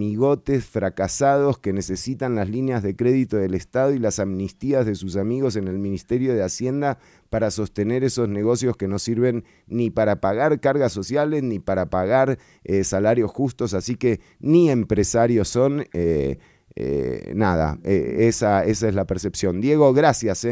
amigotes 0.03 0.65
fracasados 0.65 1.59
que 1.59 1.73
necesitan 1.73 2.35
las 2.35 2.49
líneas 2.49 2.83
de 2.83 2.97
crédito 2.97 3.37
del 3.37 3.55
Estado 3.55 3.93
y 3.93 4.01
las 4.01 4.19
amnistías 4.19 4.85
de 4.85 4.97
sus 4.97 5.16
amigos 5.16 5.55
en 5.55 5.69
el 5.69 5.79
Ministerio 5.79 6.35
de 6.35 6.43
Hacienda 6.43 6.99
para 7.31 7.53
sostener 7.53 8.03
esos 8.03 8.29
negocios 8.29 8.77
que 8.77 8.89
no 8.89 8.99
sirven 8.99 9.45
ni 9.69 9.91
para 9.91 10.20
pagar 10.20 10.59
cargas 10.59 10.93
sociales 10.93 11.45
ni 11.45 11.61
para 11.61 11.87
pagar 11.87 12.39
eh, 12.65 12.83
salarios 12.83 13.31
justos, 13.31 13.74
así 13.74 13.95
que 13.95 14.20
ni 14.41 14.70
empresarios 14.70 15.49
son. 15.49 15.87
Eh, 15.93 16.39
eh, 16.74 17.33
nada, 17.37 17.79
esa, 17.85 18.65
esa 18.65 18.89
es 18.89 18.95
la 18.95 19.05
percepción. 19.05 19.61
Diego, 19.61 19.93
gracias. 19.93 20.47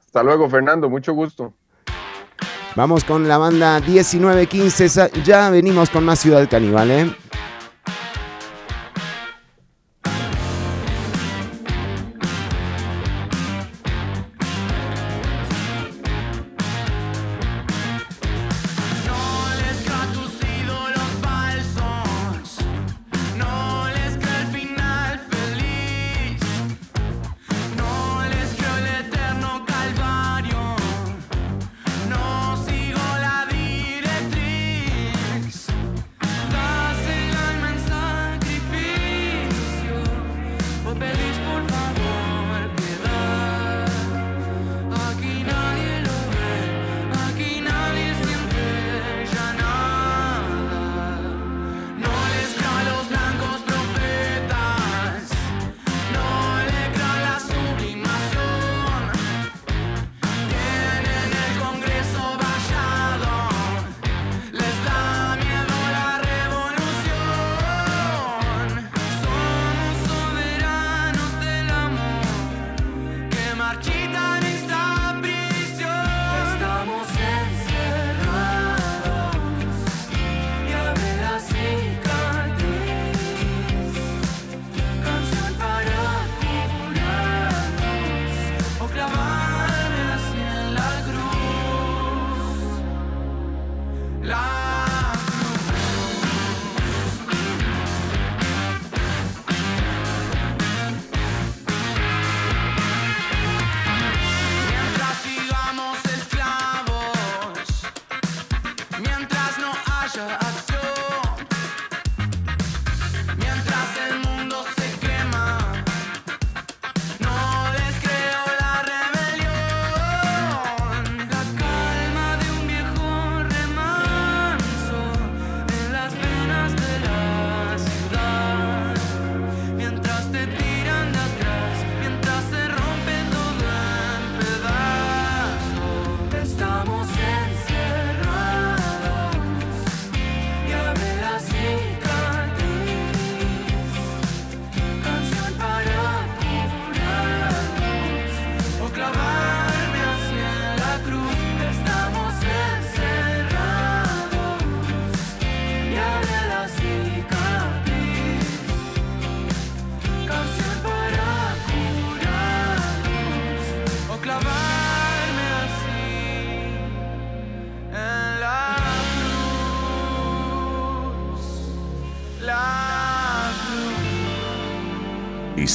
Hasta 0.00 0.22
luego, 0.22 0.50
Fernando, 0.50 0.90
mucho 0.90 1.14
gusto. 1.14 1.54
Vamos 2.76 3.04
con 3.04 3.26
la 3.28 3.38
banda 3.38 3.80
1915. 3.80 5.10
Ya 5.24 5.50
venimos 5.50 5.90
con 5.90 6.04
más 6.04 6.20
Ciudad 6.20 6.48
Caníbal, 6.48 6.90
¿eh? 6.90 7.10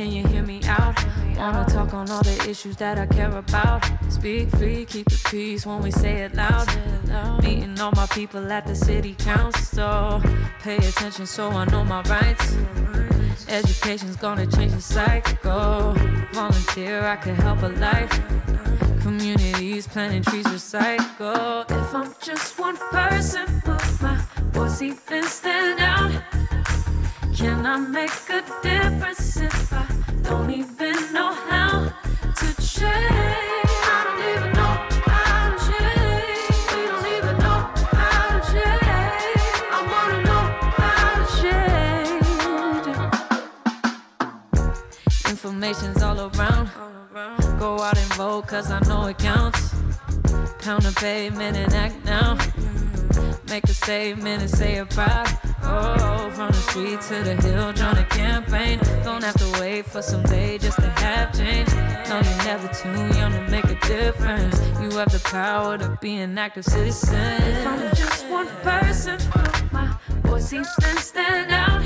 Can 0.00 0.12
you 0.12 0.26
hear 0.28 0.42
me 0.42 0.62
out? 0.64 0.96
Wanna 1.36 1.66
talk 1.68 1.92
on 1.92 2.08
all 2.08 2.22
the 2.22 2.48
issues 2.48 2.74
that 2.76 2.96
I 2.96 3.04
care 3.04 3.36
about. 3.36 3.84
Speak 4.08 4.48
free, 4.56 4.86
keep 4.86 5.06
the 5.10 5.20
peace 5.30 5.66
when 5.66 5.82
we 5.82 5.90
say 5.90 6.22
it 6.22 6.34
loud. 6.34 6.66
Meeting 7.42 7.78
all 7.78 7.92
my 7.94 8.06
people 8.06 8.50
at 8.50 8.66
the 8.66 8.74
city 8.74 9.14
council. 9.18 10.22
Pay 10.62 10.78
attention 10.78 11.26
so 11.26 11.50
I 11.50 11.66
know 11.66 11.84
my 11.84 12.00
rights. 12.14 12.56
Education's 13.46 14.16
gonna 14.16 14.46
change 14.46 14.72
the 14.72 14.80
cycle. 14.80 15.92
Volunteer, 16.32 17.02
I 17.04 17.16
can 17.16 17.34
help 17.34 17.60
a 17.62 17.68
life. 17.88 18.14
Communities 19.02 19.86
planting 19.86 20.22
trees, 20.22 20.46
recycle. 20.46 21.70
If 21.70 21.94
I'm 21.94 22.14
just 22.22 22.58
one 22.58 22.78
person, 22.90 23.46
but 23.66 23.84
my 24.00 24.16
voice 24.52 24.80
even 24.80 25.24
stand 25.24 25.78
out. 25.80 26.12
Can 27.36 27.66
I 27.66 27.76
make 27.76 28.18
a 28.30 28.42
difference 28.62 29.59
Information's 45.42 46.02
all 46.02 46.20
around. 46.20 46.68
Go 47.58 47.80
out 47.80 47.96
and 47.96 48.14
vote, 48.14 48.46
cause 48.46 48.70
I 48.70 48.80
know 48.88 49.06
it 49.06 49.18
counts. 49.18 49.74
Pound 50.58 50.82
the 50.82 50.92
pavement 50.96 51.56
and 51.56 51.72
act 51.72 52.04
now. 52.04 52.36
Make 53.48 53.64
a 53.64 53.74
statement 53.74 54.42
and 54.42 54.50
say 54.50 54.74
it 54.74 54.90
proud. 54.90 55.39
Oh, 55.72 56.30
from 56.34 56.48
the 56.48 56.62
street 56.68 57.00
to 57.02 57.22
the 57.22 57.34
hill, 57.46 57.72
join 57.72 57.96
a 57.96 58.04
campaign. 58.06 58.80
Don't 59.04 59.22
have 59.22 59.38
to 59.38 59.60
wait 59.60 59.86
for 59.86 60.02
some 60.02 60.24
day 60.24 60.58
just 60.58 60.78
to 60.78 60.90
have 61.02 61.32
change. 61.32 61.68
No, 62.08 62.16
you're 62.16 62.44
never 62.44 62.68
too 62.68 63.18
young 63.18 63.32
to 63.32 63.46
make 63.48 63.64
a 63.66 63.78
difference. 63.86 64.58
You 64.82 64.90
have 64.98 65.12
the 65.12 65.22
power 65.24 65.78
to 65.78 65.96
be 66.00 66.16
an 66.16 66.36
active 66.36 66.64
citizen. 66.64 67.42
If 67.42 67.66
I'm 67.66 67.94
just 67.94 68.26
one 68.26 68.48
person, 68.62 69.18
my 69.70 69.96
voice 70.22 70.52
even 70.52 70.64
stand 70.98 71.52
out. 71.52 71.82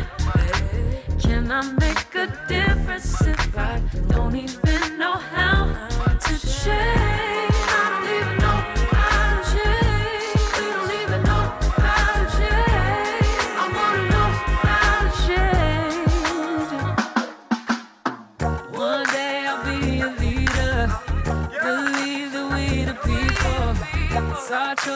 Can 1.20 1.52
I 1.52 1.60
make 1.72 2.14
a 2.14 2.26
difference 2.48 3.20
if 3.20 3.58
I 3.58 3.82
don't 4.08 4.34
even 4.34 4.98
know 4.98 5.12
how 5.12 5.88
to 6.24 6.62
change? 6.64 7.03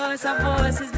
voice, 0.09 0.25
our 0.25 0.59
voices. 0.63 0.98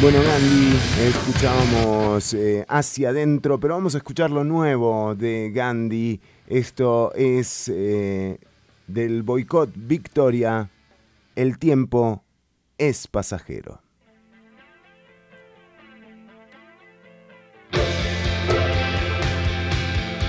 Bueno, 0.00 0.22
Gandhi, 0.22 0.76
escuchábamos 1.08 2.32
eh, 2.32 2.64
hacia 2.68 3.08
adentro, 3.08 3.58
pero 3.58 3.74
vamos 3.74 3.96
a 3.96 3.98
escuchar 3.98 4.30
lo 4.30 4.44
nuevo 4.44 5.16
de 5.16 5.50
Gandhi. 5.52 6.20
Esto 6.46 7.12
es 7.16 7.68
eh, 7.68 8.38
del 8.86 9.24
boicot 9.24 9.70
Victoria. 9.74 10.70
El 11.34 11.58
tiempo 11.58 12.22
es 12.78 13.08
pasajero. 13.08 13.82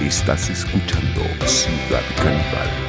Estás 0.02 0.50
escuchando 0.50 1.22
Ciudad 1.46 2.02
Caníbal. 2.18 2.89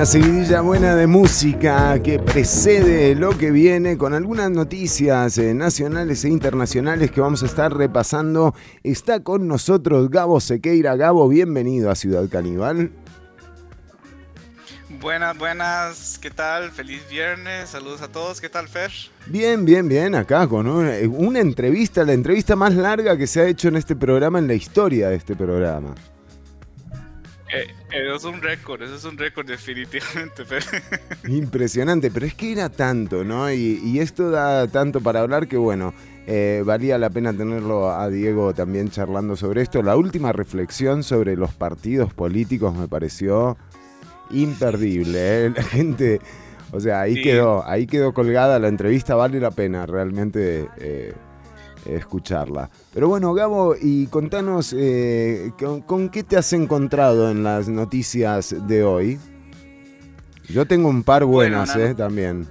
Una 0.00 0.06
seguidilla 0.06 0.62
buena 0.62 0.96
de 0.96 1.06
música 1.06 2.02
que 2.02 2.18
precede 2.18 3.14
lo 3.14 3.36
que 3.36 3.50
viene 3.50 3.98
con 3.98 4.14
algunas 4.14 4.50
noticias 4.50 5.36
eh, 5.36 5.52
nacionales 5.52 6.24
e 6.24 6.30
internacionales 6.30 7.10
que 7.10 7.20
vamos 7.20 7.42
a 7.42 7.46
estar 7.46 7.70
repasando. 7.76 8.54
Está 8.82 9.22
con 9.22 9.46
nosotros 9.46 10.08
Gabo 10.08 10.40
Sequeira. 10.40 10.96
Gabo, 10.96 11.28
bienvenido 11.28 11.90
a 11.90 11.94
Ciudad 11.94 12.26
Caníbal. 12.30 12.90
Buenas, 15.02 15.36
buenas, 15.36 16.18
¿qué 16.18 16.30
tal? 16.30 16.70
Feliz 16.70 17.02
viernes, 17.10 17.68
saludos 17.68 18.00
a 18.00 18.08
todos, 18.08 18.40
¿qué 18.40 18.48
tal 18.48 18.68
Fer? 18.68 18.90
Bien, 19.26 19.66
bien, 19.66 19.86
bien, 19.86 20.14
acá 20.14 20.48
con 20.48 20.66
una, 20.66 20.94
una 21.10 21.40
entrevista, 21.40 22.04
la 22.04 22.14
entrevista 22.14 22.56
más 22.56 22.72
larga 22.72 23.18
que 23.18 23.26
se 23.26 23.42
ha 23.42 23.46
hecho 23.46 23.68
en 23.68 23.76
este 23.76 23.94
programa, 23.96 24.38
en 24.38 24.46
la 24.46 24.54
historia 24.54 25.10
de 25.10 25.16
este 25.16 25.36
programa. 25.36 25.94
Eh, 27.52 27.66
eso 27.90 28.14
es 28.16 28.24
un 28.24 28.40
récord, 28.42 28.82
eso 28.82 28.94
es 28.94 29.04
un 29.04 29.18
récord 29.18 29.46
definitivamente. 29.46 30.44
Impresionante, 31.28 32.10
pero 32.10 32.26
es 32.26 32.34
que 32.34 32.52
era 32.52 32.68
tanto, 32.68 33.24
¿no? 33.24 33.50
Y, 33.52 33.80
y 33.84 33.98
esto 33.98 34.30
da 34.30 34.68
tanto 34.68 35.00
para 35.00 35.20
hablar 35.20 35.48
que, 35.48 35.56
bueno, 35.56 35.92
eh, 36.26 36.62
valía 36.64 36.96
la 36.98 37.10
pena 37.10 37.32
tenerlo 37.32 37.90
a 37.90 38.08
Diego 38.08 38.54
también 38.54 38.90
charlando 38.90 39.34
sobre 39.36 39.62
esto. 39.62 39.82
La 39.82 39.96
última 39.96 40.32
reflexión 40.32 41.02
sobre 41.02 41.34
los 41.36 41.52
partidos 41.52 42.14
políticos 42.14 42.76
me 42.76 42.86
pareció 42.86 43.56
imperdible. 44.30 45.46
¿eh? 45.46 45.50
La 45.56 45.62
gente, 45.62 46.20
o 46.72 46.80
sea, 46.80 47.00
ahí 47.00 47.16
Sí. 47.16 47.22
quedó, 47.22 47.66
ahí 47.66 47.86
quedó 47.86 48.14
colgada 48.14 48.58
la 48.58 48.68
entrevista, 48.68 49.14
vale 49.16 49.40
la 49.40 49.50
pena 49.50 49.86
realmente 49.86 50.68
eh, 50.78 51.14
escucharla. 51.86 52.70
Pero 52.92 53.08
bueno, 53.08 53.32
Gabo, 53.34 53.74
y 53.80 54.06
contanos, 54.08 54.74
eh, 54.76 55.52
¿con, 55.58 55.82
con 55.82 56.08
qué 56.08 56.22
te 56.22 56.36
has 56.36 56.52
encontrado 56.52 57.30
en 57.30 57.42
las 57.42 57.68
noticias 57.68 58.54
de 58.66 58.84
hoy? 58.84 59.18
Yo 60.48 60.66
tengo 60.66 60.88
un 60.88 61.04
par 61.04 61.24
buenas, 61.24 61.74
eh, 61.76 61.94
también. 61.94 62.48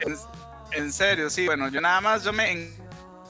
En, 0.00 0.14
en 0.72 0.92
serio, 0.92 1.30
sí, 1.30 1.46
bueno, 1.46 1.68
yo 1.68 1.80
nada 1.80 2.00
más 2.00 2.24
yo 2.24 2.32
me 2.32 2.50
en- 2.50 2.70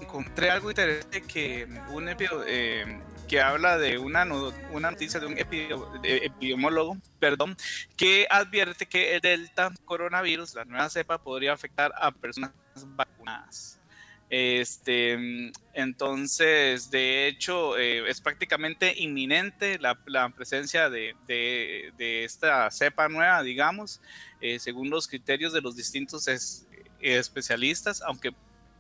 encontré 0.01 0.51
algo 0.51 0.71
interesante 0.71 1.23
que 1.23 1.67
un 1.93 2.09
eh, 2.47 3.01
que 3.29 3.41
habla 3.41 3.77
de 3.77 3.99
una, 3.99 4.25
una 4.73 4.91
noticia 4.91 5.21
de 5.21 5.27
un 5.27 5.35
epi- 5.37 6.01
de 6.01 6.17
epidemiólogo, 6.19 6.97
perdón, 7.19 7.57
que 7.97 8.27
advierte 8.31 8.87
que 8.87 9.17
el 9.17 9.21
delta 9.21 9.73
coronavirus, 9.85 10.55
la 10.55 10.65
nueva 10.65 10.89
cepa, 10.89 11.19
podría 11.19 11.53
afectar 11.53 11.93
a 11.99 12.11
personas 12.13 12.53
vacunadas. 12.87 13.81
Este, 14.29 15.17
mm, 15.17 15.53
entonces, 15.73 16.91
de 16.91 17.29
hecho, 17.29 17.79
eh, 17.79 18.09
es 18.11 18.21
prácticamente 18.21 18.95
inminente 18.97 19.79
la, 19.79 20.01
la 20.07 20.29
presencia 20.31 20.91
de, 20.91 21.15
de- 21.27 21.91
de 21.95 22.25
esta 22.25 22.71
cepa 22.71 23.09
nueva, 23.09 23.43
digamos, 23.43 24.01
eh, 24.41 24.59
según 24.59 24.91
los 24.91 25.07
criterios 25.09 25.53
de 25.53 25.61
los 25.61 25.77
distintos 25.77 26.27
es- 26.29 26.67
eh, 26.71 27.17
especialistas, 27.19 28.03
aunque 28.03 28.33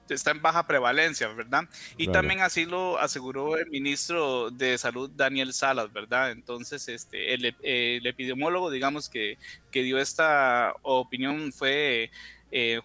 está 0.08 0.30
en 0.30 0.40
baja 0.42 0.66
prevalencia, 0.66 1.26
¿verdad? 1.28 1.64
Y 1.96 2.08
Claro. 2.08 2.12
también 2.12 2.40
así 2.40 2.64
lo 2.64 2.96
aseguró 2.98 3.56
el 3.56 3.66
ministro 3.70 4.50
de 4.52 4.78
Salud, 4.78 5.10
Daniel 5.12 5.52
Salas, 5.52 5.92
¿verdad? 5.92 6.30
Entonces, 6.30 6.86
este, 6.88 7.34
el, 7.34 7.56
el 7.60 8.06
epidemiólogo, 8.06 8.70
digamos, 8.70 9.08
que, 9.08 9.36
que 9.70 9.82
dio 9.82 9.98
esta 9.98 10.72
opinión 10.82 11.52
fue 11.52 12.04
eh, 12.04 12.10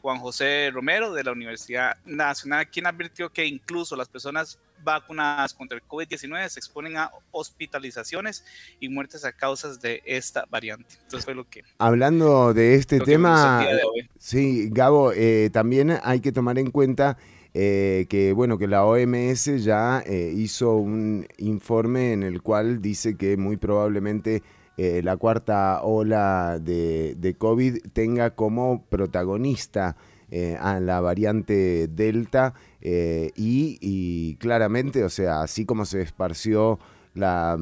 Juan 0.02 0.20
José 0.20 0.70
Romero 0.74 1.14
de 1.14 1.24
la 1.24 1.32
Universidad 1.32 1.96
Nacional, 2.06 2.70
quien 2.70 2.88
advirtió 2.88 3.30
que 3.30 3.46
incluso 3.46 3.96
las 3.96 4.10
personas 4.10 4.60
vacunadas 4.84 5.54
contra 5.54 5.78
el 5.78 5.84
COVID-19 5.88 6.50
se 6.50 6.60
exponen 6.60 6.98
a 6.98 7.12
hospitalizaciones 7.32 8.44
y 8.80 8.90
muertes 8.90 9.26
a 9.26 9.32
causas 9.32 9.82
de 9.82 10.02
esta 10.06 10.46
variante. 10.50 10.96
Entonces 11.04 11.26
fue 11.26 11.36
lo 11.36 11.48
que... 11.48 11.64
Hablando 11.78 12.54
de 12.54 12.76
este 12.76 13.00
tema, 13.00 13.66
de 13.66 14.08
sí, 14.18 14.70
Gabo, 14.72 15.12
eh, 15.14 15.50
también 15.52 16.00
hay 16.04 16.20
que 16.20 16.32
tomar 16.32 16.58
en 16.58 16.72
cuenta 16.72 17.18
eh, 17.54 18.06
que 18.10 18.32
bueno 18.32 18.58
que 18.58 18.68
la 18.68 18.86
OMS 18.86 19.62
ya 19.64 20.02
eh, 20.06 20.32
hizo 20.34 20.76
un 20.76 21.28
informe 21.38 22.14
en 22.14 22.24
el 22.24 22.42
cual 22.42 22.82
dice 22.82 23.18
que 23.18 23.36
muy 23.36 23.58
probablemente 23.58 24.42
eh, 24.84 25.04
la 25.04 25.16
cuarta 25.16 25.84
ola 25.84 26.58
de, 26.60 27.36
COVID 27.38 27.82
tenga 27.94 28.32
como 28.32 28.84
protagonista 28.90 29.96
eh, 30.32 30.58
a 30.60 30.80
la 30.80 31.00
variante 31.02 31.88
Delta 31.88 32.56
eh, 32.82 33.30
y, 33.36 34.38
claramente, 34.40 35.04
o 35.04 35.10
sea, 35.10 35.44
así 35.44 35.66
como 35.66 35.86
se 35.86 36.02
esparció 36.02 36.80
la, 37.14 37.60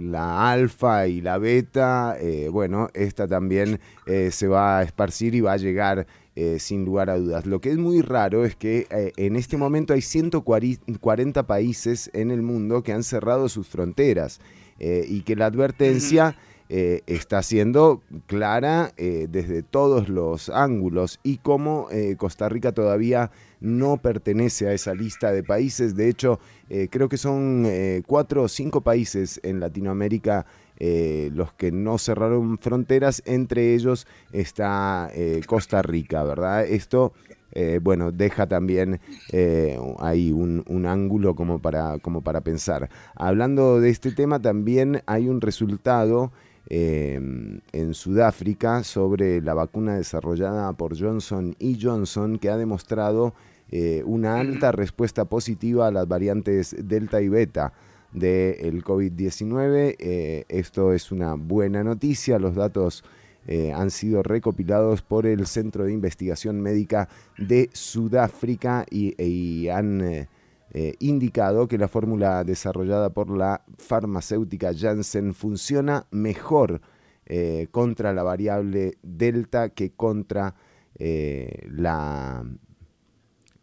la 0.00 0.50
alfa 0.50 1.06
y 1.06 1.20
la 1.20 1.38
beta, 1.38 2.16
bueno, 2.50 2.88
esta 2.92 3.28
también 3.28 3.78
se 4.06 4.48
va 4.48 4.78
a 4.80 4.82
esparcir 4.82 5.36
y 5.36 5.40
va 5.40 5.52
a 5.52 5.58
llegar 5.58 6.08
sin 6.58 6.84
lugar 6.84 7.08
a 7.08 7.18
dudas. 7.18 7.46
Lo 7.46 7.60
que 7.60 7.70
es 7.70 7.78
muy 7.78 8.02
raro 8.02 8.44
es 8.44 8.56
que 8.56 9.12
en 9.16 9.36
este 9.36 9.56
momento 9.56 9.92
hay 9.92 10.02
140 10.02 11.46
países 11.46 12.10
en 12.14 12.32
el 12.32 12.42
mundo 12.42 12.82
que 12.82 12.92
han 12.92 13.04
cerrado 13.04 13.48
sus 13.48 13.68
fronteras 13.68 14.40
y 14.80 15.20
que 15.20 15.36
la 15.36 15.46
advertencia 15.46 16.36
eh, 16.70 17.00
está 17.06 17.42
siendo 17.42 18.02
clara 18.26 18.92
eh, 18.98 19.26
desde 19.30 19.62
todos 19.62 20.10
los 20.10 20.50
ángulos 20.50 21.18
y 21.22 21.38
como 21.38 21.88
eh, 21.90 22.14
Costa 22.18 22.46
Rica 22.50 22.72
todavía 22.72 23.30
no 23.62 23.96
pertenece 23.96 24.68
a 24.68 24.74
esa 24.74 24.92
lista 24.92 25.32
de 25.32 25.42
países, 25.42 25.96
de 25.96 26.10
hecho 26.10 26.38
creo 26.90 27.08
que 27.08 27.16
son 27.16 27.66
cuatro 28.06 28.42
o 28.42 28.48
cinco 28.48 28.82
países 28.82 29.40
en 29.42 29.58
Latinoamérica 29.58 30.46
los 30.78 31.52
que 31.54 31.72
no 31.72 31.98
cerraron 31.98 32.58
fronteras, 32.58 33.22
entre 33.24 33.74
ellos 33.74 34.06
está 34.30 35.10
Costa 35.46 35.82
Rica, 35.82 36.22
¿verdad? 36.22 36.66
Esto 36.66 37.14
bueno, 37.82 38.12
deja 38.12 38.46
también 38.46 39.00
ahí 39.98 40.30
un, 40.30 40.62
un 40.68 40.86
ángulo 40.86 41.34
como 41.34 41.58
para, 41.58 41.98
como 41.98 42.20
para 42.20 42.42
pensar. 42.42 42.88
Hablando 43.16 43.80
de 43.80 43.90
este 43.90 44.12
tema, 44.12 44.38
también 44.38 45.02
hay 45.06 45.28
un 45.28 45.40
resultado 45.40 46.30
eh, 46.70 47.14
en 47.72 47.94
Sudáfrica 47.94 48.84
sobre 48.84 49.40
la 49.40 49.54
vacuna 49.54 49.96
desarrollada 49.96 50.72
por 50.74 50.98
Johnson 50.98 51.56
y 51.58 51.78
Johnson 51.80 52.38
que 52.38 52.50
ha 52.50 52.56
demostrado 52.56 53.34
eh, 53.70 54.02
una 54.06 54.40
alta 54.40 54.72
respuesta 54.72 55.26
positiva 55.26 55.86
a 55.86 55.90
las 55.90 56.08
variantes 56.08 56.74
Delta 56.78 57.20
y 57.20 57.28
Beta 57.28 57.72
del 58.12 58.82
COVID-19. 58.82 59.96
Eh, 59.98 60.44
esto 60.48 60.92
es 60.94 61.12
una 61.12 61.34
buena 61.34 61.84
noticia, 61.84 62.38
los 62.38 62.54
datos 62.54 63.04
eh, 63.46 63.72
han 63.72 63.90
sido 63.90 64.22
recopilados 64.22 65.02
por 65.02 65.26
el 65.26 65.46
Centro 65.46 65.84
de 65.84 65.92
Investigación 65.92 66.60
Médica 66.60 67.08
de 67.36 67.68
Sudáfrica 67.72 68.86
y, 68.90 69.68
han 69.68 70.28
eh, 70.72 70.88
eh, 70.88 70.96
indicado 71.00 71.68
que 71.68 71.78
la 71.78 71.88
fórmula 71.88 72.44
desarrollada 72.44 73.10
por 73.10 73.30
la 73.30 73.64
farmacéutica 73.78 74.72
Janssen 74.74 75.34
funciona 75.34 76.06
mejor 76.10 76.80
contra 77.70 78.14
la 78.14 78.22
variable 78.22 78.96
Delta 79.02 79.68
que 79.68 79.90
contra 79.90 80.54
la, 80.98 82.42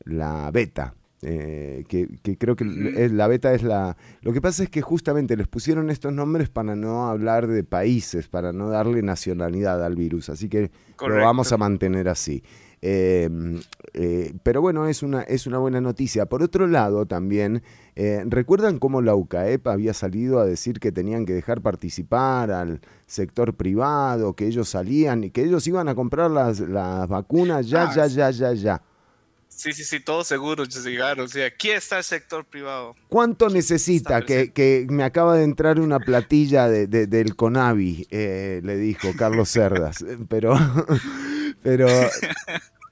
la 0.06 0.52
beta. 0.52 0.94
Eh, 1.28 1.86
que, 1.88 2.38
creo 2.38 2.56
que 2.56 2.66
la 2.66 3.28
beta 3.28 3.54
es 3.54 3.64
la... 3.64 3.98
Lo 4.22 4.32
que 4.32 4.42
pasa 4.42 4.64
es 4.64 4.70
que 4.70 4.84
justamente 4.84 5.36
les 5.36 5.48
pusieron 5.48 5.90
estos 5.90 6.14
nombres 6.14 6.50
para 6.50 6.76
no 6.76 7.08
hablar 7.08 7.48
de 7.48 7.64
países, 7.64 8.28
para 8.28 8.54
no 8.54 8.70
darle 8.70 9.02
nacionalidad 9.02 9.84
al 9.84 9.96
virus, 9.96 10.30
así 10.30 10.50
que 10.50 10.70
lo 11.02 11.16
vamos 11.16 11.52
a 11.52 11.58
mantener 11.58 12.10
así. 12.10 12.44
Em, 12.82 13.62
eh, 13.94 14.34
pero 14.44 14.62
bueno, 14.62 14.88
es 14.88 15.04
una, 15.04 15.22
es 15.22 15.48
una 15.48 15.58
buena 15.58 15.82
noticia. 15.82 16.28
Por 16.28 16.44
otro 16.44 16.68
lado, 16.68 17.06
también, 17.06 17.64
eh, 17.96 18.24
¿recuerdan 18.28 18.80
cómo 18.80 19.02
la 19.02 19.16
UCAEP 19.16 19.68
había 19.68 19.94
salido 19.94 20.40
a 20.40 20.46
decir 20.46 20.80
que 20.80 20.92
tenían 20.92 21.26
que 21.26 21.34
dejar 21.34 21.62
participar 21.62 22.52
al 22.52 22.82
sector 23.06 23.56
privado, 23.56 24.34
que 24.36 24.48
ellos 24.48 24.70
salían 24.70 25.24
y 25.24 25.32
que 25.32 25.44
ellos 25.44 25.66
iban 25.68 25.88
a 25.90 25.96
comprar 25.96 26.32
las, 26.32 26.60
las 26.60 27.08
vacunas 27.08 27.68
ya, 27.68 27.90
ah, 27.90 27.96
ya, 27.96 28.08
ya, 28.08 28.32
ya, 28.32 28.54
ya? 28.54 28.82
Sí, 29.56 29.72
sí, 29.72 29.86
sí, 29.86 30.02
todos 30.02 30.28
seguros 30.28 30.84
llegaron. 30.84 31.26
O 31.26 31.28
sea, 31.30 31.48
aquí 31.48 31.70
está 31.70 31.98
el 32.00 32.04
sector 32.04 32.44
privado. 32.44 32.94
¿Cuánto 33.08 33.50
necesita? 33.50 34.22
Que, 34.22 34.86
me 34.90 35.04
acaba 35.04 35.36
de 35.38 35.44
entrar 35.44 35.80
una 35.80 36.00
platilla 36.00 36.68
de, 36.68 36.88
del 36.88 37.36
Conavi, 37.36 38.06
eh, 38.12 38.60
le 38.64 38.76
dijo 38.76 39.14
Carlos 39.18 39.50
Cerdas. 39.50 40.04
Pero, 40.28 40.56
pero, 41.64 41.88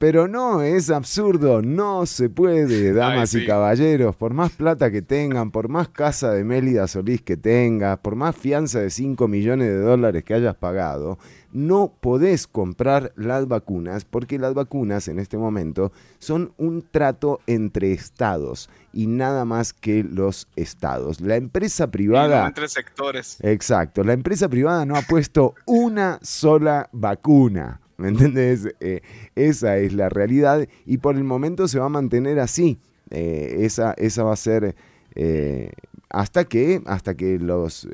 pero 0.03 0.27
no, 0.27 0.61
es 0.61 0.89
absurdo. 0.89 1.61
No 1.61 2.05
se 2.05 2.29
puede, 2.29 2.91
damas 2.91 3.33
y 3.35 3.45
caballeros. 3.45 4.17
Por 4.17 4.33
más 4.33 4.51
plata 4.51 4.91
que 4.91 5.01
tengan, 5.01 5.49
por 5.49 5.69
más 5.69 5.87
casa 5.87 6.33
de 6.33 6.43
Mélida 6.43 6.89
Solís 6.89 7.21
que 7.21 7.37
tengas, 7.37 7.99
por 7.99 8.17
más 8.17 8.35
fianza 8.35 8.81
de 8.81 8.89
5 8.89 9.29
millones 9.29 9.69
de 9.69 9.79
dólares 9.79 10.25
que 10.25 10.33
hayas 10.33 10.55
pagado, 10.55 11.19
no 11.53 11.93
podés 12.01 12.47
comprar 12.47 13.13
las 13.15 13.47
vacunas 13.47 14.03
porque 14.03 14.37
las 14.37 14.53
vacunas 14.53 15.07
en 15.07 15.19
este 15.19 15.37
momento 15.37 15.93
son 16.19 16.51
un 16.57 16.81
trato 16.81 17.39
entre 17.47 17.93
estados 17.93 18.69
y 18.91 19.07
nada 19.07 19.45
más 19.45 19.71
que 19.71 20.03
los 20.03 20.49
estados. 20.57 21.21
La 21.21 21.37
empresa 21.37 21.91
privada... 21.91 22.45
entre 22.45 22.67
sectores. 22.67 23.37
Exacto, 23.41 24.03
la 24.03 24.11
empresa 24.11 24.49
privada 24.49 24.85
no 24.85 24.97
ha 24.97 25.01
puesto 25.03 25.55
una 25.65 26.19
sola 26.21 26.89
vacuna. 26.91 27.79
¿Me 27.97 28.09
entendés? 28.09 28.67
Eh, 28.79 29.01
esa 29.35 29.77
es 29.77 29.93
la 29.93 30.09
realidad 30.09 30.67
y 30.85 30.97
por 30.97 31.15
el 31.15 31.23
momento 31.23 31.67
se 31.67 31.79
va 31.79 31.85
a 31.85 31.89
mantener 31.89 32.39
así. 32.39 32.79
Eh, 33.09 33.57
esa, 33.59 33.93
esa 33.97 34.23
va 34.23 34.33
a 34.33 34.37
ser... 34.37 34.75
Eh, 35.15 35.71
hasta 36.09 36.45
que, 36.45 36.81
hasta 36.85 37.15
que 37.15 37.39
los 37.39 37.87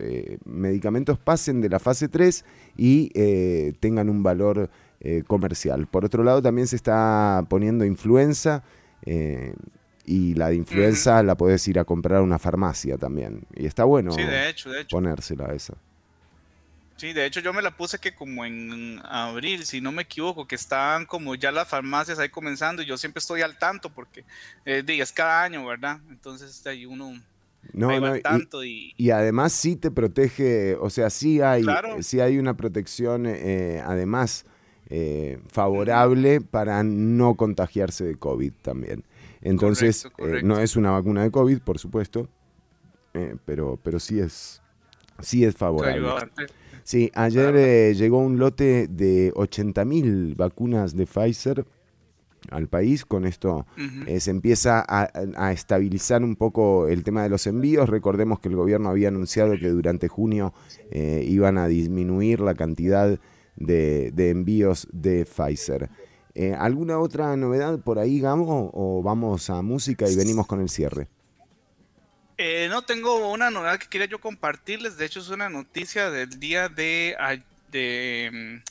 medicamentos 0.43 1.17
pasen 1.17 1.61
de 1.61 1.69
la 1.69 1.79
fase 1.79 2.09
3 2.09 2.43
y 2.75 3.11
eh, 3.13 3.73
tengan 3.79 4.09
un 4.09 4.23
valor 4.23 4.69
eh, 5.01 5.23
comercial. 5.25 5.87
Por 5.87 6.03
otro 6.03 6.23
lado, 6.23 6.41
también 6.41 6.67
se 6.67 6.75
está 6.75 7.45
poniendo 7.49 7.85
influenza 7.85 8.63
eh, 9.05 9.53
y 10.05 10.33
la 10.35 10.49
de 10.49 10.55
influenza 10.55 11.23
la 11.23 11.35
puedes 11.35 11.65
ir 11.69 11.79
a 11.79 11.85
comprar 11.85 12.19
a 12.19 12.21
una 12.21 12.39
farmacia 12.39 12.97
también. 12.97 13.43
Y 13.55 13.65
está 13.65 13.85
bueno 13.85 14.11
ponérsela 14.89 15.45
a 15.45 15.53
esa. 15.53 15.75
Sí, 16.99 17.13
de 17.13 17.25
hecho 17.25 17.39
yo 17.39 17.53
me 17.53 17.61
la 17.61 17.75
puse 17.75 17.97
que 17.97 18.13
como 18.13 18.43
en 18.43 18.99
abril, 19.05 19.65
si 19.65 19.79
no 19.79 19.91
me 19.91 20.01
equivoco, 20.01 20.45
que 20.47 20.55
estaban 20.55 21.05
como 21.05 21.33
ya 21.35 21.51
las 21.51 21.67
farmacias 21.67 22.19
ahí 22.19 22.29
comenzando 22.29 22.81
y 22.81 22.85
yo 22.85 22.97
siempre 22.97 23.19
estoy 23.19 23.41
al 23.41 23.57
tanto 23.57 23.89
porque 23.89 24.25
es 24.65 25.11
cada 25.13 25.43
año, 25.43 25.65
¿verdad? 25.65 25.99
Entonces 26.09 26.65
hay 26.67 26.85
uno 26.85 27.13
no, 27.73 27.91
y, 28.63 29.11
además 29.11 29.53
sí 29.53 29.75
te 29.75 29.91
protege, 29.91 30.75
o 30.75 30.89
sea, 30.89 31.09
sí 31.09 31.41
hay, 31.41 31.63
hay 32.21 32.37
una 32.37 32.55
protección 32.55 33.25
eh, 33.27 33.83
además 33.85 34.45
eh, 34.89 35.39
favorable 35.47 36.41
para 36.41 36.83
no 36.83 37.35
contagiarse 37.35 38.05
de 38.05 38.15
COVID 38.15 38.53
también. 38.61 39.03
Entonces, 39.41 40.07
eh, 40.17 40.41
no 40.43 40.59
es 40.59 40.77
una 40.77 40.91
vacuna 40.91 41.23
de 41.23 41.31
COVID, 41.31 41.59
por 41.59 41.79
supuesto, 41.79 42.27
pero, 43.45 43.77
pero 43.83 43.99
sí 43.99 44.19
es, 44.19 44.61
sí 45.19 45.43
es 45.43 45.55
favorable. 45.55 46.09
Sí, 46.89 47.11
ayer 47.13 47.95
llegó 47.95 48.17
un 48.17 48.39
lote 48.39 48.87
de 48.87 49.31
80.000 49.35 50.35
vacunas 50.35 50.95
de 50.95 51.05
Pfizer 51.05 51.63
al 52.49 52.67
país. 52.67 53.05
Con 53.05 53.27
esto 53.27 53.67
eh, 54.07 54.19
se 54.19 54.31
empieza 54.31 54.83
a, 54.87 55.51
estabilizar 55.51 56.23
un 56.23 56.35
poco 56.35 56.87
el 56.87 57.03
tema 57.03 57.21
de 57.21 57.29
los 57.29 57.45
envíos. 57.45 57.87
Recordemos 57.89 58.39
que 58.39 58.49
el 58.49 58.55
gobierno 58.55 58.89
había 58.89 59.09
anunciado 59.09 59.55
que 59.59 59.69
durante 59.69 60.07
junio 60.07 60.51
eh, 60.89 61.23
iban 61.27 61.59
a 61.59 61.67
disminuir 61.67 62.39
la 62.39 62.55
cantidad 62.55 63.19
de, 63.55 64.11
envíos 64.17 64.87
de 64.91 65.27
Pfizer. 65.27 65.91
Eh, 66.33 66.55
¿Alguna 66.57 66.97
otra 66.97 67.37
novedad 67.37 67.79
por 67.81 67.99
ahí, 67.99 68.19
Gamo? 68.19 68.71
¿O 68.73 69.03
vamos 69.03 69.51
a 69.51 69.61
música 69.61 70.09
y 70.09 70.15
venimos 70.15 70.47
con 70.47 70.59
el 70.59 70.69
cierre? 70.69 71.07
No 72.69 72.81
tengo 72.83 73.29
una 73.31 73.51
novedad 73.51 73.77
que 73.79 73.87
quería 73.87 74.07
yo 74.07 74.19
compartirles. 74.19 74.97
De 74.97 75.05
hecho, 75.05 75.19
es 75.19 75.29
una 75.29 75.49
noticia 75.49 76.09
del 76.09 76.39
día 76.39 76.69
de, 76.69 77.15
de 77.71 78.61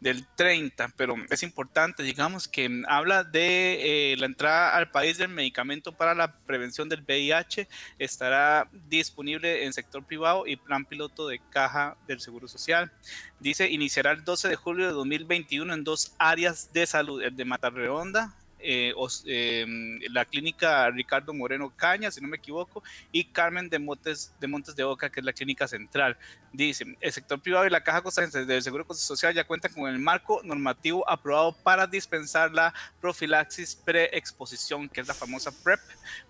del 0.00 0.26
30, 0.36 0.92
pero 0.96 1.16
es 1.30 1.42
importante, 1.42 2.02
digamos, 2.02 2.48
que 2.48 2.82
habla 2.86 3.24
de 3.24 4.12
eh, 4.12 4.16
la 4.16 4.26
entrada 4.26 4.76
al 4.76 4.90
país 4.90 5.18
del 5.18 5.28
medicamento 5.28 5.92
para 5.92 6.14
la 6.14 6.32
prevención 6.46 6.88
del 6.88 7.02
VIH, 7.02 7.68
estará 7.98 8.68
disponible 8.88 9.64
en 9.64 9.72
sector 9.72 10.04
privado 10.04 10.46
y 10.46 10.56
plan 10.56 10.84
piloto 10.84 11.28
de 11.28 11.40
caja 11.50 11.96
del 12.06 12.20
Seguro 12.20 12.46
Social. 12.46 12.92
Dice, 13.40 13.68
iniciará 13.70 14.12
el 14.12 14.24
12 14.24 14.48
de 14.48 14.56
julio 14.56 14.86
de 14.86 14.92
2021 14.92 15.72
en 15.72 15.84
dos 15.84 16.14
áreas 16.18 16.72
de 16.72 16.86
salud, 16.86 17.22
el 17.22 17.36
de 17.36 17.44
Matarredonda, 17.44 18.34
eh, 18.58 18.94
em, 19.26 20.00
la 20.10 20.24
clínica 20.24 20.90
Ricardo 20.90 21.34
Moreno 21.34 21.72
Caña, 21.76 22.10
si 22.10 22.20
no 22.20 22.28
me 22.28 22.38
equivoco, 22.38 22.82
y 23.12 23.24
Carmen 23.24 23.68
de 23.68 23.78
Montes 23.78 24.34
de, 24.40 24.46
Montes 24.46 24.74
de 24.74 24.84
Oca, 24.84 25.10
que 25.10 25.20
es 25.20 25.26
la 25.26 25.32
clínica 25.32 25.68
central. 25.68 26.16
Dice, 26.52 26.96
el 27.00 27.12
sector 27.12 27.40
privado 27.40 27.66
y 27.66 27.70
la 27.70 27.82
Caja 27.82 28.02
Costarricense 28.02 28.46
del 28.46 28.62
Seguro 28.62 28.86
Social 28.94 29.34
ya 29.34 29.44
cuentan 29.44 29.72
con 29.72 29.90
el 29.90 29.98
marco 29.98 30.40
normativo 30.42 31.08
aprobado 31.08 31.52
para 31.52 31.86
dispensar 31.86 32.52
la 32.52 32.72
profilaxis 33.00 33.76
preexposición, 33.76 34.88
que 34.88 35.02
es 35.02 35.08
la 35.08 35.14
famosa 35.14 35.52
PrEP, 35.62 35.80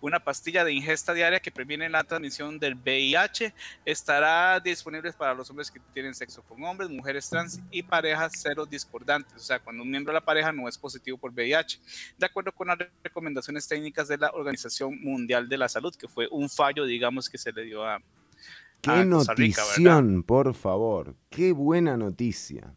una 0.01 0.19
pastilla 0.19 0.65
de 0.65 0.73
ingesta 0.73 1.15
diaria 1.15 1.39
que 1.39 1.53
previene 1.53 1.89
la 1.89 2.03
transmisión 2.03 2.59
del 2.59 2.75
VIH. 2.75 3.55
Estará 3.85 4.59
disponible 4.59 5.13
para 5.13 5.35
los 5.35 5.49
hombres 5.51 5.71
que 5.71 5.81
tienen 5.95 6.15
sexo 6.15 6.43
con 6.43 6.63
hombres, 6.65 6.91
mujeres 6.91 7.29
trans 7.29 7.61
y 7.71 7.83
parejas 7.83 8.33
cero 8.37 8.67
discordantes, 8.67 9.37
o 9.37 9.45
sea, 9.45 9.61
cuando 9.61 9.85
un 9.85 9.91
miembro 9.91 10.13
de 10.13 10.19
la 10.19 10.25
pareja 10.25 10.51
no 10.51 10.69
es 10.69 10.77
positivo 10.77 11.17
por 11.19 11.31
VIH 11.31 11.79
de 12.19 12.27
acuerdo 12.27 12.53
con 12.53 12.69
las 12.69 12.79
recomendaciones 13.03 13.69
técnicas 13.69 14.09
de 14.09 14.19
la 14.19 14.31
Organización 14.31 15.01
Mundial 15.03 15.49
de 15.49 15.59
la 15.59 15.69
Salud, 15.69 15.95
que 15.95 16.09
fue 16.09 16.29
un 16.31 16.49
fallo, 16.49 16.85
digamos, 16.85 17.29
que 17.29 17.39
se 17.39 17.53
le 17.53 17.65
dio 17.65 17.85
a... 17.85 18.01
Qué 18.81 19.05
notición, 19.05 20.23
por 20.23 20.55
favor. 20.55 21.15
Qué 21.31 21.53
buena 21.53 21.97
noticia. 21.97 22.75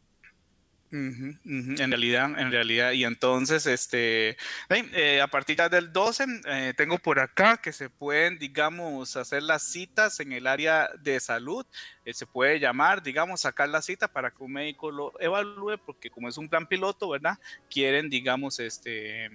En 0.91 1.89
realidad, 1.91 2.39
en 2.39 2.51
realidad, 2.51 2.93
y 2.93 3.03
entonces, 3.05 3.67
este, 3.67 4.37
eh, 4.69 5.21
a 5.21 5.27
partir 5.27 5.57
del 5.69 5.93
12, 5.93 6.25
eh, 6.45 6.73
tengo 6.75 6.97
por 6.97 7.19
acá 7.19 7.57
que 7.57 7.71
se 7.71 7.89
pueden, 7.89 8.39
digamos, 8.39 9.15
hacer 9.15 9.43
las 9.43 9.61
citas 9.63 10.19
en 10.19 10.31
el 10.31 10.47
área 10.47 10.89
de 10.99 11.19
salud, 11.19 11.65
eh, 12.05 12.13
se 12.13 12.25
puede 12.25 12.59
llamar, 12.59 13.03
digamos, 13.03 13.41
sacar 13.41 13.69
la 13.69 13.81
cita 13.81 14.07
para 14.07 14.31
que 14.31 14.43
un 14.43 14.53
médico 14.53 14.89
lo 14.89 15.13
evalúe, 15.19 15.77
porque 15.85 16.09
como 16.09 16.27
es 16.27 16.37
un 16.37 16.49
plan 16.49 16.65
piloto, 16.65 17.09
¿verdad? 17.09 17.37
Quieren, 17.69 18.09
digamos, 18.09 18.59
este, 18.59 19.29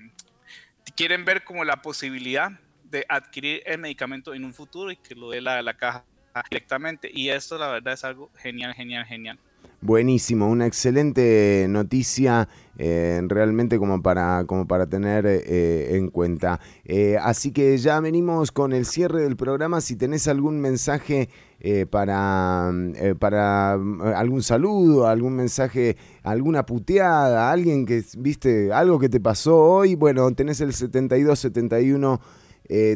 quieren 0.97 1.25
ver 1.25 1.45
como 1.45 1.65
la 1.65 1.83
posibilidad 1.83 2.51
de 2.85 3.07
adquirir 3.09 3.63
el 3.67 3.79
medicamento 3.79 4.35
en 4.35 4.45
un 4.45 4.55
futuro 4.55 4.91
y 4.91 4.97
que 4.97 5.15
lo 5.15 5.31
dé 5.31 5.41
la, 5.41 5.63
la 5.63 5.75
caja 5.75 6.05
directamente, 6.51 7.11
y 7.13 7.29
esto 7.29 7.59
la 7.59 7.69
verdad 7.69 7.95
es 7.95 8.03
algo 8.03 8.33
genial, 8.37 8.75
genial, 8.75 9.05
genial. 9.07 9.39
Buenísimo, 9.85 10.49
una 10.49 10.67
excelente 10.67 11.67
noticia 11.69 12.49
eh, 12.79 13.21
realmente 13.29 13.79
como 13.79 14.01
para, 14.01 14.47
como 14.47 14.67
para 14.67 14.87
tener 14.87 15.27
eh, 15.27 15.97
en 15.97 16.09
cuenta. 16.09 16.59
Eh, 16.87 17.19
así 17.21 17.53
que 17.53 17.77
ya 17.77 18.01
venimos 18.01 18.51
con 18.51 18.73
el 18.73 18.87
cierre 18.87 19.21
del 19.21 19.37
programa. 19.37 19.83
Si 19.83 19.95
tenés 19.95 20.27
algún 20.27 20.59
mensaje 20.59 21.29
para, 21.91 22.73
para 23.19 23.77
mm, 23.77 24.01
algún 24.17 24.43
saludo, 24.43 25.07
algún 25.07 25.37
mensaje, 25.37 25.99
alguna 26.23 26.65
puteada, 26.65 27.53
alguien 27.53 27.85
que 27.85 28.03
viste 28.17 28.73
algo 28.73 28.99
que 28.99 29.11
te 29.11 29.21
pasó 29.21 29.61
hoy, 29.61 29.97
bueno, 29.97 30.33
tenés 30.33 30.63
el 30.63 30.73
7271 30.73 32.23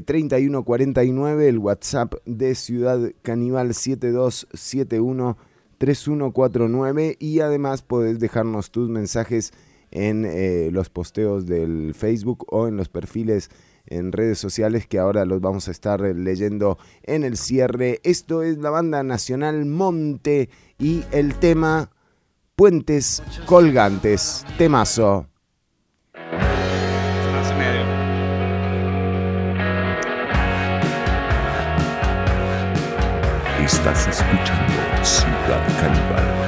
3149, 0.07 1.49
el 1.51 1.59
WhatsApp 1.59 2.15
de 2.25 2.55
Ciudad 2.55 3.13
Caníbal 3.21 3.75
7271 3.75 5.37
3149 5.79 7.17
y 7.19 7.41
además 7.41 7.83
podés 7.83 8.19
dejarnos 8.19 8.71
tus 8.71 8.89
mensajes 8.89 9.53
en 9.91 10.25
eh, 10.27 10.71
los 10.73 10.91
posteos 10.91 11.47
del 11.47 11.95
Facebook 11.95 12.45
o 12.49 12.69
en 12.69 12.77
los 12.77 12.89
perfiles 12.89 13.51
en 13.87 14.13
redes 14.13 14.39
sociales 14.39 14.87
que 14.87 14.99
ahora 14.99 15.25
los 15.25 15.41
vamos 15.41 15.69
a 15.69 15.71
estar 15.71 16.01
leyendo 16.01 16.79
en 17.05 17.25
el 17.25 17.37
cierre. 17.37 18.01
Esto 18.03 18.43
es 18.43 18.59
la 18.59 18.71
banda 18.71 19.03
nacional 19.03 19.65
Monte 19.65 20.51
y 20.79 21.05
el 21.11 21.35
tema 21.37 21.91
Puentes 22.55 23.23
Colgantes. 23.47 24.45
Temazo. 24.59 25.27
Estás 33.65 34.09
escuchando 34.09 34.88
Ciudad 35.09 35.65
Caníbal. 35.81 36.48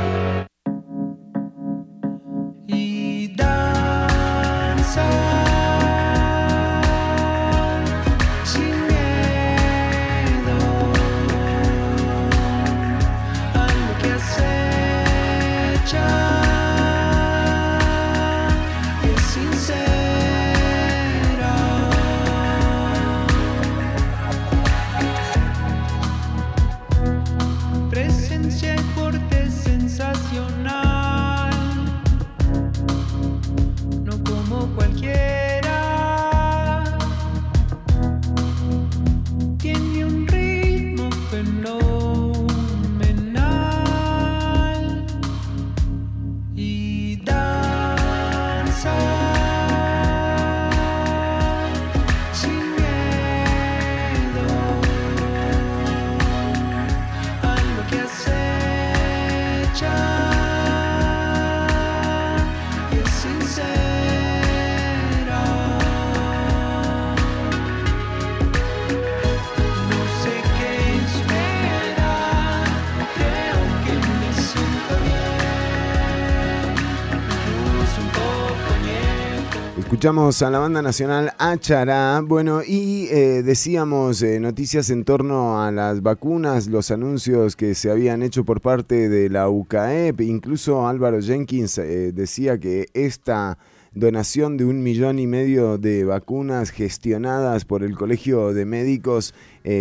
Escuchamos 80.01 80.41
a 80.41 80.49
la 80.49 80.57
banda 80.57 80.81
nacional 80.81 81.31
Achará. 81.37 82.21
Bueno, 82.25 82.63
y 82.65 83.05
eh, 83.11 83.43
decíamos 83.43 84.23
eh, 84.23 84.39
noticias 84.39 84.89
en 84.89 85.03
torno 85.05 85.61
a 85.61 85.71
las 85.71 86.01
vacunas, 86.01 86.65
los 86.65 86.89
anuncios 86.89 87.55
que 87.55 87.75
se 87.75 87.91
habían 87.91 88.23
hecho 88.23 88.43
por 88.43 88.61
parte 88.61 89.09
de 89.09 89.29
la 89.29 89.47
UCAEP. 89.47 90.21
Incluso 90.21 90.87
Álvaro 90.87 91.21
Jenkins 91.21 91.77
eh, 91.77 92.13
decía 92.13 92.57
que 92.57 92.87
esta 92.95 93.59
donación 93.93 94.57
de 94.57 94.65
un 94.65 94.81
millón 94.81 95.19
y 95.19 95.27
medio 95.27 95.77
de 95.77 96.03
vacunas 96.03 96.71
gestionadas 96.71 97.65
por 97.65 97.83
el 97.83 97.95
Colegio 97.95 98.55
de 98.55 98.65
Médicos 98.65 99.35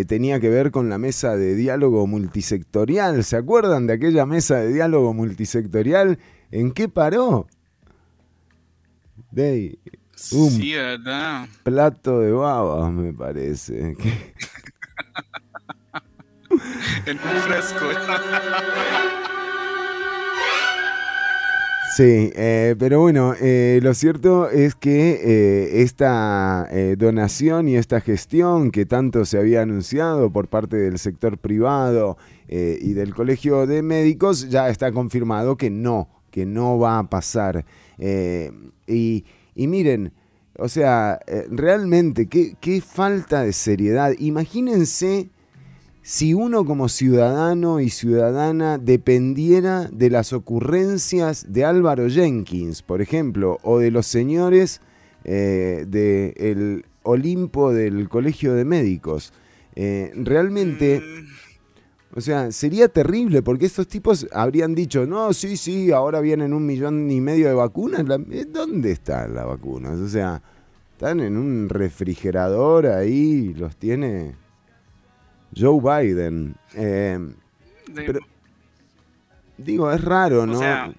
tenía 0.06 0.38
que 0.38 0.50
ver 0.50 0.70
con 0.70 0.90
la 0.90 0.98
mesa 0.98 1.38
de 1.38 1.54
diálogo 1.54 2.06
multisectorial. 2.06 3.24
¿Se 3.24 3.36
acuerdan 3.36 3.86
de 3.86 3.94
aquella 3.94 4.26
mesa 4.26 4.56
de 4.56 4.70
diálogo 4.70 5.14
multisectorial? 5.14 6.18
¿En 6.50 6.72
qué 6.72 6.90
paró? 6.90 7.46
De 9.30 9.78
un 10.32 10.50
sí, 10.50 10.74
¿verdad? 10.74 11.48
plato 11.62 12.20
de 12.20 12.32
babas, 12.32 12.92
me 12.92 13.12
parece. 13.12 13.96
en 17.06 17.16
un 17.16 17.42
fresco. 17.42 17.86
Sí, 21.96 22.30
eh, 22.34 22.76
pero 22.78 23.00
bueno, 23.00 23.34
eh, 23.40 23.80
lo 23.82 23.94
cierto 23.94 24.48
es 24.48 24.76
que 24.76 25.20
eh, 25.22 25.82
esta 25.82 26.68
donación 26.96 27.68
y 27.68 27.76
esta 27.76 28.00
gestión 28.00 28.70
que 28.70 28.86
tanto 28.86 29.24
se 29.24 29.38
había 29.38 29.62
anunciado 29.62 30.30
por 30.30 30.48
parte 30.48 30.76
del 30.76 30.98
sector 30.98 31.36
privado 31.38 32.16
y 32.48 32.94
del 32.94 33.14
Colegio 33.14 33.66
de 33.66 33.82
Médicos 33.82 34.48
ya 34.50 34.70
está 34.70 34.90
confirmado 34.90 35.56
que 35.56 35.70
no, 35.70 36.08
que 36.30 36.46
no 36.46 36.78
va 36.78 36.98
a 36.98 37.04
pasar. 37.04 37.64
y 37.98 39.24
y 39.54 39.66
miren, 39.66 40.12
o 40.58 40.68
sea, 40.68 41.20
eh, 41.26 41.46
realmente, 41.50 42.26
qué, 42.26 42.80
falta 42.80 43.42
de 43.42 43.52
seriedad. 43.52 44.12
Imagínense 44.18 45.30
si 46.02 46.34
uno 46.34 46.64
como 46.64 46.88
ciudadano 46.88 47.80
y 47.80 47.90
ciudadana 47.90 48.78
dependiera 48.78 49.88
de 49.92 50.10
las 50.10 50.32
ocurrencias 50.32 51.52
de 51.52 51.64
Álvaro 51.64 52.08
Jenkins, 52.08 52.82
por 52.82 53.00
ejemplo, 53.00 53.58
o 53.62 53.78
de 53.78 53.90
los 53.90 54.06
señores 54.06 54.80
eh, 55.24 55.84
del 55.88 56.84
Olimpo 57.02 57.72
del 57.72 58.08
Colegio 58.08 58.54
de 58.54 58.64
Médicos. 58.64 59.32
Eh, 59.76 60.12
realmente, 60.14 61.00
Mm, 61.00 61.26
o 62.14 62.20
sea, 62.20 62.50
sería 62.50 62.88
terrible 62.88 63.42
porque 63.42 63.66
estos 63.66 63.86
tipos 63.86 64.26
habrían 64.32 64.74
dicho, 64.74 65.06
no, 65.06 65.32
sí, 65.32 65.56
sí, 65.56 65.92
ahora 65.92 66.20
vienen 66.20 66.52
un 66.52 66.66
millón 66.66 67.10
y 67.10 67.20
medio 67.20 67.46
de 67.46 67.54
vacunas. 67.54 68.04
Eh, 68.30 68.46
¿Dónde 68.46 68.90
están 68.90 69.34
las 69.34 69.46
vacunas? 69.46 69.98
O 69.98 70.08
sea, 70.08 70.42
están 70.92 71.20
en 71.20 71.36
un 71.36 71.68
refrigerador 71.68 72.86
ahí, 72.86 73.54
los 73.54 73.76
tiene 73.76 74.34
Joe 75.56 75.80
Biden. 75.80 76.56
Eh, 76.74 77.18
pero, 77.94 78.20
digo, 79.56 79.92
es 79.92 80.02
raro, 80.02 80.46
¿no? 80.46 80.58
sea, 80.58 80.92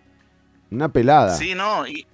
Una 0.71 0.89
pelada. 0.89 1.35
Sí, 1.35 1.53
no, 1.55 1.85
y, 1.85 2.05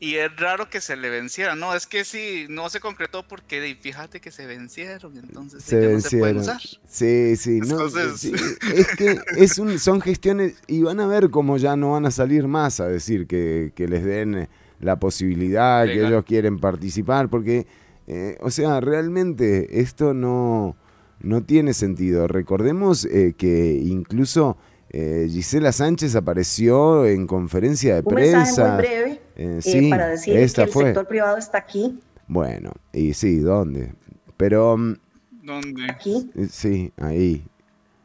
y 0.00 0.14
es 0.14 0.34
raro 0.36 0.70
que 0.70 0.80
se 0.80 0.96
le 0.96 1.10
venciera, 1.10 1.54
no, 1.56 1.74
es 1.74 1.86
que 1.86 2.04
sí, 2.04 2.46
no 2.48 2.68
se 2.70 2.78
concretó 2.80 3.24
porque 3.26 3.76
fíjate 3.80 4.20
que 4.20 4.30
se 4.30 4.46
vencieron, 4.46 5.16
entonces 5.16 5.62
se 5.64 5.80
ya 5.82 5.88
no 5.88 6.00
se 6.00 6.16
vencieron. 6.16 6.36
usar. 6.38 6.60
Sí, 6.88 7.36
sí, 7.36 7.58
no, 7.60 7.66
Entonces- 7.86 8.20
sí, 8.20 8.32
es 8.74 8.86
que 8.96 9.18
es 9.36 9.58
un, 9.58 9.78
son 9.78 10.00
gestiones 10.00 10.54
y 10.66 10.82
van 10.82 11.00
a 11.00 11.06
ver 11.06 11.30
cómo 11.30 11.56
ya 11.56 11.74
no 11.76 11.92
van 11.92 12.06
a 12.06 12.10
salir 12.10 12.46
más 12.46 12.78
a 12.80 12.86
decir 12.88 13.26
que, 13.26 13.72
que 13.74 13.88
les 13.88 14.04
den 14.04 14.34
eh, 14.34 14.48
la 14.80 15.00
posibilidad, 15.00 15.84
que 15.86 16.06
ellos 16.06 16.24
quieren 16.24 16.58
participar, 16.60 17.28
porque, 17.28 17.66
eh, 18.06 18.36
o 18.40 18.50
sea, 18.52 18.80
realmente 18.80 19.80
esto 19.80 20.14
no, 20.14 20.76
no 21.20 21.42
tiene 21.42 21.74
sentido. 21.74 22.28
Recordemos 22.28 23.04
eh, 23.06 23.34
que 23.36 23.72
incluso 23.82 24.56
eh, 24.90 25.26
Gisela 25.28 25.72
Sánchez 25.72 26.14
apareció 26.14 27.04
en 27.06 27.26
conferencia 27.26 27.96
de 27.96 28.02
Un 28.04 28.14
mensaje 28.14 28.44
prensa. 28.44 28.68
muy 28.74 28.82
breve 28.86 29.07
Eh, 29.38 29.58
eh, 29.58 29.62
sí, 29.62 29.90
para 29.90 30.08
decir 30.08 30.36
esta 30.36 30.62
que 30.64 30.66
el 30.68 30.72
fue. 30.72 30.84
sector 30.86 31.06
privado 31.06 31.36
está 31.38 31.58
aquí, 31.58 31.98
Bueno, 32.26 32.72
y 32.92 33.14
sí, 33.14 33.38
¿dónde? 33.38 33.94
Pero... 34.36 34.76
mm, 34.76 34.96
¿Dónde? 35.42 35.86
aquí, 35.90 36.30
Eh, 36.34 36.48
Sí, 36.50 36.92
ahí. 36.98 37.46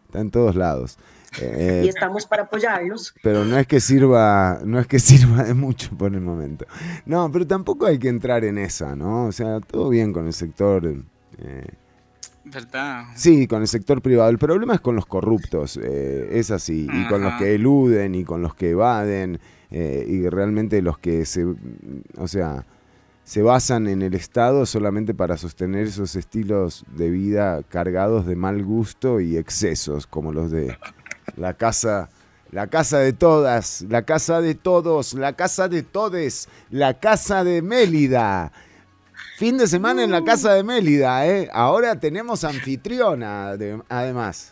Está 0.08 0.22
en 0.22 0.32
todos 0.32 0.56
lados. 0.56 0.98
Eh, 1.42 1.82
y 1.86 1.90
estamos 1.90 2.28
para 2.28 2.44
apoyarlos. 2.44 3.12
pero 3.24 3.44
no 3.44 3.58
es 3.58 3.66
que 3.66 3.80
sirva, 3.80 4.60
no 4.64 4.80
es 4.80 4.86
que 4.86 5.00
sirva 5.10 5.44
de 5.44 5.56
mucho 5.56 5.90
por 5.98 6.14
el 6.14 6.22
momento. 6.22 6.68
No, 7.08 7.32
pero 7.32 7.48
tampoco 7.48 7.88
hay 7.88 7.98
que 7.98 8.08
entrar 8.08 8.46
en 8.46 8.60
esa, 8.60 8.96
¿no? 8.96 9.26
O 9.26 9.32
sea, 9.32 9.60
todo 9.60 9.90
bien 9.90 10.14
con 10.14 10.28
el 10.28 10.34
sector. 10.34 10.86
eh, 11.40 11.66
¿Verdad? 12.46 13.06
sí, 13.16 13.48
con 13.48 13.62
el 13.62 13.68
sector 13.68 14.00
privado. 14.04 14.30
El 14.30 14.38
problema 14.38 14.76
es 14.76 14.82
con 14.82 14.96
los 14.96 15.08
corruptos, 15.08 15.80
eh, 15.82 16.30
es 16.34 16.52
así. 16.52 16.88
Y 16.94 17.08
con 17.08 17.24
los 17.24 17.34
que 17.40 17.56
eluden 17.56 18.14
y 18.14 18.24
con 18.26 18.44
los 18.44 18.54
que 18.54 18.70
evaden. 18.72 19.40
Eh, 19.74 20.06
y 20.08 20.30
realmente 20.30 20.82
los 20.82 20.98
que 20.98 21.26
se. 21.26 21.46
O 22.18 22.28
sea. 22.28 22.66
Se 23.26 23.42
basan 23.42 23.88
en 23.88 24.02
el 24.02 24.16
Estado 24.16 24.66
solamente 24.66 25.14
para 25.14 25.38
sostener 25.38 25.88
esos 25.88 26.18
estilos 26.18 26.84
de 26.94 27.10
vida 27.10 27.64
cargados 27.64 28.26
de 28.26 28.36
mal 28.36 28.66
gusto 28.66 29.22
y 29.22 29.38
excesos, 29.38 30.08
como 30.08 30.34
los 30.34 30.52
de 30.52 30.78
la 31.38 31.54
casa, 31.54 32.10
la 32.52 32.68
casa 32.68 33.00
de 33.00 33.14
todas, 33.14 33.86
la 33.88 34.02
casa 34.02 34.42
de 34.42 34.56
todos, 34.56 35.14
la 35.14 35.32
casa 35.38 35.70
de 35.70 35.84
todes, 35.84 36.50
la 36.70 37.00
casa 37.00 37.46
de 37.46 37.62
Mélida. 37.62 38.52
Fin 39.38 39.58
de 39.58 39.68
semana 39.68 40.04
en 40.04 40.12
la 40.12 40.26
casa 40.26 40.52
de 40.54 40.64
Mélida, 40.66 41.26
¿eh? 41.26 41.50
Ahora 41.54 41.98
tenemos 41.98 42.44
anfitriona, 42.44 43.56
de- 43.56 43.82
además. 43.88 44.52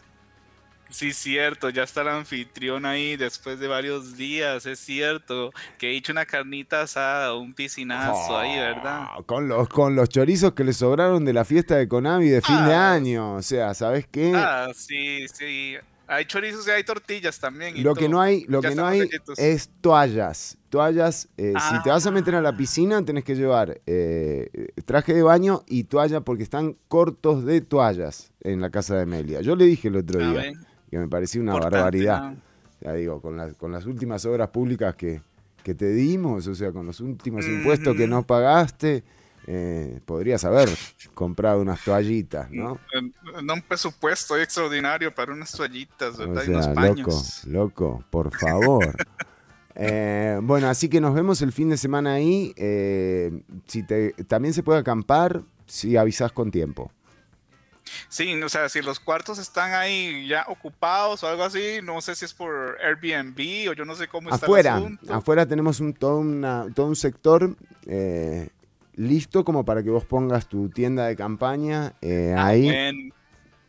Sí, 0.91 1.13
cierto, 1.13 1.69
ya 1.69 1.84
está 1.84 2.01
el 2.01 2.09
anfitrión 2.09 2.85
ahí 2.85 3.15
después 3.15 3.59
de 3.59 3.68
varios 3.68 4.18
días, 4.18 4.65
es 4.65 4.80
cierto, 4.80 5.51
que 5.80 5.91
he 5.91 5.95
hecho 5.97 6.11
una 6.11 6.26
carnita 6.26 6.81
asada, 6.81 7.34
un 7.34 7.53
piscinazo 7.53 8.38
ahí, 8.38 8.55
¿verdad? 8.57 9.05
Ah, 9.07 9.19
Con 9.26 9.47
los, 9.47 9.69
con 9.69 9.95
los 9.95 10.09
chorizos 10.09 10.53
que 10.53 10.63
le 10.65 10.73
sobraron 10.73 11.23
de 11.26 11.34
la 11.34 11.45
fiesta 11.45 11.77
de 11.77 11.88
Conavi 11.88 12.27
de 12.30 12.41
fin 12.41 12.65
de 12.65 12.73
año. 12.73 13.35
O 13.35 13.41
sea, 13.41 13.73
¿sabes 13.73 14.05
qué? 14.11 14.34
Ah, 14.35 14.68
sí, 14.76 15.26
sí. 15.34 15.76
Hay 16.07 16.26
chorizos 16.26 16.68
y 16.68 16.72
hay 16.72 16.84
tortillas 16.84 17.39
también. 17.39 17.77
y 17.77 17.81
Lo 17.84 17.95
que 17.95 18.09
no 18.09 18.19
hay, 18.19 18.43
lo 18.49 18.61
Ya 18.61 18.69
que 18.69 18.76
no 18.76 18.85
hay 18.85 18.99
relletos. 18.99 19.39
es 19.39 19.69
toallas. 19.80 20.57
Toallas, 20.69 21.30
eh, 21.38 21.53
si 21.69 21.84
te 21.84 21.89
vas 21.89 22.05
a 22.05 22.09
Ah. 22.09 22.11
meter 22.11 22.35
a 22.35 22.41
la 22.41 22.55
piscina, 22.57 23.03
tenés 23.05 23.23
que 23.23 23.34
llevar 23.35 23.80
eh, 23.85 24.49
traje 24.85 25.13
de 25.13 25.23
baño 25.23 25.63
y 25.68 25.85
toalla 25.85 26.19
porque 26.19 26.43
están 26.43 26.76
cortos 26.89 27.45
de 27.45 27.61
toallas 27.61 28.34
en 28.41 28.59
la 28.59 28.69
casa 28.69 28.97
de 28.97 29.05
Melia. 29.05 29.39
Yo 29.39 29.55
le 29.55 29.63
dije 29.65 29.88
el 29.88 29.95
otro 29.95 30.19
A 30.22 30.23
día 30.27 30.34
ver. 30.41 30.53
Que 30.91 30.99
me 30.99 31.07
parecía 31.07 31.41
una 31.41 31.53
Importante, 31.53 31.77
barbaridad. 31.77 32.31
¿no? 32.31 32.38
Ya 32.81 32.93
digo, 32.93 33.22
con 33.22 33.38
las, 33.38 33.55
con 33.55 33.72
las 33.72 33.85
últimas 33.85 34.26
obras 34.26 34.49
públicas 34.49 34.93
que, 34.95 35.22
que 35.63 35.73
te 35.73 35.89
dimos, 35.91 36.45
o 36.47 36.53
sea, 36.55 36.72
con 36.72 36.85
los 36.85 36.99
últimos 36.99 37.45
impuestos 37.47 37.95
que 37.95 38.07
no 38.07 38.23
pagaste, 38.23 39.03
eh, 39.47 39.99
podrías 40.05 40.43
haber 40.45 40.69
comprado 41.13 41.61
unas 41.61 41.84
toallitas, 41.84 42.51
¿no? 42.51 42.80
En 42.93 43.13
un 43.49 43.61
presupuesto 43.61 44.38
extraordinario 44.38 45.13
para 45.13 45.31
unas 45.34 45.51
toallitas, 45.51 46.15
O 46.19 46.27
¿verdad? 46.27 46.43
y 46.45 46.49
unos 46.49 46.65
loco, 46.68 46.76
paños. 46.76 47.41
loco, 47.45 48.03
por 48.09 48.31
favor. 48.38 48.95
Eh, 49.73 50.38
bueno, 50.43 50.68
así 50.68 50.89
que 50.89 50.99
nos 50.99 51.15
vemos 51.15 51.41
el 51.41 51.53
fin 51.53 51.69
de 51.69 51.77
semana 51.77 52.13
ahí. 52.15 52.53
eh, 52.57 53.31
si 53.68 53.84
te, 53.84 54.11
también 54.27 54.53
se 54.53 54.63
puede 54.63 54.80
acampar 54.80 55.43
si 55.65 55.95
avisas 55.95 56.34
con 56.34 56.51
tiempo. 56.51 56.91
Sí, 58.09 58.41
o 58.41 58.49
sea, 58.49 58.69
si 58.69 58.81
los 58.81 58.99
cuartos 58.99 59.39
están 59.39 59.73
ahí 59.73 60.27
ya 60.27 60.45
ocupados 60.47 61.23
o 61.23 61.27
algo 61.27 61.43
así, 61.43 61.80
no 61.84 62.01
sé 62.01 62.15
si 62.15 62.26
es 62.26 62.34
por 62.34 62.77
Airbnb 62.84 63.69
o 63.69 63.73
yo 63.73 63.85
no 63.85 63.95
sé 63.95 64.07
cómo 64.07 64.30
está 64.30 64.45
el 64.45 64.51
Afuera, 64.51 64.76
asunto. 64.76 65.13
afuera 65.13 65.45
tenemos 65.45 65.80
un, 65.80 65.93
todo, 65.93 66.19
una- 66.19 66.65
todo 66.73 66.88
un 66.88 66.95
sector 66.95 67.55
eh, 67.85 68.49
listo 68.95 69.43
como 69.43 69.63
para 69.65 69.84
que 69.84 69.89
vos 69.89 70.05
pongas 70.05 70.47
tu 70.47 70.69
tienda 70.69 71.05
de 71.07 71.15
campaña 71.15 71.93
eh, 72.01 72.35
ahí. 72.38 72.61
Bien. 72.69 73.13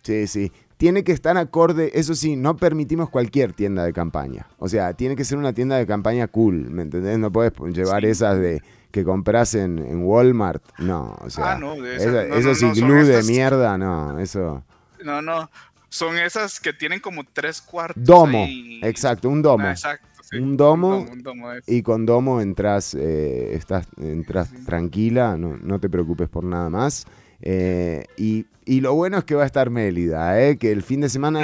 Sí, 0.03 0.27
sí. 0.27 0.53
Tiene 0.77 1.05
que 1.05 1.13
estar 1.13 1.37
acorde, 1.37 1.93
eso 1.95 2.17
sí, 2.17 2.35
no 2.35 2.57
permitimos 2.57 3.09
cualquier 3.09 3.53
tienda 3.53 3.85
de 3.85 3.93
campaña. 3.93 4.49
O 4.59 4.69
sea, 4.69 4.95
tiene 4.95 5.15
que 5.15 5.25
ser 5.25 5.39
una 5.39 5.53
tienda 5.53 5.77
de 5.77 5.87
campaña 5.87 6.27
cool, 6.27 6.71
¿me 6.71 6.83
entendés? 6.83 7.19
No 7.21 7.31
puedes 7.31 7.53
llevar 7.73 8.03
Sí. 8.03 8.09
esas 8.09 8.37
de 8.41 8.63
que 8.93 9.03
compras 9.05 9.55
en, 9.55 9.79
en 9.79 10.05
Walmart. 10.05 10.63
No, 10.79 11.17
o 11.21 11.29
sea, 11.31 11.53
Ah, 11.55 11.59
no, 11.59 11.75
esas- 11.85 12.03
esa- 12.03 12.29
no, 12.29 12.35
esos 12.37 12.63
no, 12.63 12.69
son 12.75 12.77
iglú 12.85 12.95
de 13.05 13.11
estas- 13.19 13.27
mierda, 13.27 13.77
no, 13.79 14.19
eso. 14.21 14.63
No, 15.05 15.21
no. 15.21 15.51
Son 15.89 16.17
esas 16.17 16.61
que 16.61 16.73
tienen 16.73 17.01
como 17.01 17.23
tres 17.25 17.61
cuartos. 17.61 18.03
Domo, 18.05 18.45
ahí. 18.45 18.81
exacto, 18.85 19.29
un 19.29 19.43
domo. 19.43 19.67
Ah, 19.67 19.73
exacto, 19.73 20.07
sí. 20.23 20.37
Un 20.39 20.57
domo, 20.57 20.99
un 21.11 21.23
domo 21.23 21.53
es. 21.53 21.65
y 21.69 21.83
con 21.83 22.07
domo 22.07 22.41
entras, 22.41 22.95
eh, 22.99 23.55
estás, 23.55 23.87
entras 24.01 24.51
tranquila, 24.65 25.37
no, 25.37 25.57
no 25.61 25.81
te 25.81 25.91
preocupes 25.91 26.29
por 26.29 26.45
nada 26.45 26.71
más. 26.71 27.07
Eh, 27.43 28.05
y, 28.17 28.47
y 28.65 28.81
lo 28.81 28.95
bueno 28.95 29.19
es 29.19 29.25
que 29.25 29.35
va 29.35 29.43
a 29.43 29.47
estar 29.47 29.69
Mélida, 29.69 30.41
eh, 30.41 30.57
que 30.57 30.71
el 30.73 30.83
fin 30.83 31.01
de 31.01 31.09
semana, 31.11 31.41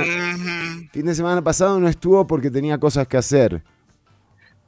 fin 0.93 1.05
de 1.07 1.15
semana 1.15 1.43
pasado 1.43 1.79
no 1.81 1.89
estuvo 1.89 2.27
porque 2.27 2.51
tenía 2.51 2.79
cosas 2.79 3.07
que 3.09 3.17
hacer. 3.17 3.63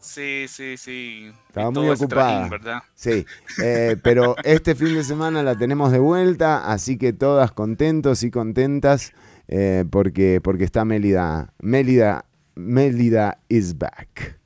Sí, 0.01 0.47
sí, 0.49 0.77
sí. 0.77 1.31
Estaba 1.49 1.71
muy 1.71 1.89
ocupada. 1.91 2.49
trajín, 2.49 2.51
¿verdad? 2.51 2.83
Sí, 2.95 3.27
eh, 3.63 3.97
pero 4.03 4.35
este 4.45 4.75
fin 4.75 4.95
de 4.95 5.05
semana 5.05 5.43
la 5.43 5.57
tenemos 5.57 5.93
de 5.93 5.99
vuelta, 5.99 6.71
así 6.73 6.97
que 6.97 7.13
todas 7.13 7.53
contentos 7.53 8.23
y 8.23 8.31
contentas 8.31 9.13
eh, 9.49 9.85
porque, 9.91 10.41
porque 10.43 10.65
está 10.65 10.85
Mélida. 10.85 11.53
Mélida, 11.61 12.25
Mélida 12.55 13.39
is 13.49 13.77
back. 13.77 14.41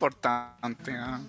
Importante. 0.00 0.92
ah. 0.96 1.20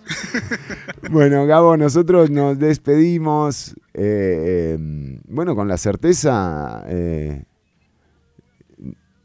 Bueno, 1.11 1.45
Gabo, 1.45 1.75
nosotros 1.75 2.29
nos 2.29 2.57
despedimos, 2.57 3.75
eh, 3.93 4.75
eh, 4.75 5.19
bueno, 5.27 5.55
con 5.55 5.67
la 5.67 5.77
certeza 5.77 6.85
eh, 6.87 7.43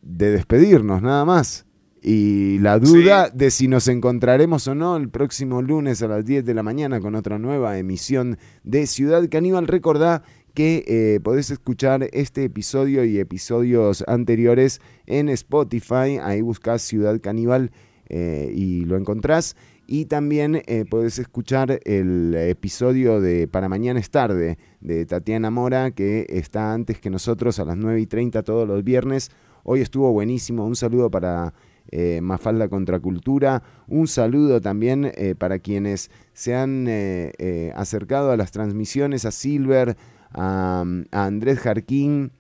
de 0.03 0.31
despedirnos, 0.33 1.01
nada 1.01 1.25
más. 1.25 1.66
Y 2.03 2.59
la 2.59 2.79
duda 2.79 3.31
de 3.31 3.51
si 3.51 3.69
nos 3.69 3.89
encontraremos 3.89 4.69
o 4.69 4.75
no 4.75 4.97
el 4.97 5.09
próximo 5.09 5.63
lunes 5.63 6.03
a 6.03 6.09
las 6.09 6.25
10 6.25 6.45
de 6.45 6.55
la 6.55 6.63
mañana 6.63 7.01
con 7.01 7.15
otra 7.15 7.39
nueva 7.39 7.79
emisión 7.79 8.39
de 8.65 8.87
Ciudad 8.87 9.29
Caníbal. 9.31 9.67
Recordá 9.67 10.23
que 10.55 10.85
eh, 10.87 11.21
podés 11.21 11.51
escuchar 11.51 12.09
este 12.13 12.45
episodio 12.45 13.05
y 13.05 13.19
episodios 13.19 14.05
anteriores 14.07 14.81
en 15.07 15.29
Spotify. 15.29 16.19
Ahí 16.23 16.41
buscás 16.41 16.83
Ciudad 16.83 17.21
Caníbal 17.21 17.73
eh, 18.09 18.53
y 18.55 18.85
lo 18.85 18.97
encontrás. 18.97 19.57
Y 19.87 20.07
también 20.07 20.63
eh, 20.67 20.85
podés 20.89 21.19
escuchar 21.19 21.81
el 21.85 22.35
episodio 22.35 23.21
de 23.21 23.47
Para 23.49 23.69
Mañana 23.69 24.01
es 24.01 24.11
Tarde 24.11 24.59
de 24.81 25.07
Tatiana 25.07 25.51
Mora, 25.51 25.91
que 25.93 26.27
está 26.29 26.73
antes 26.73 27.01
que 27.01 27.11
nosotros 27.11 27.59
a 27.59 27.65
las 27.65 27.77
9 27.77 28.01
y 28.01 28.07
30 28.07 28.43
todos 28.43 28.67
los 28.67 28.83
viernes. 28.83 29.31
Hoy 29.63 29.81
estuvo 29.81 30.13
buenísimo. 30.13 30.67
Un 30.67 30.75
saludo 30.75 31.11
para 31.11 31.53
eh, 31.91 32.21
Mafalda 32.23 32.69
Contracultura. 32.69 33.63
Un 33.89 34.09
saludo 34.09 34.61
también 34.61 35.13
eh, 35.15 35.35
para 35.37 35.59
quienes 35.59 36.11
se 36.33 36.55
han 36.55 36.87
eh, 36.89 37.33
eh, 37.39 37.73
acercado 37.77 38.31
a 38.31 38.37
las 38.37 38.53
transmisiones, 38.53 39.25
a 39.25 39.31
Silver, 39.31 39.97
a, 40.33 40.85
Andrés 41.11 41.61
Jarquín. 41.61 42.33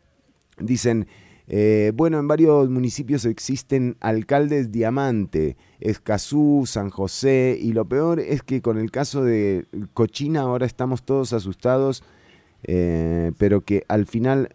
Dicen, 0.58 1.06
bueno, 1.94 2.18
en 2.18 2.26
varios 2.26 2.70
municipios 2.70 3.24
existen 3.24 3.96
alcaldes 4.00 4.72
diamante, 4.72 5.56
Escazú, 5.80 6.64
San 6.66 6.90
José, 6.90 7.56
y 7.60 7.72
lo 7.72 7.84
peor 7.84 8.18
es 8.20 8.42
que 8.42 8.62
con 8.62 8.78
el 8.78 8.90
caso 8.90 9.22
de 9.22 9.66
Cochina 9.92 10.40
ahora 10.40 10.66
estamos 10.66 11.04
todos 11.04 11.34
asustados, 11.34 12.02
pero 12.62 13.60
que 13.60 13.84
al 13.86 14.06
final, 14.06 14.48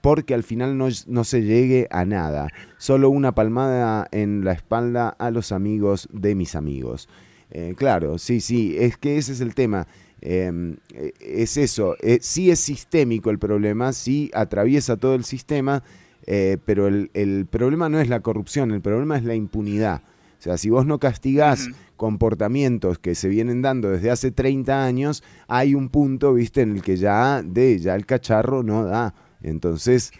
porque 0.00 0.34
al 0.34 0.42
final 0.42 0.76
no, 0.76 0.88
no 1.06 1.24
se 1.24 1.42
llegue 1.42 1.86
a 1.90 2.04
nada, 2.04 2.48
solo 2.78 3.10
una 3.10 3.32
palmada 3.32 4.08
en 4.10 4.44
la 4.44 4.52
espalda 4.52 5.08
a 5.08 5.30
los 5.30 5.52
amigos 5.52 6.08
de 6.12 6.34
mis 6.34 6.54
amigos. 6.54 7.08
Eh, 7.50 7.74
claro, 7.76 8.18
sí, 8.18 8.40
sí, 8.40 8.76
es 8.78 8.96
que 8.96 9.18
ese 9.18 9.32
es 9.32 9.40
el 9.40 9.54
tema. 9.54 9.86
Em, 10.20 10.76
es 11.20 11.56
eso, 11.56 11.96
sí 12.20 12.50
es 12.50 12.60
sistémico 12.60 13.30
el 13.30 13.38
problema, 13.38 13.92
sí 13.92 14.30
atraviesa 14.34 14.96
todo 14.96 15.14
el 15.14 15.24
sistema, 15.24 15.82
eh, 16.26 16.58
pero 16.64 16.86
el, 16.86 17.46
problema 17.50 17.88
no 17.88 18.00
es 18.00 18.08
la 18.08 18.20
corrupción, 18.20 18.70
el 18.70 18.80
problema 18.80 19.16
es 19.16 19.24
la 19.24 19.34
impunidad. 19.34 20.02
O 20.38 20.42
sea, 20.42 20.58
si 20.58 20.70
vos 20.70 20.86
no 20.86 20.98
castigás 20.98 21.68
comportamientos 21.96 22.98
que 22.98 23.14
se 23.14 23.28
vienen 23.28 23.62
dando 23.62 23.90
desde 23.90 24.10
hace 24.10 24.32
30 24.32 24.84
años, 24.84 25.22
hay 25.46 25.74
un 25.74 25.88
punto, 25.88 26.34
viste, 26.34 26.62
en 26.62 26.76
el 26.76 26.82
que 26.82 26.96
ya, 26.96 27.42
de, 27.42 27.78
ya 27.78 27.94
el 27.94 28.06
cacharro 28.06 28.62
no 28.62 28.84
da. 28.84 29.14
Entonces, 29.42 30.12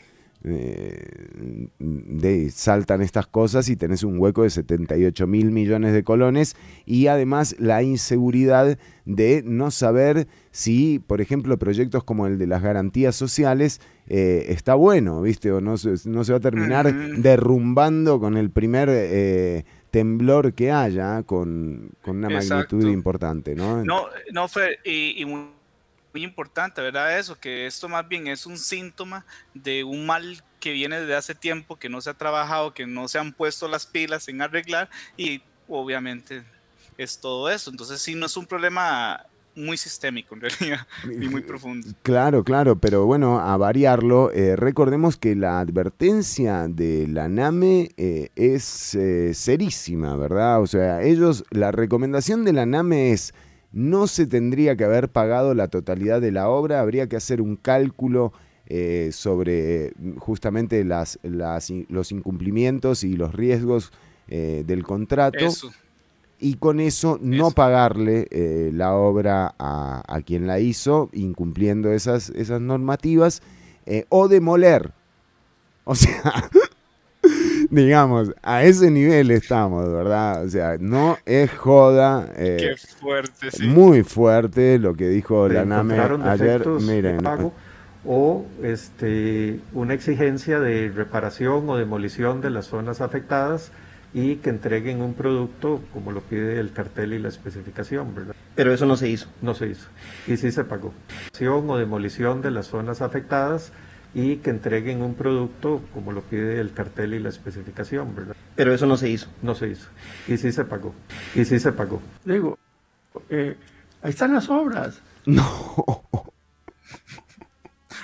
eh, 0.45 1.69
de, 1.79 2.51
saltan 2.51 3.01
estas 3.01 3.29
cosas 3.29 3.69
y 3.69 3.77
tenés 3.77 4.03
un 4.03 4.19
hueco 4.19 4.43
de 4.43 4.51
78 4.51 5.29
mil 5.29 5.53
millones 5.53 5.93
de 5.93 6.03
colones 6.03 6.57
y 6.85 7.07
además 7.07 7.55
la 7.61 7.85
inseguridad 7.85 8.77
de 9.05 9.45
no 9.45 9.71
saber 9.71 10.27
si, 10.51 10.99
por 10.99 11.21
ejemplo, 11.21 11.59
proyectos 11.59 12.03
como 12.03 12.27
el 12.27 12.39
de 12.39 12.49
las 12.49 12.61
garantías 12.61 13.15
sociales 13.15 13.81
eh, 14.09 14.47
está 14.49 14.75
bueno, 14.75 15.23
¿viste? 15.23 15.53
O 15.53 15.61
no, 15.61 15.77
no 16.07 16.25
se 16.25 16.33
va 16.33 16.39
a 16.39 16.41
terminar 16.41 16.93
derrumbando 16.93 18.19
con 18.19 18.37
el 18.37 18.51
primer 18.51 18.89
eh, 18.91 19.65
temblor 19.93 20.55
que 20.55 20.73
haya, 20.73 21.23
con, 21.23 21.93
una 22.05 22.29
magnitud 22.29 22.89
importante, 22.89 23.55
¿no? 23.55 23.85
No, 23.85 24.07
no 24.33 24.49
fue, 24.49 24.81
y 24.85 25.25
muy 26.13 26.25
importante, 26.25 26.81
¿verdad? 26.81 27.19
Eso, 27.19 27.39
que 27.39 27.67
esto 27.67 27.89
más 27.89 28.07
bien 28.09 28.27
es 28.27 28.47
un 28.47 28.59
síntoma 28.59 29.25
de 29.55 29.85
un 29.85 30.07
mal 30.07 30.43
que 30.61 30.73
viene 30.73 31.01
desde 31.01 31.17
hace 31.17 31.35
tiempo, 31.35 31.77
que 31.77 31.89
no 31.89 32.01
se 32.01 32.11
ha 32.11 32.15
trabajado, 32.15 32.75
que 32.75 32.87
no 32.87 33.09
se 33.09 33.19
han 33.19 33.33
puesto 33.33 33.69
las 33.69 33.87
pilas 33.87 34.29
en 34.29 34.43
arreglar 34.43 34.89
y 35.17 35.43
obviamente 35.69 36.45
es 36.99 37.19
todo 37.19 37.51
eso. 37.51 37.71
Entonces 37.71 38.01
sí, 38.01 38.15
no 38.15 38.27
es 38.27 38.37
un 38.37 38.47
problema 38.47 39.27
muy 39.55 39.77
sistémico 39.77 40.35
en 40.35 40.43
realidad 40.43 40.87
y 41.05 41.29
muy 41.29 41.43
profundo. 41.43 41.89
Claro, 42.03 42.45
claro, 42.45 42.77
pero 42.77 43.07
bueno, 43.07 43.41
a 43.41 43.57
variarlo, 43.57 44.31
eh, 44.33 44.57
recordemos 44.57 45.17
que 45.17 45.35
la 45.35 45.61
advertencia 45.61 46.69
de 46.69 47.07
la 47.09 47.29
NAME 47.29 47.91
eh, 47.97 48.31
es 48.35 48.95
eh, 48.95 49.35
serísima, 49.35 50.17
¿verdad? 50.17 50.61
O 50.63 50.67
sea, 50.67 51.03
ellos, 51.03 51.45
la 51.51 51.73
recomendación 51.73 52.45
de 52.45 52.53
la 52.53 52.67
NAME 52.67 53.13
es 53.13 53.35
no 53.73 54.07
se 54.07 54.27
tendría 54.27 54.77
que 54.77 54.85
haber 54.85 55.09
pagado 55.09 55.55
la 55.55 55.69
totalidad 55.69 56.21
de 56.21 56.33
la 56.33 56.49
obra, 56.49 56.81
habría 56.81 57.09
que 57.09 57.17
hacer 57.17 57.41
un 57.41 57.57
cálculo 57.57 58.33
eh, 58.67 59.11
sobre 59.13 59.93
justamente 60.19 60.85
las, 60.85 61.19
los 61.23 62.13
incumplimientos 62.13 63.05
y 63.05 63.17
los 63.17 63.35
riesgos 63.35 63.93
eh, 64.29 64.63
del 64.67 64.85
contrato. 64.85 65.47
Y 66.39 66.55
con 66.55 66.81
eso 66.81 67.19
no 67.23 67.53
pagarle 67.53 68.27
eh, 68.31 68.71
la 68.73 68.95
obra 68.95 69.55
a, 69.59 70.03
a, 70.07 70.23
quien 70.23 70.47
la 70.47 70.59
hizo, 70.59 71.09
incumpliendo 71.13 71.93
esas, 71.93 72.31
esas 72.31 72.61
normativas, 72.61 73.43
o 74.09 74.29
demoler. 74.29 74.93
O 75.85 75.95
sea, 75.95 76.51
digamos, 77.73 78.35
a 78.43 78.65
ese 78.65 78.91
nivel 78.91 79.31
estamos, 79.31 79.91
¿verdad? 79.91 80.45
O 80.45 80.49
sea, 80.49 80.77
no 80.79 81.17
es 81.25 81.51
joda. 81.51 82.29
Eh, 82.37 82.57
Qué 82.61 82.77
fuerte, 82.77 83.51
sí. 83.51 83.67
Muy 83.67 84.03
fuerte 84.03 84.79
lo 84.79 84.95
que 84.95 85.09
dijo 85.09 85.49
la 85.49 85.65
NAME 85.65 85.99
ayer. 85.99 86.67
Miren. 86.69 87.27
o 88.05 88.45
este, 88.63 89.61
una 89.73 89.95
exigencia 89.95 90.61
de 90.61 90.91
reparación 90.95 91.69
o 91.69 91.77
demolición 91.77 92.43
de 92.43 92.51
las 92.51 92.67
zonas 92.67 93.01
afectadas 93.01 93.73
y 94.13 94.37
que 94.37 94.51
entreguen 94.51 95.01
un 95.01 95.15
producto 95.15 95.81
como 95.95 96.13
lo 96.13 96.21
pide 96.21 96.61
el 96.61 96.73
cartel 96.73 97.15
y 97.15 97.19
la 97.19 97.29
especificación, 97.29 98.15
¿verdad? 98.15 98.35
Pero 98.55 98.75
eso 98.75 98.85
no 98.85 98.99
se 98.99 99.09
hizo. 99.09 99.29
No 99.41 99.55
se 99.55 99.69
hizo. 99.69 99.89
Y 100.27 100.37
sí 100.37 100.53
se 100.53 100.65
pagó. 100.65 100.93
O 101.41 101.79
demolición 101.79 102.43
de 102.43 102.51
las 102.51 102.67
zonas 102.67 103.01
afectadas 103.01 103.73
y 104.15 104.37
que 104.37 104.51
entreguen 104.51 105.03
un 105.03 105.15
producto 105.15 105.83
como 105.95 106.13
lo 106.13 106.23
pide 106.23 106.61
el 106.61 106.73
cartel 106.73 107.15
y 107.15 107.19
la 107.19 107.31
especificación, 107.31 108.15
¿verdad? 108.15 108.37
Pero 108.55 108.75
eso 108.75 108.87
no 108.87 108.97
se 108.97 109.09
hizo. 109.09 109.29
No 109.41 109.55
se 109.55 109.69
hizo. 109.69 109.89
Y 110.29 110.37
sí 110.37 110.53
se 110.53 110.65
pagó. 110.65 110.95
Y 111.35 111.45
sí 111.45 111.59
se 111.59 111.73
pagó. 111.73 112.03
Digo, 112.25 112.59
eh, 113.31 113.57
ahí 114.03 114.11
están 114.11 114.35
las 114.35 114.49
obras. 114.49 115.01
No. 115.25 116.05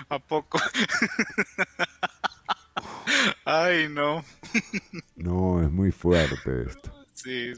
¿A 0.08 0.18
poco? 0.18 0.58
Ay, 3.44 3.88
no. 3.90 4.24
no, 5.16 5.62
es 5.62 5.70
muy 5.70 5.92
fuerte 5.92 6.64
esto. 6.66 6.97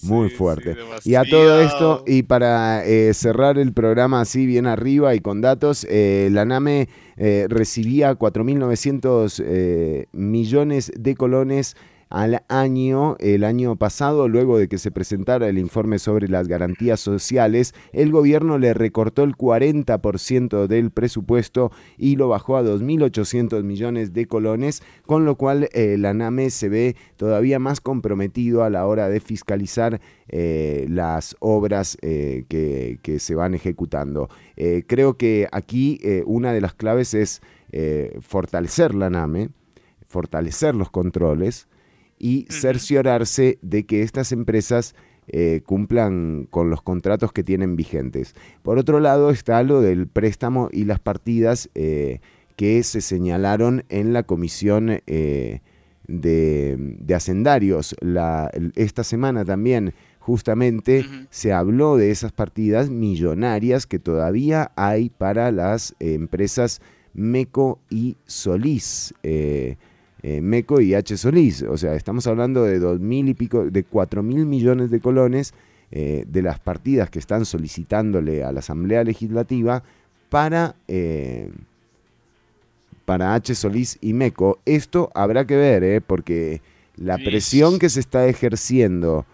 Muy 0.03 0.31
fuerte. 0.31 0.77
y 1.05 1.15
a 1.15 1.25
todo 1.25 1.61
esto, 1.61 2.05
y 2.07 2.23
para 2.23 2.85
eh, 2.85 3.13
cerrar 3.15 3.59
el 3.59 3.73
programa 3.73 4.21
así 4.21 4.47
bien 4.47 4.67
arriba 4.67 5.15
y 5.15 5.21
con 5.21 5.41
datos, 5.41 5.87
eh, 5.89 6.29
la 6.31 6.45
NAME 6.45 6.89
eh, 7.17 7.47
recibía 7.49 8.19
4.900 8.19 10.07
millones 10.13 10.93
de 10.97 11.15
colones 11.15 11.77
al 12.11 12.43
año, 12.49 13.17
el 13.21 13.45
año 13.45 13.77
pasado, 13.77 14.27
luego 14.27 14.59
de 14.59 14.67
que 14.67 14.79
se 14.79 14.91
presentara 14.91 15.49
el 15.49 15.59
informe 15.59 16.01
sobre 16.01 16.27
las 16.27 16.49
garantías 16.49 16.99
sociales, 16.99 17.73
el 17.93 18.11
gobierno 18.11 18.59
le 18.59 18.75
recortó 18.75 19.23
el 19.23 19.37
40% 19.37 20.67
del 20.67 20.91
presupuesto 20.91 21.71
y 21.97 22.17
lo 22.17 22.29
bajó 22.29 22.57
a 22.57 22.65
2.800 22.65 23.63
millones 23.63 24.13
de 24.13 24.27
colones, 24.27 24.83
con 25.07 25.25
lo 25.25 25.37
cual 25.37 25.69
eh, 25.73 25.97
la 25.99 26.13
NAME 26.13 26.51
se 26.51 26.69
ve 26.69 26.97
todavía 27.17 27.61
más 27.61 27.81
comprometido 27.81 28.65
a 28.65 28.71
la 28.71 28.87
hora 28.87 29.09
de 29.09 29.21
fiscalizar 29.21 30.01
eh, 30.29 30.87
las 30.91 31.37
obras 31.39 31.97
eh, 32.03 32.45
que, 32.49 32.99
que, 33.03 33.21
se 33.21 33.37
van 33.37 33.55
ejecutando. 33.55 34.29
creo 34.87 35.17
que 35.17 35.47
aquí 35.53 36.01
una 36.27 36.53
de 36.53 36.61
las 36.61 36.75
claves 36.75 37.15
es 37.15 37.41
fortalecer 38.21 38.95
la 38.95 39.11
NAME, 39.11 39.51
fortalecer 40.07 40.75
los 40.75 40.91
controles, 40.91 41.69
y 42.21 42.47
cerciorarse 42.51 43.59
de 43.63 43.87
que 43.87 44.03
estas 44.03 44.31
empresas 44.31 44.95
eh, 45.27 45.63
cumplan 45.65 46.47
con 46.51 46.71
los 46.71 46.83
contratos 46.83 47.33
que 47.33 47.43
tienen 47.43 47.75
vigentes. 47.75 48.35
Por 48.63 48.79
otro 48.79 49.01
lado 49.01 49.31
está 49.31 49.63
lo 49.63 49.81
del 49.81 50.07
préstamo 50.07 50.69
y 50.71 50.85
las 50.85 51.01
partidas 51.01 51.71
eh, 51.75 52.21
que 52.57 52.83
se 52.83 53.01
señalaron 53.01 53.85
en 53.89 54.13
la 54.13 54.23
comisión 54.25 55.01
eh, 55.07 55.61
de, 56.07 57.15
hacendarios. 57.15 57.97
esta 58.75 59.03
semana 59.03 59.45
también 59.45 59.95
justamente 60.19 61.07
se 61.31 61.53
habló 61.53 61.97
de 61.97 62.11
esas 62.11 62.33
partidas 62.33 62.91
millonarias 62.91 63.87
que 63.87 63.99
todavía 63.99 64.73
hay 64.77 65.09
para 65.09 65.51
las 65.53 65.95
empresas 65.99 66.83
Meco 67.15 67.81
y 67.89 68.17
Solís. 68.27 69.15
Eh, 69.23 69.77
Meco 70.23 70.81
y 70.81 70.95
H. 70.95 71.17
Solís. 71.17 71.63
O 71.63 71.77
sea, 71.77 71.95
estamos 71.95 72.27
hablando 72.27 72.65
de 72.65 72.79
dos 72.79 73.01
mil 73.01 73.29
y 73.29 73.35
pico, 73.35 73.71
de 73.71 73.85
cuatro 73.85 74.23
mil 74.23 74.47
millones 74.47 74.91
de 74.91 75.01
colones 75.01 75.55
eh, 75.91 76.25
de 76.29 76.43
las 76.43 76.59
partidas 76.59 77.11
que 77.11 77.19
están 77.19 77.45
solicitándole 77.45 78.45
a 78.45 78.53
la 78.53 78.61
Asamblea 78.61 79.03
Legislativa 79.03 79.83
para, 80.29 80.77
eh, 80.89 81.51
para 83.05 83.35
H. 83.35 83.55
Solís 83.55 83.99
y 84.01 84.13
Meco. 84.13 84.59
Esto 84.67 85.11
habrá 85.15 85.47
que 85.47 85.57
ver, 85.57 86.03
porque 86.03 86.61
la 86.97 87.17
presión 87.17 87.79
que 87.79 87.89
se 87.89 88.01
está 88.01 88.27
ejerciendo 88.27 89.25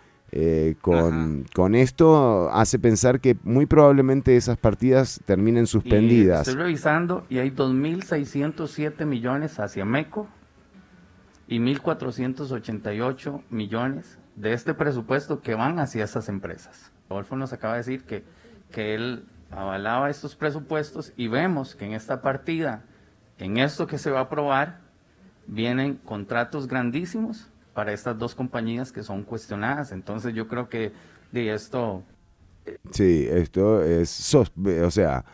con, 0.82 1.46
con, 1.54 1.74
esto 1.74 2.50
hace 2.50 2.78
pensar 2.78 3.20
que 3.20 3.36
muy 3.42 3.64
probablemente 3.64 4.36
esas 4.36 4.58
partidas 4.58 5.20
terminen 5.24 5.66
suspendidas. 5.66 6.46
estoy 6.46 6.62
revisando 6.62 7.24
y 7.30 7.38
hay 7.38 7.50
2.607 7.50 9.06
millones 9.06 9.58
hacia 9.58 9.86
Meco 9.86 10.28
y 11.48 11.58
1.488 11.58 13.42
millones 13.50 14.18
de 14.34 14.52
este 14.52 14.74
presupuesto 14.74 15.40
que 15.40 15.54
van 15.54 15.78
hacia 15.78 16.04
esas 16.04 16.28
empresas. 16.28 16.92
Adolfo 17.08 17.36
nos 17.36 17.52
acaba 17.52 17.74
de 17.74 17.78
decir 17.78 18.04
que, 18.04 18.24
que 18.72 18.94
él 18.94 19.24
avalaba 19.50 20.10
estos 20.10 20.34
presupuestos 20.34 21.12
y 21.16 21.28
vemos 21.28 21.74
que 21.74 21.86
en 21.86 21.92
esta 21.92 22.20
partida, 22.20 22.82
en 23.38 23.58
esto 23.58 23.86
que 23.86 23.98
se 23.98 24.10
va 24.10 24.20
a 24.20 24.22
aprobar, 24.22 24.80
vienen 25.46 25.94
contratos 25.94 26.66
grandísimos 26.66 27.48
para 27.74 27.92
estas 27.92 28.18
dos 28.18 28.34
compañías 28.34 28.90
que 28.90 29.02
son 29.02 29.22
cuestionadas. 29.22 29.92
Entonces 29.92 30.34
yo 30.34 30.48
creo 30.48 30.68
que 30.68 30.92
de 31.32 31.54
esto... 31.54 32.02
Sí, 32.90 33.28
esto 33.30 33.82
es, 33.82 34.34
o 34.34 34.90
sea, 34.90 35.24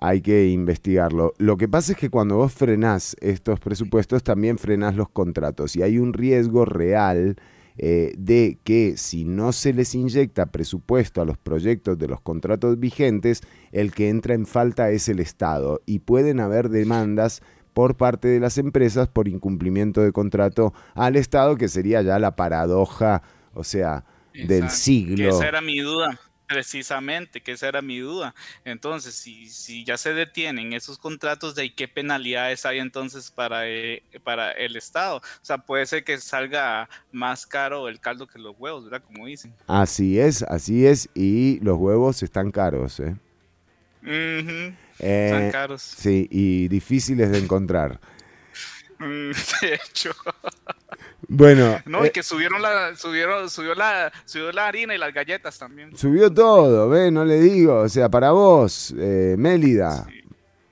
hay 0.00 0.20
que 0.20 0.48
investigarlo. 0.48 1.34
Lo 1.38 1.56
que 1.56 1.68
pasa 1.68 1.92
es 1.92 1.98
que 1.98 2.10
cuando 2.10 2.36
vos 2.36 2.52
frenás 2.52 3.16
estos 3.20 3.60
presupuestos, 3.60 4.22
también 4.22 4.58
frenás 4.58 4.94
los 4.94 5.08
contratos 5.08 5.76
y 5.76 5.82
hay 5.82 5.98
un 5.98 6.12
riesgo 6.12 6.64
real 6.64 7.36
eh, 7.80 8.12
de 8.18 8.58
que 8.64 8.96
si 8.96 9.24
no 9.24 9.52
se 9.52 9.72
les 9.72 9.94
inyecta 9.94 10.46
presupuesto 10.46 11.20
a 11.20 11.24
los 11.24 11.38
proyectos 11.38 11.98
de 11.98 12.08
los 12.08 12.20
contratos 12.20 12.78
vigentes, 12.80 13.42
el 13.70 13.92
que 13.92 14.08
entra 14.08 14.34
en 14.34 14.46
falta 14.46 14.90
es 14.90 15.08
el 15.08 15.20
Estado 15.20 15.80
y 15.86 16.00
pueden 16.00 16.40
haber 16.40 16.70
demandas 16.70 17.42
por 17.74 17.96
parte 17.96 18.26
de 18.26 18.40
las 18.40 18.58
empresas 18.58 19.08
por 19.08 19.28
incumplimiento 19.28 20.02
de 20.02 20.10
contrato 20.10 20.74
al 20.94 21.14
Estado, 21.14 21.56
que 21.56 21.68
sería 21.68 22.02
ya 22.02 22.18
la 22.18 22.34
paradoja, 22.34 23.22
o 23.54 23.62
sea, 23.62 24.04
del 24.34 24.70
siglo. 24.70 25.28
esa 25.28 25.46
era 25.46 25.60
mi 25.60 25.78
duda. 25.78 26.18
Precisamente, 26.48 27.42
que 27.42 27.52
esa 27.52 27.68
era 27.68 27.82
mi 27.82 27.98
duda. 27.98 28.34
Entonces, 28.64 29.14
si, 29.14 29.48
si 29.50 29.84
ya 29.84 29.98
se 29.98 30.14
detienen 30.14 30.72
esos 30.72 30.98
contratos, 30.98 31.54
¿de 31.54 31.74
qué 31.74 31.86
penalidades 31.86 32.64
hay 32.64 32.78
entonces 32.78 33.30
para, 33.30 33.68
eh, 33.68 34.02
para 34.24 34.52
el 34.52 34.74
Estado? 34.76 35.18
O 35.18 35.22
sea, 35.42 35.58
puede 35.58 35.84
ser 35.86 36.04
que 36.04 36.18
salga 36.18 36.88
más 37.12 37.46
caro 37.46 37.88
el 37.88 38.00
caldo 38.00 38.26
que 38.26 38.38
los 38.38 38.56
huevos, 38.58 38.84
¿verdad? 38.84 39.02
Como 39.06 39.26
dicen. 39.26 39.54
Así 39.66 40.18
es, 40.18 40.42
así 40.42 40.86
es, 40.86 41.10
y 41.14 41.60
los 41.60 41.76
huevos 41.76 42.22
están 42.22 42.50
caros, 42.50 42.98
¿eh? 43.00 43.14
están 44.02 44.76
eh, 44.98 45.50
caros. 45.52 45.82
Sí, 45.82 46.28
y 46.30 46.68
difíciles 46.68 47.30
de 47.30 47.38
encontrar. 47.38 48.00
De 48.98 49.74
hecho. 49.74 50.12
Bueno. 51.28 51.78
No, 51.84 52.04
y 52.04 52.08
eh, 52.08 52.10
que 52.10 52.22
subieron 52.22 52.62
la, 52.62 52.96
subieron, 52.96 53.50
subió 53.50 53.74
la, 53.74 54.10
subió 54.24 54.50
la 54.50 54.66
harina 54.66 54.94
y 54.94 54.98
las 54.98 55.12
galletas 55.12 55.58
también. 55.58 55.94
Subió 55.94 56.32
todo, 56.32 56.88
ve, 56.88 57.10
no 57.10 57.24
le 57.24 57.38
digo. 57.38 57.80
O 57.80 57.88
sea, 57.88 58.08
para 58.08 58.30
vos, 58.32 58.94
eh, 58.98 59.36
Mélida. 59.38 60.06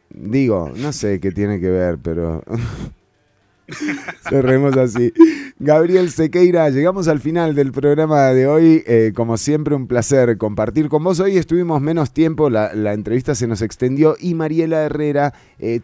Digo, 0.08 0.72
no 0.74 0.92
sé 0.94 1.20
qué 1.20 1.30
tiene 1.30 1.60
que 1.60 1.68
ver, 1.68 1.98
pero. 2.02 2.42
Cerremos 4.30 4.74
así. 4.78 5.12
Gabriel 5.58 6.10
Sequeira, 6.10 6.70
llegamos 6.70 7.08
al 7.08 7.20
final 7.20 7.54
del 7.54 7.72
programa 7.72 8.28
de 8.28 8.46
hoy. 8.46 8.82
Eh, 8.86 9.12
como 9.14 9.36
siempre, 9.36 9.74
un 9.74 9.86
placer 9.86 10.38
compartir 10.38 10.88
con 10.88 11.04
vos. 11.04 11.20
Hoy 11.20 11.36
estuvimos 11.36 11.82
menos 11.82 12.12
tiempo, 12.14 12.48
la, 12.48 12.70
entrevista 12.94 13.34
se 13.34 13.46
nos 13.46 13.60
extendió 13.60 14.16
y 14.18 14.32
Mariela 14.32 14.84
Herrera 14.84 15.34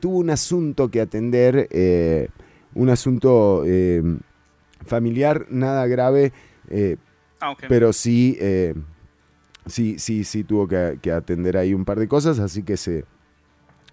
tuvo 0.01 0.19
un 0.19 0.31
asunto 0.31 0.91
que 0.91 1.01
atender, 1.03 1.69
un 2.75 2.89
asunto 2.89 3.65
familiar, 4.85 5.47
nada 5.51 5.87
grave, 5.87 6.33
eh, 6.69 6.97
ah, 7.41 7.55
pero 7.69 7.93
sí, 7.93 8.37
eh, 8.41 8.75
sí, 9.67 9.99
sí, 9.99 10.25
sí 10.25 10.45
tuvo 10.45 10.69
que, 10.69 11.13
atender 11.13 11.57
ahí 11.57 11.75
un 11.75 11.85
par 11.85 11.99
de 11.99 12.09
cosas, 12.09 12.39
así 12.39 12.63
que 12.63 12.77
se, 12.77 13.05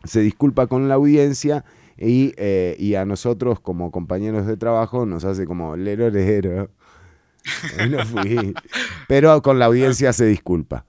se 0.03 0.21
disculpa 0.21 0.67
con 0.67 0.87
la 0.87 0.95
audiencia 0.95 1.65
y, 1.97 2.33
eh, 2.37 2.75
y, 2.79 2.95
a 2.95 3.05
nosotros 3.05 3.59
como 3.59 3.91
compañeros 3.91 4.47
de 4.47 4.55
trabajo 4.55 5.05
nos 5.05 5.25
hace 5.25 5.45
como 5.45 5.75
lero 5.75 6.09
lero. 6.09 6.69
no 7.89 8.05
fui. 8.05 8.53
Pero 9.07 9.41
con 9.41 9.59
la 9.59 9.65
audiencia 9.65 10.13
se 10.13 10.25
disculpa. 10.25 10.85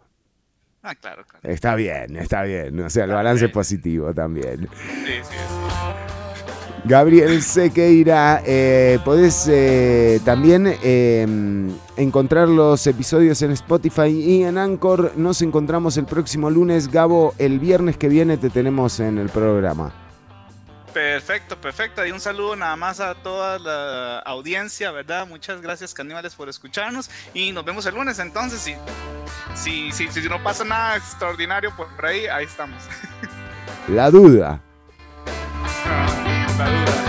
Ah, 0.83 0.95
claro, 0.95 1.25
claro. 1.27 1.49
Está 1.49 1.75
bien, 1.75 2.17
está 2.17 2.43
bien. 2.43 2.81
O 2.81 2.89
sea, 2.89 3.05
el 3.05 3.11
balance 3.11 3.47
es 3.47 3.51
positivo 3.51 4.15
también. 4.15 4.69
Sí, 5.05 5.13
sí, 5.23 5.37
sí. 5.37 5.90
Gabriel 6.85 7.43
Sequeira, 7.43 8.43
eh, 8.45 8.99
podés 9.05 9.47
eh, 9.49 10.21
también 10.25 10.67
em, 10.83 11.71
encontrar 11.97 12.49
los 12.49 12.87
episodios 12.87 13.43
en 13.43 13.53
Spotify 13.53 14.09
y 14.09 14.45
en 14.45 14.59
Anchor. 14.59 15.13
Nos 15.17 15.43
encontramos 15.43 15.97
el 15.97 16.07
próximo 16.07 16.51
lunes. 16.51 16.91
Gabo, 16.91 17.35
el 17.39 17.59
viernes 17.59 17.97
que 17.97 18.09
viene 18.09 18.37
te 18.37 18.51
tenemos 18.51 19.01
en 19.01 19.19
el 19.19 19.29
programa. 19.29 19.93
Perfecto, 20.93 21.61
perfecto. 21.61 22.05
Y 22.05 22.13
un 22.13 22.21
saludo 22.21 22.57
nada 22.57 22.77
más 22.77 23.01
a 23.01 23.15
toda 23.15 23.59
la 23.59 24.19
audiencia, 24.21 24.91
¿verdad? 24.91 25.27
Muchas 25.27 25.61
gracias, 25.61 25.95
caníbales, 25.95 26.35
por 26.35 26.49
escucharnos. 26.49 27.11
Y 27.35 27.53
nos 27.53 27.65
vemos 27.65 27.87
el 27.87 27.95
lunes. 27.95 28.19
Entonces, 28.19 28.61
si, 28.61 28.75
si, 29.55 29.93
si, 29.93 30.09
si 30.09 30.29
no 30.29 30.43
pasa 30.43 30.65
nada 30.65 30.97
extraordinario 30.97 31.75
por 31.77 31.89
ahí, 32.05 32.27
ahí 32.27 32.45
estamos. 32.45 32.83
La 33.89 34.11
duda. 34.11 34.61
Duda. 36.67 37.00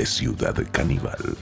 De 0.00 0.06
Ciudad 0.06 0.56
Caníbal. 0.72 1.36